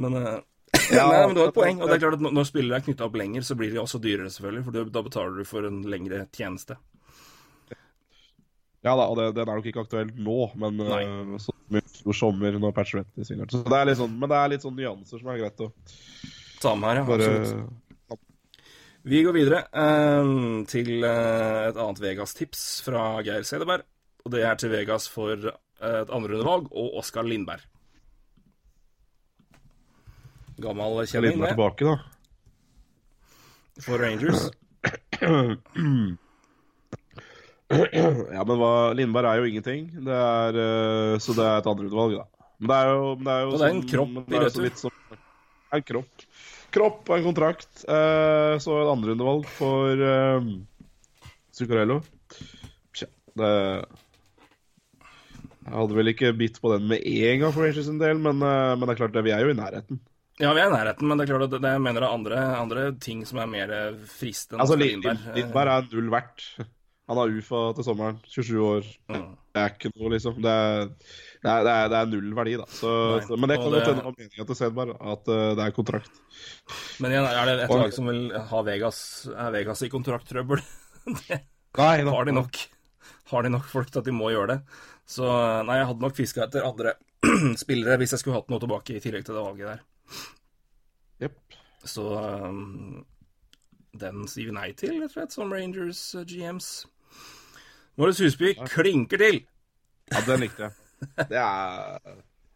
Men, 0.00 0.16
ja, 0.96 1.04
nei, 1.12 1.20
men 1.26 1.36
du 1.36 1.42
har 1.42 1.52
et 1.52 1.58
poeng. 1.58 1.82
Og 1.82 1.90
det 1.90 1.98
er 1.98 2.04
klart 2.06 2.16
at 2.16 2.24
når- 2.24 2.48
spillere 2.48 2.80
er 2.80 2.86
knytta 2.88 3.04
opp 3.10 3.20
lenger, 3.20 3.44
så 3.44 3.58
blir 3.60 3.74
de 3.74 3.82
også 3.84 4.00
dyrere, 4.00 4.32
selvfølgelig. 4.32 4.64
For 4.70 4.92
da 4.96 5.04
betaler 5.10 5.36
du 5.36 5.48
for 5.48 5.68
en 5.68 5.82
lengre 5.92 6.24
tjeneste. 6.32 6.78
Ja 8.86 8.94
da, 8.94 9.08
og 9.10 9.16
det, 9.18 9.30
den 9.34 9.48
er 9.48 9.58
nok 9.58 9.66
ikke 9.66 9.82
aktuell 9.82 10.10
nå, 10.14 10.34
men 10.62 10.80
uh, 10.86 12.12
sommer 12.14 12.56
når 12.60 12.74
Pacioretty 12.76 13.24
svinger. 13.26 13.50
Så 13.50 13.64
det 13.66 13.78
er 13.80 13.88
litt 13.88 13.98
sånn, 13.98 14.14
men 14.14 14.30
det 14.30 14.38
er 14.38 14.52
litt 14.52 14.64
sånn 14.64 14.76
nyanser 14.78 15.20
som 15.20 15.32
er 15.32 15.40
greit 15.40 15.64
å 15.64 15.72
Med 16.74 16.88
her, 16.90 16.96
ja. 17.02 17.04
bare 17.06 17.28
Absolutt. 17.30 17.72
Vi 19.06 19.20
går 19.22 19.36
videre 19.36 19.60
eh, 19.70 20.30
til 20.66 21.04
eh, 21.06 21.68
et 21.68 21.76
annet 21.78 22.00
Vegas-tips 22.02 22.62
fra 22.82 23.22
Geir 23.22 23.46
Sedeberg. 23.46 23.86
Og 24.26 24.32
det 24.34 24.42
er 24.42 24.58
til 24.58 24.72
Vegas 24.72 25.06
for 25.06 25.30
eh, 25.38 25.54
et 26.02 26.10
andrerundevalg 26.10 26.66
og 26.74 26.98
Oskar 26.98 27.22
Lindberg. 27.28 27.62
Gammel 30.58 31.04
kjenning, 31.06 31.36
Lindberg 31.36 31.52
tilbake, 31.54 31.84
da. 31.84 31.96
for 33.84 34.00
Rangers. 34.02 34.48
Ja, 37.66 38.44
men 38.46 38.60
hva, 38.60 38.92
Lindberg 38.94 39.26
er 39.26 39.40
jo 39.40 39.46
ingenting. 39.50 39.88
Det 40.06 40.14
er, 40.14 40.54
uh, 40.54 41.14
så 41.18 41.34
det 41.34 41.42
er 41.42 41.56
et 41.58 41.66
andreutvalg, 41.66 42.12
da. 42.20 42.44
Men 42.62 42.70
det 42.70 42.76
er 42.76 42.86
jo, 42.92 43.08
det 43.18 43.32
er 43.32 43.40
jo 43.40 43.48
Og 43.48 43.56
det 43.56 43.66
er 43.66 43.72
en 43.72 43.80
sånn- 43.80 43.90
kropp 43.90 44.30
i 44.30 44.42
retur. 44.44 44.62
vidt 44.62 44.82
det 44.86 44.90
er 45.74 45.80
en 45.80 45.86
kropp. 45.90 46.26
Kropp 46.76 47.08
og 47.08 47.18
en 47.18 47.28
kontrakt. 47.30 47.70
Uh, 47.88 48.56
så 48.60 48.74
et 48.82 48.90
andrerundevalg 48.92 49.46
for 49.48 50.02
uh, 50.02 50.50
Zuccarello. 51.56 52.02
Tja, 52.96 53.08
det 53.40 53.52
Jeg 55.66 55.72
hadde 55.74 55.96
vel 55.96 56.12
ikke 56.12 56.34
bitt 56.36 56.60
på 56.62 56.74
den 56.74 56.84
med 56.90 57.00
en 57.02 57.40
gang 57.42 57.54
for 57.54 57.64
Rangers 57.64 57.88
sin 57.88 58.02
del, 58.02 58.20
men, 58.20 58.44
uh, 58.44 58.76
men 58.76 58.84
det 58.84 58.94
er 58.94 59.00
klart, 59.00 59.16
det, 59.16 59.24
vi 59.26 59.34
er 59.34 59.46
jo 59.46 59.54
i 59.54 59.58
nærheten. 59.58 60.02
Ja, 60.36 60.52
vi 60.52 60.60
er 60.60 60.68
i 60.68 60.74
nærheten, 60.74 61.08
men 61.08 61.16
det 61.16 61.24
er 61.24 61.32
klart 61.32 61.46
at 61.48 61.56
det, 61.56 61.74
jeg 61.78 61.80
mener 61.80 62.02
det 62.02 62.08
er 62.10 62.18
andre, 62.20 62.40
andre 62.60 62.88
ting 63.00 63.24
som 63.24 63.40
er 63.40 63.48
mer 63.48 63.76
fristende. 64.12 64.60
Altså. 64.60 64.76
Lindberg 64.76 65.72
er 65.72 65.88
null 65.94 66.12
verdt. 66.12 66.50
Han 67.06 67.20
har 67.20 67.32
UFA 67.38 67.60
til 67.76 67.86
sommeren. 67.86 68.16
27 68.26 68.62
år. 68.66 68.86
Det 69.06 69.60
er 69.62 69.74
ikke 69.74 69.90
noe, 69.94 70.10
liksom. 70.10 70.38
Det 70.42 70.52
er, 70.52 70.88
det 71.44 71.50
er, 71.52 71.66
det 71.66 71.74
er, 71.74 71.90
det 71.92 71.98
er 72.00 72.08
null 72.10 72.32
verdi, 72.34 72.56
da. 72.58 72.66
Så, 72.66 72.94
så, 73.28 73.38
men 73.38 73.52
det 73.52 73.58
kan 73.60 73.70
jo 73.70 73.82
hende 73.84 74.06
var 74.08 74.16
meninga 74.16 74.46
til 74.48 74.58
Sedberg, 74.58 74.96
at 74.98 75.30
uh, 75.30 75.42
det 75.58 75.66
er 75.68 75.76
kontrakt. 75.76 76.18
Men 77.02 77.14
igjen, 77.14 77.28
er 77.30 77.50
det 77.50 77.54
et 77.68 77.76
lag 77.78 77.94
som 77.94 78.10
vil 78.10 78.24
ha 78.50 78.62
Vegas 78.66 78.98
Er 79.30 79.54
Vegas 79.54 79.84
i 79.86 79.90
kontrakttrøbbel? 79.92 80.64
det 81.28 81.40
Nei, 81.76 82.02
da. 82.02 82.10
har 82.10 82.26
de 82.26 82.34
nok. 82.34 82.58
Har 83.30 83.46
de 83.46 83.52
nok 83.54 83.66
folk 83.70 83.90
til 83.92 84.02
at 84.02 84.08
de 84.08 84.14
må 84.16 84.32
gjøre 84.32 84.56
det. 84.56 84.58
Så 85.06 85.26
nei, 85.66 85.78
jeg 85.78 85.88
hadde 85.92 86.02
nok 86.02 86.16
fiska 86.16 86.46
etter 86.46 86.66
andre 86.66 86.96
spillere 87.62 87.98
hvis 88.00 88.16
jeg 88.16 88.22
skulle 88.22 88.40
hatt 88.40 88.50
noe 88.50 88.62
tilbake 88.62 88.96
i 88.96 89.02
tillegg 89.02 89.26
til 89.26 89.38
det 89.38 89.44
valget 89.44 89.70
der. 89.70 89.84
Yep. 91.26 91.56
Så 91.86 92.06
um, 92.18 93.04
den 93.96 94.26
sier 94.30 94.50
vi 94.50 94.56
nei 94.56 94.70
til, 94.78 94.98
rett 94.98 95.12
og 95.12 95.16
slett, 95.20 95.36
som 95.36 95.54
Rangers 95.54 96.02
uh, 96.18 96.26
GMs. 96.26 96.70
Marius 97.96 98.20
Husby 98.20 98.54
klinker 98.68 99.20
til! 99.22 99.42
Ja, 100.12 100.20
den 100.26 100.42
likte 100.44 100.66
jeg. 100.68 100.74
Det 101.30 101.36
er, 101.40 101.98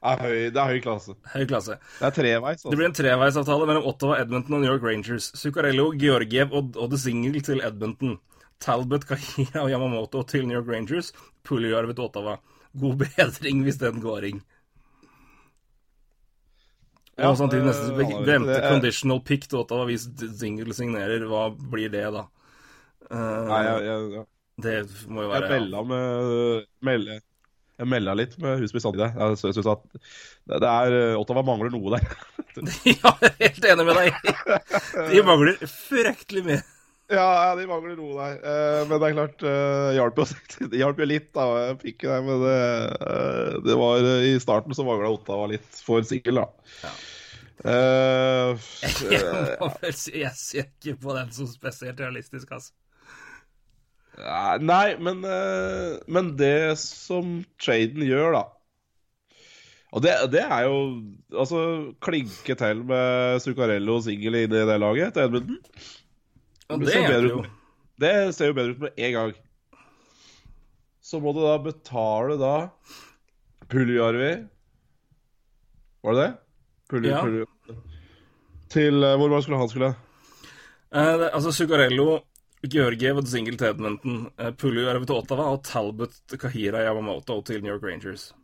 er, 0.01 0.21
høy, 0.23 0.37
det 0.53 0.61
er 0.61 0.69
høy 0.71 0.81
klasse. 0.85 1.15
Høy 1.35 1.45
klasse. 1.51 1.77
Det 1.99 2.07
er 2.09 2.15
treveis, 2.17 2.61
Det 2.63 2.69
altså. 2.69 2.77
blir 2.79 2.89
en 2.89 2.97
treveisavtale 2.97 3.67
mellom 3.69 3.89
Ottawa, 3.91 4.19
Edmonton 4.23 4.59
og 4.59 4.63
New 4.65 4.71
York 4.73 4.85
Rangers. 4.87 5.31
Zuccarello, 5.37 5.91
Georgiev 6.01 6.53
og, 6.57 6.77
og 6.77 6.93
The 6.93 7.01
Single 7.03 7.41
til 7.45 7.61
Edmonton. 7.67 8.19
Talbot, 8.61 9.05
Kahira 9.09 9.63
og 9.65 9.71
Yamamoto 9.73 10.23
til 10.29 10.47
New 10.49 10.59
York 10.61 10.69
Rangers. 10.69 11.13
Puljarv 11.49 11.93
til 11.95 12.05
Ottawa. 12.05 12.37
God 12.81 13.01
bedring 13.03 13.63
hvis 13.67 13.81
den 13.83 14.01
går. 14.05 14.29
Og 17.21 17.27
Ja, 17.27 17.35
samtidig 17.37 17.67
eh, 17.67 17.69
nesten 17.69 17.97
han 18.01 18.25
glemte 18.25 18.55
det. 18.55 18.69
conditional 18.71 19.21
pick 19.29 19.49
til 19.49 19.59
Ottawa 19.61 19.85
hvis 19.91 20.07
Single 20.41 20.73
signerer. 20.77 21.25
Hva 21.29 21.49
blir 21.53 21.91
det, 21.93 22.07
da? 22.15 22.23
Uh, 23.11 23.49
Nei, 23.51 23.59
jeg, 23.67 23.83
jeg, 23.85 24.13
jeg, 24.15 24.25
Det 24.65 24.77
må 25.09 25.25
jo 25.25 25.29
jeg 25.29 25.35
være 25.35 25.51
melda 25.55 25.83
med 25.91 26.65
melde, 26.87 27.21
Jeg 27.81 27.89
melda 27.89 28.17
litt 28.19 28.35
med 28.43 28.61
Husby 28.61 28.83
samtidig. 28.83 29.13
Jeg 29.17 29.39
syns 29.41 29.71
at 29.73 29.87
det, 29.95 30.59
det 30.61 30.73
er 30.73 30.99
eh, 30.99 31.21
Ottawa 31.21 31.45
mangler 31.47 31.73
noe 31.73 31.97
der. 31.97 32.11
Ja, 32.91 33.15
jeg 33.23 33.31
er 33.31 33.37
helt 33.47 33.67
enig 33.73 33.87
med 33.87 33.99
deg. 34.01 34.31
De 35.13 35.23
mangler 35.25 35.61
fryktelig 35.71 36.43
mye. 36.49 36.61
Ja, 37.11 37.27
ja, 37.27 37.55
de 37.59 37.67
mangler 37.67 37.97
noe 37.99 38.15
der. 38.15 38.37
Eh, 38.39 38.81
men 38.87 39.01
det 39.03 39.09
er 39.09 39.15
klart, 39.17 39.43
uh, 39.43 39.91
hjalp 39.97 40.21
jo, 40.21 40.27
det 40.71 40.79
hjalp 40.79 41.01
jo 41.03 41.09
litt, 41.11 41.31
da. 41.35 41.47
Jeg 41.65 41.79
fikk 41.83 42.05
det, 42.07 42.19
men 42.27 42.45
det, 42.45 42.59
eh, 43.07 43.55
det 43.67 43.79
var 43.81 44.11
eh, 44.13 44.27
I 44.31 44.35
starten 44.43 44.77
så 44.79 44.87
mangla 44.87 45.11
Ottawa 45.11 45.49
litt 45.51 45.81
for 45.87 46.07
sikkert, 46.07 46.45
da. 46.45 46.93
Eh, 47.61 48.69
Jeg 49.11 49.19
eh, 49.19 49.57
må 49.61 49.73
vel 49.83 49.97
si 49.99 50.15
jeg 50.23 50.33
ser 50.39 50.71
ikke 50.71 50.95
på 51.03 51.17
den 51.19 51.35
som 51.35 51.51
spesielt 51.51 51.99
realistisk, 52.01 52.55
altså. 52.55 52.73
Ja, 54.21 54.57
nei, 54.61 54.97
men, 55.01 55.23
eh, 55.25 55.99
men 56.13 56.35
det 56.39 56.79
som 56.81 57.41
traden 57.63 58.05
gjør, 58.07 58.37
da 58.37 58.43
Og 59.97 60.05
det, 60.05 60.13
det 60.35 60.43
er 60.45 60.67
jo 60.69 60.81
Altså, 61.33 61.63
klinke 62.05 62.57
til 62.59 62.85
med 62.87 63.41
Zuccarello 63.43 63.97
og 63.99 64.05
Singel 64.07 64.43
i 64.43 64.47
det 64.51 64.67
laget 64.69 65.15
til 65.17 65.27
Edmundton. 65.27 65.59
Det 66.85 67.07
det 67.09 67.33
ut. 67.33 67.49
Det 68.01 68.13
ser 68.35 68.53
jo 68.53 68.57
bedre 68.57 68.77
ut 68.77 68.85
med 68.87 69.01
en 69.09 69.17
gang. 69.17 69.33
Så 71.03 71.19
må 71.19 71.33
du 71.35 71.41
da 71.43 71.57
betale 71.59 72.37
da 72.39 72.55
Puljarvi 73.71 74.31
Var 76.05 76.15
det 76.17 76.23
det? 76.23 76.31
Pulli, 76.91 77.11
Ja. 77.11 77.23
Pulli. 77.23 77.45
Til 78.71 79.03
eh, 79.03 79.17
Hvor 79.19 79.29
mange 79.29 79.43
skulle 79.43 79.59
han 79.59 79.69
skulle? 79.73 79.91
Eh, 80.95 81.27
altså 81.35 81.53
Zuccarello, 81.55 82.21
Georgiev 82.69 83.17
og 83.17 83.29
Single 83.29 83.57
til 83.57 83.71
Edmonton, 83.71 84.27
uh, 84.39 84.51
Pulju 84.53 84.89
er 84.89 85.01
til 85.05 85.17
Ottawa, 85.17 85.49
og 85.55 85.63
Talbot, 85.65 86.19
Kahira 86.39 86.85
Yamamoto 86.85 87.41
til 87.43 87.63
New 87.63 87.73
York 87.73 87.83
Rangers. 87.83 88.35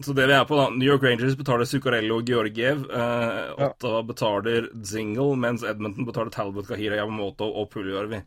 Så 0.00 0.14
det 0.16 0.26
vi 0.30 0.32
er 0.32 0.46
på, 0.48 0.56
da 0.56 0.70
New 0.72 0.88
York 0.88 1.02
Rangers 1.04 1.36
betaler 1.36 1.68
Zuccarello 1.68 2.16
og 2.16 2.24
Georgiev. 2.26 2.86
eh, 2.90 3.52
Ja. 3.58 3.68
Ottawa 3.68 4.02
betaler 4.02 4.70
Zingle, 4.84 5.36
mens 5.36 5.62
Edmonton 5.62 6.06
betaler 6.06 6.30
Talbot, 6.30 6.66
Kahira 6.66 6.96
Yamamoto 6.96 7.44
og 7.44 7.68
Puljuarvi. 7.70 8.22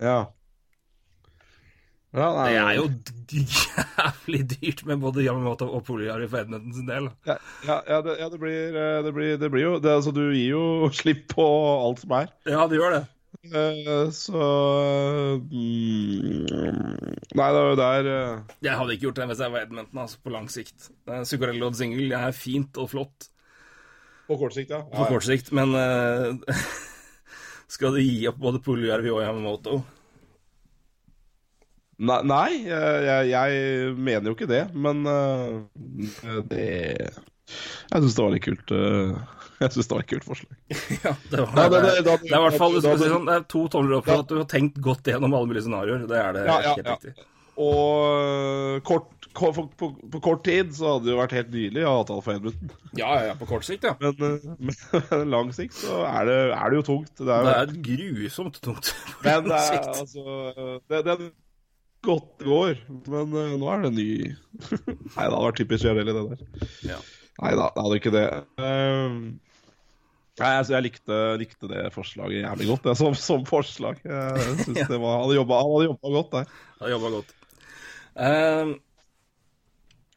Ja. 0.00 0.32
Ja 2.12 2.26
nei, 2.36 2.48
Det 2.52 2.60
er 2.60 2.74
jo 2.76 2.86
jævlig 3.32 4.42
dyrt 4.50 4.82
med 4.88 5.00
både 5.00 5.24
Yamamoto 5.24 5.68
og 5.72 5.84
Poliari 5.86 6.26
for 6.28 6.42
Edmonton 6.42 6.74
sin 6.76 6.88
del. 6.90 7.08
Ja, 7.24 7.38
ja, 7.64 7.78
ja, 7.88 8.00
det, 8.04 8.18
ja 8.20 8.28
det, 8.28 8.40
blir, 8.42 8.76
eh, 8.76 8.98
det, 9.06 9.12
blir, 9.16 9.38
det 9.40 9.50
blir 9.52 9.64
jo 9.64 9.72
det, 9.80 9.94
altså, 9.96 10.12
Du 10.12 10.26
gir 10.28 10.50
jo 10.52 10.64
slipp 11.00 11.24
på 11.32 11.46
alt 11.72 12.04
som 12.04 12.12
er. 12.18 12.32
Ja, 12.48 12.66
det 12.68 12.80
gjør 12.80 12.98
det. 12.98 13.02
Eh, 13.42 14.10
så 14.12 14.42
mm, 15.40 16.44
Nei, 17.32 17.46
det 17.48 17.62
er 17.62 17.64
jo 17.64 17.78
der 17.80 18.10
eh, 18.12 18.58
Jeg 18.62 18.76
hadde 18.76 18.92
ikke 18.94 19.06
gjort 19.08 19.18
det 19.18 19.26
hvis 19.32 19.40
jeg 19.42 19.54
var 19.54 19.64
Edmonton, 19.64 20.02
altså, 20.04 20.20
på 20.20 20.34
lang 20.34 20.50
sikt. 20.52 20.90
Zuccarello 21.24 21.72
og 21.72 21.80
Single 21.80 22.20
er 22.20 22.36
fint 22.36 22.76
og 22.76 22.92
flott 22.92 23.32
På 24.28 24.36
kort 24.36 24.54
sikt, 24.54 24.70
ja. 24.76 24.84
på 24.84 25.08
kort 25.08 25.24
sikt, 25.26 25.50
men 25.56 25.72
uh, 25.74 26.36
skal 27.72 27.96
du 27.96 28.04
gi 28.04 28.28
opp 28.30 28.38
både 28.44 28.60
Puljuarvi 28.62 29.10
og 29.10 29.24
Yamamoto? 29.24 29.80
Nei, 32.02 32.18
nei 32.26 32.48
jeg, 32.66 33.28
jeg, 33.30 33.92
mener 33.94 34.30
jo 34.32 34.34
ikke 34.34 34.48
det, 34.50 34.62
men 34.74 35.04
eh, 35.06 36.40
det 36.50 36.64
Jeg 37.12 38.02
syns 38.02 38.16
det 38.16 38.24
var 38.24 38.32
litt 38.34 38.46
kult. 38.46 38.72
eh, 38.74 39.12
jeg 39.62 39.74
syns 39.76 39.86
det 39.90 39.94
var 39.94 40.02
et 40.02 40.10
kult 40.10 40.24
forslag. 40.26 40.56
Ja, 41.04 41.12
det, 41.30 41.42
var, 41.46 41.76
det- 41.76 42.02
det, 42.02 42.14
er 42.16 42.38
i 42.40 42.44
hvert 42.48 42.58
fall 42.58 42.78
sånn, 42.82 43.28
to 43.52 43.66
tomler 43.70 44.00
opp 44.00 44.08
for 44.08 44.24
at 44.24 44.32
du 44.32 44.40
har 44.40 44.48
tenkt 44.50 44.80
godt 44.82 45.06
gjennom 45.12 45.36
alle 45.38 45.50
mulige 45.52 45.68
scenarioer. 45.68 46.08
Det 46.10 46.18
er 46.18 46.34
det 46.38 46.46
Ja, 46.48 46.56
ja, 46.64 46.72
helt 46.74 46.88
ja. 46.90 46.96
riktig. 46.96 47.28
Og 47.62 48.80
kort, 48.88 49.28
kort, 49.36 49.54
på, 49.54 49.64
på, 49.78 49.88
på 50.14 50.20
kort 50.24 50.42
tid 50.46 50.72
så 50.74 50.94
hadde 50.94 51.04
det 51.06 51.12
jo 51.12 51.18
vært 51.20 51.34
helt 51.36 51.50
nydelig 51.52 51.84
å 51.84 51.90
ha 51.92 52.00
avtale 52.02 52.24
for 52.24 52.34
Edmundton. 52.38 52.72
Ja, 53.02 53.10
ja, 53.28 53.34
på 53.38 53.46
kort 53.48 53.64
sikt, 53.68 53.86
ja. 53.86 53.94
Men 54.00 54.26
eh, 54.26 55.22
lang 55.36 55.52
sikt 55.54 55.76
så 55.78 56.00
er 56.08 56.26
det, 56.28 56.38
er 56.56 56.72
det 56.74 56.80
jo 56.80 56.86
tungt. 56.90 57.12
Det 57.20 57.28
er, 57.28 57.46
Det 57.46 57.54
er 57.60 57.78
grusomt 57.92 58.58
tungt. 58.64 58.90
på 59.20 59.28
men 59.28 59.46
det 59.52 59.60
er 59.60 59.86
altså 59.92 60.24
det, 60.90 61.04
den, 61.12 61.30
godt 62.06 62.28
det 62.40 62.48
går. 62.48 62.82
Men 63.12 63.32
uh, 63.36 63.54
nå 63.60 63.70
er 63.72 63.86
det 63.86 63.92
ny 63.96 64.08
Nei, 65.14 65.24
det 65.24 65.24
hadde 65.24 65.46
vært 65.46 65.60
typisk 65.62 65.88
Jarelli, 65.88 66.14
det 66.16 66.24
der. 66.32 66.68
Ja. 66.92 67.00
Nei 67.42 67.54
da, 67.58 67.70
det 67.74 67.86
hadde 67.86 67.98
ikke 68.00 68.14
det. 68.14 68.26
Uh, 68.60 69.18
nei, 70.42 70.52
altså, 70.52 70.76
jeg 70.76 70.86
likte, 70.88 71.20
likte 71.40 71.70
det 71.70 71.84
forslaget 71.94 72.44
jævlig 72.44 72.70
godt, 72.72 72.88
det, 72.90 72.96
som, 73.00 73.16
som 73.18 73.46
forslag. 73.48 74.00
Jeg 74.06 74.56
synes 74.64 74.78
Ja. 74.82 74.88
det 74.90 74.98
var, 74.98 75.18
Han 75.18 75.26
hadde 75.26 75.38
jobba, 75.40 75.60
han 75.62 75.76
hadde 75.76 75.90
jobba 75.90 76.16
godt 76.18 76.34
der. 76.38 76.56
Hadde 76.80 76.96
jobba 76.96 77.12
godt. 77.18 77.36
Eh, 78.12 78.74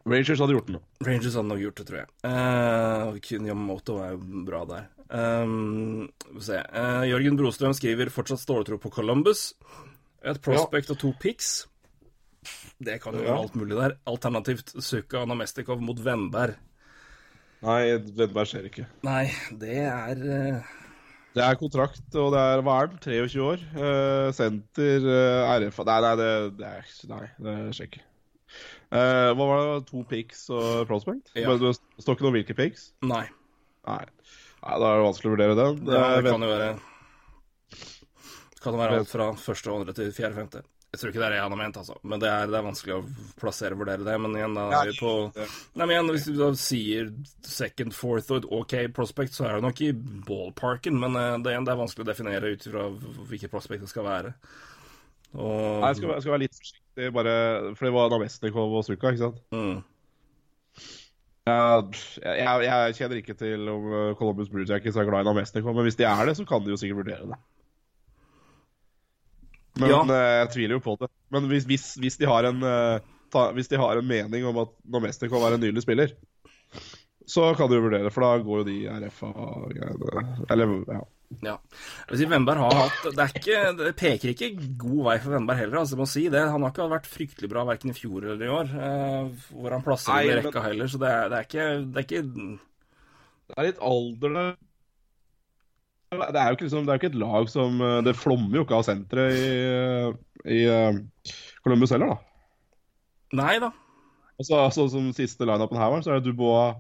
Rangers 0.05 0.41
hadde 0.43 0.53
gjort 0.53 0.67
det. 0.69 0.81
Rangers 1.07 1.33
hadde 1.37 1.49
nok 1.49 1.61
gjort 1.63 1.79
det, 1.79 1.85
tror 1.89 2.01
jeg. 2.03 2.09
Uh, 2.27 3.15
Kun 3.25 3.47
Yamamoto 3.49 3.95
er 4.03 4.11
jo 4.13 4.43
bra 4.45 4.59
der. 4.69 4.91
Um, 5.09 6.09
se. 6.41 6.59
Uh, 6.73 7.05
Jørgen 7.09 7.37
Brostrøm 7.39 7.73
skriver 7.77 8.11
fortsatt 8.13 8.41
ståltro 8.43 8.77
på 8.81 8.91
Columbus. 8.93 9.53
Et 10.25 10.37
prospect 10.41 10.93
og 10.93 10.99
to 11.01 11.13
picks. 11.21 11.63
Det 12.79 12.97
kan 13.03 13.13
jo 13.15 13.23
være 13.23 13.31
Ja. 13.31 13.41
alt 13.41 13.55
mulig 13.55 13.77
der. 13.77 13.97
Alternativt 14.07 14.73
Suka 14.83 15.21
Anamestikov 15.23 15.81
mot 15.81 15.99
Vennberg. 16.03 16.55
Nei, 17.65 17.97
Vennberg 17.97 18.49
skjer 18.49 18.67
ikke. 18.69 18.87
Nei, 19.07 19.29
det 19.51 19.77
er 19.85 20.17
uh... 20.25 20.73
Det 21.35 21.43
er 21.43 21.55
kontrakt, 21.59 22.03
og 22.15 22.31
det 22.31 22.39
er 22.39 22.61
hva 22.63 22.75
er 22.81 22.91
den? 22.93 22.99
23 23.03 23.41
år. 23.43 23.63
Uh, 23.75 24.31
senter, 24.35 25.03
uh, 25.03 25.55
RF 25.59 25.81
Nei, 25.83 26.01
nei, 26.05 26.11
det, 26.19 26.29
det 26.59 26.69
er 26.69 26.91
Nei, 27.11 27.23
det 27.43 27.55
skjer 27.75 27.89
ikke. 27.91 28.03
Eh, 28.95 29.29
hva 29.35 29.45
var 29.49 29.63
det? 29.65 29.87
To 29.89 30.03
picks 30.07 30.45
og 30.53 30.85
prospect? 30.87 31.31
Ja. 31.35 31.49
Men 31.49 31.59
det 31.59 31.73
står 32.03 32.15
ikke 32.15 32.27
noe 32.27 32.35
hvilke 32.37 32.55
picks? 32.55 32.91
Nei. 33.03 33.25
Nei. 33.87 34.03
nei. 34.05 34.75
Da 34.75 34.91
er 34.91 34.99
det 35.01 35.07
vanskelig 35.07 35.31
å 35.31 35.33
vurdere 35.35 35.57
den. 35.59 35.81
Det, 35.87 35.97
Eh, 35.97 36.21
det 36.21 36.31
kan 36.31 36.45
jo 36.45 36.51
være 36.53 36.69
Det 37.75 38.61
kan 38.63 38.73
jo 38.73 38.79
være 38.79 38.99
alt 39.01 39.11
fra 39.11 39.27
første 39.37 39.73
andre 39.73 39.93
til 39.97 40.13
fjerde 40.15 40.39
femte. 40.39 40.63
Jeg 40.95 41.01
tror 41.01 41.11
ikke 41.11 41.19
det 41.21 41.25
er 41.27 41.33
det 41.35 41.39
han 41.43 41.51
har 41.51 41.59
ment, 41.59 41.77
altså. 41.81 41.95
Men 42.07 42.21
det 42.23 42.29
er, 42.31 42.45
det 42.47 42.55
er 42.55 42.63
vanskelig 42.65 42.93
å 42.95 43.01
plassere 43.41 43.75
og 43.75 43.81
vurdere 43.83 44.05
det. 44.07 44.13
Men 44.23 44.37
igjen, 44.39 44.53
da 44.55 44.67
er 44.79 44.91
vi 44.93 44.97
på 45.01 45.09
Nei, 45.35 45.81
men 45.83 45.91
igjen, 45.91 46.11
hvis 46.15 46.27
du 46.29 46.37
da 46.39 46.47
sier 46.59 47.09
second, 47.43 47.91
fourth 47.97 48.31
og 48.31 48.39
et 48.39 48.47
OK 48.59 48.75
prospect, 48.95 49.35
så 49.35 49.49
er 49.49 49.57
det 49.57 49.65
nok 49.67 49.81
i 49.83 49.89
ballparken. 50.29 50.95
Men 51.01 51.19
eh, 51.19 51.33
det, 51.43 51.51
igjen, 51.51 51.67
det 51.67 51.73
er 51.75 51.81
vanskelig 51.83 52.05
å 52.05 52.09
definere 52.13 52.53
ut 52.55 52.69
ifra 52.69 52.87
hvilket 53.27 53.51
prospect 53.51 53.83
det 53.83 53.91
skal 53.91 54.07
være. 54.07 54.31
Og 55.35 55.51
Nei, 55.83 55.89
jeg 55.91 55.99
skal, 55.99 56.13
jeg 56.15 56.23
skal 56.23 56.33
være 56.37 56.43
litt 56.45 56.55
forsiktig, 56.61 57.09
bare 57.17 57.35
For 57.75 57.89
det 57.89 57.93
var 57.97 58.13
Namestnikov 58.13 58.77
og 58.79 58.85
Suka, 58.87 59.11
ikke 59.11 59.25
sant? 59.25 59.41
mm, 59.51 59.81
Jeg, 61.45 61.99
jeg, 62.23 62.61
jeg 62.65 62.95
kjenner 62.97 63.19
ikke 63.21 63.35
til 63.37 63.67
om 63.69 63.83
eh, 63.93 64.13
Columbus 64.17 64.47
Blue 64.49 64.65
Jackets 64.65 64.95
er 64.97 65.05
glad 65.09 65.25
i 65.25 65.29
Namestnikov, 65.29 65.75
men 65.77 65.85
hvis 65.85 65.99
de 65.99 66.07
er 66.09 66.23
det, 66.25 66.37
så 66.39 66.45
kan 66.47 66.63
de 66.63 66.71
jo 66.73 66.79
sikkert 66.81 67.03
vurdere 67.03 67.27
det. 67.35 67.37
Men 69.79 69.89
Ja. 69.91 70.01
eh, 70.03 70.45
jeg 70.45 70.51
tviler 70.53 70.77
jo 70.77 70.83
på 70.85 70.97
det. 70.99 71.09
Men 71.31 71.49
hvis, 71.51 71.65
hvis, 71.67 71.87
hvis, 71.99 72.17
de 72.17 72.25
har 72.29 72.47
en, 72.47 72.61
eh, 72.63 72.99
ta, 73.31 73.51
hvis 73.51 73.67
de 73.71 73.77
har 73.81 73.97
en 73.97 74.07
mening 74.07 74.45
om 74.45 74.57
at 74.63 74.69
Domestic 74.83 75.29
kan 75.29 75.41
være 75.41 75.57
en 75.59 75.65
nydelig 75.65 75.83
spiller, 75.83 76.13
så 77.27 77.55
kan 77.57 77.67
du 77.69 77.75
jo 77.75 77.81
vurdere, 77.87 78.11
for 78.13 78.21
da 78.21 78.37
går 78.45 78.61
jo 78.61 78.67
de 78.69 78.77
RFA-greiene 78.87 80.45
Eller, 80.53 80.73
ja. 80.93 81.01
Ja. 81.41 81.55
Si 82.13 82.25
har 82.29 82.75
hatt 82.77 82.99
det, 83.03 83.17
er 83.17 83.31
ikke, 83.33 83.61
det 83.79 83.95
peker 83.97 84.31
ikke 84.31 84.49
god 84.77 84.99
vei 85.07 85.15
for 85.23 85.33
Vennberg 85.33 85.57
heller, 85.57 85.79
altså, 85.81 85.95
jeg 85.95 86.01
må 86.03 86.07
si 86.07 86.23
det. 86.29 86.43
Han 86.53 86.61
har 86.61 86.71
ikke 86.71 86.85
vært 86.91 87.09
fryktelig 87.09 87.49
bra 87.49 87.63
verken 87.65 87.91
i 87.91 87.97
fjor 87.97 88.27
eller 88.29 88.45
i 88.45 88.51
år, 88.53 88.69
eh, 88.77 89.47
hvor 89.49 89.73
han 89.73 89.83
plasser 89.83 90.21
i 90.21 90.35
rekka 90.37 90.53
men- 90.61 90.67
heller. 90.69 90.91
Så 90.93 91.01
det 91.01 91.09
er, 91.09 91.29
det 91.33 91.37
er 91.39 91.49
ikke 91.49 91.67
Det 91.91 91.97
er 91.97 92.07
ikke 92.07 92.59
Det 93.45 93.57
er 93.57 93.63
litt 93.71 93.81
alder 93.81 94.33
der. 94.37 94.55
Det 96.13 96.39
er 96.39 96.51
jo 96.51 96.57
ikke, 96.57 96.67
liksom, 96.67 96.85
det 96.85 96.93
er 96.93 96.99
ikke 96.99 97.11
et 97.11 97.17
lag 97.19 97.47
som 97.51 97.79
eh, 97.81 98.01
Det 98.05 98.15
flommer 98.15 98.59
jo 98.59 98.65
ikke 98.65 98.77
av 98.77 98.85
senteret 98.87 99.39
i, 99.39 99.47
i 100.53 100.59
eh, 100.69 100.99
Columbus 101.65 101.91
heller, 101.95 102.13
da. 102.13 102.19
Nei 103.41 103.55
da. 103.63 103.71
Altså, 104.39 104.59
altså 104.61 104.85
Som 104.91 105.09
siste 105.17 105.47
lineupen 105.47 105.79
her 105.81 105.91
var, 105.91 106.05
så 106.05 106.13
er 106.13 106.21
det 106.21 106.29
Dubois 106.29 106.77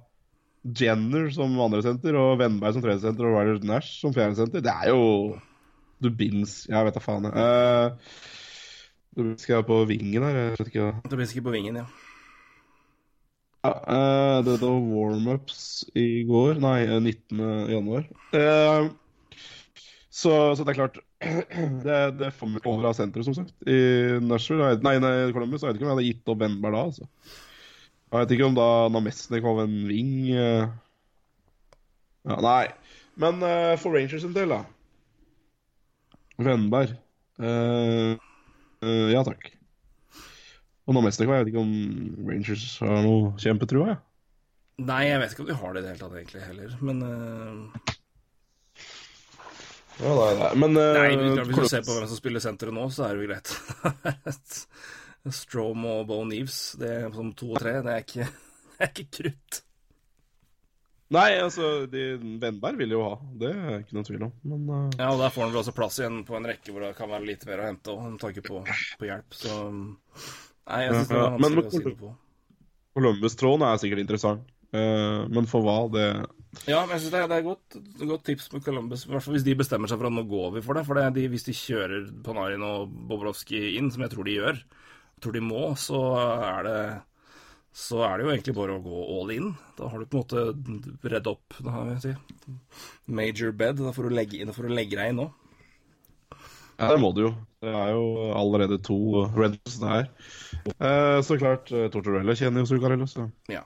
Jenner 0.65 1.27
som 1.33 1.53
andre 1.61 1.83
senter, 1.85 2.15
og 2.17 2.39
Vennberg 2.41 2.73
som 2.73 2.81
tredje 2.81 3.03
senter, 3.03 3.27
og 3.29 3.35
Ryder 3.37 3.67
Nash 3.69 3.99
som 4.01 4.13
fjerde 4.15 4.39
senter. 4.39 4.63
Det 4.65 4.71
er 4.71 4.89
jo 4.89 5.35
Dubins 6.01 6.63
Jeg 6.65 6.87
vet 6.87 6.97
da 6.97 7.03
faen. 7.03 7.27
jeg. 7.29 7.33
Uh, 7.37 8.33
Dubinsk 9.15 9.53
er 9.53 9.61
på 9.63 9.77
vingen 9.87 10.25
her, 10.25 10.35
jeg 10.35 10.55
vet 10.57 10.71
ikke 10.73 10.89
Dubinsk 11.11 11.37
på 11.45 11.53
vingen, 11.53 11.77
ja. 11.83 11.85
Ja, 13.65 13.71
eh, 13.89 14.39
det 14.45 14.59
var 14.61 14.75
warm-ups 14.77 15.85
i 15.97 16.21
går, 16.27 16.59
nei, 16.61 16.83
eh, 16.85 16.99
19. 16.99 17.39
januar. 17.71 18.03
Eh, 18.37 18.89
så, 20.15 20.31
så 20.55 20.63
det 20.63 20.71
er 20.71 20.77
klart 20.77 20.99
Det, 21.85 21.97
det 22.19 22.29
får 22.37 22.53
ikke 22.55 22.71
over 22.71 22.87
av 22.89 22.95
senteret, 22.95 23.27
som 23.27 23.35
sagt. 23.35 23.51
I 23.67 24.15
Nashville, 24.23 24.77
nei, 24.85 24.95
nei, 25.03 25.11
Columbus. 25.35 25.63
Jeg 25.63 25.73
vet 25.73 25.79
ikke 25.79 25.87
om 25.87 25.91
jeg 25.91 25.97
hadde 25.97 26.07
gitt 26.07 26.31
opp 26.31 26.39
Vennberg 26.43 26.77
da, 26.77 26.83
altså. 26.87 27.09
Jeg 28.05 28.21
vet 28.21 28.33
ikke 28.35 28.47
om 28.47 28.55
da 28.55 28.67
Namesnik 28.93 29.43
Namestnikov 29.43 29.59
en 29.65 29.75
wing 29.89 30.13
eh. 30.31 30.69
ja, 32.29 32.37
Nei. 32.45 32.63
Men 33.19 33.43
uh, 33.43 33.73
for 33.81 33.95
Rangers 33.95 34.23
en 34.27 34.35
del, 34.35 34.55
da. 34.55 34.61
Vennberg. 36.39 36.95
Uh, 37.41 38.15
uh, 38.85 39.07
ja 39.11 39.23
takk. 39.27 39.51
Og 40.85 40.95
Namesnik 40.95 41.27
jeg 41.27 41.43
vet 41.43 41.51
ikke 41.51 41.65
om 41.65 41.75
Rangers 42.29 42.65
har 42.83 43.03
noe 43.03 43.33
kjempetrua, 43.41 43.91
jeg. 43.91 44.01
Nei, 44.85 45.05
jeg 45.07 45.19
vet 45.21 45.35
ikke 45.35 45.43
om 45.43 45.49
de 45.51 45.59
har 45.59 45.75
det 45.75 45.81
i 45.81 45.85
det 45.85 45.91
hele 45.93 46.03
tatt, 46.03 46.15
egentlig, 46.19 46.41
heller. 46.43 46.73
Men 46.83 46.97
eh, 47.07 47.94
Ja, 50.01 50.11
nei, 50.11 50.31
nei. 50.39 50.49
Men 50.59 50.75
uh, 50.75 50.97
Nei, 50.97 51.43
hvis 51.47 51.59
du 51.61 51.69
ser 51.71 51.85
på 51.85 51.95
hvem 51.95 52.07
som 52.09 52.19
spiller 52.19 52.43
senteret 52.43 52.75
nå, 52.75 52.87
så 52.91 53.05
er 53.07 53.15
det 53.15 53.23
jo 53.23 53.29
greit. 53.31 54.55
Strom 55.39 55.85
og 55.89 56.03
Bo 56.09 56.19
Neves, 56.27 56.75
det 56.79 56.89
er 56.99 57.07
som 57.15 57.31
to 57.37 57.53
og 57.55 57.61
tre, 57.63 57.77
det 57.85 57.93
er 57.93 58.03
ikke, 58.03 58.27
det 58.75 58.83
er 58.83 58.91
ikke 58.91 59.07
krutt. 59.21 59.61
Nei, 61.15 61.27
altså, 61.37 61.85
de, 61.89 62.03
Vennberg 62.41 62.79
vil 62.81 62.95
jo 62.95 63.03
ha. 63.05 63.13
Det 63.39 63.51
er 63.53 63.75
ikke 63.83 63.95
noen 63.95 64.07
tvil 64.07 64.23
om. 64.25 64.31
Men 64.51 64.63
uh... 64.71 64.77
Ja, 64.97 65.11
og 65.13 65.21
der 65.21 65.33
får 65.33 65.45
han 65.45 65.53
vel 65.53 65.61
også 65.61 65.73
plass 65.77 65.99
igjen 66.01 66.23
på 66.27 66.35
en 66.37 66.47
rekke 66.49 66.73
hvor 66.73 66.81
det 66.87 66.95
kan 66.97 67.11
være 67.11 67.27
litt 67.29 67.45
mer 67.47 67.61
å 67.61 67.67
hente, 67.69 67.93
òg, 67.93 68.07
med 68.15 68.21
tanke 68.23 68.43
på, 68.45 68.63
på 68.99 69.09
hjelp, 69.09 69.37
så 69.37 69.59
Nei, 69.61 70.79
jeg 70.81 70.95
syns 70.95 71.11
det 71.11 71.19
Ja, 71.19 71.27
er 71.29 71.37
men- 71.37 71.59
vanskelig 71.61 71.69
å 71.69 71.75
si 71.77 71.83
det 71.85 71.97
på. 72.01 72.11
Columbus-tråden 72.95 73.65
er 73.67 73.79
sikkert 73.83 74.01
interessant. 74.05 74.51
uh, 74.73 75.21
men 75.29 75.45
for 75.51 75.65
hva, 75.65 75.77
det 75.93 76.07
Ja, 76.65 76.79
men 76.81 76.95
jeg 76.95 77.03
synes 77.03 77.13
det 77.13 77.19
er, 77.19 77.27
det 77.29 77.37
er 77.37 77.45
godt, 77.45 77.75
godt 77.99 78.23
tips 78.29 78.47
med 78.53 78.63
Columbus, 78.65 79.05
i 79.05 79.11
hvert 79.11 79.25
fall 79.25 79.35
hvis 79.35 79.45
de 79.45 79.57
bestemmer 79.59 79.91
seg 79.91 79.99
for 79.99 80.09
at 80.09 80.15
nå 80.15 80.23
går 80.29 80.55
vi 80.55 80.63
for 80.65 80.77
det. 80.77 80.85
For 80.87 80.97
det, 80.97 81.09
de, 81.17 81.27
hvis 81.33 81.47
de 81.47 81.57
kjører 81.57 82.07
Panarin 82.25 82.63
og 82.65 82.93
Bobrovskij 83.09 83.75
inn, 83.79 83.91
som 83.93 84.05
jeg 84.05 84.13
tror 84.15 84.27
de 84.27 84.37
gjør, 84.39 84.63
tror 85.23 85.35
de 85.35 85.43
må, 85.43 85.67
så 85.79 86.01
er 86.21 86.65
det 86.69 86.79
så 87.75 87.99
er 88.07 88.13
det 88.17 88.23
jo 88.23 88.31
egentlig 88.31 88.53
bare 88.55 88.75
å 88.77 88.83
gå 88.83 88.99
all 89.17 89.31
in. 89.35 89.49
Da 89.75 89.89
har 89.91 89.99
du 89.99 90.07
på 90.07 90.21
en 90.21 90.23
måte 90.23 91.09
redd 91.11 91.25
opp 91.27 91.57
da 91.59 91.73
har 91.73 91.89
vi 91.89 91.95
si, 92.05 92.13
major 93.11 93.51
bed. 93.51 93.81
Da 93.83 93.91
får 93.91 94.07
du 94.07 94.15
legge, 94.15 94.45
da 94.47 94.55
får 94.55 94.69
du 94.69 94.75
legge 94.77 94.95
deg 94.95 95.11
inn 95.11 95.19
nå. 95.19 95.25
Ja, 96.79 96.87
det 96.91 97.01
må 97.03 97.11
du 97.15 97.25
jo. 97.25 97.33
Det 97.63 97.71
er 97.71 97.91
jo 97.95 98.29
allerede 98.35 98.79
to 98.83 99.25
Reds 99.35 99.75
her. 99.83 100.07
Eh, 100.75 101.19
så 101.23 101.37
klart, 101.39 101.71
uh, 101.71 101.87
Tortorella 101.91 102.35
kjenner 102.35 102.63
jo 102.63 102.71
Zuccarello, 102.71 103.07
så 103.11 103.27
Ja. 103.51 103.63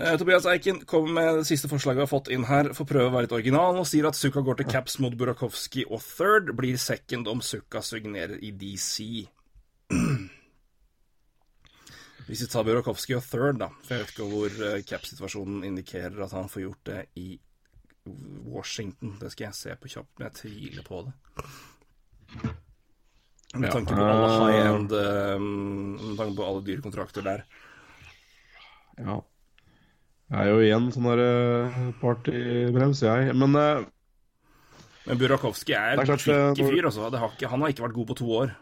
Eh, 0.00 0.16
Tobias 0.16 0.46
Eiken 0.48 0.80
kommer 0.88 1.12
med 1.12 1.34
det 1.42 1.44
siste 1.44 1.68
forslaget 1.68 1.98
vi 1.98 2.04
har 2.06 2.08
fått 2.08 2.30
inn 2.32 2.46
her, 2.48 2.70
for 2.72 2.86
å 2.86 2.88
prøve 2.88 3.10
å 3.10 3.12
være 3.12 3.26
litt 3.26 3.34
original, 3.36 3.76
og 3.76 3.88
sier 3.88 4.06
at 4.08 4.16
Sukka 4.16 4.40
går 4.46 4.56
til 4.60 4.68
caps 4.70 4.96
mot 5.04 5.12
Burakovsky 5.12 5.84
og 5.90 6.00
third, 6.00 6.54
blir 6.56 6.78
second 6.80 7.28
om 7.28 7.42
Sukka 7.44 7.82
signerer 7.84 8.38
i 8.40 8.54
DC. 8.56 9.28
Hvis 12.30 12.44
vi 12.46 12.48
tar 12.48 12.64
Burakovsky 12.64 13.18
og 13.18 13.26
third, 13.26 13.60
da, 13.60 13.68
for 13.84 13.92
jeg 13.92 14.06
vet 14.06 14.14
ikke 14.14 14.28
hvor 14.30 14.64
eh, 14.70 14.80
cap-situasjonen 14.88 15.66
indikerer 15.68 16.24
at 16.24 16.32
han 16.38 16.48
får 16.48 16.64
gjort 16.64 16.84
det 16.88 17.00
i 17.20 17.28
Washington. 18.48 19.18
Det 19.20 19.28
skal 19.34 19.50
jeg 19.50 19.58
se 19.58 19.76
på 19.76 19.90
kjapt, 19.98 20.14
men 20.16 20.30
jeg 20.30 20.38
tviler 20.38 20.86
på 20.86 21.02
det. 21.04 21.12
Med 23.58 23.68
tanke 23.74 23.98
på 23.98 24.06
alle 24.06 24.30
high 24.30 24.62
end 24.70 24.92
eh, 24.94 25.40
Med 25.42 26.16
tanke 26.20 26.36
på 26.38 26.46
alle 26.46 26.62
dyre 26.64 26.84
kontrakter 26.86 27.26
der. 27.26 27.44
ja. 28.96 29.18
Jeg 30.30 30.46
er 30.46 30.52
jo 30.52 30.58
igjen 30.62 30.90
sånn 30.94 31.08
der 31.10 31.20
uh, 31.26 31.78
partybrems, 31.98 33.02
jeg. 33.02 33.32
Men 33.34 33.56
uh, 33.58 33.86
Men 35.08 35.18
Burakovsky 35.18 35.74
er, 35.74 35.96
er 35.98 36.06
klart, 36.06 36.22
eh, 36.22 36.42
tricky 36.54 36.68
fyr, 36.68 36.86
altså. 36.86 37.08
Det 37.10 37.18
har 37.18 37.32
ikke, 37.34 37.48
han 37.50 37.64
har 37.64 37.72
ikke 37.72 37.86
vært 37.88 37.96
god 37.96 38.10
på 38.12 38.18
to 38.20 38.28
år. 38.44 38.52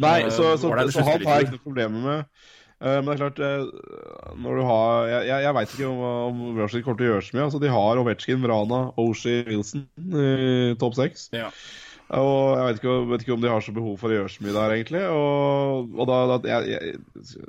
Nei, 0.00 0.20
Eh, 0.22 0.30
så, 0.32 0.54
så, 0.56 0.70
det 0.76 0.86
det 0.88 0.94
så 0.94 1.04
han 1.04 1.26
har 1.26 1.42
jeg 1.42 1.48
ikke 1.48 1.58
noe 1.58 1.66
problemer 1.66 2.06
med. 2.06 2.46
Uh, 2.76 2.98
men 3.00 3.08
det 3.08 3.14
er 3.16 3.20
klart, 3.22 3.38
uh, 3.40 4.32
når 4.36 4.58
du 4.58 4.62
har 4.68 5.06
Jeg, 5.08 5.20
jeg, 5.30 5.44
jeg 5.46 5.56
veit 5.56 5.70
ikke 5.72 5.86
om, 5.88 6.00
om 6.28 6.58
Rushing 6.58 6.82
kommer 6.84 6.98
til 7.00 7.06
å 7.06 7.12
gjøre 7.14 7.24
så 7.24 7.36
mye. 7.36 7.44
Altså, 7.48 7.60
de 7.60 7.72
har 7.72 8.00
Ovetsjkin, 8.02 8.42
Vrana, 8.44 8.80
Oshi, 9.00 9.36
Wilson 9.48 9.86
i 10.12 10.74
topp 10.80 10.96
seks. 10.98 11.28
Ja. 11.36 11.48
Og 12.16 12.56
jeg 12.56 12.66
vet 12.66 12.80
ikke, 12.80 12.96
vet 13.12 13.24
ikke 13.24 13.36
om 13.36 13.44
de 13.44 13.52
har 13.52 13.64
så 13.64 13.76
behov 13.76 13.96
for 14.00 14.12
å 14.12 14.18
gjøre 14.20 14.32
så 14.32 14.44
mye 14.44 14.56
der, 14.56 14.76
egentlig. 14.76 15.04
Og, 15.08 15.96
og 15.96 16.10
da, 16.12 16.20
da 16.36 16.52
jeg, 16.52 16.76
jeg, 16.76 17.48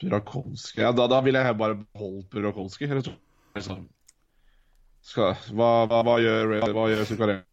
Burakovsky 0.00 0.80
ja, 0.80 0.92
da, 0.96 1.06
da 1.10 1.20
ville 1.24 1.42
jeg 1.44 1.56
bare 1.60 1.76
beholdt 1.80 2.30
Burakovsky. 2.32 2.88
Liksom. 2.88 3.84
Skal, 5.04 5.34
hva, 5.56 5.70
hva, 5.90 6.02
hva 6.06 6.18
gjør 6.22 6.54
Hva 6.72 6.86
gjør 6.92 7.06
Zuccarello? 7.08 7.44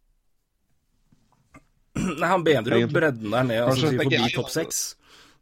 Nei, 1.98 2.28
han 2.30 2.44
bedrer 2.46 2.84
jo 2.84 2.88
bredden 2.92 3.32
der 3.32 3.46
ned, 3.48 3.60
altså 3.64 3.88
Kanskje, 3.88 3.98
forbi 4.04 4.32
topp 4.34 4.48
altså. 4.48 4.60
seks. 4.60 4.76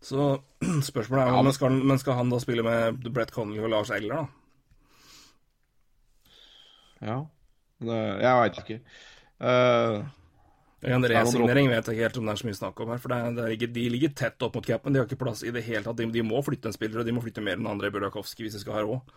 Så 0.07 0.27
spørsmålet 0.91 1.23
er 1.25 1.35
ja, 1.35 1.43
men, 1.45 1.55
skal 1.57 1.79
men 1.91 2.01
skal 2.01 2.19
han 2.21 2.33
da 2.33 2.41
spille 2.41 2.65
med 2.65 3.09
Brett 3.13 3.33
Connolly 3.35 3.61
og 3.65 3.73
Lars 3.73 3.91
Eller, 3.95 4.15
da? 4.17 4.27
Ja. 7.07 7.19
Det, 7.85 7.97
jeg 8.23 8.41
veit 8.41 8.61
ikke. 8.63 8.79
Eh, 9.45 9.97
En 10.85 11.05
er 11.07 11.15
resignering 11.15 11.71
vet 11.71 11.89
jeg 11.89 11.97
ikke 11.97 12.05
helt 12.05 12.19
om 12.21 12.29
det 12.29 12.35
er 12.35 12.41
så 12.43 12.47
mye 12.51 12.59
snakk 12.59 12.81
om 12.85 12.91
her. 12.93 13.01
For 13.01 13.13
det 13.13 13.17
er, 13.19 13.37
det 13.37 13.45
er 13.45 13.55
ikke, 13.57 13.71
de 13.73 13.85
ligger 13.95 14.13
tett 14.21 14.45
opp 14.45 14.59
mot 14.59 14.67
capen. 14.67 14.93
De 14.93 15.01
har 15.01 15.09
ikke 15.09 15.23
plass 15.23 15.43
i 15.47 15.53
det 15.55 15.65
hele 15.65 15.87
tatt. 15.87 15.97
De, 15.99 16.09
de 16.13 16.25
må 16.27 16.43
flytte 16.45 16.69
en 16.69 16.77
spiller, 16.77 17.01
og 17.01 17.09
de 17.09 17.15
må 17.17 17.25
flytte 17.25 17.45
mer 17.45 17.57
enn 17.57 17.69
Andrej 17.71 17.95
Burakovsky 17.95 18.45
hvis 18.45 18.59
de 18.59 18.63
skal 18.63 18.77
ha 18.77 18.85
råd. 18.85 19.15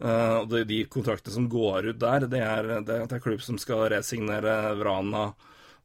Uh, 0.00 0.48
de, 0.48 0.62
de 0.64 0.80
kontraktene 0.88 1.34
som 1.34 1.48
går 1.52 1.90
ut 1.90 2.00
der, 2.00 2.24
det 2.32 2.40
er, 2.40 2.68
det, 2.80 3.02
det 3.10 3.16
er 3.16 3.20
klubb 3.20 3.42
som 3.44 3.58
skal 3.60 3.82
resignere 3.92 4.54
Vrana, 4.80 5.26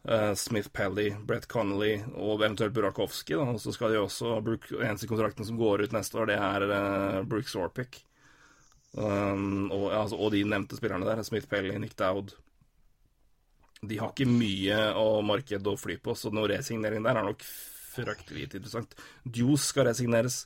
uh, 0.08 0.32
Smith 0.40 0.72
Pelly, 0.76 1.10
Brett 1.28 1.50
Connolly 1.52 1.98
og 2.14 2.38
eventuelt 2.38 2.76
Burakowski 2.76 3.36
Da. 3.36 3.50
Og 3.56 3.60
så 3.64 3.76
skal 3.76 3.96
de 3.96 4.00
også 4.04 4.38
bruke 4.44 4.80
eneste 4.80 5.10
kontrakten 5.12 5.48
som 5.48 5.60
går 5.60 5.84
ut 5.84 5.96
neste 5.96 6.20
år, 6.20 6.32
det 6.32 6.40
er 6.40 6.68
uh, 6.72 7.22
Brooks 7.28 7.56
Orpic. 7.60 8.04
Um, 8.96 9.68
og, 9.76 9.90
altså, 9.92 10.16
og 10.16 10.32
de 10.32 10.46
nevnte 10.48 10.80
spillerne 10.80 11.08
der, 11.08 11.24
Smith 11.28 11.52
Pelly, 11.52 11.76
Nick 11.80 11.98
Dowd. 12.00 12.36
De 13.84 13.98
har 14.00 14.12
ikke 14.14 14.30
mye 14.30 14.78
å 14.98 15.08
marked 15.26 15.68
å 15.68 15.78
fly 15.80 15.98
på, 16.02 16.16
så 16.18 16.32
noe 16.34 16.50
resignering 16.54 17.04
der 17.06 17.20
er 17.20 17.28
nok 17.28 17.44
fryktelig 17.96 18.46
lite 18.46 18.60
interessant. 18.60 18.96
Juice 19.24 19.72
skal 19.72 19.90
resigneres, 19.90 20.44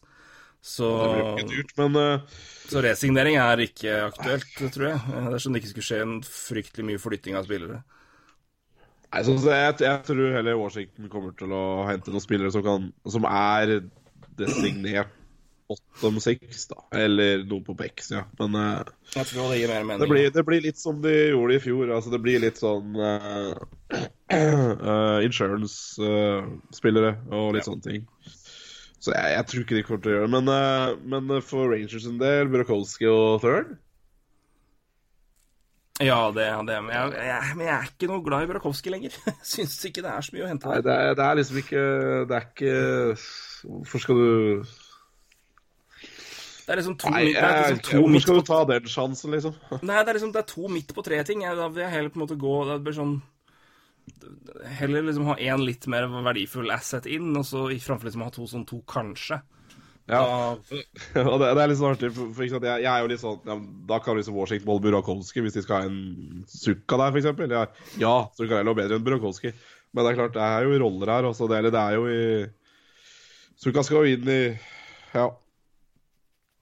så, 0.60 0.90
dyrt, 1.40 1.72
men 1.78 1.96
uh... 1.96 2.42
så 2.68 2.82
resignering 2.84 3.38
er 3.40 3.62
ikke 3.64 3.94
aktuelt, 4.10 4.50
tror 4.74 4.90
jeg. 4.90 5.00
Dersom 5.08 5.32
er 5.32 5.44
sånn 5.46 5.56
det 5.56 5.62
ikke 5.64 5.72
skulle 5.72 5.88
skje 5.88 6.02
en 6.04 6.18
fryktelig 6.28 6.88
mye 6.90 7.02
flytting 7.02 7.38
av 7.40 7.48
spillere. 7.48 7.80
Nei, 9.10 9.22
så, 9.26 9.38
så 9.42 9.54
jeg, 9.56 9.78
jeg 9.88 10.04
tror 10.06 10.36
heller 10.36 10.60
Washington 10.60 11.08
kommer 11.10 11.32
til 11.38 11.54
å 11.56 11.64
hente 11.88 12.12
noen 12.14 12.26
spillere 12.26 12.52
som, 12.54 12.66
kan, 12.66 12.92
som 13.10 13.26
er 13.30 13.80
designert 14.38 15.16
bottom 15.70 16.18
six, 16.24 16.66
da. 16.72 16.82
Eller 16.98 17.46
noe 17.48 17.62
på 17.66 17.76
Bex, 17.78 18.10
ja. 18.16 18.24
Men 18.42 18.58
uh, 18.58 18.82
Jeg 19.16 19.30
tror 19.30 19.54
det 19.54 19.62
gir 19.62 19.72
mer 19.72 19.86
mening. 19.86 20.02
det, 20.04 20.10
blir, 20.12 20.32
det 20.34 20.46
blir 20.48 20.66
litt 20.66 20.82
som 20.82 21.00
de 21.04 21.14
gjorde 21.30 21.56
i 21.56 21.64
fjor. 21.64 21.94
Altså, 21.96 22.14
det 22.14 22.22
blir 22.26 22.42
litt 22.44 22.60
sånn 22.60 22.98
uh, 23.06 23.54
uh, 24.34 25.20
insurance-spillere 25.26 27.16
og 27.30 27.54
litt 27.58 27.70
sånne 27.70 27.86
ting. 27.86 28.08
Så 29.00 29.14
jeg, 29.16 29.36
jeg 29.36 29.46
tror 29.48 29.64
ikke 29.64 29.78
de 29.78 29.84
kommer 29.88 30.02
til 30.04 30.12
å 30.12 30.16
gjøre 30.16 30.26
det. 30.28 30.34
Men, 30.34 30.50
eh, 30.54 30.90
men 31.14 31.46
for 31.46 31.72
Rangers 31.72 32.08
en 32.10 32.20
del, 32.20 32.50
Burakovsky 32.52 33.08
og 33.08 33.40
Third 33.44 33.78
Ja, 36.04 36.20
det 36.36 36.46
er 36.48 36.60
det. 36.68 36.82
Men 36.84 36.92
jeg, 36.96 37.14
jeg, 37.30 37.56
men 37.56 37.66
jeg 37.68 37.76
er 37.78 37.88
ikke 37.94 38.12
noe 38.12 38.26
glad 38.26 38.44
i 38.44 38.52
Burakovsky 38.52 38.92
lenger. 38.92 39.16
Syns 39.54 39.80
ikke 39.88 40.04
det 40.04 40.12
er 40.12 40.28
så 40.28 40.36
mye 40.36 40.46
å 40.46 40.52
hente 40.52 40.74
Nei, 40.74 40.84
det 40.84 40.98
er, 40.98 41.16
det 41.16 41.26
er 41.26 41.40
liksom 41.40 41.64
ikke 41.64 41.88
Det 42.28 42.38
er 42.38 42.50
ikke 42.50 42.76
Hvorfor 43.64 44.04
skal 44.04 44.20
du 44.20 44.30
Det 46.70 46.76
er 46.76 46.84
liksom 46.84 46.98
to, 47.02 47.10
Nei, 47.10 47.32
det 47.34 47.42
er 47.42 47.72
liksom 47.74 47.80
to 47.88 48.10
midt 48.14 48.22
skal 48.22 48.36
du 48.38 48.44
ta 48.46 48.58
den 48.70 48.90
sjansen, 48.94 49.32
liksom? 49.34 49.56
Nei, 49.90 50.04
det 50.06 50.12
er 50.12 50.18
liksom 50.20 50.34
det 50.36 50.44
er 50.44 50.50
to 50.52 50.68
midt 50.70 50.92
på 50.94 51.02
tre 51.02 51.18
ting. 51.26 51.42
Da 51.42 51.66
vil 51.66 51.82
jeg 51.82 51.94
heller 51.96 52.12
på 52.14 52.20
en 52.20 52.24
måte 52.28 52.38
gå 52.38 52.58
Det 52.68 52.76
blir 52.86 52.94
sånn 52.94 53.16
Heller 54.78 55.08
liksom 55.08 55.26
ha 55.32 55.36
én 55.42 55.64
litt 55.66 55.88
mer 55.90 56.06
verdifull 56.28 56.70
asset 56.74 57.08
inn, 57.10 57.32
og 57.40 57.48
så 57.50 57.64
framfor 57.82 58.12
liksom 58.12 58.22
ha 58.22 58.30
to 58.36 58.46
sånn 58.52 58.68
to 58.70 58.84
kanskje. 58.90 59.40
Ja. 60.14 60.22
Og 60.54 61.36
det, 61.42 61.50
det 61.58 61.66
er 61.66 61.74
litt 61.74 61.82
sånn 61.82 61.96
artig, 61.96 62.14
for, 62.14 62.30
for 62.38 62.46
jeg, 62.46 62.62
jeg 62.70 62.90
er 62.90 63.02
jo 63.02 63.10
litt 63.12 63.22
sånn 63.22 63.44
ja, 63.46 63.58
Da 63.92 64.00
kan 64.02 64.18
liksom 64.18 64.38
Washington 64.38 64.66
beholde 64.70 64.88
Burakovsky 64.88 65.44
hvis 65.46 65.58
de 65.58 65.66
skal 65.66 65.84
ha 65.84 65.90
en 65.90 66.48
Sukka 66.54 67.02
der, 67.02 67.20
eksempel. 67.24 67.58
Ja, 67.58 67.66
ja 68.02 68.16
Zuccarello 68.38 68.78
er 68.78 68.82
bedre 68.84 69.02
enn 69.02 69.10
Burakovsky. 69.10 69.54
Men 69.90 70.06
det 70.06 70.14
er 70.14 70.22
klart, 70.22 70.38
det 70.38 70.48
er 70.54 70.70
jo 70.70 70.82
roller 70.86 71.18
her. 71.18 71.34
Også, 71.34 71.50
det, 71.50 71.64
eller 71.64 71.74
det 71.74 71.84
er 71.86 71.98
jo 71.98 72.10
i 72.14 73.54
Sukka 73.58 73.86
skal 73.86 74.06
jo 74.06 74.18
inn 74.18 74.36
i 74.38 74.42
Ja 75.18 75.32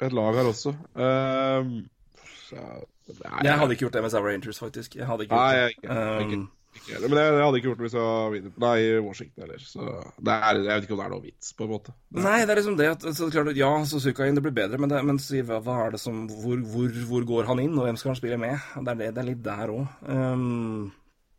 et 0.06 0.14
lag 0.14 0.36
her 0.38 0.48
også. 0.52 0.76
Ehm, 1.00 1.72
så, 2.48 2.62
nei, 3.24 3.42
jeg 3.48 3.58
hadde 3.62 3.74
ikke 3.76 3.86
gjort 3.88 3.98
det 3.98 4.04
med 4.06 4.14
Sour 4.14 4.28
Rangers, 4.30 4.60
faktisk. 4.62 4.96
Jeg 5.00 5.08
hadde 5.10 5.26
ikke 5.26 5.36
Nei, 5.40 5.56
gjort 5.56 5.58
jeg, 5.58 5.82
det. 5.82 5.90
Jeg, 5.90 6.28
ikke, 6.28 6.38
Um, 6.38 6.46
ikke. 6.78 7.00
Men 7.10 7.18
jeg, 7.18 7.32
jeg 7.34 7.42
hadde 7.42 7.58
ikke 7.58 7.68
gjort 7.72 7.80
det 7.80 7.86
hvis 7.88 7.96
jeg 7.98 8.04
var 8.06 8.28
vinner 8.36 8.52
Nei, 8.62 8.76
Washington 9.02 9.44
heller. 9.44 9.64
Så 9.66 9.86
det 10.28 10.34
er, 10.36 10.60
jeg 10.62 10.68
vet 10.70 10.86
ikke 10.86 10.94
om 10.94 11.00
det 11.02 11.08
er 11.08 11.14
noe 11.16 11.24
vits, 11.24 11.50
på 11.58 11.66
en 11.66 11.72
måte. 11.72 11.96
Nei, 12.14 12.36
det 12.46 12.54
er 12.54 12.60
liksom 12.62 12.78
det 12.78 12.90
at 12.94 13.08
så 13.18 13.30
klart, 13.34 13.50
Ja, 13.58 13.72
Suzuka 13.90 14.28
inn, 14.28 14.38
det 14.38 14.44
blir 14.46 14.54
bedre, 14.60 14.78
men, 14.84 14.92
det, 14.94 15.02
men 15.08 15.18
så, 15.24 15.40
hva, 15.48 15.58
hva 15.66 15.80
er 15.88 15.96
det 15.96 16.02
som 16.04 16.28
hvor, 16.30 16.62
hvor, 16.70 16.94
hvor 17.10 17.26
går 17.32 17.50
han 17.50 17.64
inn, 17.64 17.74
og 17.80 17.88
hvem 17.88 17.98
skal 17.98 18.14
han 18.14 18.20
spille 18.22 18.38
med? 18.44 18.62
Det 18.78 18.94
er, 18.94 19.02
det, 19.02 19.10
det 19.16 19.24
er 19.24 19.30
litt 19.32 19.44
der 19.48 19.74
òg. 19.74 19.98
Um, 20.06 20.94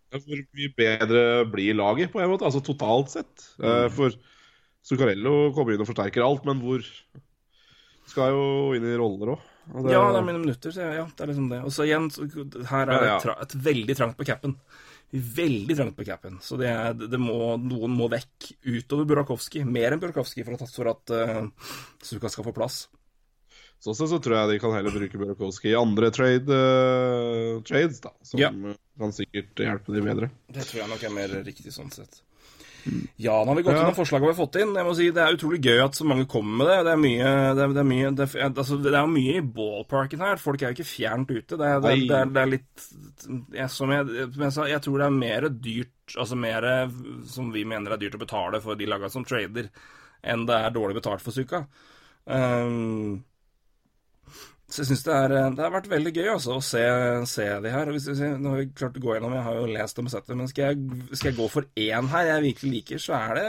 Ja, 0.09 0.17
Hvor 0.25 0.39
mye 0.57 0.73
bedre 0.73 1.23
blir 1.53 1.75
laget, 1.77 2.11
på 2.15 2.21
en 2.25 2.31
måte? 2.33 2.47
Altså 2.49 2.63
totalt 2.65 3.11
sett. 3.13 3.47
Mm. 3.61 3.91
for 3.93 4.15
Zuccarello 4.89 5.51
kommer 5.53 5.75
inn 5.75 5.83
og 5.85 5.91
forsterker 5.91 6.25
alt, 6.25 6.47
men 6.49 6.63
hvor 6.65 6.81
Skal 8.09 8.35
jo 8.35 8.43
inn 8.77 8.87
i 8.89 8.97
roller 8.99 9.35
òg. 9.37 9.47
ja, 9.93 10.01
det 10.13 10.21
er 10.21 10.25
mine 10.25 10.41
minutter, 10.41 10.73
så 10.73 10.87
ja, 10.87 11.07
det 11.07 11.25
er 11.25 11.29
liksom 11.33 11.49
det. 11.53 11.63
Og 11.69 11.73
så 11.75 11.85
igjen, 11.85 12.09
så, 12.13 12.25
her 12.71 12.89
er 12.89 13.03
det 13.05 13.11
et, 13.19 13.27
et 13.45 13.57
veldig 13.69 13.97
trangt 13.99 14.17
på 14.17 14.27
capen. 14.29 14.55
Veldig 15.13 15.77
trangt 15.77 15.97
på 15.97 16.05
capen. 16.09 16.39
Så 16.45 16.57
det 16.61 16.69
er, 16.69 16.93
det 16.97 17.21
må, 17.21 17.57
noen 17.61 17.93
må 17.97 18.09
vekk 18.13 18.51
utover 18.69 19.09
Burakovsky. 19.09 19.63
Mer 19.65 19.95
enn 19.97 20.03
Burakovsky 20.03 20.45
for 20.45 20.57
at, 20.59 20.73
for 20.75 20.91
at 20.93 21.13
uh, 21.17 21.75
Suka 22.05 22.29
skal 22.33 22.45
få 22.49 22.53
plass. 22.57 22.87
Sånn 23.81 23.95
sett 23.95 24.11
så 24.11 24.19
tror 24.19 24.35
jeg 24.41 24.51
de 24.51 24.61
kan 24.61 24.73
heller 24.75 24.93
bruke 24.93 25.21
Burakovsky 25.21 25.71
i 25.71 25.77
andre 25.79 26.11
trade, 26.13 26.51
uh, 26.51 27.61
trades, 27.69 28.01
da. 28.05 28.13
Som 28.27 28.43
Ja. 28.43 28.51
kan 28.99 29.13
sikkert 29.15 29.63
hjelpe 29.65 29.95
de 29.95 30.03
bedre. 30.03 30.31
Det 30.51 30.65
tror 30.67 30.83
jeg 30.83 30.91
nok 30.93 31.05
er 31.07 31.15
mer 31.15 31.37
riktig 31.47 31.73
sånn 31.77 31.93
sett. 31.95 32.21
Ja, 33.19 33.35
nå 33.45 33.51
har 33.51 33.57
vi 33.59 33.63
gått 33.67 33.75
Ja. 33.75 33.83
gjennom 33.83 33.97
forslagene 33.97 34.29
vi 34.29 34.35
har 34.35 34.39
fått 34.47 34.57
inn. 34.61 34.75
Jeg 34.75 34.87
må 34.87 34.95
si 34.97 35.11
Det 35.11 35.23
er 35.23 35.37
utrolig 35.37 35.61
gøy 35.61 35.85
at 35.85 35.99
så 35.99 36.07
mange 36.07 36.27
kommer 36.31 36.57
med 36.63 36.67
det. 36.71 36.79
Det 36.85 36.93
er 36.93 37.03
mye 37.03 37.33
Det 37.57 37.63
er, 37.65 37.75
det 37.75 37.83
er 37.83 37.89
mye 37.91 38.15
det 38.15 38.27
er, 38.35 38.51
altså, 38.51 38.79
det 38.83 38.95
er 38.95 39.07
mye 39.07 39.35
i 39.37 39.45
ballparken 39.59 40.21
her. 40.21 40.37
Folk 40.37 40.63
er 40.63 40.73
jo 40.73 40.77
ikke 40.79 40.93
fjernt 40.93 41.31
ute. 41.31 41.59
Det 41.59 41.67
er, 41.67 42.47
litt 42.47 42.89
jeg, 43.53 43.71
Som 43.71 43.91
jeg, 43.91 44.07
jeg 44.39 44.53
sa, 44.53 44.67
jeg 44.71 44.81
tror 44.83 44.99
det 44.99 45.07
er 45.07 45.19
mer 45.19 45.49
dyrt 45.49 46.17
Altså 46.17 46.37
mer 46.41 46.65
som 47.29 47.51
vi 47.53 47.65
mener 47.69 47.93
er 47.93 48.01
dyrt 48.01 48.15
å 48.17 48.23
betale 48.23 48.63
for 48.65 48.75
de 48.75 48.87
laga 48.89 49.11
som 49.13 49.25
trader, 49.29 49.69
enn 50.25 50.47
det 50.49 50.57
er 50.57 50.71
dårlig 50.73 50.95
betalt 51.03 51.21
for 51.21 51.37
Suka. 51.37 51.67
Um, 52.25 53.23
så 54.69 54.83
jeg 54.83 54.87
syns 54.91 55.03
det, 55.07 55.15
er- 55.17 55.55
det 55.57 55.63
har 55.65 55.71
vært 55.73 55.87
veldig 55.89 56.11
gøy 56.13 56.27
altså, 56.35 56.57
å 56.59 56.63
se, 56.63 56.83
se 57.31 57.47
de 57.65 57.71
her. 57.73 57.89
Hvis 57.95 58.05
hvis 58.11 58.19
Nå 58.39 58.51
har 58.53 58.59
vi 58.61 58.67
klart 58.77 58.99
å 58.99 59.01
gå 59.01 59.15
gjennom, 59.15 59.33
jeg 59.33 59.43
har 59.47 59.55
jo 59.57 59.67
lest 59.73 59.97
dem 59.97 60.07
og 60.11 60.13
sett 60.13 60.27
dem, 60.29 60.39
men 60.43 60.49
skal 60.51 60.75
jeg, 60.75 60.99
skal 61.17 61.31
jeg 61.31 61.39
gå 61.39 61.47
for 61.51 61.69
én 61.81 62.09
her 62.13 62.27
jeg 62.29 62.45
virkelig 62.51 62.73
liker, 62.75 62.99
så 63.01 63.15
er 63.17 63.39
det, 63.39 63.47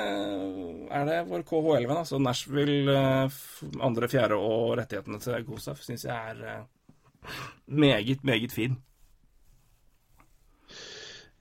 er 0.95 1.05
det 1.09 1.17
vår 1.27 1.43
KH11. 1.49 1.95
Altså 1.97 2.19
Nashville, 2.23 2.95
eh, 2.95 3.39
andre, 3.89 4.07
fjerde 4.07 4.37
og 4.39 4.77
rettighetene 4.79 5.19
til 5.19 5.43
Gosef 5.49 5.83
syns 5.83 6.05
jeg 6.07 6.15
er 6.35 6.45
eh, 6.53 7.33
meget, 7.67 8.23
meget 8.23 8.51
fin. 8.55 8.79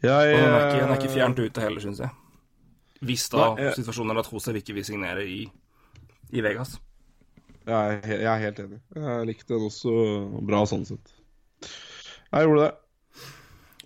Jeg, 0.03 0.35
Og 0.35 0.41
den 0.43 0.55
er 0.55 0.67
ikke, 0.69 0.81
den 0.83 0.91
er 0.91 0.99
ikke 1.01 1.15
fjernt 1.15 1.39
ute 1.43 1.61
heller, 1.65 1.81
syns 1.83 1.99
jeg. 2.03 2.11
Hvis 3.03 3.29
da 3.31 3.55
Nei, 3.55 3.63
jeg- 3.65 3.75
situasjonen 3.79 4.11
er 4.17 4.21
at 4.21 4.29
Josef 4.33 4.55
ikke 4.59 4.75
vil 4.75 4.85
signere 4.87 5.25
i, 5.27 5.41
i 6.35 6.41
Vegas. 6.43 6.81
Jeg, 7.69 8.03
er 8.03 8.23
jeg 8.25 8.33
er 8.33 8.45
helt 8.47 8.61
enig. 8.65 8.81
Jeg 8.97 9.29
likte 9.29 9.55
den 9.55 9.67
også 9.69 9.95
bra 10.49 10.65
sånn 10.69 10.87
sett. 10.89 11.15
Jeg 12.29 12.49
gjorde 12.49 12.67
det. 12.67 12.73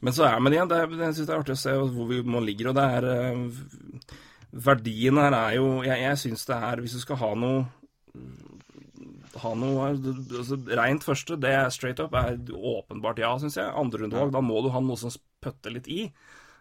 Men 0.03 0.17
så 0.17 0.27
er 0.27 0.41
men 0.43 0.57
igjen, 0.57 0.71
det, 0.71 0.81
jeg 0.83 1.17
synes 1.17 1.29
det 1.29 1.33
er 1.33 1.41
artig 1.41 1.55
å 1.55 1.63
se 1.63 1.75
hvor 1.79 2.09
vi 2.11 2.23
man 2.27 2.47
ligger, 2.47 2.73
og 2.73 2.79
det 2.79 2.87
er 2.97 3.09
eh, 3.13 4.17
Verdien 4.53 5.21
her 5.23 5.33
er 5.33 5.55
jo 5.57 5.67
Jeg, 5.87 6.01
jeg 6.03 6.19
syns 6.21 6.43
det 6.49 6.57
er 6.59 6.83
Hvis 6.83 6.97
du 6.99 7.01
skal 7.05 7.21
ha 7.23 7.29
noe 7.39 7.61
ha 9.41 9.53
noe 9.57 9.87
altså, 9.93 10.59
Rent 10.77 11.07
første, 11.07 11.39
det 11.41 11.53
er 11.57 11.71
straight 11.73 12.03
up, 12.03 12.15
er 12.19 12.37
åpenbart 12.53 13.23
ja, 13.23 13.33
syns 13.41 13.57
jeg. 13.57 13.65
Andre 13.65 13.81
Andrerundevalg, 14.03 14.35
da 14.35 14.43
må 14.45 14.61
du 14.61 14.69
ha 14.75 14.83
noe 14.85 14.99
som 15.01 15.15
putter 15.43 15.73
litt 15.75 15.89
i. 15.89 16.03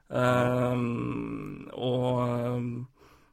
Um, 0.08 1.68
og 1.76 2.08
ehm, 2.24 2.72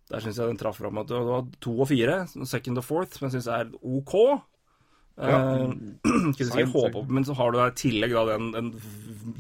der 0.09 0.25
syns 0.25 0.39
jeg 0.41 0.51
den 0.51 0.61
traff 0.61 0.79
fram 0.81 1.01
at 1.03 1.11
det 1.11 1.19
var 1.27 1.49
to 1.65 1.75
og 1.83 1.91
fire, 1.91 2.23
second 2.49 2.81
og 2.81 2.87
fourth, 2.87 3.19
som 3.19 3.29
jeg 3.29 3.37
syns 3.37 3.51
er 3.53 3.73
OK. 3.83 4.15
Ja. 5.19 5.39
vi 6.39 6.47
si, 6.47 6.63
håpe, 6.73 7.03
men 7.11 7.27
så 7.27 7.35
har 7.35 7.51
du 7.53 7.59
i 7.59 7.71
tillegg 7.77 8.15
da 8.15 8.23
den, 8.31 8.53
den 8.55 8.71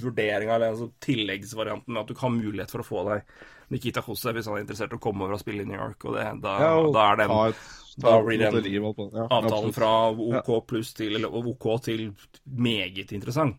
vurderinga, 0.03 0.57
eller 0.57 0.73
altså 0.74 0.90
tilleggsvarianten 1.05 1.95
med 1.95 2.03
at 2.03 2.11
du 2.11 2.16
kan 2.19 2.32
ha 2.32 2.40
mulighet 2.40 2.74
for 2.74 2.82
å 2.82 2.89
få 2.89 3.05
deg 3.12 3.39
Nikita 3.73 4.03
Jose 4.05 4.32
hvis 4.35 4.49
han 4.49 4.57
er 4.59 4.65
interessert 4.65 4.95
i 4.95 4.99
å 4.99 5.03
komme 5.03 5.27
over 5.27 5.36
og 5.36 5.43
spille 5.43 5.65
i 5.65 5.69
New 5.69 5.78
York. 5.78 6.09
Og 6.09 6.16
det, 6.16 6.24
da, 6.45 6.55
Ja, 6.65 6.70
og 6.81 6.90
da 6.97 7.05
er 7.12 7.20
den 7.20 7.35
et, 7.36 7.66
da 7.99 8.15
blir 8.24 8.40
den 8.40 9.27
avtalen 9.27 9.74
fra 9.74 9.93
OK 10.12 10.51
pluss 10.70 10.93
til 10.95 11.19
Eller 11.19 11.35
OK 11.35 11.66
til 11.85 12.09
meget 12.45 13.12
interessant. 13.16 13.59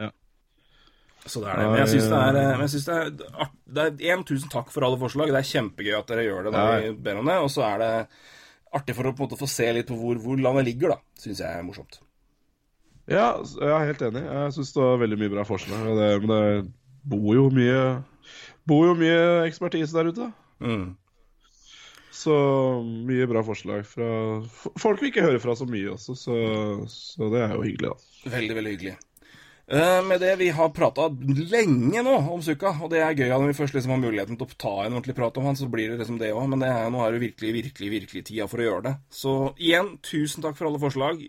Ja. 0.00 0.10
Så 1.26 1.42
det 1.42 1.50
er 1.52 1.56
det. 1.60 1.64
Men 1.70 1.80
jeg 1.82 1.88
syns 1.94 2.06
det 2.10 2.18
er, 2.18 2.36
men 2.56 2.60
jeg 2.64 2.70
synes 2.72 2.86
det 2.90 2.96
er 2.96 3.50
Det 3.70 4.06
er 4.08 4.12
en 4.16 4.24
tusen 4.24 4.50
takk 4.50 4.70
for 4.72 4.86
alle 4.86 4.98
forslag. 4.98 5.28
Det 5.32 5.40
er 5.42 5.48
kjempegøy 5.50 5.96
at 5.98 6.06
dere 6.08 6.24
gjør 6.26 6.44
det 6.48 6.52
når 6.54 6.70
Ja. 6.70 6.78
vi 6.86 6.92
ber 7.08 7.18
om 7.20 7.26
det. 7.28 7.36
Og 7.44 7.50
så 7.52 7.64
er 7.68 7.78
det 7.82 7.90
artig 8.72 8.94
for 8.96 9.04
å 9.04 9.12
på 9.14 9.22
en 9.24 9.28
måte 9.28 9.38
få 9.40 9.48
se 9.50 9.66
litt 9.76 9.86
på 9.90 9.98
hvor, 9.98 10.16
hvor 10.22 10.38
landet 10.40 10.64
ligger, 10.70 10.94
da. 10.94 10.98
Syns 11.20 11.40
jeg 11.42 11.58
er 11.58 11.62
morsomt. 11.66 12.00
Ja, 13.10 13.36
jeg 13.42 13.68
er 13.74 13.86
helt 13.90 14.02
enig. 14.06 14.22
Jeg 14.22 14.52
syns 14.56 14.72
det 14.72 14.82
var 14.86 15.00
veldig 15.02 15.18
mye 15.18 15.32
bra 15.34 15.44
forslag. 15.44 15.84
Det, 15.98 16.08
men 16.22 16.30
det 16.30 16.72
bor 17.10 17.34
jo 17.34 17.48
mye 17.50 17.82
bor 18.70 18.86
jo 18.86 18.94
mye 18.94 19.46
ekspertise 19.48 19.92
der 19.96 20.10
ute. 20.12 20.32
Mm. 20.62 20.96
Så 22.14 22.34
mye 22.84 23.26
bra 23.30 23.42
forslag 23.46 23.84
fra 23.88 24.08
folk 24.78 25.00
vi 25.02 25.10
ikke 25.10 25.24
hører 25.24 25.40
fra 25.42 25.54
så 25.56 25.66
mye 25.68 25.92
også, 25.94 26.14
så, 26.18 26.34
så 26.90 27.28
det 27.32 27.40
er 27.46 27.54
jo 27.54 27.62
hyggelig, 27.64 27.92
da. 27.94 28.30
Veldig, 28.34 28.56
veldig 28.58 28.72
hyggelig. 28.74 28.96
Eh, 29.70 30.02
med 30.02 30.20
det, 30.20 30.32
vi 30.36 30.48
har 30.50 30.72
prata 30.74 31.04
lenge 31.52 32.02
nå 32.02 32.16
om 32.34 32.40
Sukka, 32.42 32.72
og 32.82 32.90
det 32.90 33.04
er 33.06 33.14
gøy 33.14 33.28
når 33.30 33.52
vi 33.52 33.58
først 33.60 33.76
liksom 33.76 33.92
har 33.94 34.00
muligheten 34.02 34.38
til 34.38 34.48
å 34.48 34.56
ta 34.58 34.72
en 34.82 34.96
ordentlig 34.96 35.14
prat 35.14 35.36
om 35.38 35.46
han, 35.46 35.58
så 35.58 35.68
blir 35.70 35.92
det 35.92 36.00
liksom 36.00 36.18
det 36.18 36.32
òg. 36.34 36.48
Men 36.50 36.64
det 36.64 36.70
er, 36.74 36.88
nå 36.90 37.04
er 37.04 37.14
det 37.14 37.22
virkelig, 37.22 37.52
virkelig, 37.54 37.90
virkelig 37.94 38.24
tida 38.26 38.48
for 38.50 38.58
å 38.58 38.66
gjøre 38.66 38.84
det. 38.88 38.94
Så 39.14 39.34
igjen, 39.62 39.92
tusen 40.02 40.42
takk 40.42 40.58
for 40.58 40.66
alle 40.66 40.82
forslag. 40.82 41.22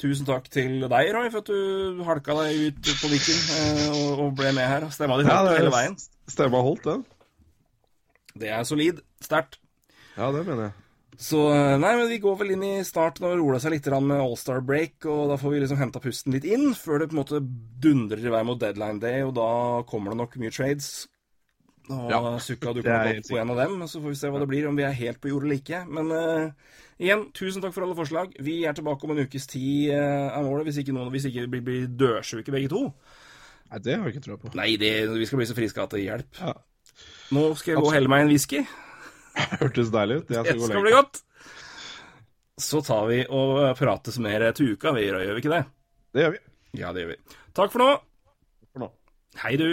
Tusen 0.00 0.26
takk 0.26 0.48
til 0.50 0.80
deg, 0.88 1.10
Roy, 1.12 1.28
for 1.34 1.44
at 1.44 1.52
du 1.52 2.00
halka 2.08 2.38
deg 2.40 2.72
ut 2.72 2.92
på 3.02 3.12
Viken 3.12 3.44
eh, 3.58 3.84
og, 4.16 4.30
ble 4.40 4.54
med 4.56 4.70
her. 4.72 4.88
Stemma 4.94 5.20
di 5.20 5.28
holdt 5.28 5.52
hele 5.58 5.74
veien. 5.76 5.98
Stemma 6.32 6.64
holdt, 6.64 6.88
den. 6.88 7.04
Det 8.40 8.48
er 8.56 8.64
solid. 8.64 9.04
Sterkt. 9.20 9.60
Ja, 10.16 10.32
det 10.32 10.46
mener 10.48 10.70
jeg. 10.70 10.81
Så 11.22 11.38
eh, 11.52 11.76
nei, 11.78 11.92
men 11.98 12.08
vi 12.10 12.18
går 12.22 12.34
vel 12.40 12.54
inn 12.56 12.64
i 12.66 12.72
start 12.86 13.20
når 13.22 13.36
roer 13.38 13.62
seg 13.62 13.76
litt 13.76 13.86
med 14.02 14.18
All-Star 14.18 14.62
break, 14.66 15.04
og 15.06 15.30
da 15.30 15.38
får 15.38 15.54
vi 15.54 15.62
liksom 15.62 15.78
henta 15.78 16.02
pusten 16.02 16.34
litt 16.34 16.46
inn 16.48 16.72
før 16.74 17.02
det 17.02 17.12
på 17.12 17.16
en 17.16 17.20
måte 17.20 17.40
dundrer 17.82 18.24
i 18.26 18.32
vei 18.32 18.42
mot 18.46 18.58
deadline 18.58 18.98
day, 19.02 19.22
og 19.22 19.36
da 19.38 19.50
kommer 19.88 20.12
det 20.12 20.18
nok 20.18 20.34
mye 20.42 20.54
trades. 20.54 20.90
Og 21.90 22.10
Ja, 22.10 22.20
Sukka 22.42 22.74
dukker 22.74 22.90
er 22.94 23.20
opp 23.20 23.30
på 23.30 23.38
en 23.38 23.54
av 23.54 23.60
dem, 23.62 23.86
så 23.90 24.02
får 24.02 24.14
vi 24.14 24.18
se 24.18 24.32
hva 24.34 24.42
det 24.42 24.50
blir, 24.50 24.66
om 24.66 24.78
vi 24.78 24.86
er 24.86 24.98
helt 24.98 25.22
på 25.22 25.30
jordet 25.30 25.60
ikke. 25.60 25.84
Men 25.90 26.10
uh, 26.10 26.74
igjen, 26.98 27.28
tusen 27.38 27.62
takk 27.62 27.74
for 27.74 27.86
alle 27.86 27.98
forslag. 27.98 28.34
Vi 28.42 28.60
er 28.66 28.74
tilbake 28.78 29.06
om 29.06 29.14
en 29.14 29.22
ukes 29.22 29.46
tid, 29.50 29.90
uh, 29.94 30.30
er 30.30 30.46
målet, 30.46 30.68
hvis 30.70 30.82
ikke, 30.82 30.94
noen, 30.94 31.10
hvis 31.14 31.26
ikke 31.30 31.48
vi 31.54 31.64
blir 31.70 31.90
dødsjuke 32.02 32.54
begge 32.54 32.70
to. 32.72 32.84
Nei, 33.70 33.82
det 33.82 33.98
har 33.98 34.06
jeg 34.06 34.16
ikke 34.16 34.26
trua 34.28 34.42
på. 34.42 34.54
Nei, 34.58 34.72
det, 34.78 34.94
vi 35.10 35.26
skal 35.26 35.42
bli 35.42 35.50
så 35.50 35.58
friske 35.58 35.86
at 35.86 35.94
det 35.94 36.04
hjelper. 36.04 36.46
Ja. 36.50 37.02
Nå 37.32 37.50
skal 37.56 37.72
jeg 37.72 37.80
gå 37.80 37.88
og 37.88 37.94
helle 37.94 38.10
meg 38.10 38.26
en 38.26 38.34
whisky. 38.34 38.66
Hørtes 39.62 39.92
deilig 39.94 40.22
ut. 40.22 40.32
Jeg 40.32 40.44
Det 40.46 40.56
skal 40.56 40.68
skal 40.70 40.86
bli 40.86 40.94
godt. 40.94 41.22
Så 42.62 42.82
tar 42.84 43.06
vi 43.08 43.22
og 43.32 43.62
prates 43.78 44.18
mer 44.22 44.44
til 44.56 44.74
uka, 44.76 44.92
vi 44.94 45.06
gjør 45.08 45.22
vi 45.34 45.40
ikke 45.42 45.54
det? 45.54 45.62
Det 46.12 46.26
gjør 46.26 46.34
vi. 46.34 46.42
Ja, 46.78 46.92
det 46.92 47.04
gjør 47.04 47.14
vi. 47.14 47.38
Takk 47.56 47.72
for 47.72 47.82
nå. 47.84 47.90
Takk 47.96 48.74
For 48.76 48.84
nå. 48.84 48.90
Hei, 49.42 49.56
du. 49.60 49.70